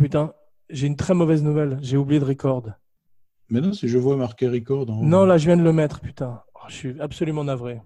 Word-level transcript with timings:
Putain, 0.00 0.32
j'ai 0.70 0.86
une 0.86 0.96
très 0.96 1.12
mauvaise 1.12 1.42
nouvelle. 1.42 1.78
J'ai 1.82 1.98
oublié 1.98 2.20
de 2.20 2.24
record. 2.24 2.70
Mais 3.50 3.60
non, 3.60 3.74
si 3.74 3.86
je 3.86 3.98
vois 3.98 4.16
marqué 4.16 4.48
record. 4.48 4.88
En... 4.88 5.02
Non, 5.02 5.26
là, 5.26 5.36
je 5.36 5.44
viens 5.44 5.58
de 5.58 5.62
le 5.62 5.74
mettre, 5.74 6.00
putain. 6.00 6.42
Oh, 6.54 6.60
je 6.68 6.74
suis 6.74 7.00
absolument 7.02 7.44
navré. 7.44 7.82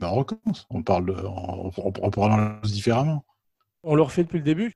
On 0.00 0.14
recommence. 0.14 0.66
On 0.70 0.82
parle, 0.82 1.04
de, 1.04 1.12
on, 1.12 1.68
on, 1.76 1.92
on 2.00 2.10
parle 2.10 2.62
différemment. 2.62 3.22
On 3.82 3.94
le 3.94 4.00
refait 4.00 4.22
depuis 4.24 4.38
le 4.38 4.44
début. 4.44 4.72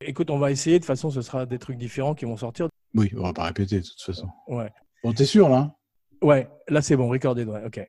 Écoute, 0.00 0.30
on 0.30 0.38
va 0.38 0.52
essayer. 0.52 0.78
De 0.78 0.84
toute 0.84 0.86
façon, 0.86 1.10
ce 1.10 1.22
sera 1.22 1.44
des 1.44 1.58
trucs 1.58 1.76
différents 1.76 2.14
qui 2.14 2.24
vont 2.24 2.36
sortir. 2.36 2.68
Oui, 2.94 3.10
on 3.16 3.22
va 3.22 3.32
pas 3.32 3.46
répéter 3.46 3.80
de 3.80 3.84
toute 3.84 4.00
façon. 4.00 4.28
Ouais. 4.46 4.70
Bon, 5.02 5.12
t'es 5.12 5.24
sûr 5.24 5.48
là? 5.48 5.74
Ouais, 6.22 6.48
là 6.68 6.82
c'est 6.82 6.96
bon, 6.96 7.08
recordé. 7.08 7.44
Ouais, 7.44 7.64
ok. 7.66 7.84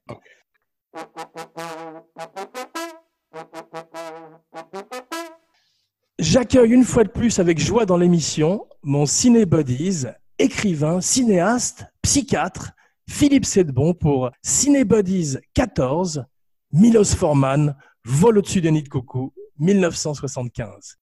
J'accueille 6.19 6.71
une 6.71 6.83
fois 6.83 7.03
de 7.03 7.09
plus 7.09 7.39
avec 7.39 7.59
joie 7.59 7.85
dans 7.85 7.97
l'émission 7.97 8.67
mon 8.83 9.05
cinébodies, 9.05 10.05
écrivain, 10.39 11.01
cinéaste, 11.01 11.85
psychiatre, 12.01 12.71
Philippe 13.09 13.45
Sedbon 13.45 13.93
pour 13.93 14.31
Cinébodies 14.41 15.37
14, 15.53 16.25
Milos 16.71 17.15
Forman, 17.15 17.75
Vol 18.05 18.37
au-dessus 18.37 18.61
des 18.61 18.71
nids 18.71 18.83
de 18.83 18.89
coucou, 18.89 19.33
1975. 19.59 20.97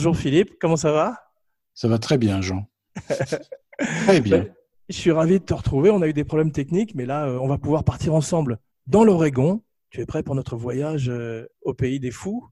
Bonjour 0.00 0.16
Philippe, 0.16 0.52
comment 0.58 0.78
ça 0.78 0.92
va? 0.92 1.14
Ça 1.74 1.86
va 1.86 1.98
très 1.98 2.16
bien, 2.16 2.40
Jean. 2.40 2.64
très 3.78 4.22
bien. 4.22 4.38
Ben, 4.38 4.54
je 4.88 4.96
suis 4.96 5.10
ravi 5.10 5.40
de 5.40 5.44
te 5.44 5.52
retrouver. 5.52 5.90
On 5.90 6.00
a 6.00 6.06
eu 6.06 6.14
des 6.14 6.24
problèmes 6.24 6.52
techniques, 6.52 6.94
mais 6.94 7.04
là, 7.04 7.26
euh, 7.26 7.38
on 7.38 7.46
va 7.46 7.58
pouvoir 7.58 7.84
partir 7.84 8.14
ensemble 8.14 8.60
dans 8.86 9.04
l'Oregon. 9.04 9.60
Tu 9.90 10.00
es 10.00 10.06
prêt 10.06 10.22
pour 10.22 10.34
notre 10.34 10.56
voyage 10.56 11.10
euh, 11.10 11.46
au 11.60 11.74
pays 11.74 12.00
des 12.00 12.10
fous? 12.10 12.48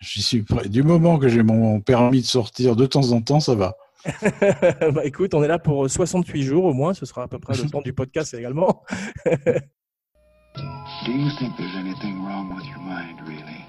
J'y 0.00 0.20
suis 0.20 0.42
prêt. 0.42 0.68
Du 0.68 0.82
moment 0.82 1.18
que 1.18 1.28
j'ai 1.28 1.42
mon 1.42 1.80
permis 1.80 2.20
de 2.20 2.26
sortir 2.26 2.76
de 2.76 2.84
temps 2.84 3.12
en 3.12 3.22
temps, 3.22 3.40
ça 3.40 3.54
va. 3.54 3.78
bah 4.92 5.06
écoute, 5.06 5.32
on 5.32 5.42
est 5.42 5.48
là 5.48 5.58
pour 5.58 5.88
68 5.88 6.42
jours 6.42 6.66
au 6.66 6.74
moins. 6.74 6.92
Ce 6.92 7.06
sera 7.06 7.22
à 7.22 7.28
peu 7.28 7.38
près 7.38 7.56
le 7.56 7.70
temps 7.70 7.80
du 7.80 7.94
podcast 7.94 8.34
également. 8.34 8.82
Do 9.24 11.12
you 11.12 11.30
think 11.38 11.56
there's 11.56 11.76
anything 11.76 12.22
wrong 12.26 12.54
with 12.54 12.66
your 12.66 12.80
mind, 12.80 13.26
really? 13.26 13.64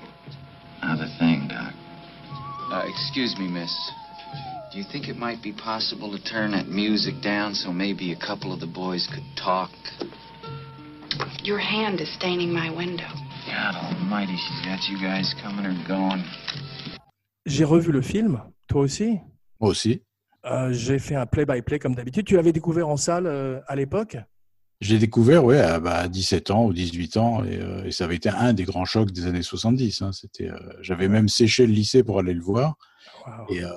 Not 0.83 0.99
a 0.99 1.07
thing, 1.17 1.47
Doc. 1.47 1.80
Uh, 2.71 2.83
excuse 2.87 3.37
me, 3.37 3.49
miss. 3.49 3.91
Do 4.71 4.77
you 4.77 4.85
think 4.89 5.09
it 5.09 5.17
might 5.17 5.43
be 5.43 5.51
possible 5.51 6.09
to 6.17 6.23
turn 6.23 6.51
that 6.51 6.69
music 6.69 7.21
down 7.21 7.53
so 7.53 7.73
maybe 7.73 8.13
a 8.13 8.15
couple 8.15 8.53
of 8.53 8.61
the 8.61 8.67
boys 8.67 9.09
could 9.13 9.25
talk? 9.35 9.69
Your 11.43 11.59
hand 11.59 11.99
is 11.99 12.07
staining 12.15 12.53
my 12.53 12.69
window. 12.69 13.09
God 13.45 13.75
almighty, 13.75 14.37
she's 14.37 14.65
got 14.65 14.87
you 14.87 14.97
guys 15.01 15.35
coming 15.43 15.65
or 15.65 15.75
going. 15.85 16.23
J'ai 17.45 17.65
revu 17.65 17.91
le 17.91 18.01
film, 18.01 18.39
toi 18.69 18.83
aussi? 18.83 19.19
Moi 19.59 19.71
aussi. 19.71 20.01
Euh, 20.45 20.71
J'ai 20.71 20.97
fait 20.99 21.15
un 21.15 21.25
play-by-play 21.25 21.77
comme 21.77 21.93
d'habitude. 21.93 22.25
Tu 22.25 22.35
l'avais 22.35 22.53
découvert 22.53 22.87
en 22.87 22.95
salle 22.95 23.27
euh, 23.27 23.59
à 23.67 23.75
l'époque? 23.75 24.15
J'ai 24.81 24.97
découvert, 24.97 25.45
ouais, 25.45 25.59
à, 25.59 25.79
bah, 25.79 25.93
à 25.99 26.07
17 26.07 26.49
ans 26.51 26.65
ou 26.65 26.73
18 26.73 27.17
ans, 27.17 27.43
et, 27.43 27.57
euh, 27.61 27.83
et 27.85 27.91
ça 27.91 28.05
avait 28.05 28.15
été 28.15 28.29
un 28.29 28.51
des 28.53 28.63
grands 28.63 28.83
chocs 28.85 29.11
des 29.11 29.27
années 29.27 29.43
70. 29.43 30.01
Hein. 30.01 30.11
C'était, 30.11 30.49
euh, 30.49 30.57
j'avais 30.81 31.07
même 31.07 31.29
séché 31.29 31.67
le 31.67 31.73
lycée 31.73 32.03
pour 32.03 32.17
aller 32.17 32.33
le 32.33 32.41
voir, 32.41 32.75
Waouh. 33.27 33.53
et 33.53 33.63
euh, 33.63 33.69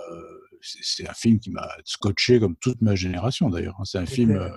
c'est 0.63 1.07
un 1.09 1.13
film 1.13 1.39
qui 1.41 1.51
m'a 1.51 1.69
scotché 1.85 2.41
comme 2.41 2.57
toute 2.57 2.81
ma 2.81 2.95
génération 2.95 3.51
d'ailleurs. 3.51 3.77
hein. 3.79 3.85
C'est 3.85 3.99
un 3.99 4.07
film. 4.07 4.51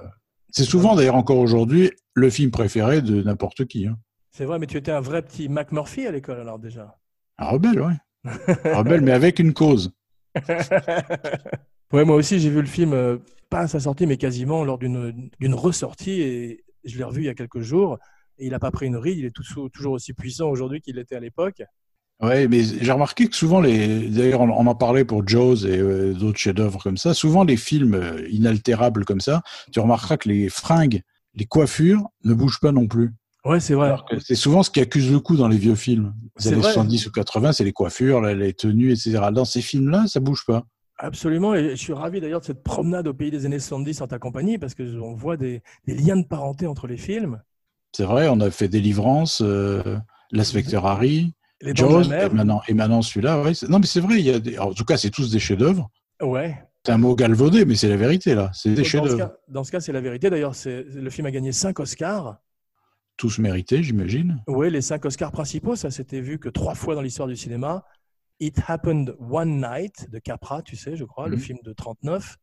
c'est 0.50 0.64
souvent 0.64 0.96
d'ailleurs 0.96 1.16
encore 1.16 1.38
aujourd'hui 1.40 1.92
le 2.14 2.30
film 2.30 2.50
préféré 2.50 3.02
de 3.02 3.22
n'importe 3.24 3.66
qui. 3.66 3.86
Hein. 3.88 3.98
C'est 4.32 4.46
vrai, 4.46 4.58
mais 4.58 4.68
tu 4.68 4.78
étais 4.78 4.92
un 4.92 5.02
vrai 5.02 5.22
petit 5.24 5.50
McMurphy 5.50 6.08
à 6.08 6.12
l'école 6.12 6.40
alors 6.40 6.60
déjà. 6.60 6.96
Un 7.40 7.48
rebelle, 7.48 7.82
ouais. 7.82 7.94
Un 8.64 8.78
rebelle, 8.78 9.02
mais 9.04 9.12
avec 9.12 9.40
une 9.40 9.52
cause. 9.54 9.92
ouais, 11.92 12.06
moi 12.06 12.16
aussi 12.16 12.40
j'ai 12.40 12.50
vu 12.50 12.62
le 12.62 12.68
film, 12.68 13.20
pas 13.50 13.60
à 13.62 13.68
sa 13.68 13.80
sortie, 13.80 14.06
mais 14.06 14.18
quasiment 14.18 14.64
lors 14.64 14.78
d'une 14.78 15.30
ressortie 15.54 16.22
et 16.22 16.64
je 16.84 16.98
l'ai 16.98 17.04
revu 17.04 17.22
il 17.22 17.26
y 17.26 17.30
a 17.30 17.36
quelques 17.36 17.62
jours. 17.62 17.98
Et 18.40 18.46
il 18.46 18.52
n'a 18.52 18.60
pas 18.60 18.72
pris 18.72 18.86
une 18.86 18.98
ride, 18.98 19.18
il 19.18 19.26
est 19.26 19.32
tout- 19.32 19.70
toujours 19.70 19.94
aussi 19.94 20.14
puissant 20.14 20.50
aujourd'hui 20.50 20.80
qu'il 20.82 21.00
était 21.00 21.16
à 21.16 21.20
l'époque. 21.20 21.64
Ouais, 22.22 22.48
mais 22.48 22.64
j'ai 22.64 22.92
remarqué 22.92 23.28
que 23.28 23.36
souvent 23.36 23.62
les, 23.62 24.10
d'ailleurs, 24.10 24.42
on, 24.42 24.50
en 24.50 24.76
parlait 24.76 25.06
pour 25.06 25.28
Jaws 25.28 25.66
et 25.68 25.78
euh, 25.78 26.14
d'autres 26.14 26.40
chefs-d'œuvre 26.40 26.82
comme 26.82 26.98
ça. 26.98 27.14
Souvent 27.14 27.44
les 27.44 27.58
films 27.58 27.94
euh, 27.94 28.28
inaltérables 28.30 29.06
comme 29.06 29.22
ça, 29.22 29.44
tu 29.72 29.80
remarqueras 29.80 30.18
que 30.18 30.30
les 30.30 30.50
fringues, 30.50 31.02
les 31.36 31.46
coiffures 31.46 32.04
ne 32.24 32.34
bougent 32.34 32.60
pas 32.60 32.72
non 32.72 32.88
plus. 32.88 33.12
Ouais, 33.46 33.60
c'est 33.60 33.76
vrai. 33.76 33.96
C'est 34.20 34.36
souvent 34.36 34.64
ce 34.64 34.72
qui 34.72 34.80
accuse 34.82 35.12
le 35.12 35.20
coup 35.20 35.38
dans 35.38 35.48
les 35.48 35.58
vieux 35.58 35.76
films. 35.76 36.14
Les 36.38 36.44
C'est 36.44 36.50
années 36.50 36.62
vrai. 36.62 36.74
70 36.74 37.06
ou 37.08 37.12
80, 37.12 37.52
c'est 37.54 37.64
les 37.64 37.72
coiffures, 37.72 38.22
les, 38.22 38.36
les 38.36 38.54
tenues, 38.54 38.92
etc. 38.92 39.20
Dans 39.32 39.46
ces 39.46 39.62
films-là, 39.62 40.06
ça 40.08 40.20
bouge 40.20 40.44
pas. 40.46 40.64
Absolument, 41.00 41.54
et 41.54 41.72
je 41.72 41.76
suis 41.76 41.94
ravi 41.94 42.20
d'ailleurs 42.20 42.40
de 42.40 42.46
cette 42.46 42.64
promenade 42.64 43.08
au 43.08 43.14
pays 43.14 43.30
des 43.30 43.46
années 43.46 43.60
70 43.60 44.02
en 44.02 44.08
ta 44.08 44.18
compagnie 44.18 44.58
parce 44.58 44.74
que 44.74 45.00
on 45.00 45.14
voit 45.14 45.38
des, 45.38 45.62
des 45.86 45.94
liens 45.94 46.18
de 46.18 46.26
parenté 46.26 46.66
entre 46.66 46.88
les 46.88 46.98
films. 46.98 47.40
C'est 47.92 48.04
vrai, 48.04 48.28
on 48.30 48.40
a 48.40 48.50
fait 48.50 48.68
Délivrance, 48.68 49.42
euh, 49.44 49.98
L'inspecteur 50.32 50.86
Harry, 50.86 51.34
Les 51.62 51.76
Jaws, 51.76 52.04
et 52.04 52.30
maintenant, 52.30 52.62
et 52.68 52.74
maintenant 52.74 53.02
celui-là. 53.02 53.42
Ouais, 53.42 53.54
non, 53.70 53.80
mais 53.80 53.86
c'est 53.86 54.00
vrai, 54.00 54.20
il 54.20 54.26
y 54.26 54.32
a 54.32 54.40
des, 54.40 54.58
en 54.58 54.74
tout 54.74 54.86
cas, 54.86 54.98
c'est 54.98 55.10
tous 55.10 55.32
des 55.32 55.40
chefs-d'œuvre. 55.40 55.90
Ouais. 56.22 56.64
C'est 56.86 56.92
un 56.92 56.98
mot 56.98 57.16
galvaudé, 57.16 57.66
mais 57.66 57.76
c'est 57.76 57.90
la 57.90 57.98
vérité, 57.98 58.34
là. 58.34 58.52
C'est 58.54 58.74
des 58.74 58.84
chefs-d'œuvre. 58.84 59.34
dans 59.48 59.64
ce 59.64 59.72
cas, 59.72 59.80
c'est 59.80 59.92
la 59.92 60.02
vérité. 60.02 60.30
D'ailleurs, 60.30 60.54
le 60.66 61.10
film 61.10 61.28
a 61.28 61.32
gagné 61.32 61.52
5 61.52 61.80
Oscars. 61.80 62.38
Tous 63.18 63.40
mérités, 63.40 63.82
j'imagine. 63.82 64.44
Oui, 64.48 64.70
les 64.70 64.82
5 64.82 65.04
Oscars 65.06 65.32
principaux, 65.32 65.76
ça 65.76 65.90
s'était 65.90 66.22
vu 66.22 66.38
que 66.40 66.50
trois 66.50 66.76
fois 66.76 66.94
dans 66.94 67.02
l'histoire 67.02 67.28
du 67.28 67.36
cinéma. 67.36 67.84
It 68.40 68.60
Happened 68.68 69.16
One 69.20 69.60
Night 69.62 70.10
de 70.12 70.20
Capra, 70.20 70.62
tu 70.62 70.76
sais, 70.76 70.96
je 70.96 71.04
crois, 71.06 71.28
le 71.28 71.36
Mhm. 71.38 71.42
film 71.42 71.58
de 71.64 71.74
39. 71.74 72.38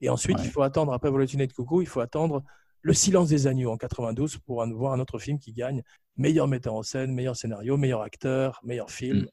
Et 0.00 0.08
ensuite, 0.08 0.38
Ouais. 0.38 0.44
il 0.44 0.50
faut 0.50 0.62
attendre, 0.62 0.92
après 0.92 1.10
Volatiné 1.10 1.46
de 1.46 1.52
Coucou, 1.52 1.80
il 1.82 1.86
faut 1.88 2.00
attendre 2.00 2.42
Le 2.82 2.92
Silence 2.92 3.28
des 3.28 3.46
Agneaux 3.48 3.70
en 3.72 3.76
92 3.76 4.36
pour 4.38 4.64
voir 4.76 4.92
un 4.92 5.00
autre 5.00 5.18
film 5.18 5.38
qui 5.38 5.52
gagne 5.52 5.82
meilleur 6.16 6.46
metteur 6.46 6.74
en 6.74 6.82
scène, 6.82 7.12
meilleur 7.14 7.34
scénario, 7.34 7.76
meilleur 7.76 8.02
acteur, 8.02 8.60
meilleur 8.62 8.90
film 8.90 9.20
Mhm. 9.22 9.28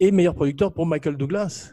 et 0.00 0.10
meilleur 0.12 0.34
producteur 0.34 0.72
pour 0.72 0.86
Michael 0.86 1.16
Douglas. 1.16 1.72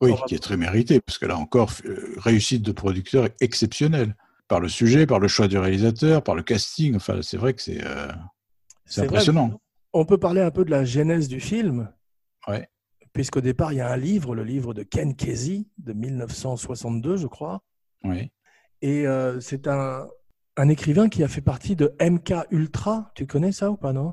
Oui, 0.00 0.12
qui 0.26 0.34
est 0.34 0.38
très 0.42 0.56
mérité, 0.56 1.00
parce 1.00 1.18
que 1.18 1.26
là 1.26 1.36
encore, 1.38 1.70
euh, 1.84 2.14
réussite 2.18 2.62
de 2.62 2.72
producteur 2.72 3.28
exceptionnelle. 3.40 4.16
Par 4.48 4.60
le 4.60 4.68
sujet, 4.68 5.06
par 5.06 5.18
le 5.18 5.26
choix 5.28 5.48
du 5.48 5.58
réalisateur, 5.58 6.22
par 6.22 6.34
le 6.36 6.42
casting. 6.42 6.94
Enfin, 6.96 7.20
c'est 7.22 7.36
vrai 7.36 7.52
que 7.54 7.62
c'est 7.62 7.84
euh, 7.84 8.06
vrai, 8.86 9.02
impressionnant. 9.06 9.60
on 9.92 10.04
peut 10.04 10.18
parler 10.18 10.40
un 10.40 10.50
peu 10.52 10.64
de 10.64 10.70
la 10.70 10.84
genèse 10.84 11.28
du 11.28 11.40
film. 11.40 11.92
Ouais. 12.46 12.68
Puisqu'au 13.16 13.40
départ, 13.40 13.72
il 13.72 13.76
y 13.76 13.80
a 13.80 13.90
un 13.90 13.96
livre, 13.96 14.34
le 14.34 14.44
livre 14.44 14.74
de 14.74 14.82
Ken 14.82 15.16
Kesey 15.16 15.66
de 15.78 15.94
1962, 15.94 17.16
je 17.16 17.26
crois. 17.26 17.62
Oui. 18.04 18.30
Et 18.82 19.06
euh, 19.06 19.40
c'est 19.40 19.66
un, 19.68 20.06
un 20.58 20.68
écrivain 20.68 21.08
qui 21.08 21.24
a 21.24 21.28
fait 21.28 21.40
partie 21.40 21.76
de 21.76 21.94
MK 21.98 22.34
Ultra. 22.50 23.10
Tu 23.14 23.26
connais 23.26 23.52
ça 23.52 23.70
ou 23.70 23.76
pas, 23.78 23.94
non? 23.94 24.12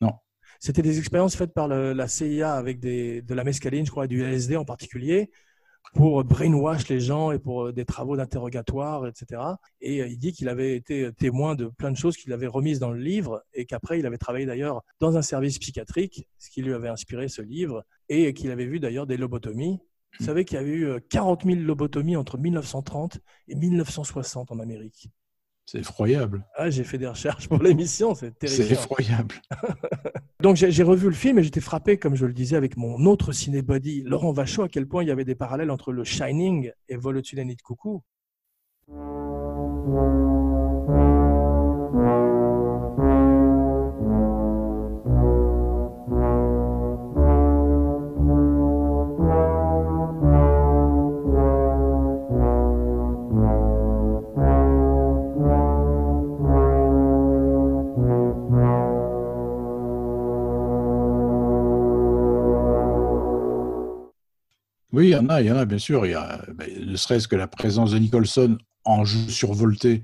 Non. 0.00 0.12
C'était 0.60 0.82
des 0.82 1.00
expériences 1.00 1.34
faites 1.34 1.52
par 1.52 1.66
le- 1.66 1.92
la 1.92 2.06
CIA 2.06 2.54
avec 2.54 2.78
des, 2.78 3.20
de 3.20 3.34
la 3.34 3.42
mescaline, 3.42 3.84
je 3.84 3.90
crois, 3.90 4.04
et 4.04 4.08
du 4.08 4.22
LSD 4.22 4.56
en 4.56 4.64
particulier, 4.64 5.32
pour 5.94 6.22
brainwash 6.24 6.88
les 6.88 7.00
gens 7.00 7.30
et 7.32 7.38
pour 7.38 7.66
euh, 7.66 7.72
des 7.72 7.84
travaux 7.84 8.16
d'interrogatoire, 8.16 9.06
etc. 9.06 9.40
Et 9.80 10.02
euh, 10.02 10.08
il 10.08 10.18
dit 10.18 10.32
qu'il 10.32 10.48
avait 10.48 10.76
été 10.76 11.10
témoin 11.18 11.54
de 11.54 11.66
plein 11.66 11.90
de 11.90 11.96
choses 11.96 12.16
qu'il 12.16 12.32
avait 12.32 12.46
remises 12.46 12.78
dans 12.78 12.90
le 12.90 13.00
livre 13.00 13.42
et 13.54 13.64
qu'après, 13.66 13.98
il 13.98 14.06
avait 14.06 14.18
travaillé 14.18 14.46
d'ailleurs 14.46 14.82
dans 15.00 15.16
un 15.16 15.22
service 15.22 15.58
psychiatrique, 15.58 16.26
ce 16.38 16.50
qui 16.50 16.62
lui 16.62 16.74
avait 16.74 16.88
inspiré 16.88 17.28
ce 17.28 17.42
livre, 17.42 17.84
et 18.08 18.34
qu'il 18.34 18.50
avait 18.50 18.66
vu 18.66 18.80
d'ailleurs 18.80 19.06
des 19.06 19.16
lobotomies. 19.16 19.78
Vous 20.18 20.24
savez 20.24 20.44
qu'il 20.44 20.56
y 20.56 20.60
a 20.60 20.64
eu 20.64 20.84
euh, 20.86 21.00
40 21.10 21.44
000 21.44 21.60
lobotomies 21.60 22.16
entre 22.16 22.38
1930 22.38 23.18
et 23.48 23.54
1960 23.54 24.50
en 24.52 24.58
Amérique. 24.60 25.10
C'est 25.66 25.78
effroyable. 25.80 26.46
Ah, 26.54 26.70
j'ai 26.70 26.84
fait 26.84 26.96
des 26.96 27.08
recherches 27.08 27.48
pour 27.48 27.60
l'émission, 27.62 28.14
c'est 28.14 28.26
C'est 28.40 28.56
terrifiant. 28.56 28.72
effroyable. 28.72 29.34
Donc 30.46 30.54
j'ai 30.54 30.82
revu 30.84 31.08
le 31.08 31.12
film 31.12 31.40
et 31.40 31.42
j'étais 31.42 31.60
frappé, 31.60 31.98
comme 31.98 32.14
je 32.14 32.24
le 32.24 32.32
disais, 32.32 32.54
avec 32.54 32.76
mon 32.76 33.04
autre 33.04 33.32
cinébody, 33.32 34.02
Laurent 34.02 34.30
Vachaud, 34.30 34.62
à 34.62 34.68
quel 34.68 34.86
point 34.86 35.02
il 35.02 35.08
y 35.08 35.10
avait 35.10 35.24
des 35.24 35.34
parallèles 35.34 35.72
entre 35.72 35.90
le 35.90 36.04
Shining 36.04 36.70
et 36.88 36.96
Vol 36.96 37.16
au-dessus 37.16 37.34
de 37.34 37.62
coucou. 37.64 38.04
Oui, 64.96 65.08
il 65.08 65.10
y 65.10 65.16
en 65.16 65.28
a, 65.28 65.42
il 65.42 65.46
y 65.46 65.52
en 65.52 65.56
a, 65.56 65.64
bien 65.66 65.78
sûr. 65.78 66.06
Il 66.06 66.12
y 66.12 66.14
a, 66.14 66.40
ben, 66.54 66.68
ne 66.86 66.96
serait-ce 66.96 67.28
que 67.28 67.36
la 67.36 67.46
présence 67.46 67.90
de 67.92 67.98
Nicholson 67.98 68.56
en 68.84 69.04
jeu 69.04 69.28
survolté 69.28 70.02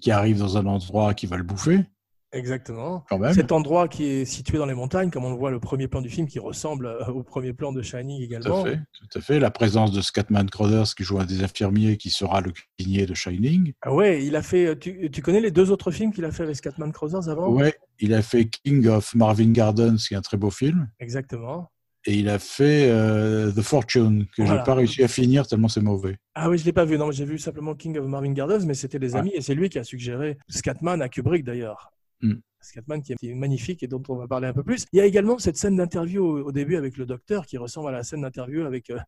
qui 0.00 0.10
arrive 0.10 0.38
dans 0.38 0.56
un 0.56 0.64
endroit 0.66 1.12
qui 1.14 1.26
va 1.26 1.36
le 1.36 1.42
bouffer, 1.42 1.84
Exactement. 2.32 3.04
quand 3.08 3.18
même. 3.18 3.34
Cet 3.34 3.50
endroit 3.52 3.88
qui 3.88 4.04
est 4.04 4.24
situé 4.24 4.56
dans 4.56 4.64
les 4.66 4.72
montagnes, 4.74 5.10
comme 5.10 5.24
on 5.24 5.30
le 5.30 5.36
voit 5.36 5.50
le 5.50 5.58
premier 5.60 5.88
plan 5.88 6.00
du 6.00 6.08
film, 6.08 6.26
qui 6.28 6.38
ressemble 6.38 6.86
euh, 6.86 7.04
au 7.08 7.22
premier 7.24 7.52
plan 7.52 7.72
de 7.72 7.82
Shining 7.82 8.18
Tout 8.18 8.24
également. 8.24 8.62
à 8.62 8.70
fait, 8.70 8.76
tout 8.92 9.18
à 9.18 9.20
fait. 9.20 9.40
La 9.40 9.50
présence 9.50 9.90
de 9.90 10.00
Scatman 10.00 10.48
Crothers 10.48 10.94
qui 10.96 11.02
joue 11.02 11.18
un 11.18 11.24
des 11.26 11.42
infirmiers 11.42 11.96
qui 11.96 12.08
sera 12.10 12.40
le 12.40 12.52
cuisinier 12.52 13.04
de 13.04 13.14
Shining. 13.14 13.72
Ah 13.82 13.92
ouais, 13.92 14.24
il 14.24 14.36
a 14.36 14.42
fait. 14.42 14.66
euh, 14.68 14.74
Tu, 14.76 15.10
tu 15.10 15.22
connais 15.22 15.40
les 15.40 15.50
deux 15.50 15.70
autres 15.72 15.90
films 15.90 16.12
qu'il 16.12 16.24
a 16.24 16.30
fait 16.30 16.44
avec 16.44 16.54
Scatman 16.56 16.92
Crothers 16.92 17.28
avant? 17.28 17.48
Ouais, 17.50 17.74
il 17.98 18.14
a 18.14 18.22
fait 18.22 18.46
King 18.48 18.86
of 18.86 19.14
Marvin 19.16 19.50
Gardens, 19.50 19.96
qui 19.96 20.14
est 20.14 20.16
un 20.16 20.22
très 20.22 20.36
beau 20.36 20.50
film. 20.50 20.88
Exactement. 21.00 21.70
Et 22.06 22.14
il 22.14 22.28
a 22.30 22.38
fait 22.38 22.88
euh, 22.90 23.52
The 23.52 23.60
Fortune, 23.60 24.26
que 24.34 24.42
Voilà. 24.42 24.58
j'ai 24.60 24.64
pas 24.64 24.74
réussi 24.74 25.02
à 25.02 25.08
finir 25.08 25.46
tellement 25.46 25.68
c'est 25.68 25.82
mauvais. 25.82 26.16
Ah 26.34 26.48
oui, 26.48 26.56
je 26.56 26.64
l'ai 26.64 26.72
pas 26.72 26.86
vu. 26.86 26.96
Non, 26.96 27.10
j'ai 27.10 27.26
vu 27.26 27.38
simplement 27.38 27.74
King 27.74 27.98
of 27.98 28.06
Marvin 28.06 28.32
Gardens, 28.32 28.64
mais 28.66 28.72
c'était 28.74 28.98
des 28.98 29.12
Ouais. 29.12 29.20
amis 29.20 29.32
et 29.34 29.42
c'est 29.42 29.54
lui 29.54 29.68
qui 29.68 29.78
a 29.78 29.84
suggéré 29.84 30.38
Scatman 30.48 31.02
à 31.02 31.08
Kubrick 31.10 31.44
d'ailleurs. 31.44 31.92
Hmm. 32.22 32.36
Scatman 32.62 33.02
qui 33.02 33.12
est- 33.12 33.34
magnifique 33.34 33.82
et 33.82 33.86
dont 33.86 34.02
on 34.08 34.16
va 34.16 34.26
parler 34.28 34.46
un 34.48 34.52
peu 34.54 34.62
plus. 34.62 34.86
Il 34.92 34.98
y 34.98 35.00
a 35.00 35.06
également 35.06 35.38
cette 35.38 35.56
scène 35.56 35.76
d'interview 35.76 36.22
au, 36.24 36.42
au 36.48 36.52
début 36.52 36.76
avec 36.76 36.96
le 36.96 37.04
docteur 37.06 37.44
qui 37.46 37.58
ressemble 37.58 37.88
à 37.88 37.92
la 37.92 38.02
scène 38.02 38.22
d'interview 38.22 38.62
avec 38.64 38.88
euh, 38.90 38.98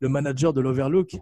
le 0.00 0.08
manager 0.08 0.52
de 0.52 0.60
l'Overlook. 0.60 1.16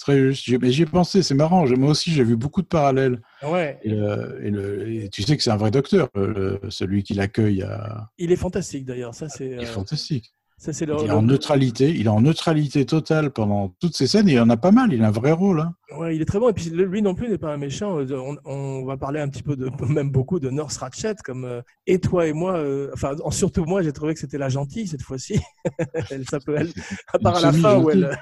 Très 0.00 0.32
juste. 0.32 0.48
Mais 0.60 0.72
j'y 0.72 0.82
ai 0.82 0.86
pensé, 0.86 1.22
c'est 1.22 1.34
marrant. 1.34 1.64
Moi 1.76 1.90
aussi, 1.90 2.10
j'ai 2.10 2.24
vu 2.24 2.36
beaucoup 2.36 2.60
de 2.60 2.66
parallèles. 2.66 3.22
Ouais, 3.42 3.78
Et, 3.82 3.90
le- 3.90 4.40
et 4.42 4.50
le- 4.50 4.90
et 4.92 5.08
tu 5.10 5.22
sais 5.22 5.36
que 5.36 5.42
c'est 5.42 5.50
un 5.50 5.56
vrai 5.56 5.70
docteur, 5.70 6.08
le- 6.14 6.58
celui 6.70 7.02
qui 7.02 7.14
l'accueille. 7.14 7.62
à- 7.62 8.10
il 8.18 8.32
est 8.32 8.36
fantastique 8.36 8.84
d'ailleurs. 8.84 9.14
Ça 9.14 9.28
c'est. 9.28 9.46
Il 9.46 9.52
est 9.60 9.64
euh, 9.64 9.66
fantastique. 9.66 10.34
Ça 10.58 10.72
c'est 10.72 10.86
le. 10.86 10.94
Il 10.98 11.04
est 11.04 11.06
le- 11.08 11.12
en 11.14 11.22
neutralité. 11.22 11.90
Il 11.90 12.06
est 12.06 12.08
en 12.10 12.20
neutralité 12.20 12.86
totale 12.86 13.30
pendant 13.30 13.74
toutes 13.80 13.94
ces 13.94 14.06
scènes. 14.06 14.28
Et 14.28 14.32
il 14.32 14.40
en 14.40 14.48
a 14.50 14.56
pas 14.56 14.70
mal. 14.70 14.92
Il 14.92 15.02
a 15.02 15.08
un 15.08 15.10
vrai 15.10 15.32
rôle. 15.32 15.60
hein. 15.60 15.74
Ouais, 15.98 16.16
il 16.16 16.22
est 16.22 16.24
très 16.24 16.38
bon. 16.38 16.48
Et 16.48 16.52
puis 16.52 16.70
lui 16.70 17.02
non 17.02 17.14
plus 17.14 17.28
n'est 17.28 17.38
pas 17.38 17.52
un 17.52 17.56
méchant. 17.58 17.98
Euh, 18.00 18.06
On, 18.18 18.36
on 18.44 18.84
va 18.84 18.96
parler 18.96 19.20
un 19.20 19.28
petit 19.28 19.42
peu 19.42 19.56
de, 19.56 19.68
même 19.88 20.10
beaucoup 20.10 20.40
de 20.40 20.48
Nurse 20.50 20.78
Ratchet, 20.78 21.14
comme 21.24 21.44
euh, 21.44 21.60
et 21.86 21.98
toi 22.00 22.26
et 22.26 22.32
moi. 22.32 22.56
euh, 22.56 22.90
enfin, 22.94 23.14
en- 23.22 23.30
surtout 23.30 23.64
moi, 23.64 23.82
j'ai 23.82 23.92
trouvé 23.92 24.14
que 24.14 24.20
c'était 24.20 24.38
la 24.38 24.48
gentille 24.48 24.86
cette 24.86 25.02
fois-ci. 25.02 25.38
elle 26.10 26.24
s'appelle, 26.28 26.70
à 27.12 27.18
part 27.18 27.36
à 27.36 27.40
la 27.40 27.52
fin 27.52 27.78
où 27.78 27.90
elle. 27.90 28.16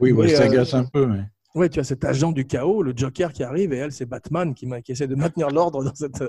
Oui, 0.00 0.12
ouais, 0.12 0.26
Mais, 0.28 0.34
ça 0.34 0.42
euh, 0.44 0.46
agace 0.46 0.74
un 0.74 0.84
peu. 0.84 1.06
Mais... 1.06 1.22
Ouais, 1.54 1.68
tu 1.68 1.80
as 1.80 1.84
cet 1.84 2.04
agent 2.04 2.30
du 2.30 2.46
chaos, 2.46 2.82
le 2.82 2.92
Joker 2.94 3.32
qui 3.32 3.42
arrive, 3.42 3.72
et 3.72 3.78
elle, 3.78 3.90
c'est 3.90 4.06
Batman 4.06 4.54
qui, 4.54 4.68
qui 4.84 4.92
essaie 4.92 5.08
de 5.08 5.16
maintenir 5.16 5.48
l'ordre 5.50 5.82
dans 5.82 5.94
cette, 5.94 6.22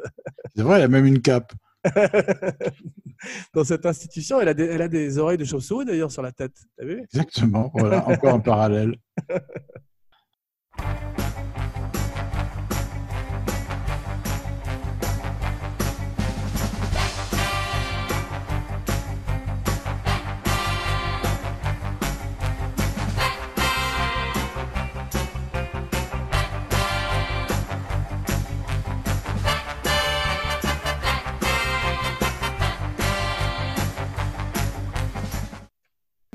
C'est 0.55 0.63
vrai, 0.63 0.79
il 0.79 0.83
a 0.83 0.87
même 0.87 1.05
une 1.05 1.21
cape. 1.21 1.53
dans 3.53 3.63
cette 3.63 3.85
institution. 3.85 4.41
Elle 4.41 4.49
a, 4.49 4.53
des, 4.53 4.65
elle 4.65 4.81
a 4.81 4.87
des 4.87 5.17
oreilles 5.17 5.37
de 5.37 5.45
chauve-souris 5.45 5.85
d'ailleurs 5.85 6.11
sur 6.11 6.21
la 6.21 6.31
tête. 6.31 6.55
T'as 6.77 6.85
vu? 6.85 7.01
Exactement. 7.03 7.71
Voilà, 7.73 8.07
encore 8.07 8.33
un 8.33 8.39
parallèle. 8.39 8.95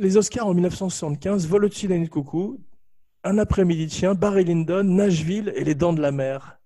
Les 0.05 0.19
Oscars 0.19 0.47
en 0.47 0.53
1975, 0.53 1.49
Vol 1.49 1.65
au-dessus 1.65 1.89
nuit 1.89 2.05
de 2.05 2.11
coucou, 2.11 2.61
Un 3.23 3.39
après-midi 3.39 3.89
chien, 3.89 4.13
Barry 4.15 4.45
Lyndon, 4.45 4.85
Nashville 4.85 5.51
et 5.57 5.65
Les 5.65 5.75
Dents 5.75 5.95
de 5.95 6.03
la 6.03 6.13
Mer. 6.13 6.61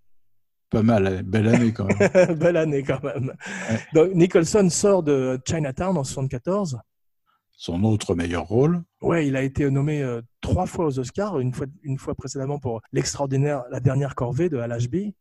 Pas 0.71 0.83
mal. 0.83 1.07
hein. 1.07 1.23
Belle 1.25 1.47
année 1.47 1.73
quand 1.73 1.87
même. 1.87 2.35
Belle 2.41 2.57
année 2.57 2.83
quand 2.83 3.01
même. 3.05 3.33
Ouais. 3.71 3.79
Donc, 3.95 4.13
Nicholson 4.17 4.69
sort 4.71 5.05
de 5.05 5.39
Chinatown 5.47 5.97
en 5.97 6.03
74. 6.03 6.81
Son 7.53 7.85
autre 7.85 8.17
meilleur 8.17 8.43
rôle. 8.43 8.83
Ouais, 9.03 9.29
il 9.29 9.37
a 9.37 9.43
été 9.45 9.71
nommé 9.71 10.03
euh, 10.03 10.21
trois 10.41 10.67
fois 10.67 10.87
aux 10.87 10.99
Oscars, 10.99 11.39
une 11.39 11.53
fois, 11.53 11.67
une 11.85 11.97
fois 11.97 12.17
précédemment 12.17 12.59
pour 12.59 12.81
l'extraordinaire 12.93 13.63
La 13.71 13.79
dernière 13.79 14.17
corvée 14.17 14.49
de 14.49 14.59
Al 14.59 14.73
Ashby. 14.73 15.15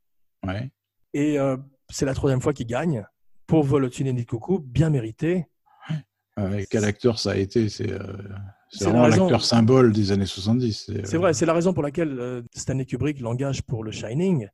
Ouais. 0.44 0.72
Et 1.14 1.38
euh, 1.38 1.56
c'est 1.88 2.06
la 2.08 2.16
troisième 2.16 2.42
fois 2.42 2.54
qu'il 2.54 2.66
gagne 2.66 3.06
pour 3.46 3.64
Vol 3.64 3.86
au-dessus 3.86 4.26
coucou, 4.26 4.58
bien 4.58 4.90
mérité. 4.90 5.46
Quel 6.70 6.86
acteur 6.86 7.20
ça 7.20 7.32
a 7.32 7.36
été 7.36 7.70
C'est 7.70 7.92
euh, 7.92 8.00
vraiment 8.82 9.08
l'acteur 9.08 9.44
symbole 9.44 9.92
des 9.92 10.12
années 10.12 10.26
70. 10.26 10.86
C'est 10.86 11.06
C'est 11.08 11.16
euh, 11.16 11.20
vrai, 11.20 11.34
c'est 11.34 11.46
la 11.46 11.54
raison 11.54 11.74
pour 11.74 11.84
laquelle 11.84 12.20
euh, 12.20 12.42
Stanley 12.56 12.86
Kubrick 12.86 13.20
l'engage 13.20 13.64
pour 13.64 13.84
le 13.84 13.92
Shining, 13.92 14.48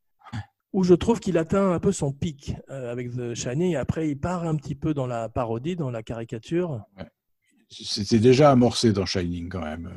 où 0.71 0.83
je 0.83 0.93
trouve 0.93 1.19
qu'il 1.19 1.37
atteint 1.37 1.71
un 1.71 1.79
peu 1.79 1.91
son 1.91 2.11
pic 2.11 2.55
euh, 2.69 2.91
avec 2.91 3.11
The 3.15 3.33
Shining. 3.33 3.75
Après, 3.75 4.09
il 4.09 4.17
part 4.17 4.43
un 4.45 4.55
petit 4.55 4.75
peu 4.75 4.93
dans 4.93 5.07
la 5.07 5.29
parodie, 5.29 5.75
dans 5.75 5.91
la 5.91 6.03
caricature. 6.03 6.81
C'était 7.69 8.19
déjà 8.19 8.51
amorcé 8.51 8.93
dans 8.93 9.05
Shining 9.05 9.49
quand 9.49 9.63
même. 9.63 9.89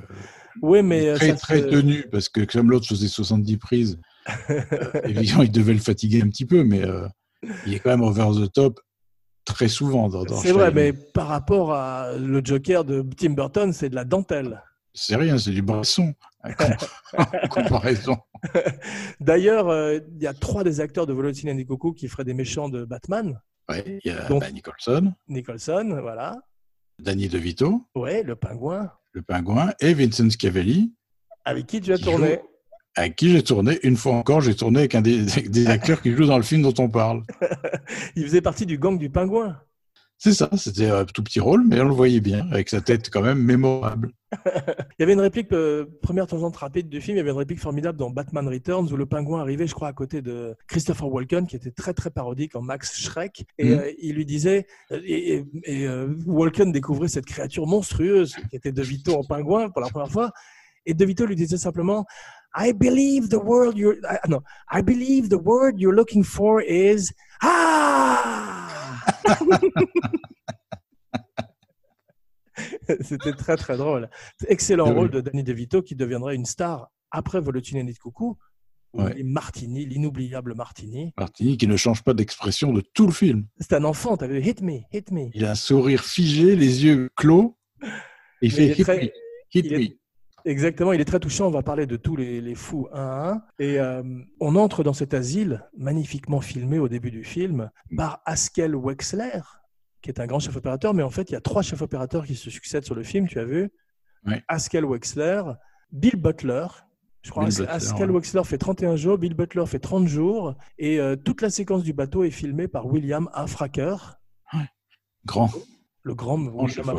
Oui, 0.63 0.83
mais 0.83 1.15
très, 1.15 1.35
très 1.35 1.61
se- 1.61 1.67
tenu, 1.67 2.07
parce 2.11 2.29
que 2.29 2.41
comme 2.41 2.71
l'autre 2.71 2.87
faisait 2.87 3.09
70 3.09 3.59
prises, 3.59 4.01
évidemment, 5.05 5.43
il 5.43 5.53
devait 5.53 5.75
le 5.75 5.79
fatiguer 5.81 6.23
un 6.23 6.29
petit 6.29 6.47
peu, 6.47 6.65
mais 6.65 6.83
il 7.67 7.75
est 7.75 7.79
quand 7.79 7.91
même 7.91 8.03
over 8.03 8.29
the 8.35 8.51
top 8.51 8.81
très 9.47 9.69
souvent 9.69 10.09
dans, 10.11 10.27
c'est 10.37 10.53
vrai, 10.53 10.71
mais 10.71 10.93
par 10.93 11.29
rapport 11.29 11.73
à 11.73 12.13
le 12.19 12.43
Joker 12.45 12.85
de 12.85 13.03
Tim 13.17 13.31
Burton, 13.31 13.73
c'est 13.73 13.89
de 13.89 13.95
la 13.95 14.05
dentelle. 14.05 14.63
C'est 14.93 15.17
rien, 15.17 15.39
c'est 15.39 15.51
du 15.53 15.63
Bresson. 15.63 16.15
en 16.45 16.53
com- 16.53 16.77
en 17.19 17.49
comparaison. 17.49 18.17
D'ailleurs, 19.21 19.69
euh, 19.69 19.99
il 20.17 20.23
y 20.23 20.27
a 20.27 20.35
trois 20.35 20.65
des 20.65 20.81
acteurs 20.81 21.07
de 21.07 21.13
Volotine 21.13 21.49
et 21.59 21.65
Coco 21.65 21.93
qui 21.93 22.09
feraient 22.09 22.25
des 22.25 22.35
méchants 22.35 22.69
de 22.69 22.85
Batman. 22.85 23.41
Ouais, 23.69 24.01
il 24.05 24.11
y 24.11 24.15
a 24.15 24.25
Donc- 24.29 24.43
bah, 24.43 24.51
Nicholson, 24.51 25.13
Nicholson, 25.29 25.99
voilà. 26.03 26.37
Danny 26.99 27.29
DeVito, 27.29 27.83
Ouais, 27.95 28.23
le 28.23 28.37
pingouin. 28.37 28.91
le 29.13 29.23
pingouin, 29.23 29.73
et 29.81 29.93
Vincent 29.95 30.31
Scavelli, 30.31 30.95
Avec 31.45 31.67
qui 31.67 31.81
tu 31.81 31.93
as 31.93 31.99
tourné 31.99 32.35
joue- 32.37 32.49
avec 32.97 33.17
qui 33.17 33.31
j'ai 33.31 33.43
tourné. 33.43 33.79
Une 33.83 33.97
fois 33.97 34.15
encore, 34.15 34.41
j'ai 34.41 34.55
tourné 34.57 34.81
avec 34.81 34.95
un 34.95 35.03
des, 35.03 35.23
des 35.49 35.67
acteurs 35.69 36.03
qui 36.03 36.13
joue 36.13 36.27
dans 36.27 36.37
le 36.39 36.43
film 36.43 36.63
dont 36.63 36.75
on 36.79 36.89
parle. 36.89 37.23
Il 38.17 38.25
faisait 38.25 38.41
partie 38.41 38.67
du 38.67 38.79
gang 38.79 38.99
du 38.99 39.11
pingouin. 39.11 39.57
C'est 40.19 40.33
ça, 40.33 40.49
c'était 40.57 40.89
un 40.89 41.05
tout 41.05 41.23
petit 41.23 41.41
rôle, 41.41 41.63
mais 41.69 41.79
on 41.79 41.85
le 41.85 41.93
voyait 41.95 42.21
bien, 42.23 42.49
avec 42.51 42.71
sa 42.71 42.81
tête 42.81 43.11
quand 43.11 43.21
même 43.21 43.39
mémorable. 43.39 44.13
Il 44.47 45.01
y 45.01 45.03
avait 45.03 45.13
une 45.13 45.21
réplique, 45.21 45.53
euh, 45.53 45.85
première 46.01 46.27
tangente 46.27 46.57
rapide 46.57 46.89
du 46.89 47.03
film, 47.03 47.17
il 47.17 47.19
y 47.19 47.21
avait 47.21 47.33
une 47.33 47.37
réplique 47.37 47.61
formidable 47.61 47.99
dans 47.99 48.09
Batman 48.09 48.49
Returns 48.49 48.91
où 48.91 48.97
le 48.97 49.05
pingouin 49.05 49.43
arrivait, 49.43 49.67
je 49.67 49.75
crois, 49.75 49.89
à 49.89 49.93
côté 49.93 50.23
de 50.23 50.57
Christopher 50.69 51.13
Walken, 51.13 51.47
qui 51.47 51.57
était 51.57 51.71
très 51.71 51.93
très 51.93 52.09
parodique 52.09 52.57
en 52.57 52.63
Max 52.63 52.99
Shrek, 52.99 53.45
et 53.59 53.67
Mhm. 53.67 53.73
euh, 53.79 53.93
il 54.01 54.15
lui 54.17 54.25
disait, 54.25 54.67
et, 54.91 55.35
et- 55.35 55.45
et, 55.65 55.87
euh, 55.87 56.09
Walken 56.25 56.73
découvrait 56.73 57.09
cette 57.09 57.27
créature 57.27 57.67
monstrueuse 57.67 58.35
qui 58.49 58.57
était 58.57 58.73
DeVito 58.73 59.13
en 59.13 59.23
pingouin 59.23 59.69
pour 59.69 59.83
la 59.83 59.91
première 59.91 60.11
fois, 60.11 60.31
et 60.87 60.95
DeVito 60.95 61.27
lui 61.27 61.37
disait 61.37 61.59
simplement, 61.59 62.07
I 62.59 62.73
believe 62.73 63.29
the 63.29 63.35
word 63.43 63.77
you're, 63.77 63.99
non, 64.29 64.41
I 64.73 64.81
believe 64.83 65.29
the 65.29 65.39
word 65.43 65.79
you're 65.79 65.95
looking 65.95 66.25
for 66.25 66.63
is 66.63 67.11
ah. 67.43 69.03
C'était 73.03 73.33
très 73.35 73.57
très 73.57 73.77
drôle. 73.77 74.09
Excellent 74.49 74.89
Oui. 74.89 74.95
rôle 74.95 75.11
de 75.11 75.21
Danny 75.21 75.43
DeVito 75.43 75.83
qui 75.83 75.95
deviendrait 75.95 76.35
une 76.35 76.47
star 76.47 76.89
après 77.11 77.41
Volotine 77.41 77.77
et 77.79 77.85
de 77.93 77.99
Coucou. 77.99 78.39
Ouais. 78.95 79.23
Martini, 79.23 79.85
l'inoubliable 79.85 80.55
Martini. 80.55 81.13
Martini 81.19 81.59
qui 81.59 81.67
ne 81.67 81.77
change 81.77 82.03
pas 82.03 82.15
d'expression 82.15 82.73
de 82.73 82.81
tout 82.95 83.07
le 83.07 83.13
film. 83.13 83.47
C'est 83.61 83.75
un 83.75 83.85
enfant, 83.85 84.17
t'as 84.17 84.27
vu? 84.27 84.41
Hit 84.41 84.63
me, 84.63 84.79
hit 84.91 85.11
me. 85.11 85.29
Il 85.35 85.45
a 85.45 85.51
un 85.51 85.55
sourire 85.55 86.03
figé, 86.03 86.57
les 86.57 86.85
yeux 86.85 87.11
clos. 87.15 87.59
Et 87.83 87.89
il 88.47 88.53
fait 88.53 88.67
il 88.69 88.71
hit 88.73 88.83
très- 88.85 88.97
me, 89.03 89.11
hit 89.53 89.67
est- 89.73 89.79
me. 89.79 89.89
Exactement, 90.47 90.93
il 90.93 91.01
est 91.01 91.05
très 91.05 91.19
touchant. 91.19 91.49
On 91.49 91.51
va 91.51 91.63
parler 91.63 91.87
de 91.87 91.97
tous 91.97 92.15
les, 92.15 92.41
les 92.41 92.55
fous 92.55 92.89
un 92.93 93.01
à 93.01 93.31
un. 93.31 93.43
Et 93.59 93.81
euh, 93.81 94.03
on 94.41 94.55
entre 94.55 94.85
dans 94.85 94.93
cet 94.93 95.13
asile, 95.13 95.69
magnifiquement 95.77 96.41
filmé 96.41 96.79
au 96.79 96.89
début 96.89 97.11
du 97.11 97.25
film, 97.25 97.71
par 97.97 98.23
Haskell 98.25 98.77
Wexler, 98.77 99.41
qui 100.03 100.11
est 100.11 100.21
un 100.21 100.27
grand 100.27 100.39
chef 100.39 100.55
opérateur, 100.57 100.95
mais 100.95 101.03
en 101.03 101.11
fait, 101.11 101.31
il 101.31 101.33
y 101.33 101.37
a 101.37 101.41
trois 101.41 101.63
chefs 101.63 101.83
opérateurs 101.83 102.25
qui 102.25 102.37
se 102.37 102.49
succèdent 102.49 102.85
sur 102.85 102.95
le 102.95 103.03
film, 103.03 103.27
tu 103.27 103.41
as 103.41 103.45
vu 103.45 103.71
Ouais. 104.27 104.43
Haskell 104.49 104.85
Wexler, 104.85 105.43
Bill 105.93 106.17
Butler. 106.17 106.67
Je 107.23 107.31
crois 107.31 107.45
que 107.45 107.63
Haskell 107.69 108.11
ouais. 108.11 108.17
Wexler 108.17 108.45
fait 108.45 108.59
31 108.59 108.97
jours, 108.97 109.19
Bill 109.19 109.35
Butler 109.35 109.67
fait 109.67 109.79
30 109.79 110.07
jours, 110.07 110.55
et 110.79 111.01
euh, 111.01 111.17
toute 111.17 111.43
la 111.43 111.51
séquence 111.51 111.83
du 111.83 111.93
bateau 111.93 112.25
est 112.25 112.31
filmée 112.31 112.69
par 112.69 112.87
William 112.87 113.29
A. 113.33 113.47
Fracker, 113.47 113.97
Grand. 115.25 115.51
Le 116.07 116.15
grand 116.15 116.39
William 116.39 116.97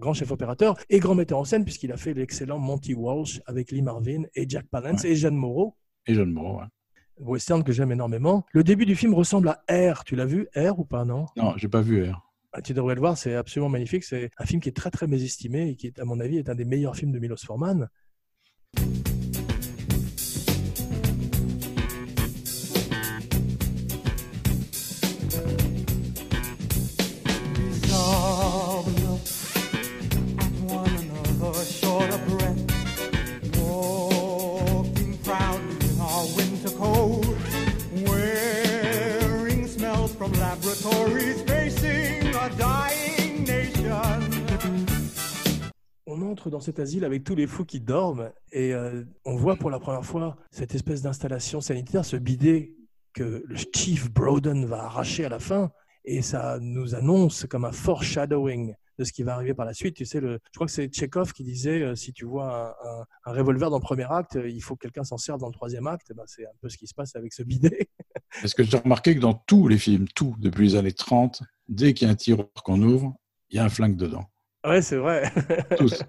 grand 0.00 0.14
chef 0.14 0.30
opérateur 0.30 0.78
et 0.88 0.98
grand 0.98 1.14
metteur 1.14 1.38
en 1.38 1.44
scène, 1.44 1.62
puisqu'il 1.62 1.92
a 1.92 1.98
fait 1.98 2.14
l'excellent 2.14 2.58
Monty 2.58 2.94
Walsh 2.94 3.42
avec 3.44 3.70
Lee 3.70 3.82
Marvin 3.82 4.22
et 4.34 4.48
Jack 4.48 4.66
Palance 4.70 5.04
et 5.04 5.14
Jeanne 5.14 5.36
Moreau. 5.36 5.76
Et 6.06 6.14
Jeanne 6.14 6.32
Moreau, 6.32 6.60
ouais. 6.60 6.66
Western 7.18 7.62
que 7.62 7.72
j'aime 7.72 7.92
énormément. 7.92 8.46
Le 8.52 8.64
début 8.64 8.86
du 8.86 8.96
film 8.96 9.12
ressemble 9.12 9.48
à 9.48 9.92
R. 9.92 10.04
Tu 10.04 10.16
l'as 10.16 10.24
vu, 10.24 10.48
R 10.56 10.78
ou 10.78 10.86
pas, 10.86 11.04
non? 11.04 11.26
Non, 11.36 11.52
j'ai 11.58 11.68
pas 11.68 11.82
vu 11.82 12.10
R. 12.10 12.26
Ah, 12.52 12.62
Tu 12.62 12.72
devrais 12.72 12.94
le 12.94 13.00
voir, 13.00 13.18
c'est 13.18 13.34
absolument 13.34 13.68
magnifique. 13.68 14.04
C'est 14.04 14.30
un 14.38 14.46
film 14.46 14.62
qui 14.62 14.70
est 14.70 14.76
très 14.76 14.90
très 14.90 15.06
mésestimé 15.06 15.68
et 15.68 15.76
qui, 15.76 15.88
est, 15.88 15.98
à 15.98 16.06
mon 16.06 16.18
avis, 16.18 16.38
est 16.38 16.48
un 16.48 16.54
des 16.54 16.64
meilleurs 16.64 16.96
films 16.96 17.12
de 17.12 17.18
Milos 17.18 17.36
Forman. 17.44 17.90
On 46.06 46.22
entre 46.22 46.50
dans 46.50 46.60
cet 46.60 46.78
asile 46.80 47.04
avec 47.04 47.22
tous 47.24 47.34
les 47.34 47.46
fous 47.46 47.64
qui 47.64 47.80
dorment 47.80 48.30
et 48.52 48.74
euh, 48.74 49.04
on 49.24 49.36
voit 49.36 49.56
pour 49.56 49.70
la 49.70 49.78
première 49.78 50.04
fois 50.04 50.36
cette 50.50 50.74
espèce 50.74 51.02
d'installation 51.02 51.60
sanitaire, 51.60 52.04
ce 52.04 52.16
bidet 52.16 52.74
que 53.12 53.44
le 53.46 53.56
chief 53.74 54.10
Broden 54.10 54.64
va 54.66 54.84
arracher 54.84 55.24
à 55.24 55.28
la 55.28 55.38
fin 55.38 55.70
et 56.04 56.22
ça 56.22 56.58
nous 56.60 56.94
annonce 56.94 57.46
comme 57.46 57.64
un 57.64 57.72
foreshadowing 57.72 58.74
de 58.98 59.04
ce 59.04 59.12
qui 59.12 59.22
va 59.24 59.34
arriver 59.34 59.52
par 59.52 59.66
la 59.66 59.74
suite. 59.74 59.94
Tu 59.94 60.06
sais, 60.06 60.20
le, 60.20 60.38
je 60.52 60.56
crois 60.56 60.66
que 60.66 60.72
c'est 60.72 60.86
Tchekhov 60.88 61.32
qui 61.32 61.44
disait 61.44 61.82
euh, 61.82 61.94
si 61.94 62.12
tu 62.14 62.24
vois 62.24 62.76
un, 62.82 63.00
un- 63.00 63.04
un 63.26 63.32
revolver 63.32 63.68
dans 63.68 63.76
le 63.76 63.82
premier 63.82 64.06
acte, 64.10 64.36
euh, 64.36 64.48
il 64.48 64.62
faut 64.62 64.74
que 64.74 64.80
quelqu'un 64.82 65.04
s'en 65.04 65.18
serve 65.18 65.38
dans 65.38 65.48
le 65.48 65.52
troisième 65.52 65.86
acte. 65.86 66.06
Eh 66.10 66.14
ben, 66.14 66.22
c'est 66.26 66.46
un 66.46 66.50
peu 66.62 66.68
ce 66.70 66.78
qui 66.78 66.86
se 66.86 66.94
passe 66.94 67.14
avec 67.14 67.34
ce 67.34 67.42
bidet. 67.42 67.88
Est-ce 68.42 68.54
que 68.54 68.62
as 68.76 68.80
remarqué 68.80 69.14
que 69.14 69.20
dans 69.20 69.34
tous 69.34 69.68
les 69.68 69.78
films, 69.78 70.06
tout, 70.14 70.34
depuis 70.38 70.68
les 70.68 70.76
années 70.76 70.92
30, 70.92 71.42
dès 71.68 71.94
qu'il 71.94 72.06
y 72.06 72.10
a 72.10 72.12
un 72.12 72.16
tiroir 72.16 72.48
qu'on 72.64 72.82
ouvre, 72.82 73.14
il 73.50 73.56
y 73.56 73.58
a 73.58 73.64
un 73.64 73.68
flingue 73.68 73.96
dedans. 73.96 74.24
ouais, 74.66 74.82
c'est 74.82 74.96
vrai. 74.96 75.32
Tous. 75.78 76.02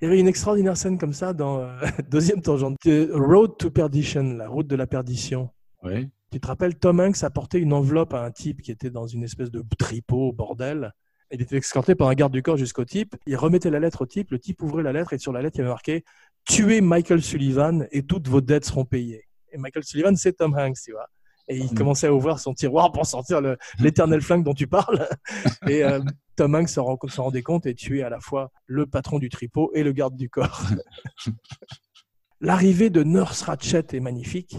Il 0.00 0.04
y 0.04 0.08
avait 0.08 0.20
une 0.20 0.28
extraordinaire 0.28 0.76
scène 0.76 0.98
comme 0.98 1.14
ça 1.14 1.32
dans 1.32 1.60
euh, 1.60 1.80
deuxième 2.10 2.42
tangente, 2.42 2.76
The 2.82 3.08
Road 3.12 3.56
to 3.58 3.70
Perdition, 3.70 4.34
la 4.34 4.48
route 4.48 4.66
de 4.66 4.76
la 4.76 4.86
perdition. 4.86 5.50
Oui. 5.82 6.08
Tu 6.30 6.40
te 6.40 6.46
rappelles, 6.46 6.74
Tom 6.74 7.00
Hanks 7.00 7.22
a 7.22 7.30
porté 7.30 7.58
une 7.58 7.72
enveloppe 7.72 8.12
à 8.12 8.22
un 8.22 8.30
type 8.30 8.60
qui 8.60 8.70
était 8.70 8.90
dans 8.90 9.06
une 9.06 9.22
espèce 9.22 9.50
de 9.50 9.64
tripot, 9.78 10.32
bordel. 10.32 10.92
Il 11.30 11.40
était 11.40 11.56
escorté 11.56 11.94
par 11.94 12.08
un 12.08 12.14
garde 12.14 12.32
du 12.32 12.42
corps 12.42 12.56
jusqu'au 12.56 12.84
type. 12.84 13.16
Il 13.26 13.36
remettait 13.36 13.70
la 13.70 13.80
lettre 13.80 14.02
au 14.02 14.06
type. 14.06 14.30
Le 14.30 14.38
type 14.38 14.62
ouvrait 14.62 14.82
la 14.82 14.92
lettre 14.92 15.12
et 15.12 15.18
sur 15.18 15.32
la 15.32 15.42
lettre, 15.42 15.56
il 15.56 15.58
y 15.60 15.62
avait 15.62 15.70
marqué 15.70 16.04
Tuez 16.44 16.80
Michael 16.80 17.22
Sullivan 17.22 17.86
et 17.90 18.02
toutes 18.04 18.28
vos 18.28 18.40
dettes 18.40 18.66
seront 18.66 18.84
payées. 18.84 19.24
Et 19.50 19.58
Michael 19.58 19.84
Sullivan, 19.84 20.14
c'est 20.16 20.34
Tom 20.34 20.54
Hanks, 20.56 20.78
tu 20.84 20.92
vois. 20.92 21.08
Et 21.48 21.56
il 21.58 21.66
Mm. 21.72 21.74
commençait 21.74 22.06
à 22.08 22.12
ouvrir 22.14 22.38
son 22.40 22.54
tiroir 22.54 22.90
pour 22.92 23.06
sortir 23.06 23.40
l'éternel 23.78 24.20
flingue 24.20 24.44
dont 24.44 24.54
tu 24.54 24.66
parles. 24.66 25.08
Et 25.68 25.84
euh, 25.84 26.00
Tom 26.34 26.54
Hanks 26.54 26.68
s'en 26.68 26.84
rend- 26.84 26.98
s'en 27.08 27.24
rendait 27.24 27.42
compte 27.42 27.66
et 27.66 27.74
tuait 27.74 28.02
à 28.02 28.08
la 28.10 28.20
fois 28.20 28.50
le 28.66 28.86
patron 28.86 29.18
du 29.18 29.28
tripot 29.28 29.70
et 29.74 29.82
le 29.82 29.92
garde 29.92 30.16
du 30.16 30.28
corps. 30.28 30.62
L'arrivée 32.40 32.90
de 32.90 33.02
Nurse 33.02 33.42
Ratchet 33.42 33.84
est 33.92 34.00
magnifique. 34.00 34.56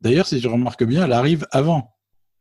D'ailleurs, 0.00 0.26
si 0.26 0.40
tu 0.40 0.48
remarques 0.48 0.84
bien, 0.84 1.04
elle 1.04 1.12
arrive 1.12 1.46
avant 1.50 1.92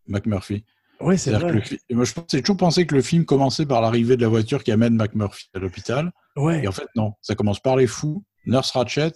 McMurphy. 0.07 0.65
Oui, 1.01 1.17
c'est 1.17 1.31
que 1.31 1.38
vrai. 1.38 1.51
le 1.89 1.95
Moi, 1.95 2.05
je 2.05 2.39
toujours 2.39 2.57
pensé 2.57 2.85
que 2.85 2.95
le 2.95 3.01
film 3.01 3.25
commençait 3.25 3.65
par 3.65 3.81
l'arrivée 3.81 4.15
de 4.15 4.21
la 4.21 4.27
voiture 4.29 4.63
qui 4.63 4.71
amène 4.71 4.95
McMurphy 4.95 5.47
à 5.53 5.59
l'hôpital. 5.59 6.11
Ouais. 6.35 6.63
Et 6.63 6.67
en 6.67 6.71
fait, 6.71 6.88
non. 6.95 7.13
Ça 7.21 7.35
commence 7.35 7.59
par 7.59 7.75
les 7.75 7.88
fous, 7.88 8.23
Nurse 8.45 8.71
Ratchet 8.71 9.11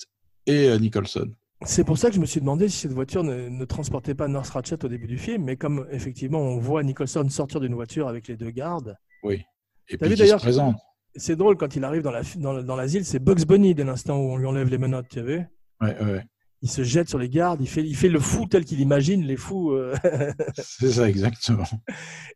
et 0.48 0.68
euh, 0.70 0.78
Nicholson. 0.80 1.32
C'est 1.64 1.84
pour 1.86 1.98
ça 1.98 2.10
que 2.10 2.16
je 2.16 2.20
me 2.20 2.26
suis 2.26 2.42
demandé 2.42 2.68
si 2.68 2.80
cette 2.80 2.92
voiture 2.92 3.24
ne, 3.24 3.48
ne 3.48 3.66
transportait 3.66 4.14
pas 4.14 4.28
Nurse 4.28 4.50
Ratchet 4.50 4.84
au 4.84 4.88
début 4.90 5.08
du 5.08 5.18
film, 5.18 5.44
mais 5.46 5.56
comme 5.56 5.88
effectivement 5.90 6.40
on 6.40 6.58
voit 6.60 6.84
Nicholson 6.84 7.28
sortir 7.30 7.60
d'une 7.62 7.74
voiture 7.76 8.08
avec 8.08 8.28
les 8.28 8.36
deux 8.36 8.52
gardes, 8.52 8.98
Oui. 9.24 9.42
Et 9.88 9.98
puis 9.98 10.16
d'ailleurs- 10.16 10.40
présente. 10.42 10.76
c'est 11.16 11.36
drôle 11.36 11.56
quand 11.58 11.76
il 11.76 11.84
arrive 11.84 12.02
dans 12.02 12.12
la- 12.12 12.24
dans 12.38 12.62
dans 12.62 12.76
l'asile, 12.76 13.06
c'est 13.06 13.20
Bugs 13.20 13.46
Bunny 13.48 13.74
dès 13.74 13.84
l'instant 13.86 14.18
où 14.18 14.32
on 14.34 14.38
lui 14.38 14.46
enlève 14.48 14.68
les 14.68 14.78
menottes, 14.78 15.08
tu 15.10 15.20
as 15.20 15.24
vu? 15.24 15.44
Ouais, 15.82 15.96
ouais. 16.04 16.24
Il 16.62 16.70
se 16.70 16.84
jette 16.84 17.08
sur 17.10 17.20
les 17.20 17.30
gardes, 17.30 17.62
il 17.62 17.68
fait, 17.70 17.84
il 17.84 17.96
fait 17.96 18.10
le 18.10 18.20
fou 18.20 18.48
tel 18.48 18.66
qu'il 18.66 18.80
imagine 18.80 19.22
les 19.24 19.38
fous. 19.38 19.72
euh. 19.72 19.94
C'est 20.58 20.92
ça, 20.92 21.08
exactement. 21.08 21.66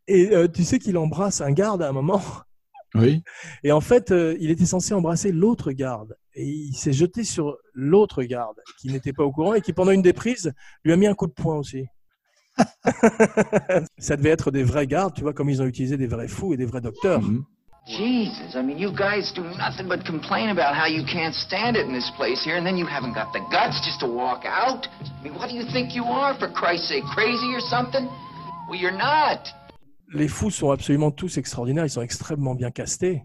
Et 0.06 0.30
euh, 0.34 0.46
tu 0.48 0.62
sais 0.64 0.78
qu'il 0.78 0.96
embrasse 0.96 1.40
un 1.40 1.50
garde 1.52 1.82
à 1.82 1.88
un 1.88 1.92
moment, 1.92 2.22
Oui. 2.94 3.22
et 3.64 3.72
en 3.72 3.80
fait 3.80 4.12
euh, 4.12 4.36
il 4.40 4.50
était 4.50 4.66
censé 4.66 4.94
embrasser 4.94 5.30
l'autre 5.32 5.72
garde, 5.72 6.16
et 6.34 6.46
il 6.46 6.74
s'est 6.74 6.92
jeté 6.92 7.24
sur 7.24 7.56
l'autre 7.74 8.22
garde 8.22 8.56
qui 8.80 8.88
n'était 8.88 9.12
pas 9.12 9.24
au 9.24 9.32
courant 9.32 9.54
et 9.54 9.60
qui 9.60 9.72
pendant 9.72 9.92
une 9.92 10.02
des 10.02 10.12
prises 10.12 10.52
lui 10.84 10.92
a 10.92 10.96
mis 10.96 11.06
un 11.06 11.14
coup 11.14 11.26
de 11.26 11.32
poing 11.32 11.56
aussi. 11.56 11.86
Ça 13.98 14.16
devait 14.16 14.30
être 14.30 14.50
des 14.50 14.64
vrais 14.64 14.86
gardes, 14.86 15.14
tu 15.14 15.22
vois, 15.22 15.32
comme 15.32 15.48
ils 15.48 15.62
ont 15.62 15.66
utilisé 15.66 15.96
des 15.96 16.06
vrais 16.06 16.28
fous 16.28 16.54
et 16.54 16.56
des 16.56 16.66
vrais 16.66 16.80
docteurs. 16.80 17.22
Mhm. 17.22 17.44
Jesus, 17.86 18.54
I 18.54 18.62
mean, 18.62 18.78
you 18.78 18.92
guys 18.92 19.32
do 19.34 19.42
nothing 19.42 19.88
but 19.88 20.04
complain 20.04 20.50
about 20.50 20.76
how 20.76 20.86
you 20.86 21.02
can't 21.06 21.34
stand 21.34 21.76
it 21.76 21.86
in 21.86 21.92
this 21.92 22.10
place 22.16 22.44
here, 22.44 22.56
and 22.56 22.64
then 22.64 22.76
you 22.76 22.86
haven't 22.86 23.14
got 23.14 23.32
the 23.32 23.40
guts 23.50 23.80
just 23.84 23.98
to 24.00 24.06
walk 24.06 24.44
out. 24.44 24.86
I 25.00 25.24
mean, 25.24 25.34
what 25.34 25.48
do 25.48 25.56
you 25.56 25.64
think 25.72 25.94
you 25.94 26.04
are, 26.04 26.34
for 26.38 26.48
Christ's 26.52 26.88
sake? 26.88 27.04
Crazy 27.14 27.52
or 27.54 27.60
something? 27.60 28.06
Well, 28.68 28.78
you're 28.78 28.96
not. 28.96 29.48
Les 30.12 30.28
fous 30.28 30.50
sont 30.50 30.70
absolument 30.70 31.10
tous 31.10 31.38
extraordinaires, 31.38 31.86
ils 31.86 31.90
sont 31.90 32.02
extrêmement 32.02 32.54
bien 32.54 32.70
castés. 32.70 33.22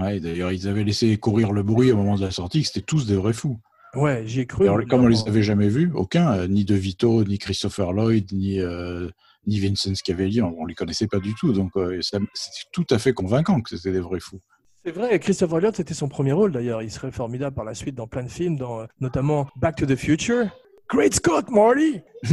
Ouais, 0.00 0.20
d'ailleurs, 0.20 0.52
ils 0.52 0.68
avaient 0.68 0.84
laissé 0.84 1.16
courir 1.16 1.52
le 1.52 1.62
bruit 1.62 1.92
au 1.92 1.96
moment 1.96 2.16
de 2.16 2.22
la 2.22 2.30
sortie, 2.30 2.62
que 2.62 2.68
c'était 2.68 2.82
tous 2.82 3.06
des 3.06 3.16
vrais 3.16 3.32
fous. 3.32 3.58
Ouais, 3.94 4.22
j'y 4.26 4.40
ai 4.40 4.46
cru. 4.46 4.68
Alors, 4.68 4.80
comme 4.88 5.04
on 5.04 5.08
les 5.08 5.26
avait 5.26 5.42
jamais 5.42 5.68
vus, 5.68 5.90
aucun, 5.94 6.32
euh, 6.32 6.46
ni 6.46 6.64
De 6.64 6.74
Vito, 6.74 7.24
ni 7.24 7.38
Christopher 7.38 7.92
Lloyd, 7.92 8.30
ni, 8.32 8.60
euh, 8.60 9.08
ni 9.46 9.58
Vincent 9.60 9.94
Scavelli, 9.94 10.42
on, 10.42 10.54
on 10.60 10.66
les 10.66 10.74
connaissait 10.74 11.06
pas 11.06 11.18
du 11.18 11.34
tout. 11.34 11.52
Donc, 11.52 11.70
euh, 11.76 11.98
c'était 12.02 12.24
tout 12.70 12.86
à 12.90 12.98
fait 12.98 13.12
convaincant 13.12 13.60
que 13.62 13.74
c'était 13.76 13.92
des 13.92 14.00
vrais 14.00 14.20
fous. 14.20 14.40
C'est 14.84 14.92
vrai, 14.92 15.18
Christopher 15.18 15.60
Lloyd, 15.60 15.74
c'était 15.74 15.94
son 15.94 16.08
premier 16.08 16.32
rôle 16.32 16.52
d'ailleurs. 16.52 16.82
Il 16.82 16.90
serait 16.90 17.10
formidable 17.10 17.54
par 17.54 17.64
la 17.64 17.74
suite 17.74 17.94
dans 17.94 18.06
plein 18.06 18.22
de 18.22 18.30
films, 18.30 18.56
dans, 18.56 18.80
euh, 18.80 18.86
notamment 19.00 19.48
Back 19.56 19.76
to 19.76 19.86
the 19.86 19.96
Future. 19.96 20.46
Great 20.88 21.14
Scott, 21.14 21.50
Marty 21.50 22.00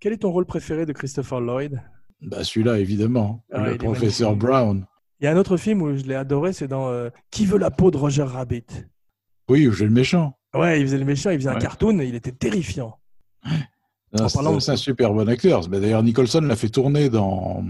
Quel 0.00 0.12
est 0.12 0.18
ton 0.18 0.32
rôle 0.32 0.46
préféré 0.46 0.86
de 0.86 0.92
Christopher 0.92 1.40
Lloyd? 1.40 1.80
Bah, 2.22 2.42
celui-là, 2.42 2.78
évidemment. 2.78 3.44
Ah, 3.52 3.68
le 3.68 3.76
professeur. 3.76 4.34
Brown. 4.34 4.86
Il 5.20 5.24
y 5.24 5.26
a 5.26 5.32
un 5.32 5.36
autre 5.36 5.56
film 5.56 5.82
où 5.82 5.96
je 5.96 6.02
l'ai 6.04 6.14
adoré, 6.14 6.52
c'est 6.52 6.68
dans 6.68 6.88
euh, 6.88 7.08
Qui 7.30 7.46
veut 7.46 7.58
la 7.58 7.70
peau 7.70 7.90
de 7.90 7.96
Roger 7.96 8.22
Rabbit? 8.24 8.64
Oui, 9.48 9.68
j'ai 9.72 9.84
le 9.84 9.90
méchant. 9.90 10.38
Ouais, 10.54 10.80
il 10.80 10.86
faisait 10.86 10.98
le 10.98 11.04
méchant, 11.04 11.30
il 11.30 11.38
faisait 11.38 11.50
un 11.50 11.58
cartoon 11.58 11.98
et 12.00 12.06
il 12.06 12.14
était 12.14 12.32
terrifiant. 12.32 12.98
C'est 14.16 14.38
de- 14.38 14.70
un 14.70 14.76
super 14.76 15.12
bon 15.12 15.28
acteur. 15.28 15.66
D'ailleurs, 15.68 16.02
Nicholson 16.02 16.40
l'a 16.42 16.56
fait 16.56 16.68
tourner 16.68 17.10
dans 17.10 17.64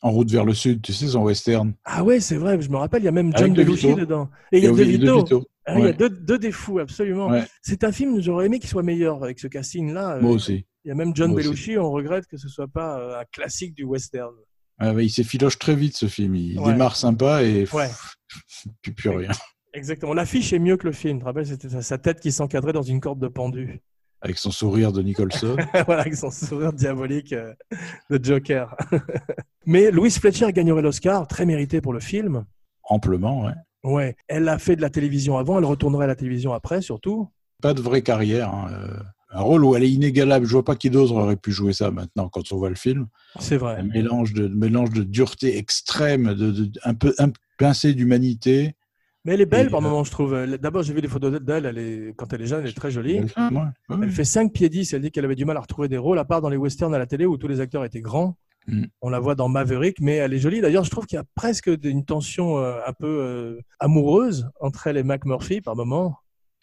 En 0.00 0.10
route 0.12 0.30
vers 0.30 0.44
le 0.44 0.54
sud, 0.54 0.80
tu 0.82 0.92
sais, 0.92 1.08
son 1.08 1.22
western. 1.24 1.72
Ah 1.84 2.04
ouais, 2.04 2.20
c'est 2.20 2.36
vrai, 2.36 2.60
je 2.60 2.70
me 2.70 2.76
rappelle, 2.76 3.02
il 3.02 3.06
y 3.06 3.08
a 3.08 3.12
même 3.12 3.32
John 3.36 3.50
Avec 3.52 3.66
De 3.66 4.00
dedans. 4.00 4.28
Et 4.52 4.58
il 4.58 4.64
y 4.64 4.66
a 4.68 4.70
De. 4.70 5.40
Ah 5.66 5.78
il 5.78 5.84
y 5.84 5.88
a 5.88 5.92
deux, 5.92 6.08
deux 6.08 6.38
des 6.38 6.52
fous, 6.52 6.78
absolument. 6.78 7.28
Ouais. 7.28 7.44
C'est 7.62 7.84
un 7.84 7.92
film, 7.92 8.20
j'aurais 8.22 8.46
aimé 8.46 8.58
qu'il 8.58 8.70
soit 8.70 8.82
meilleur 8.84 9.22
avec 9.22 9.38
ce 9.38 9.48
casting-là. 9.48 10.18
Moi 10.20 10.30
Euh, 10.30 10.34
aussi. 10.34 10.64
Il 10.84 10.88
y 10.88 10.90
a 10.92 10.94
même 10.94 11.14
John 11.14 11.30
Moi 11.32 11.40
aussi. 11.40 11.48
Belushi, 11.48 11.78
on 11.78 11.90
regrette 11.90 12.26
que 12.26 12.36
ce 12.38 12.48
soit 12.48 12.68
pas 12.68 12.98
euh, 12.98 13.20
un 13.20 13.24
classique 13.30 13.74
du 13.74 13.84
western. 13.84 14.32
Ah 14.78 14.92
ouais, 14.92 15.06
il 15.06 15.10
s'effiloche 15.10 15.58
très 15.58 15.74
vite, 15.74 15.96
ce 15.96 16.06
film. 16.06 16.34
Il 16.36 16.58
Ouais. 16.58 16.72
démarre 16.72 16.96
sympa 16.96 17.42
et 17.42 17.66
Ouais. 17.72 17.88
plus 18.96 19.10
rien. 19.10 19.30
Exactement. 19.74 20.14
L'affiche 20.14 20.52
est 20.52 20.58
mieux 20.58 20.76
que 20.76 20.86
le 20.86 20.92
film. 20.92 21.18
Tu 21.18 21.20
te 21.20 21.24
rappelles, 21.26 21.46
c'était 21.46 21.68
sa- 21.82 21.98
tête 21.98 22.20
qui 22.20 22.32
s'encadrait 22.32 22.72
dans 22.72 22.82
une 22.82 23.00
corde 23.00 23.18
de 23.20 23.28
pendu. 23.28 23.80
Avec 24.20 24.38
son 24.38 24.50
sourire 24.50 24.92
de 24.92 25.02
Nicholson. 25.02 25.56
voilà, 25.86 26.02
avec 26.02 26.16
son 26.16 26.30
sourire 26.30 26.72
diabolique 26.72 27.32
euh, 27.32 27.52
de 28.10 28.22
Joker. 28.24 28.74
Mais 29.66 29.90
Louise 29.90 30.18
Fletcher 30.18 30.52
gagnerait 30.52 30.82
l'Oscar, 30.82 31.26
très 31.28 31.44
mérité 31.46 31.80
pour 31.80 31.92
le 31.92 32.00
film. 32.00 32.44
Amplement, 32.84 33.44
ouais. 33.44 33.52
Ouais, 33.84 34.16
elle 34.26 34.48
a 34.48 34.58
fait 34.58 34.74
de 34.74 34.80
la 34.80 34.90
télévision 34.90 35.36
avant, 35.38 35.58
elle 35.58 35.64
retournerait 35.64 36.04
à 36.04 36.08
la 36.08 36.16
télévision 36.16 36.52
après, 36.52 36.80
surtout. 36.82 37.28
Pas 37.62 37.74
de 37.74 37.80
vraie 37.80 38.02
carrière. 38.02 38.52
hein. 38.52 38.68
Un 39.30 39.42
rôle 39.42 39.64
où 39.64 39.76
elle 39.76 39.84
est 39.84 39.90
inégalable. 39.90 40.46
Je 40.46 40.52
vois 40.52 40.64
pas 40.64 40.74
qui 40.76 40.88
d'autre 40.88 41.12
aurait 41.12 41.36
pu 41.36 41.52
jouer 41.52 41.72
ça 41.72 41.90
maintenant 41.90 42.28
quand 42.28 42.50
on 42.52 42.56
voit 42.56 42.70
le 42.70 42.76
film. 42.76 43.06
C'est 43.38 43.58
vrai. 43.58 43.76
Un 43.78 43.82
mélange 43.82 44.32
de, 44.32 44.48
mélange 44.48 44.90
de 44.90 45.02
dureté 45.02 45.58
extrême, 45.58 46.34
de, 46.34 46.50
de- 46.50 46.80
un 46.84 46.94
peu 46.94 47.14
un 47.18 47.30
pincé 47.58 47.92
d'humanité. 47.92 48.74
Mais 49.24 49.34
elle 49.34 49.42
est 49.42 49.46
belle 49.46 49.66
Et, 49.66 49.70
par 49.70 49.80
euh, 49.80 49.82
moments, 49.82 50.04
je 50.04 50.10
trouve. 50.10 50.46
D'abord, 50.56 50.82
j'ai 50.82 50.94
vu 50.94 51.02
des 51.02 51.08
photos 51.08 51.42
d'elle, 51.42 51.66
elle 51.66 51.78
est, 51.78 52.14
quand 52.16 52.32
elle 52.32 52.40
est 52.40 52.46
jeune, 52.46 52.62
elle 52.62 52.70
est 52.70 52.72
très 52.72 52.90
jolie. 52.90 53.20
Ouais. 53.20 53.50
Ouais. 53.90 53.96
Elle 54.02 54.10
fait 54.10 54.24
5 54.24 54.52
pieds 54.52 54.70
10, 54.70 54.94
elle 54.94 55.02
dit 55.02 55.10
qu'elle 55.10 55.26
avait 55.26 55.34
du 55.34 55.44
mal 55.44 55.58
à 55.58 55.60
retrouver 55.60 55.88
des 55.88 55.98
rôles, 55.98 56.18
à 56.18 56.24
part 56.24 56.40
dans 56.40 56.48
les 56.48 56.56
westerns 56.56 56.94
à 56.94 56.98
la 56.98 57.06
télé 57.06 57.26
où 57.26 57.36
tous 57.36 57.48
les 57.48 57.60
acteurs 57.60 57.84
étaient 57.84 58.00
grands. 58.00 58.38
Mm. 58.66 58.84
On 59.02 59.10
la 59.10 59.18
voit 59.18 59.34
dans 59.34 59.48
Maverick, 59.48 60.00
mais 60.00 60.16
elle 60.16 60.32
est 60.32 60.38
jolie. 60.38 60.62
D'ailleurs, 60.62 60.84
je 60.84 60.90
trouve 60.90 61.04
qu'il 61.04 61.16
y 61.16 61.20
a 61.20 61.24
presque 61.34 61.70
une 61.82 62.04
tension 62.06 62.58
euh, 62.58 62.78
un 62.86 62.92
peu 62.94 63.06
euh, 63.06 63.60
amoureuse 63.78 64.48
entre 64.60 64.86
elle 64.86 64.96
et 64.96 65.02
McMurphy 65.02 65.60
par 65.60 65.76
moment. 65.76 66.16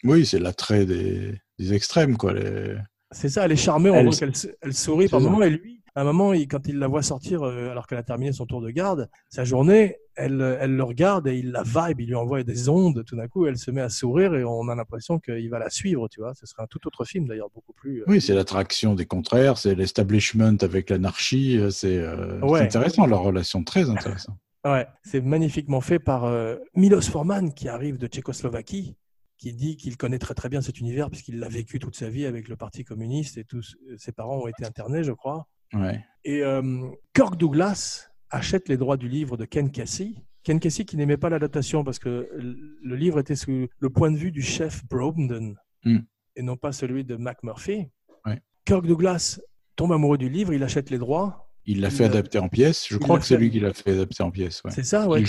Oui, 0.04 0.26
c'est 0.26 0.38
l'attrait 0.38 0.86
des, 0.86 1.38
des 1.58 1.72
extrêmes, 1.74 2.16
quoi. 2.16 2.32
les- 2.32 2.76
C'est 3.12 3.28
ça, 3.28 3.44
elle 3.44 3.52
est 3.52 3.56
charmée, 3.56 3.90
on 3.90 3.94
Elle- 3.94 4.06
voit 4.06 4.14
qu'elle 4.16 4.32
elle 4.60 4.74
sourit 4.74 5.08
par 5.08 5.20
moment. 5.20 5.40
Et 5.42 5.50
lui, 5.50 5.80
à 5.94 6.00
un 6.00 6.04
moment, 6.04 6.32
il- 6.32 6.48
quand 6.48 6.66
il 6.68 6.78
la 6.78 6.88
voit 6.88 7.02
sortir, 7.02 7.42
euh, 7.44 7.70
alors 7.70 7.86
qu'elle 7.86 7.98
a 7.98 8.02
terminé 8.02 8.32
son 8.32 8.46
tour 8.46 8.60
de 8.60 8.70
garde, 8.70 9.08
sa 9.30 9.44
journée, 9.44 9.96
elle, 10.16 10.58
elle 10.60 10.74
le 10.76 10.82
regarde 10.82 11.26
et 11.28 11.36
il 11.38 11.52
la 11.52 11.62
vibe, 11.62 12.00
il 12.00 12.08
lui 12.08 12.14
envoie 12.16 12.42
des 12.42 12.68
ondes. 12.68 13.04
Tout 13.06 13.16
d'un 13.16 13.28
coup, 13.28 13.46
elle 13.46 13.58
se 13.58 13.70
met 13.70 13.80
à 13.80 13.88
sourire 13.88 14.34
et 14.34 14.44
on 14.44 14.68
a 14.68 14.74
l'impression 14.74 15.18
qu'il 15.20 15.48
va 15.48 15.58
la 15.58 15.70
suivre, 15.70 16.08
tu 16.08 16.20
vois. 16.20 16.34
Ce 16.34 16.46
serait 16.46 16.62
un 16.62 16.66
tout 16.66 16.84
autre 16.86 17.04
film, 17.04 17.26
d'ailleurs, 17.28 17.50
beaucoup 17.54 17.72
plus. 17.74 18.00
euh, 18.00 18.04
Oui, 18.08 18.20
c'est 18.20 18.34
l'attraction 18.34 18.94
des 18.94 19.06
contraires, 19.06 19.56
c'est 19.56 19.74
l'establishment 19.74 20.56
avec 20.62 20.90
l'anarchie. 20.90 21.58
euh, 21.58 21.70
C'est 21.70 21.98
euh, 21.98 22.40
Ouais. 22.40 22.60
intéressant, 22.62 23.06
leur 23.06 23.22
relation, 23.22 23.62
très 23.62 23.88
intéressant. 23.88 24.36
Ouais, 24.64 24.86
c'est 25.04 25.20
magnifiquement 25.20 25.80
fait 25.80 26.00
par 26.00 26.28
Milos 26.74 27.02
Forman 27.02 27.54
qui 27.54 27.68
arrive 27.68 27.98
de 27.98 28.08
Tchécoslovaquie, 28.08 28.96
qui 29.38 29.52
dit 29.52 29.76
qu'il 29.76 29.96
connaît 29.96 30.18
très 30.18 30.34
très 30.34 30.48
bien 30.48 30.60
cet 30.60 30.78
univers 30.80 31.10
puisqu'il 31.10 31.38
l'a 31.38 31.48
vécu 31.48 31.78
toute 31.78 31.94
sa 31.96 32.08
vie 32.08 32.24
avec 32.26 32.48
le 32.48 32.56
Parti 32.56 32.84
communiste 32.84 33.36
et 33.38 33.44
tous 33.44 33.76
ses 33.98 34.12
parents 34.12 34.38
ont 34.38 34.46
été 34.48 34.64
internés, 34.64 35.04
je 35.04 35.12
crois. 35.12 35.46
Ouais. 35.74 36.04
Et 36.24 36.42
euh, 36.42 36.88
Kirk 37.14 37.36
Douglas 37.36 38.08
achète 38.30 38.68
les 38.68 38.76
droits 38.76 38.96
du 38.96 39.08
livre 39.08 39.36
de 39.36 39.44
Ken 39.44 39.70
Casey. 39.70 40.14
Ken 40.42 40.58
Casey 40.60 40.84
qui 40.84 40.96
n'aimait 40.96 41.16
pas 41.16 41.28
l'adaptation 41.28 41.84
parce 41.84 41.98
que 41.98 42.28
le 42.36 42.96
livre 42.96 43.18
était 43.18 43.34
sous 43.36 43.66
le 43.78 43.90
point 43.90 44.10
de 44.10 44.16
vue 44.16 44.30
du 44.32 44.42
chef 44.42 44.84
Brobden 44.88 45.56
Mm. 45.84 45.98
et 46.36 46.42
non 46.42 46.56
pas 46.56 46.72
celui 46.72 47.04
de 47.04 47.16
McMurphy. 47.16 47.86
Ouais. 48.24 48.40
Kirk 48.64 48.86
Douglas 48.86 49.38
tombe 49.76 49.92
amoureux 49.92 50.18
du 50.18 50.28
livre, 50.28 50.52
il 50.54 50.62
achète 50.64 50.90
les 50.90 50.98
droits. 50.98 51.50
Il 51.64 51.80
l'a 51.80 51.90
fait 51.90 52.04
adapter 52.04 52.38
en 52.38 52.48
pièces. 52.48 52.86
Je 52.88 52.96
crois 52.96 53.18
que 53.18 53.24
c'est 53.24 53.34
fait- 53.34 53.40
lui 53.40 53.50
qui 53.50 53.60
l'a 53.60 53.72
fait 53.74 53.90
adapter 53.92 54.22
en 54.22 54.30
pièces. 54.30 54.62
Ouais. 54.64 54.70
C'est 54.70 54.82
ça, 54.84 55.06
ouais. 55.08 55.20
Il. 55.20 55.24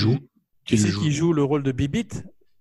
Qui 0.65 0.77
joue. 0.77 1.01
qui 1.01 1.11
joue 1.11 1.33
le 1.33 1.43
rôle 1.43 1.63
de 1.63 1.71
Bibit? 1.71 2.07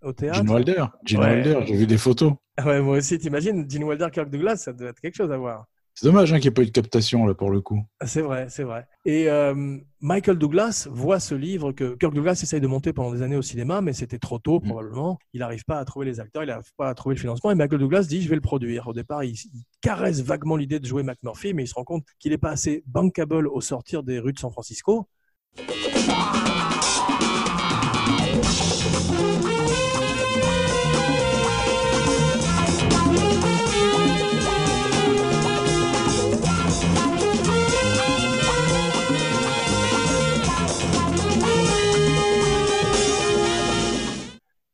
Au 0.03 0.13
théâtre 0.13 0.39
Gene 0.39 0.51
Wilder. 0.51 0.85
Gene 1.05 1.21
Ouais. 1.21 1.35
Wilder, 1.35 1.61
j'ai 1.67 1.75
vu 1.77 1.87
des 1.87 1.99
photos. 1.99 2.33
Ouais, 2.65 2.81
moi 2.81 2.99
aussi, 2.99 3.19
t'imagines, 3.19 3.69
Gene 3.71 3.85
Wilder, 3.85 4.09
Kirk 4.13 4.31
Douglas, 4.31 4.57
ça 4.57 4.73
doit 4.73 4.89
être 4.91 5.01
quelque 5.01 5.17
chose 5.17 5.31
à 5.33 5.37
voir. 5.37 5.67
C'est 5.99 6.07
dommage 6.07 6.31
hein, 6.31 6.37
qu'il 6.37 6.43
n'y 6.45 6.49
ait 6.49 6.51
pas 6.55 6.63
eu 6.63 6.67
de 6.67 6.71
captation 6.73 7.25
là 7.25 7.33
pour 7.33 7.51
le 7.51 7.63
coup. 7.63 7.83
C'est 8.05 8.21
vrai, 8.21 8.49
c'est 8.51 8.65
vrai. 8.65 8.87
Et 9.07 9.31
euh, 9.31 9.79
Michael 10.03 10.37
Douglas 10.37 10.87
voit 10.91 11.21
ce 11.21 11.35
livre 11.35 11.73
que 11.73 11.95
Kirk 11.95 12.13
Douglas 12.13 12.39
essaye 12.43 12.61
de 12.61 12.67
monter 12.67 12.93
pendant 12.93 13.13
des 13.15 13.23
années 13.23 13.37
au 13.37 13.41
cinéma, 13.41 13.81
mais 13.81 13.95
c'était 13.95 14.19
trop 14.19 14.39
tôt 14.39 14.61
Mm. 14.61 14.69
probablement. 14.69 15.19
Il 15.33 15.41
n'arrive 15.41 15.65
pas 15.65 15.79
à 15.79 15.85
trouver 15.87 16.05
les 16.05 16.21
acteurs, 16.21 16.43
il 16.43 16.49
n'arrive 16.49 16.71
pas 16.77 16.91
à 16.91 16.95
trouver 16.95 17.15
le 17.15 17.21
financement. 17.23 17.51
Et 17.51 17.55
Michael 17.55 17.79
Douglas 17.79 18.03
dit 18.03 18.21
je 18.21 18.29
vais 18.29 18.35
le 18.35 18.43
produire. 18.43 18.89
Au 18.89 18.93
départ, 18.93 19.25
il, 19.25 19.31
il 19.33 19.63
caresse 19.81 20.21
vaguement 20.21 20.57
l'idée 20.57 20.81
de 20.81 20.87
jouer 20.87 21.03
McMurphy, 21.03 21.55
mais 21.55 21.65
il 21.65 21.67
se 21.67 21.75
rend 21.75 21.85
compte 21.85 22.05
qu'il 22.19 22.31
n'est 22.33 22.37
pas 22.39 22.51
assez 22.51 22.83
bankable 22.87 23.47
au 23.49 23.63
sortir 23.63 24.03
des 24.03 24.19
rues 24.19 24.35
de 24.35 24.39
San 24.39 24.51
Francisco. 24.51 25.09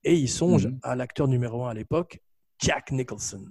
Et 0.05 0.15
il 0.17 0.29
songe 0.29 0.67
Mhm. 0.67 0.79
à 0.83 0.97
l'acteur 0.97 1.29
numéro 1.29 1.65
un 1.65 1.71
à 1.71 1.75
l'époque, 1.75 2.21
Jack 2.61 2.91
Nicholson. 2.93 3.45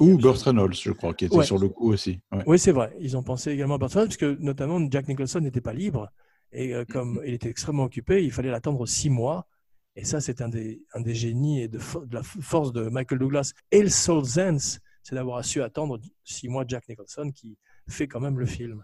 Ou 0.00 0.18
Burt 0.18 0.40
Reynolds, 0.42 0.74
je 0.74 0.90
crois, 0.90 1.14
qui 1.14 1.24
était 1.24 1.36
Ouais. 1.36 1.44
sur 1.44 1.58
le 1.58 1.68
coup 1.68 1.90
aussi. 1.92 2.20
Ouais. 2.32 2.42
Oui, 2.46 2.58
c'est 2.58 2.72
vrai. 2.72 2.94
Ils 3.00 3.16
ont 3.16 3.22
pensé 3.22 3.50
également 3.50 3.76
à 3.76 3.78
Burt 3.78 3.92
Reynolds, 3.92 4.08
parce 4.08 4.16
que 4.18 4.36
notamment 4.40 4.80
Jack 4.90 5.08
Nicholson 5.08 5.40
n'était 5.40 5.60
pas 5.62 5.72
libre. 5.72 6.10
Et 6.52 6.74
euh, 6.74 6.84
comme 6.84 7.20
il 7.24 7.34
était 7.34 7.48
extrêmement 7.48 7.84
occupé, 7.84 8.22
il 8.24 8.30
fallait 8.30 8.50
l'attendre 8.50 8.86
six 8.86 9.10
mois. 9.10 9.46
Et 9.94 10.04
ça, 10.04 10.20
c'est 10.20 10.42
un 10.42 10.48
des, 10.50 10.82
un 10.92 11.00
des 11.00 11.14
génies 11.14 11.62
et 11.62 11.68
de 11.68 11.78
la 12.10 12.22
force 12.22 12.72
de 12.72 12.88
Michael 12.90 13.18
Douglas 13.18 13.52
et 13.70 13.80
le 13.82 13.88
Soul 13.88 14.26
Sense, 14.26 14.80
c'est 15.02 15.14
d'avoir 15.14 15.42
su 15.44 15.62
attendre 15.62 15.98
six 16.22 16.48
mois 16.48 16.64
Jack 16.68 16.86
Nicholson 16.88 17.30
qui 17.34 17.56
fait 17.88 18.06
quand 18.06 18.20
même 18.20 18.38
le 18.38 18.44
film. 18.46 18.82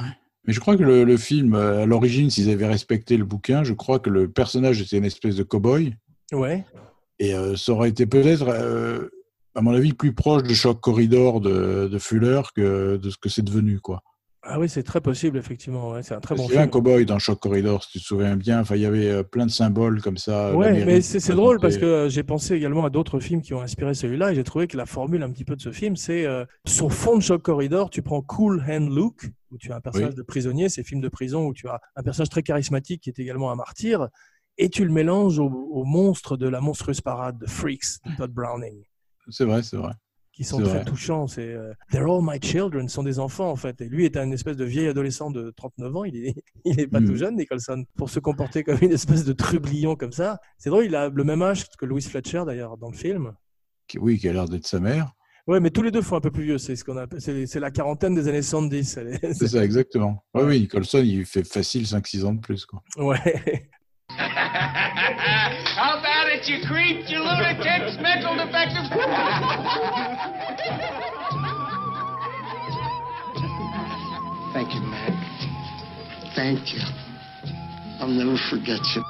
Mais 0.00 0.52
je 0.52 0.60
crois 0.60 0.76
que 0.76 0.82
le, 0.82 1.04
le 1.04 1.16
film, 1.16 1.54
euh, 1.54 1.82
à 1.82 1.86
l'origine, 1.86 2.30
s'ils 2.30 2.50
avaient 2.50 2.66
respecté 2.66 3.16
le 3.16 3.24
bouquin, 3.24 3.64
je 3.64 3.72
crois 3.72 3.98
que 4.00 4.10
le 4.10 4.30
personnage 4.30 4.80
était 4.80 4.98
une 4.98 5.04
espèce 5.04 5.36
de 5.36 5.42
cow-boy. 5.44 5.94
Ouais, 6.32 6.64
Et 7.18 7.34
euh, 7.34 7.56
ça 7.56 7.72
aurait 7.72 7.88
été 7.90 8.06
peut-être, 8.06 8.48
euh, 8.48 9.08
à 9.54 9.60
mon 9.62 9.74
avis, 9.74 9.92
plus 9.92 10.12
proche 10.12 10.42
de 10.42 10.54
Choc 10.54 10.80
Corridor 10.80 11.40
de, 11.40 11.88
de 11.88 11.98
Fuller 11.98 12.42
que 12.54 12.96
de 12.96 13.10
ce 13.10 13.16
que 13.16 13.28
c'est 13.28 13.42
devenu. 13.42 13.78
quoi. 13.80 14.02
ah 14.42 14.58
oui, 14.60 14.68
c'est 14.68 14.82
très 14.82 15.00
possible, 15.00 15.38
effectivement. 15.38 15.92
Ouais, 15.92 16.02
c'est 16.02 16.14
un 16.14 16.20
très 16.20 16.34
bon 16.34 16.46
film. 16.48 16.60
un 16.60 16.66
cow-boy 16.66 17.04
dans 17.06 17.18
Choc 17.18 17.38
Corridor, 17.40 17.82
si 17.84 17.90
tu 17.92 17.98
te 18.00 18.04
souviens 18.04 18.36
bien. 18.36 18.60
Enfin, 18.60 18.74
il 18.76 18.82
y 18.82 18.86
avait 18.86 19.08
euh, 19.08 19.22
plein 19.22 19.46
de 19.46 19.50
symboles 19.50 20.02
comme 20.02 20.18
ça. 20.18 20.50
L'Amérique 20.52 20.84
mais 20.86 21.00
c'est 21.00 21.20
c'est 21.20 21.34
drôle 21.34 21.58
parce 21.60 21.78
que 21.78 22.08
j'ai 22.08 22.22
pensé 22.22 22.54
également 22.54 22.84
à 22.84 22.90
d'autres 22.90 23.18
films 23.20 23.40
qui 23.40 23.54
ont 23.54 23.62
inspiré 23.62 23.94
celui-là 23.94 24.32
et 24.32 24.34
j'ai 24.34 24.44
trouvé 24.44 24.66
que 24.66 24.76
la 24.76 24.86
formule 24.86 25.22
un 25.22 25.30
petit 25.30 25.44
peu 25.44 25.54
de 25.56 25.60
ce 25.62 25.70
film, 25.72 25.94
c'est 25.96 26.26
euh, 26.26 26.44
sur 26.66 26.92
fond 26.92 27.16
de 27.16 27.22
Shock 27.22 27.42
Corridor, 27.42 27.88
tu 27.90 28.02
prends 28.02 28.20
Cool 28.20 28.64
Hand 28.68 28.90
Luke, 28.94 29.30
où 29.52 29.58
tu 29.58 29.72
as 29.72 29.76
un 29.76 29.80
personnage 29.80 30.10
Oui. 30.10 30.16
de 30.16 30.22
prisonnier, 30.22 30.68
ces 30.68 30.82
films 30.82 31.00
de 31.00 31.08
prison 31.08 31.46
où 31.46 31.54
tu 31.54 31.68
as 31.68 31.80
un 31.94 32.02
personnage 32.02 32.30
très 32.30 32.42
charismatique 32.42 33.02
qui 33.02 33.10
est 33.10 33.18
également 33.20 33.50
un 33.50 33.56
martyr, 33.56 34.08
et 34.58 34.68
tu 34.70 34.84
le 34.84 34.92
mélanges 34.92 35.38
au, 35.38 35.46
au 35.48 35.84
monstre 35.84 36.36
de 36.36 36.48
la 36.48 36.60
monstrueuse 36.60 37.00
parade 37.00 37.38
de 37.38 37.46
Freaks 37.46 37.98
de 38.06 38.16
Todd 38.16 38.32
Browning, 38.32 38.82
C'est 39.28 39.44
vrai, 39.44 39.62
c'est 39.62 39.76
vrai. 39.76 39.92
qui 40.32 40.44
sont 40.44 40.58
très 40.60 40.68
vrai. 40.76 40.84
touchants. 40.84 41.26
C'est 41.26 41.52
euh, 41.52 41.72
They're 41.90 42.06
all 42.10 42.20
my 42.22 42.38
children, 42.42 42.88
ce 42.88 42.94
sont 42.94 43.02
des 43.02 43.18
enfants 43.18 43.50
en 43.50 43.56
fait. 43.56 43.80
Et 43.80 43.88
lui 43.88 44.04
est 44.04 44.16
un 44.16 44.30
espèce 44.30 44.56
de 44.56 44.64
vieil 44.64 44.88
adolescent 44.88 45.30
de 45.30 45.50
39 45.56 45.96
ans, 45.96 46.04
il 46.04 46.16
est, 46.16 46.34
il 46.64 46.78
est 46.80 46.86
pas 46.86 47.00
Mm. 47.00 47.06
tout 47.06 47.16
jeune, 47.16 47.36
Nicholson, 47.36 47.84
pour 47.96 48.10
se 48.10 48.20
comporter 48.20 48.62
comme 48.64 48.78
une 48.82 48.92
espèce 48.92 49.24
de 49.24 49.32
trublion 49.32 49.96
comme 49.96 50.12
ça. 50.12 50.40
C'est 50.58 50.70
drôle, 50.70 50.84
il 50.84 50.94
a 50.96 51.08
le 51.08 51.24
même 51.24 51.42
âge 51.42 51.64
que 51.78 51.86
Louis 51.86 52.02
Fletcher 52.02 52.42
d'ailleurs 52.46 52.76
dans 52.76 52.90
le 52.90 52.96
film. 52.96 53.32
Oui, 53.98 54.18
qui 54.18 54.28
a 54.28 54.32
l'air 54.32 54.48
d'être 54.48 54.66
sa 54.66 54.80
mère. 54.80 55.12
Ouais, 55.46 55.60
mais 55.60 55.70
tous 55.70 55.82
les 55.82 55.92
deux 55.92 56.02
font 56.02 56.16
un 56.16 56.20
peu 56.20 56.32
plus 56.32 56.42
vieux. 56.42 56.58
C'est 56.58 56.74
ce 56.74 56.82
qu'on 56.82 56.96
appelle, 56.96 57.20
c'est, 57.20 57.60
la 57.60 57.70
quarantaine 57.70 58.16
des 58.16 58.26
années 58.26 58.42
70. 58.42 58.96
Elle 58.96 59.08
est- 59.14 59.32
C'est 59.32 59.46
ça, 59.46 59.64
exactement. 59.64 60.24
Oui, 60.34 60.42
oui, 60.42 60.60
Nicholson, 60.62 61.00
il 61.04 61.24
fait 61.24 61.44
facile 61.46 61.84
5-6 61.86 62.24
ans 62.24 62.34
de 62.34 62.40
plus. 62.40 62.66
Quoi. 62.66 62.82
Ouais. 62.96 63.68
How 65.76 65.98
about 65.98 66.28
it, 66.32 66.48
you 66.48 66.64
creep, 66.66 67.08
you 67.10 67.18
lunatics, 67.20 67.98
mental 68.00 68.34
defective? 68.36 68.90
Thank 74.52 74.74
you, 74.74 74.80
Mac. 74.80 75.12
Thank 76.34 76.72
you. 76.72 76.80
I'll 78.00 78.08
never 78.08 78.36
forget 78.50 78.80
you. 78.94 79.02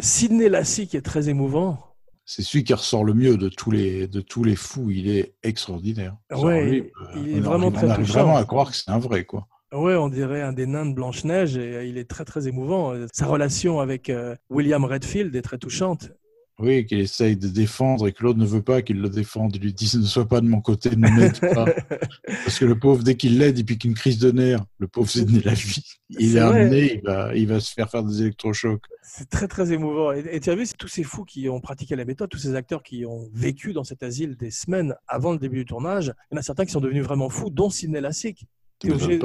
Sidney 0.00 0.48
Lassie 0.48 0.86
qui 0.88 0.96
est 0.96 1.02
très 1.02 1.28
émouvant. 1.28 1.78
C'est 2.24 2.42
celui 2.42 2.64
qui 2.64 2.72
ressort 2.72 3.04
le 3.04 3.14
mieux 3.14 3.36
de 3.36 3.48
tous 3.48 3.70
les, 3.72 4.06
de 4.06 4.20
tous 4.20 4.44
les 4.44 4.54
fous. 4.56 4.90
Il 4.90 5.10
est 5.10 5.34
extraordinaire. 5.42 6.16
Ouais, 6.30 6.64
lui, 6.64 6.90
il 7.16 7.30
est 7.30 7.38
on 7.38 7.42
vraiment 7.42 7.66
arrive- 7.66 7.76
très 7.78 7.86
On 7.86 7.90
arrive 7.90 8.06
touchant. 8.06 8.18
vraiment 8.20 8.36
à 8.36 8.44
croire 8.44 8.70
que 8.70 8.76
c'est 8.76 8.90
un 8.90 8.98
vrai. 8.98 9.24
quoi. 9.24 9.46
Ouais, 9.72 9.96
on 9.96 10.08
dirait 10.08 10.42
un 10.42 10.52
des 10.52 10.66
nains 10.66 10.84
de 10.84 10.94
Blanche-Neige 10.94 11.56
et 11.56 11.76
euh, 11.76 11.84
il 11.84 11.96
est 11.96 12.08
très 12.08 12.24
très 12.24 12.46
émouvant. 12.46 12.94
Sa 13.12 13.26
relation 13.26 13.80
avec 13.80 14.10
euh, 14.10 14.36
William 14.50 14.84
Redfield 14.84 15.34
est 15.34 15.42
très 15.42 15.56
touchante. 15.56 16.10
Oui, 16.58 16.84
qu'il 16.84 17.00
essaye 17.00 17.36
de 17.36 17.48
défendre 17.48 18.06
et 18.06 18.14
l'autre 18.20 18.38
ne 18.38 18.44
veut 18.44 18.62
pas 18.62 18.82
qu'il 18.82 19.00
le 19.00 19.08
défende. 19.08 19.56
Il 19.56 19.62
lui 19.62 19.72
dit 19.72 19.90
ne 19.96 20.04
sois 20.04 20.28
pas 20.28 20.42
de 20.42 20.46
mon 20.46 20.60
côté, 20.60 20.90
ne 20.90 21.08
m'aide 21.08 21.40
pas. 21.40 21.64
Parce 22.44 22.58
que 22.58 22.66
le 22.66 22.78
pauvre, 22.78 23.02
dès 23.02 23.16
qu'il 23.16 23.38
l'aide, 23.38 23.58
il 23.58 23.64
pique 23.64 23.84
une 23.84 23.94
crise 23.94 24.18
de 24.18 24.30
nerfs. 24.30 24.62
Le 24.78 24.86
pauvre 24.86 25.08
Sidney 25.08 25.40
la 25.42 25.54
vie. 25.54 25.82
Il 26.10 26.32
C'est 26.32 26.36
est 26.36 26.40
amené, 26.40 26.94
il 26.96 27.00
va, 27.02 27.34
il 27.34 27.48
va 27.48 27.58
se 27.58 27.72
faire 27.72 27.90
faire 27.90 28.04
des 28.04 28.20
électrochocs. 28.20 28.82
C'est 29.02 29.30
très 29.30 29.48
très 29.48 29.72
émouvant. 29.72 30.12
Et, 30.12 30.22
et 30.30 30.40
tu 30.40 30.50
as 30.50 30.54
vu, 30.54 30.66
c'est 30.66 30.76
tous 30.76 30.88
ces 30.88 31.02
fous 31.02 31.24
qui 31.24 31.48
ont 31.48 31.60
pratiqué 31.60 31.96
la 31.96 32.04
méthode, 32.04 32.28
tous 32.28 32.38
ces 32.38 32.54
acteurs 32.54 32.82
qui 32.82 33.06
ont 33.06 33.28
vécu 33.32 33.72
dans 33.72 33.84
cet 33.84 34.02
asile 34.02 34.36
des 34.36 34.50
semaines 34.50 34.94
avant 35.08 35.32
le 35.32 35.38
début 35.38 35.56
du 35.56 35.64
tournage. 35.64 36.12
Il 36.30 36.34
y 36.34 36.36
en 36.36 36.40
a 36.40 36.42
certains 36.42 36.66
qui 36.66 36.72
sont 36.72 36.80
devenus 36.80 37.02
vraiment 37.02 37.30
fous, 37.30 37.48
dont 37.48 37.70
Sidney 37.70 38.02
Lassick. 38.02 38.44
Obligé-. 38.84 39.20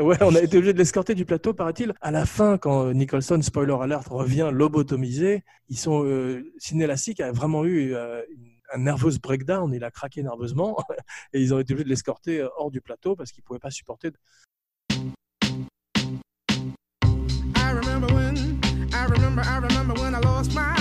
Ouais, 0.00 0.16
on 0.22 0.34
a 0.34 0.40
été 0.40 0.56
obligé 0.56 0.72
de 0.72 0.78
l'escorter 0.78 1.14
du 1.14 1.26
plateau, 1.26 1.52
paraît-il. 1.52 1.92
À 2.00 2.10
la 2.10 2.24
fin, 2.24 2.56
quand 2.56 2.86
euh, 2.86 2.94
Nicholson, 2.94 3.42
spoiler 3.42 3.76
alert, 3.82 4.08
revient 4.08 4.50
lobotomisé, 4.50 5.44
ils 5.68 5.76
sont, 5.76 6.04
euh, 6.04 6.42
a 7.18 7.32
vraiment 7.32 7.66
eu 7.66 7.94
euh, 7.94 8.22
un 8.72 8.78
nervous 8.78 9.18
breakdown. 9.22 9.74
Il 9.74 9.84
a 9.84 9.90
craqué 9.90 10.22
nerveusement 10.22 10.78
et 11.34 11.42
ils 11.42 11.52
ont 11.52 11.58
été 11.58 11.74
obligés 11.74 11.84
de 11.84 11.90
l'escorter 11.90 12.40
euh, 12.40 12.48
hors 12.56 12.70
du 12.70 12.80
plateau 12.80 13.14
parce 13.14 13.30
qu'ils 13.30 13.42
pouvaient 13.42 13.58
pas 13.58 13.70
supporter. 13.70 14.12
I 17.56 17.72
remember 17.74 18.06
when, 18.14 18.58
I 18.92 19.04
remember, 19.04 19.42
I 19.42 19.58
remember 19.58 19.94
when 20.00 20.14
I 20.14 20.20
lost 20.20 20.54
my 20.54 20.79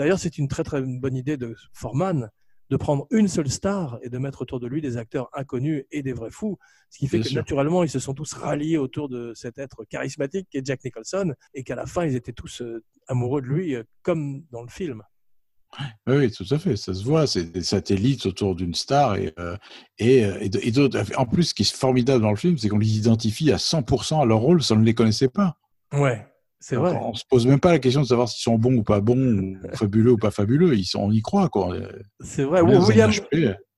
D'ailleurs, 0.00 0.18
c'est 0.18 0.38
une 0.38 0.48
très 0.48 0.64
très 0.64 0.80
bonne 0.80 1.14
idée 1.14 1.36
de 1.36 1.54
Forman 1.74 2.30
de 2.70 2.76
prendre 2.78 3.06
une 3.10 3.28
seule 3.28 3.50
star 3.50 3.98
et 4.02 4.08
de 4.08 4.16
mettre 4.16 4.40
autour 4.40 4.58
de 4.58 4.66
lui 4.66 4.80
des 4.80 4.96
acteurs 4.96 5.28
inconnus 5.34 5.84
et 5.90 6.02
des 6.02 6.14
vrais 6.14 6.30
fous. 6.30 6.56
Ce 6.88 6.96
qui 6.96 7.06
fait 7.06 7.18
Bien 7.18 7.24
que 7.24 7.28
sûr. 7.28 7.36
naturellement, 7.36 7.82
ils 7.84 7.90
se 7.90 7.98
sont 7.98 8.14
tous 8.14 8.32
ralliés 8.32 8.78
autour 8.78 9.10
de 9.10 9.32
cet 9.34 9.58
être 9.58 9.84
charismatique 9.84 10.48
qui 10.50 10.56
est 10.56 10.64
Jack 10.64 10.82
Nicholson 10.84 11.34
et 11.52 11.64
qu'à 11.64 11.74
la 11.74 11.84
fin, 11.84 12.06
ils 12.06 12.16
étaient 12.16 12.32
tous 12.32 12.62
euh, 12.62 12.82
amoureux 13.08 13.42
de 13.42 13.48
lui, 13.48 13.74
euh, 13.74 13.82
comme 14.02 14.42
dans 14.50 14.62
le 14.62 14.70
film. 14.70 15.02
Oui, 16.06 16.30
tout 16.32 16.46
à 16.50 16.58
fait, 16.58 16.76
ça 16.76 16.94
se 16.94 17.04
voit, 17.04 17.26
c'est 17.26 17.52
des 17.52 17.62
satellites 17.62 18.24
autour 18.24 18.54
d'une 18.54 18.74
star 18.74 19.16
et, 19.16 19.34
euh, 19.38 19.58
et, 19.98 20.20
et 20.40 20.72
d'autres. 20.72 20.98
En 21.18 21.26
plus, 21.26 21.44
ce 21.44 21.54
qui 21.54 21.62
est 21.62 21.76
formidable 21.76 22.22
dans 22.22 22.30
le 22.30 22.36
film, 22.36 22.56
c'est 22.56 22.70
qu'on 22.70 22.78
les 22.78 22.96
identifie 22.96 23.52
à 23.52 23.56
100% 23.56 24.22
à 24.22 24.24
leur 24.24 24.38
rôle 24.38 24.62
sans 24.62 24.76
ne 24.76 24.84
les 24.84 24.94
connaissait 24.94 25.28
pas. 25.28 25.58
Ouais, 25.92 26.26
c'est 26.60 26.76
vrai. 26.76 26.98
On 27.02 27.14
se 27.14 27.24
pose 27.28 27.46
même 27.46 27.58
pas 27.60 27.72
la 27.72 27.78
question 27.78 28.02
de 28.02 28.06
savoir 28.06 28.28
s'ils 28.28 28.42
sont 28.42 28.56
bons 28.58 28.76
ou 28.76 28.82
pas 28.82 29.00
bons, 29.00 29.16
ou 29.18 29.56
fabuleux 29.74 30.12
ou 30.12 30.18
pas 30.18 30.30
fabuleux. 30.30 30.76
Ils 30.76 30.84
sont, 30.84 31.00
on 31.00 31.10
y 31.10 31.22
croit, 31.22 31.48
quoi. 31.48 31.74
C'est 32.20 32.44
vrai. 32.44 32.62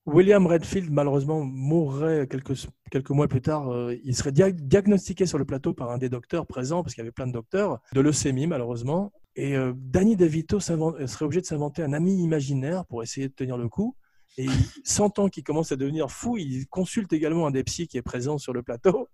William, 0.05 0.45
Redfield, 0.47 0.91
malheureusement, 0.91 1.45
mourrait 1.45 2.27
quelques, 2.27 2.67
quelques 2.91 3.09
mois 3.11 3.29
plus 3.29 3.41
tard. 3.41 3.71
Euh, 3.71 3.95
Il 4.03 4.15
serait 4.15 4.33
dia- 4.33 4.51
diagnostiqué 4.51 5.25
sur 5.25 5.37
le 5.37 5.45
plateau 5.45 5.73
par 5.73 5.91
un 5.91 5.97
des 5.97 6.09
docteurs 6.09 6.45
présents, 6.45 6.83
parce 6.83 6.93
qu'il 6.93 7.01
y 7.01 7.05
avait 7.05 7.13
plein 7.13 7.27
de 7.27 7.31
docteurs, 7.31 7.79
de 7.93 8.01
leucémie, 8.01 8.45
malheureusement. 8.47 9.13
Et 9.37 9.55
euh, 9.55 9.71
Danny 9.77 10.17
DeVito 10.17 10.57
euh, 10.57 11.07
serait 11.07 11.25
obligé 11.25 11.39
de 11.39 11.45
s'inventer 11.45 11.83
un 11.83 11.93
ami 11.93 12.21
imaginaire 12.21 12.85
pour 12.85 13.01
essayer 13.01 13.29
de 13.29 13.33
tenir 13.33 13.57
le 13.57 13.69
coup. 13.69 13.95
Et 14.37 14.47
sentant 14.83 15.29
qu'il 15.29 15.43
commence 15.43 15.71
à 15.71 15.77
devenir 15.77 16.11
fou, 16.11 16.37
il 16.37 16.67
consulte 16.67 17.13
également 17.13 17.47
un 17.47 17.51
des 17.51 17.63
psys 17.63 17.87
qui 17.87 17.97
est 17.97 18.01
présent 18.01 18.37
sur 18.37 18.51
le 18.51 18.61
plateau. 18.61 19.07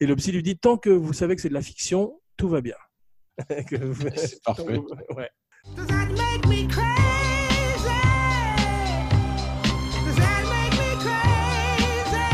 Et 0.00 0.06
le 0.06 0.14
psy 0.16 0.30
lui 0.32 0.42
dit 0.42 0.58
Tant 0.58 0.76
que 0.76 0.90
vous 0.90 1.12
savez 1.14 1.36
que 1.36 1.40
c'est 1.42 1.48
de 1.48 1.54
la 1.54 1.62
fiction, 1.62 2.20
tout 2.36 2.48
va 2.48 2.60
bien. 2.60 2.74
Que 3.68 3.76
vous- 3.84 4.08
C'est 4.16 4.42
parfait. 4.42 4.78
Ouais. 5.16 5.30
Does 5.76 5.86
that 5.86 6.08
make 6.10 6.46
me 6.46 6.68
crazy? 6.68 8.00
Does 10.04 10.16
that 10.16 10.44
make 10.50 10.74
me 10.78 10.94
crazy? 11.00 12.30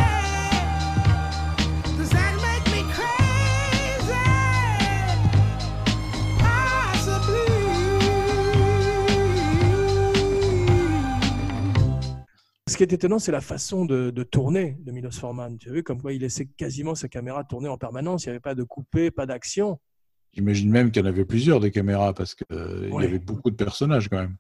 Does 1.97 2.11
that 2.11 2.35
make 2.43 2.67
me 2.75 2.83
crazy? 2.93 4.13
Possibly. 6.39 7.47
Ce 12.69 12.77
qui 12.77 12.83
est 12.85 12.93
étonnant, 12.93 13.19
c'est 13.19 13.33
la 13.33 13.41
façon 13.41 13.85
de, 13.85 14.11
de 14.11 14.23
tourner 14.23 14.77
de 14.81 14.93
Milos 14.93 15.13
Forman. 15.13 15.57
Tu 15.59 15.71
as 15.71 15.73
vu 15.73 15.83
comme 15.83 16.01
quoi 16.01 16.13
il 16.13 16.21
laissait 16.21 16.47
quasiment 16.47 16.95
sa 16.95 17.09
caméra 17.09 17.45
tourner 17.45 17.69
en 17.69 17.79
permanence. 17.79 18.25
Il 18.25 18.29
n'y 18.29 18.31
avait 18.31 18.41
pas 18.41 18.55
de 18.55 18.63
coupé, 18.65 19.11
pas 19.11 19.27
d'action. 19.27 19.79
J'imagine 20.33 20.71
même 20.71 20.91
qu'il 20.91 21.03
y 21.03 21.07
en 21.07 21.09
avait 21.09 21.25
plusieurs 21.25 21.61
des 21.61 21.71
caméras 21.71 22.15
parce 22.15 22.35
qu'il 22.35 22.47
il 22.51 22.93
Ouais. 22.93 23.05
y 23.05 23.07
avait 23.09 23.19
beaucoup 23.19 23.51
de 23.51 23.57
personnages 23.57 24.09
quand 24.09 24.19
même. 24.19 24.37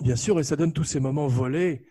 Bien 0.00 0.16
sûr, 0.16 0.38
et 0.40 0.44
ça 0.44 0.56
donne 0.56 0.72
tous 0.72 0.84
ces 0.84 1.00
moments 1.00 1.26
volés. 1.26 1.84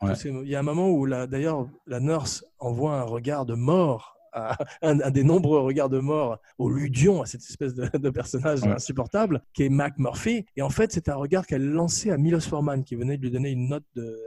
Tous 0.00 0.08
Ouais. 0.08 0.14
ces- 0.14 0.28
Il 0.28 0.48
y 0.48 0.54
a 0.54 0.58
un 0.60 0.62
moment 0.62 0.90
où, 0.90 1.08
d'ailleurs, 1.08 1.68
la 1.86 2.00
nurse 2.00 2.44
envoie 2.58 2.98
un 3.00 3.04
regard 3.04 3.46
de 3.46 3.54
mort, 3.54 4.14
à- 4.32 4.58
un, 4.82 5.00
un 5.00 5.10
des 5.10 5.24
nombreux 5.24 5.60
regards 5.60 5.88
de 5.88 5.98
mort 6.00 6.38
au 6.58 6.68
Ludion, 6.68 7.22
à 7.22 7.26
cette 7.26 7.40
espèce 7.42 7.74
de, 7.74 7.88
de 7.96 8.10
personnage 8.10 8.60
Ouais. 8.62 8.68
insupportable, 8.72 9.40
qui 9.54 9.62
est 9.62 9.68
Mac 9.70 9.98
Murphy. 9.98 10.44
Et 10.56 10.60
en 10.62 10.68
fait, 10.68 10.92
c'est 10.92 11.08
un 11.08 11.14
regard 11.14 11.46
qu'elle 11.46 11.66
lançait 11.70 12.10
à 12.10 12.18
Milos 12.18 12.40
Forman, 12.40 12.84
qui 12.84 12.94
venait 12.96 13.16
de 13.16 13.22
lui 13.22 13.30
donner 13.30 13.50
une 13.50 13.68
note 13.68 13.84
de 13.94 14.18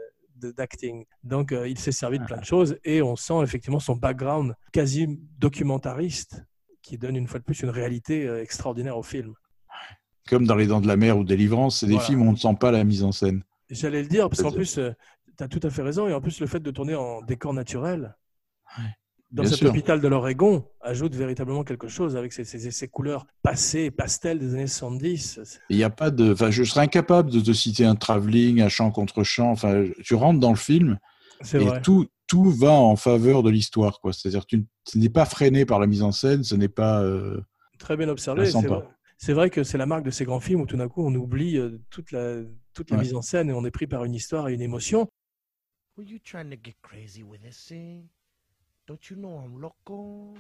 de- 0.42 0.52
d'acting. 0.52 1.04
Donc, 1.26 1.52
euh, 1.52 1.68
il 1.68 1.78
s'est 1.78 1.92
servi 1.92 2.18
de 2.18 2.24
plein 2.24 2.38
de 2.38 2.46
choses 2.46 2.78
et 2.86 3.02
on 3.02 3.18
sent 3.18 3.42
effectivement 3.44 3.82
son 3.82 3.98
background 3.98 4.56
quasi 4.72 5.20
documentariste 5.38 6.46
qui 6.90 6.98
donne 6.98 7.16
une 7.16 7.28
fois 7.28 7.40
de 7.40 7.44
plus 7.46 7.62
une 7.62 7.70
réalité 7.70 8.26
euh, 8.28 8.42
extraordinaire 8.42 8.98
au 8.98 9.04
film. 9.04 9.34
Comme 10.28 10.48
dans 10.48 10.56
Les 10.56 10.66
Dents 10.66 10.82
de 10.82 10.88
la 10.88 10.98
Mer 10.98 11.18
ou 11.20 11.24
Délivrance, 11.24 11.80
c'est 11.80 11.86
des 11.86 11.94
Voilà. 11.94 12.08
films 12.08 12.22
où 12.24 12.30
on 12.30 12.32
ne 12.32 12.38
sent 12.38 12.56
pas 12.60 12.72
la 12.72 12.84
mise 12.84 13.04
en 13.04 13.12
scène. 13.12 13.44
J'allais 13.70 14.02
le 14.02 14.08
dire, 14.08 14.28
parce 14.30 14.42
qu'en 14.42 14.52
plus, 14.52 14.74
tu 14.74 15.44
as 15.44 15.48
tout 15.48 15.60
à 15.62 15.70
fait 15.70 15.84
raison, 15.84 16.08
et 16.08 16.14
en 16.14 16.22
plus, 16.22 16.40
le 16.40 16.48
fait 16.48 16.60
de 16.60 16.72
tourner 16.72 16.96
en 16.96 17.22
décor 17.22 17.54
naturil, 17.54 18.16
dans 19.32 19.44
Bien 19.44 19.50
cet 19.52 19.60
sûr. 19.60 19.70
hôpital 19.70 20.02
de 20.02 20.08
l'Oregon, 20.08 20.66
ajoute 20.82 21.14
véritablement 21.14 21.64
quelque 21.64 21.88
chose 21.88 22.16
avec 22.18 22.34
ces, 22.34 22.44
ces- 22.44 22.72
ces 22.72 22.88
couleurs 22.88 23.28
passées, 23.44 23.92
pastel 23.92 24.40
des 24.40 24.56
années 24.56 24.66
70. 24.66 25.60
Il 25.70 25.78
n'y 25.78 25.84
a 25.84 25.92
pas 25.92 26.10
de. 26.10 26.34
Enfin, 26.34 26.50
je 26.50 26.64
serais 26.64 26.82
incapable 26.82 27.30
de 27.30 27.40
te 27.40 27.54
citer 27.54 27.86
un 27.86 27.96
travelling, 27.96 28.62
un 28.62 28.70
chant 28.70 28.90
contre 28.90 29.24
chant. 29.24 29.52
Enfin, 29.52 29.86
tu 30.04 30.16
rentres 30.16 30.40
dans 30.40 30.50
le 30.50 30.56
film 30.58 30.98
et 31.42 31.66
vrai. 31.66 31.82
tout, 31.82 32.08
tout 32.28 32.50
va 32.52 32.72
en 32.72 32.96
faveur 32.96 33.44
de 33.44 33.50
l'histoire, 33.50 34.00
quoi. 34.02 34.14
C'est-à-dire, 34.14 34.42
que 34.46 34.56
tu, 34.58 34.66
ce 34.86 34.98
n'est 34.98 35.10
pas 35.10 35.26
freiné 35.26 35.66
par 35.66 35.80
la 35.80 35.88
mise 35.88 36.04
en 36.04 36.12
scène, 36.12 36.44
ce 36.44 36.56
n'est 36.56 36.70
pas. 36.70 37.02
euh, 37.02 37.42
Très 37.78 37.96
bien 37.98 38.10
observé. 38.10 38.46
C'est 38.46 38.60
vrai, 38.68 38.68
pas. 38.82 38.92
c'est 39.18 39.34
vrai 39.34 39.50
que 39.50 39.64
c'est 39.64 39.78
la 39.78 39.86
marque 39.86 40.04
de 40.04 40.12
ces 40.12 40.26
grands 40.26 40.40
films 40.42 40.62
où 40.62 40.66
tout 40.66 40.78
d'un 40.78 40.90
coup, 40.90 41.06
on 41.06 41.14
oublie 41.16 41.58
euh, 41.58 41.80
toute 41.90 42.12
la, 42.12 42.42
toute 42.74 42.92
la 42.92 42.98
Ouais. 42.98 43.04
mise 43.04 43.16
en 43.16 43.22
scène 43.22 43.50
et 43.50 43.54
on 43.54 43.64
est 43.66 43.72
pris 43.72 43.88
par 43.88 44.04
une 44.06 44.14
histoire 44.14 44.50
et 44.50 44.54
une 44.54 44.62
émotion. 44.62 45.08
Were 45.98 46.06
you 46.08 46.20
trying 46.24 46.50
to 46.50 46.58
get 46.64 46.76
crazy 46.82 47.24
with 47.24 47.42
this 47.42 47.66
thing? 47.68 48.08
Don't 48.88 49.00
you 49.10 49.16
know 49.18 49.38
I'm 49.44 49.60
loco? 49.60 50.36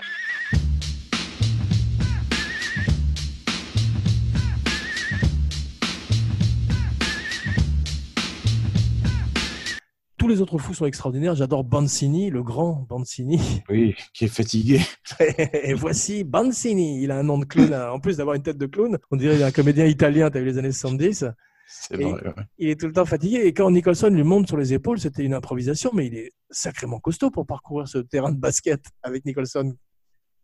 Les 10.29 10.41
autres 10.41 10.57
fous 10.57 10.73
sont 10.73 10.85
extraordinaires. 10.85 11.35
J'adore 11.35 11.63
Bansini, 11.63 12.29
le 12.29 12.43
grand 12.43 12.85
Bansini. 12.89 13.39
Oui, 13.69 13.95
qui 14.13 14.25
est 14.25 14.29
fatigué. 14.29 14.79
Et 15.63 15.73
voici 15.73 16.23
Bansini. 16.23 17.03
Il 17.03 17.11
a 17.11 17.19
un 17.19 17.23
nom 17.23 17.37
de 17.37 17.45
clown. 17.45 17.73
En 17.73 17.99
plus 17.99 18.17
d'avoir 18.17 18.35
une 18.35 18.43
tête 18.43 18.57
de 18.57 18.65
clown, 18.65 18.97
on 19.11 19.17
dirait 19.17 19.41
un 19.43 19.51
comédien 19.51 19.85
italien, 19.85 20.29
tu 20.31 20.37
as 20.37 20.41
vu 20.41 20.47
les 20.47 20.57
années 20.57 20.71
70. 20.71 21.25
C'est 21.67 21.99
Et- 21.99 22.03
vrai. 22.03 22.13
ouais. 22.13 22.33
Il 22.57 22.69
est 22.69 22.79
tout 22.79 22.87
le 22.87 22.93
temps 22.93 23.05
fatigué. 23.05 23.41
Et 23.45 23.53
quand 23.53 23.69
Nicholson 23.69 24.09
lui 24.09 24.23
monte 24.23 24.47
sur 24.47 24.57
les 24.57 24.73
épaules, 24.73 24.99
c'était 24.99 25.23
une 25.23 25.33
improvisation, 25.33 25.91
mais 25.93 26.07
il 26.07 26.15
est 26.15 26.31
sacrément 26.49 26.99
costaud 26.99 27.29
pour 27.29 27.45
parcourir 27.45 27.87
ce 27.87 27.99
terrain 27.99 28.31
de 28.31 28.39
basket 28.39 28.83
avec 29.03 29.25
Nicholson. 29.25 29.75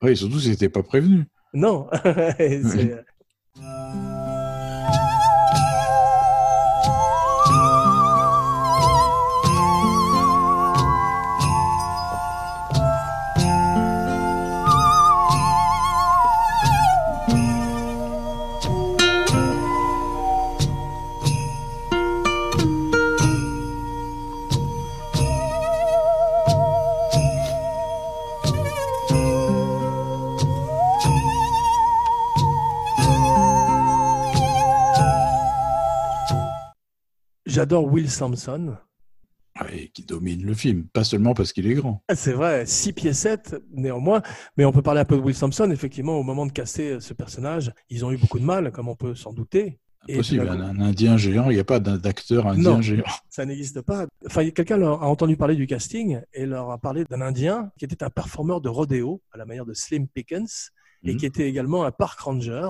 Oui, 0.04 0.16
surtout 0.16 0.40
s'il 0.40 0.52
n'était 0.52 0.70
pas 0.70 0.84
prévenu. 0.84 1.24
Non. 1.54 1.88
J'adore 37.56 37.86
Will 37.86 38.10
Sampson. 38.10 38.76
Ouais, 39.62 39.90
qui 39.94 40.04
domine 40.04 40.44
le 40.44 40.54
film. 40.54 40.84
Pas 40.92 41.06
seulement 41.06 41.34
parce 41.34 41.54
qu'il 41.54 41.66
est 41.72 41.74
grand. 41.76 42.04
Ah, 42.10 42.16
C'est 42.16 42.34
vrai, 42.34 42.66
6 42.66 42.92
pieds 42.92 43.14
7 43.14 43.56
néanmoins, 43.72 44.22
mais 44.58 44.66
on 44.66 44.74
peut 44.74 44.82
parler 44.82 45.00
un 45.00 45.06
peu 45.06 45.16
de 45.16 45.22
Will 45.22 45.34
Sampson. 45.34 45.72
Effectivement, 45.72 46.18
au 46.18 46.24
moment 46.24 46.46
de 46.46 46.52
casser 46.52 46.98
ce 47.00 47.14
personnage, 47.14 47.72
ils 47.90 48.04
ont 48.04 48.12
eu 48.12 48.18
beaucoup 48.18 48.40
de 48.40 48.44
mal, 48.44 48.74
comme 48.74 48.90
on 48.90 48.98
peut 48.98 49.16
s'en 49.16 49.32
douter. 49.32 49.80
Impossible. 50.10 50.50
Un, 50.50 50.60
un 50.60 50.80
indien 50.82 51.16
géant, 51.16 51.50
il 51.50 51.54
n'y 51.54 51.62
a 51.62 51.64
pas 51.64 51.80
d'acteur 51.80 52.46
indien 52.46 52.72
Non. 52.74 52.82
géant. 52.82 53.06
Ça 53.30 53.46
n'existe 53.46 53.80
pas. 53.84 54.06
Enfin, 54.26 54.50
quelqu'un 54.50 54.82
a 54.82 54.88
entendu 55.06 55.38
parler 55.38 55.56
du 55.56 55.66
casting 55.66 56.20
et 56.34 56.46
leur 56.46 56.72
a 56.72 56.78
parlé 56.78 57.06
d'un 57.06 57.22
Indien 57.22 57.72
qui 57.80 57.86
était 57.86 58.04
un 58.04 58.10
performeur 58.10 58.60
de 58.60 58.68
rodéo 58.68 59.22
à 59.32 59.38
la 59.38 59.46
manière 59.46 59.66
de 59.66 59.74
Slim 59.74 60.10
Pickens 60.10 60.72
et 61.06 61.14
Mhm. 61.14 61.18
qui 61.20 61.26
était 61.26 61.48
également 61.48 61.86
un 61.86 61.92
park 61.92 62.20
ranger. 62.20 62.70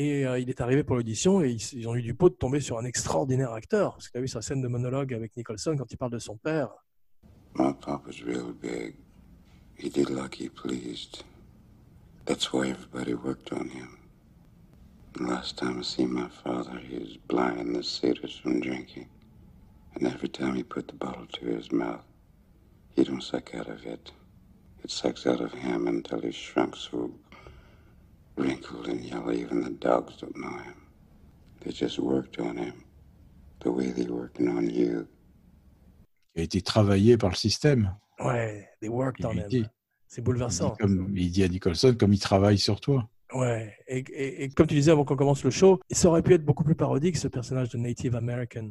Et 0.00 0.24
euh, 0.24 0.38
il 0.38 0.48
est 0.48 0.60
arrivé 0.60 0.84
pour 0.84 0.94
l'audition 0.94 1.42
et 1.42 1.50
ils, 1.50 1.60
ils 1.72 1.88
ont 1.88 1.96
eu 1.96 2.02
du 2.02 2.14
pot 2.14 2.28
de 2.28 2.34
tomber 2.36 2.60
sur 2.60 2.78
un 2.78 2.84
extraordinaire 2.84 3.52
acteur. 3.52 3.94
Parce 3.94 4.06
que 4.06 4.12
tu 4.12 4.18
as 4.18 4.20
vu 4.20 4.28
sa 4.28 4.40
scène 4.40 4.62
de 4.62 4.68
monologue 4.68 5.12
avec 5.12 5.36
Nicholson 5.36 5.74
quand 5.76 5.90
il 5.90 5.96
parle 5.96 6.12
de 6.12 6.20
son 6.20 6.36
père. 6.36 6.70
My 7.56 7.72
papa's 7.72 8.22
real 8.22 8.52
big. 8.52 8.94
He 9.76 9.90
did 9.90 10.08
like 10.08 10.36
he 10.36 10.48
pleased. 10.48 11.24
That's 12.26 12.52
why 12.52 12.68
everybody 12.68 13.14
worked 13.14 13.52
on 13.52 13.70
him. 13.70 13.98
The 15.14 15.24
last 15.24 15.58
time 15.58 15.80
I 15.80 15.82
seen 15.82 16.12
my 16.12 16.28
father, 16.28 16.78
he 16.78 16.96
was 16.98 17.16
blind 17.26 17.58
in 17.58 17.72
the 17.72 17.82
satyrs 17.82 18.38
from 18.40 18.60
drinking. 18.60 19.08
And 19.96 20.06
every 20.06 20.28
time 20.28 20.54
he 20.54 20.62
put 20.62 20.86
the 20.86 20.94
bottle 20.94 21.26
to 21.26 21.46
his 21.46 21.72
mouth, 21.72 22.04
he 22.94 23.02
don't 23.02 23.20
suck 23.20 23.52
out 23.52 23.68
of 23.68 23.84
it. 23.84 24.12
It 24.84 24.92
sucks 24.92 25.26
out 25.26 25.40
of 25.40 25.52
him 25.52 25.88
until 25.88 26.20
he's 26.20 26.36
shrunk 26.36 26.76
so 26.76 27.10
wrinkled 28.38 28.88
and 28.88 29.00
yellow 29.04 29.32
even 29.32 29.62
the 29.62 29.70
dogs 29.80 30.16
don't 30.20 30.34
know 30.36 30.50
him. 30.58 30.74
They 31.60 31.72
just 31.72 31.98
worked 31.98 32.38
on 32.40 32.56
him 32.56 32.74
the 33.60 33.68
way 33.68 33.92
they 33.92 34.06
working 34.06 34.48
on 34.48 34.62
you. 34.68 35.06
Qui 36.34 36.40
a 36.40 36.44
été 36.44 36.60
travaillé 36.62 37.16
par 37.18 37.30
le 37.30 37.36
système. 37.36 37.94
Ouais, 38.20 38.68
they 38.80 38.88
worked 38.88 39.20
Il 39.20 39.26
on 39.26 39.32
lui 39.32 39.40
him. 39.40 39.68
C'est 40.06 40.20
Il 40.20 40.22
dit, 40.22 40.24
bouleversant. 40.24 40.76
comme, 40.80 41.12
il 41.16 41.30
dit 41.30 41.42
à 41.42 41.48
Nicholson 41.48 41.94
comme 41.98 42.12
il 42.14 42.18
travaille 42.20 42.58
sur 42.58 42.80
toi. 42.80 43.08
Ouais, 43.34 43.74
et, 43.88 43.98
et- 43.98 44.44
et 44.44 44.48
comme 44.48 44.66
tu 44.66 44.74
disais 44.74 44.90
avant 44.90 45.04
qu'on 45.04 45.16
commence 45.16 45.44
le 45.44 45.50
show, 45.50 45.78
ça 45.90 46.08
aurait 46.08 46.22
pu 46.22 46.32
être 46.32 46.44
beaucoup 46.44 46.64
plus 46.64 46.74
parodique 46.74 47.16
ce 47.18 47.28
personnage 47.28 47.68
de 47.68 47.76
Native 47.76 48.16
American. 48.16 48.70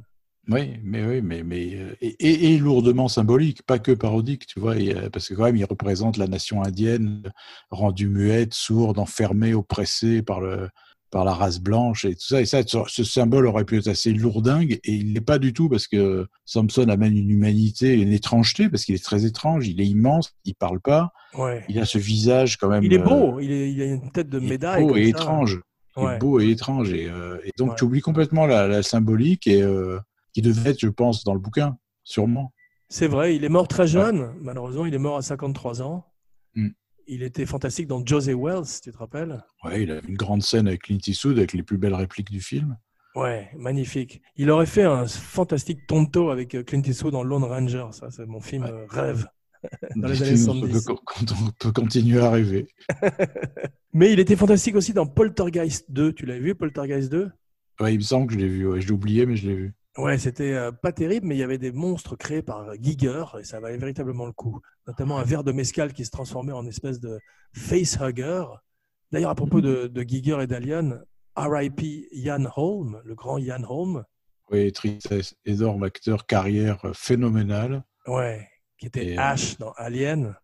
Oui, 0.50 0.74
mais 0.84 1.06
oui, 1.06 1.22
mais, 1.22 1.44
mais 1.44 1.76
euh, 1.76 1.94
et, 2.02 2.16
et- 2.20 2.54
et 2.54 2.58
lourdement 2.58 3.08
symbolique, 3.10 3.64
pas 3.64 3.80
que 3.80 3.92
parodique, 3.92 4.46
tu 4.48 4.60
vois, 4.60 4.78
et, 4.78 4.96
euh, 4.96 5.10
parce 5.10 5.28
que 5.28 5.34
quand 5.34 5.44
même, 5.44 5.58
il 5.58 5.66
représente 5.66 6.18
la 6.18 6.28
nation 6.28 6.64
indienne 6.64 7.22
rendue 7.70 8.08
muette, 8.08 8.54
sourde, 8.54 8.98
enfermée, 9.00 9.54
oppressée 9.54 10.22
par 10.22 10.40
le 10.42 10.70
par 11.10 11.24
la 11.24 11.34
race 11.34 11.62
blanche 11.62 12.04
et 12.04 12.16
tout 12.16 12.26
ça. 12.28 12.42
Et 12.42 12.46
ça, 12.46 12.64
ce 12.66 13.04
symbole 13.06 13.48
aurait 13.48 13.64
pu 13.64 13.78
être 13.78 13.88
assez 13.88 14.12
lourdingue, 14.14 14.74
et 14.84 14.92
il 14.94 15.14
l'est 15.14 15.22
pas 15.22 15.40
du 15.40 15.54
tout 15.54 15.70
parce 15.70 15.88
que 15.88 16.28
Samson 16.44 16.90
amène 16.90 17.16
une 17.16 17.30
humanité, 17.30 17.94
une 17.94 18.12
étrangeté, 18.12 18.68
parce 18.68 18.84
qu'il 18.84 18.94
est 18.94 19.04
très 19.04 19.26
étrange, 19.26 19.70
il 19.70 19.80
est 19.80 19.86
immense, 19.88 20.34
il 20.44 20.54
parle 20.54 20.82
pas, 20.82 21.14
Ouais. 21.34 21.64
il 21.70 21.80
a 21.80 21.86
ce 21.86 21.98
visage 21.98 22.58
quand 22.58 22.68
même. 22.68 22.84
Il 22.84 22.92
est 22.94 23.00
euh, 23.00 23.04
beau, 23.04 23.40
il, 23.40 23.50
est, 23.54 23.72
il 23.72 23.82
a 23.82 23.86
une 23.86 24.12
tête 24.12 24.28
de 24.30 24.40
médaille. 24.40 24.84
beau 24.84 24.98
et 24.98 25.04
ça. 25.04 25.10
étrange. 25.12 25.62
Ouais. 25.96 26.16
est 26.16 26.20
beau 26.20 26.42
et 26.42 26.50
étrange. 26.52 26.92
Et, 26.92 27.08
euh, 27.10 27.38
et 27.46 27.52
donc, 27.58 27.70
Ouais. 27.70 27.76
tu 27.78 27.86
oublies 27.86 28.02
complètement 28.02 28.46
la, 28.46 28.68
la 28.68 28.84
symbolique 28.84 29.48
et 29.48 29.62
euh, 29.62 29.98
qui 30.38 30.44
devait 30.44 30.70
être, 30.70 30.80
je 30.80 30.88
pense, 30.88 31.24
dans 31.24 31.34
le 31.34 31.40
bouquin, 31.40 31.80
sûrement. 32.04 32.54
C'est 32.90 33.08
vrai, 33.08 33.36
il 33.36 33.44
est 33.44 33.50
mort 33.50 33.68
très 33.68 33.88
jeune. 33.88 34.36
Malheureusement, 34.40 34.86
il 34.86 34.94
est 34.94 35.00
mort 35.00 35.18
à 35.18 35.24
53 35.24 35.82
ans. 35.82 36.06
Mm. 36.54 36.68
Il 37.08 37.24
était 37.24 37.48
fantastique 37.48 37.88
dans 37.88 38.06
José 38.06 38.36
Wells, 38.36 38.68
tu 38.84 38.92
te 38.92 38.98
rappelles 39.00 39.44
Ouais, 39.64 39.82
il 39.82 39.92
a 39.92 40.00
une 40.08 40.16
grande 40.16 40.44
scène 40.44 40.68
avec 40.68 40.84
Clint 40.84 41.00
Eastwood, 41.08 41.40
avec 41.40 41.54
les 41.54 41.64
plus 41.64 41.80
belles 41.80 41.96
répliques 41.96 42.30
du 42.30 42.40
film. 42.40 42.78
Ouais, 43.16 43.50
magnifique. 43.58 44.22
Il 44.36 44.52
aurait 44.52 44.68
fait 44.68 44.84
un 44.84 45.08
fantastique 45.08 45.88
tonto 45.88 46.30
avec 46.30 46.54
euh, 46.54 46.62
Clint 46.62 46.84
Eastwood 46.86 47.14
dans 47.14 47.24
Lone 47.24 47.46
Ranger. 47.46 47.88
Ça, 47.94 48.12
c'est 48.12 48.28
mon 48.28 48.40
film 48.42 48.66
Ouais. 48.66 48.70
euh, 48.72 48.86
rêve. 48.90 49.26
Dans 49.96 50.08
les 50.08 50.22
années 50.22 50.36
films 50.36 50.46
dont 50.46 50.68
on 50.68 50.70
70. 50.72 50.86
peut, 50.86 50.96
quand 51.04 51.32
on 51.32 51.52
peut 51.60 51.72
continuer 51.72 52.20
à 52.20 52.30
rêver. 52.30 52.68
Mais 53.92 54.14
il 54.14 54.20
était 54.20 54.36
fantastique 54.36 54.76
aussi 54.76 54.94
dans 54.94 55.08
Poltergeist 55.08 55.90
2. 55.90 56.14
Tu 56.14 56.28
l'as 56.28 56.38
vu, 56.38 56.54
Poltergeist 56.54 57.12
2 57.12 57.32
Ouais, 57.80 57.94
il 57.96 57.98
me 57.98 58.04
semble 58.04 58.28
que 58.28 58.34
je 58.34 58.38
l'ai 58.40 58.48
vu. 58.48 58.68
Ouais, 58.68 58.82
je 58.82 58.86
l'ai 58.88 58.94
oublié, 58.94 59.26
mais 59.26 59.36
je 59.36 59.48
l'ai 59.48 59.56
vu. 59.56 59.74
Ouais, 59.98 60.18
c'était 60.20 60.54
euh, 60.54 60.72
pas 60.72 60.92
terrible, 60.92 61.26
mais 61.28 61.36
il 61.36 61.40
y 61.40 61.44
avait 61.44 61.58
des 61.58 61.72
monstres 61.72 62.16
créés 62.16 62.44
par 62.44 62.60
euh, 62.70 62.76
Giger 62.80 63.24
et 63.40 63.44
ça 63.44 63.60
valait 63.60 63.78
véritablement 63.78 64.26
le 64.28 64.32
coup. 64.32 64.62
Notamment 64.86 65.18
un 65.18 65.24
verre 65.24 65.44
de 65.44 65.52
mescal 65.52 65.92
qui 65.94 66.06
se 66.06 66.12
transformait 66.12 66.52
en 66.54 66.66
espèce 66.68 67.00
de 67.00 67.20
facehugger. 67.54 68.44
D'ailleurs, 69.12 69.32
à 69.32 69.36
propos 69.36 69.60
de, 69.62 69.88
de 69.88 70.02
Giger 70.04 70.38
et 70.42 70.48
d'Alien, 70.48 71.02
R.I.P. 71.36 72.10
Ian 72.12 72.46
Holm, 72.56 73.02
le 73.06 73.16
grand 73.16 73.38
Ian 73.38 73.64
Holm, 73.68 74.04
Oui, 74.52 74.72
tristesse, 74.72 75.36
énorme 75.46 75.84
acteur, 75.84 76.26
carrière 76.26 76.84
euh, 76.86 76.92
phénoménale. 76.94 77.84
ouais, 78.08 78.48
qui 78.78 78.86
était 78.88 79.14
Et, 79.14 79.18
Ash 79.18 79.58
dans 79.58 79.72
Alien. 79.78 80.36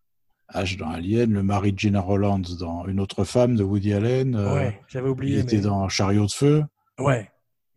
H 0.53 0.77
dans 0.77 0.89
Alien, 0.89 1.31
le 1.31 1.41
mari 1.43 1.73
de 1.73 1.79
Gina 1.79 2.01
Rollands 2.01 2.41
dans 2.59 2.85
Une 2.87 2.99
autre 2.99 3.23
femme 3.23 3.55
de 3.55 3.63
Woody 3.63 3.93
Allen. 3.93 4.35
euh, 4.35 4.55
ouais, 4.55 4.81
j'avais 4.87 5.07
il 5.07 5.11
oublié. 5.11 5.39
était 5.39 5.57
mais- 5.57 5.61
dans 5.63 5.87
Chariot 5.89 6.25
de 6.25 6.31
feu, 6.31 6.63
Ouais. 6.99 7.29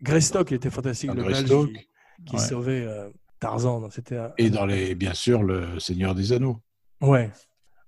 Greystock, 0.02 0.50
il 0.50 0.54
était 0.54 0.70
fantastique, 0.70 1.10
le 1.14 1.22
Belge 1.22 1.44
Greystock. 1.44 1.72
qui, 1.72 2.24
qui 2.26 2.36
Ouais. 2.36 2.42
sauvait 2.42 2.84
euh, 2.86 3.08
Tarzan. 3.40 3.80
donc 3.80 3.92
C'était 3.92 4.16
un- 4.16 4.32
Et 4.38 4.50
dans 4.50 4.66
les, 4.66 4.94
bien 4.94 5.14
sûr, 5.14 5.42
le 5.42 5.78
Seigneur 5.80 6.14
des 6.14 6.32
Anneaux. 6.32 6.60
Ouais. 7.00 7.30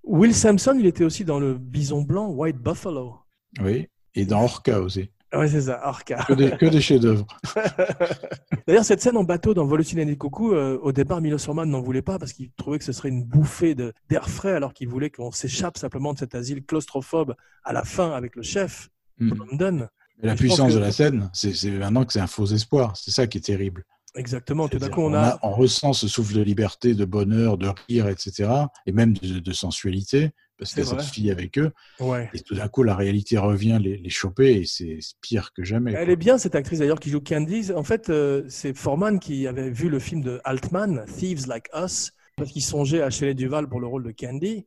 Will 0.05 0.35
Sampson, 0.35 0.77
il 0.79 0.87
était 0.87 1.05
aussi 1.05 1.25
dans 1.25 1.39
le 1.39 1.55
Bison 1.55 2.03
Blanc, 2.03 2.29
White 2.31 2.57
Buffalo. 2.59 3.17
Oui. 3.61 3.89
Et 4.15 4.25
dans 4.25 4.43
Orca 4.43 4.81
aussi. 4.81 5.11
Ouais, 5.35 5.47
c'est 5.49 5.61
ça, 5.63 5.79
Arca. 5.83 6.25
Que 6.27 6.33
des, 6.33 6.51
que 6.53 6.65
des 6.65 6.81
chefs-d'œuvre. 6.81 7.27
D'ailleurs, 8.67 8.85
cette 8.85 9.01
scène 9.03 9.17
en 9.19 9.25
bateau 9.25 9.53
dans 9.55 9.67
Volocine 9.67 9.99
et 9.99 10.17
Coucou, 10.17 10.53
euh, 10.53 10.79
au 10.83 10.93
départ, 10.93 11.21
Milos 11.21 11.39
Forman 11.39 11.69
n'en 11.69 11.81
voulait 11.83 12.03
pas 12.03 12.19
parce 12.19 12.33
qu'il 12.33 12.51
trouvait 12.53 12.79
que 12.79 12.85
ce 12.85 12.93
serait 12.93 13.11
une 13.11 13.25
bouffée 13.25 13.75
de- 13.75 13.93
d'air 14.09 14.29
frais 14.31 14.53
alors 14.53 14.73
qu'il 14.73 14.89
voulait 14.89 15.11
qu'on 15.11 15.31
s'échappe 15.31 15.77
simplement 15.77 16.15
de 16.15 16.19
cet 16.19 16.35
asile 16.35 16.65
claustrophobe 16.65 17.35
à 17.65 17.73
la 17.75 17.85
fin 17.85 18.13
avec 18.13 18.37
le 18.37 18.43
chef, 18.43 18.89
Hmm. 19.21 19.35
London. 19.35 19.89
La 20.23 20.35
puissance 20.35 20.71
que- 20.73 20.75
de 20.79 20.81
la 20.81 20.93
scène, 20.93 21.31
c'est 21.33 21.71
maintenant 21.71 22.05
que 22.05 22.13
c'est 22.13 22.21
un 22.21 22.27
faux 22.27 22.47
espoir. 22.47 22.97
C'est 22.97 23.11
ça 23.13 23.27
qui 23.27 23.39
est 23.39 23.43
terrible. 23.43 23.85
Exactement, 24.15 24.69
tout 24.69 24.79
d'un 24.79 24.89
coup, 24.89 25.03
on 25.03 25.13
on, 25.13 25.15
a... 25.15 25.39
on 25.43 25.53
ressent 25.53 25.93
ce 25.93 26.09
souffle 26.09 26.35
de 26.35 26.41
liberté, 26.41 26.95
de 26.95 27.05
bonheur, 27.05 27.57
de 27.59 27.69
rire, 27.89 28.09
etc. 28.09 28.51
Et 28.87 28.93
même 28.93 29.13
de, 29.13 29.39
de 29.39 29.53
sensualité, 29.53 30.31
parce 30.59 30.73
qu'il 30.75 30.83
y 30.83 30.87
a 30.87 30.89
cette 30.91 31.03
fille 31.03 31.31
avec 31.31 31.57
eux. 31.59 31.71
Ouais. 32.01 32.29
Et 32.35 32.41
tout 32.41 32.55
d'un 32.57 32.67
coup, 32.69 32.83
la 32.83 32.97
réalité 32.97 33.39
revient 33.39 33.79
les, 33.81 33.97
les 33.99 34.11
choper 34.11 34.57
et 34.61 34.65
c'est 34.65 34.99
pire 35.21 35.53
que 35.55 35.63
jamais. 35.63 35.93
Elle 35.93 36.07
quoi. 36.07 36.13
est 36.15 36.17
bien, 36.17 36.39
cette 36.39 36.55
actrice 36.57 36.81
d'ailleurs 36.81 36.99
qui 36.99 37.11
joue 37.11 37.21
Candy. 37.21 37.71
En 37.73 37.85
fait, 37.85 38.09
euh, 38.11 38.45
c'est 38.49 38.75
Forman 38.77 39.21
qui 39.21 39.47
avait 39.47 39.71
vu 39.71 39.89
le 39.89 39.99
film 40.01 40.23
de 40.23 40.41
Altman, 40.43 41.05
Thieves 41.17 41.47
Like 41.47 41.67
Us, 41.77 42.11
parce 42.37 42.51
qu'il 42.51 42.63
songeait 42.63 43.03
à 43.03 43.11
Shelley 43.11 43.35
Duval 43.35 43.69
pour 43.69 43.79
le 43.79 43.87
rôle 43.87 44.03
de 44.05 44.11
Candy. 44.19 44.67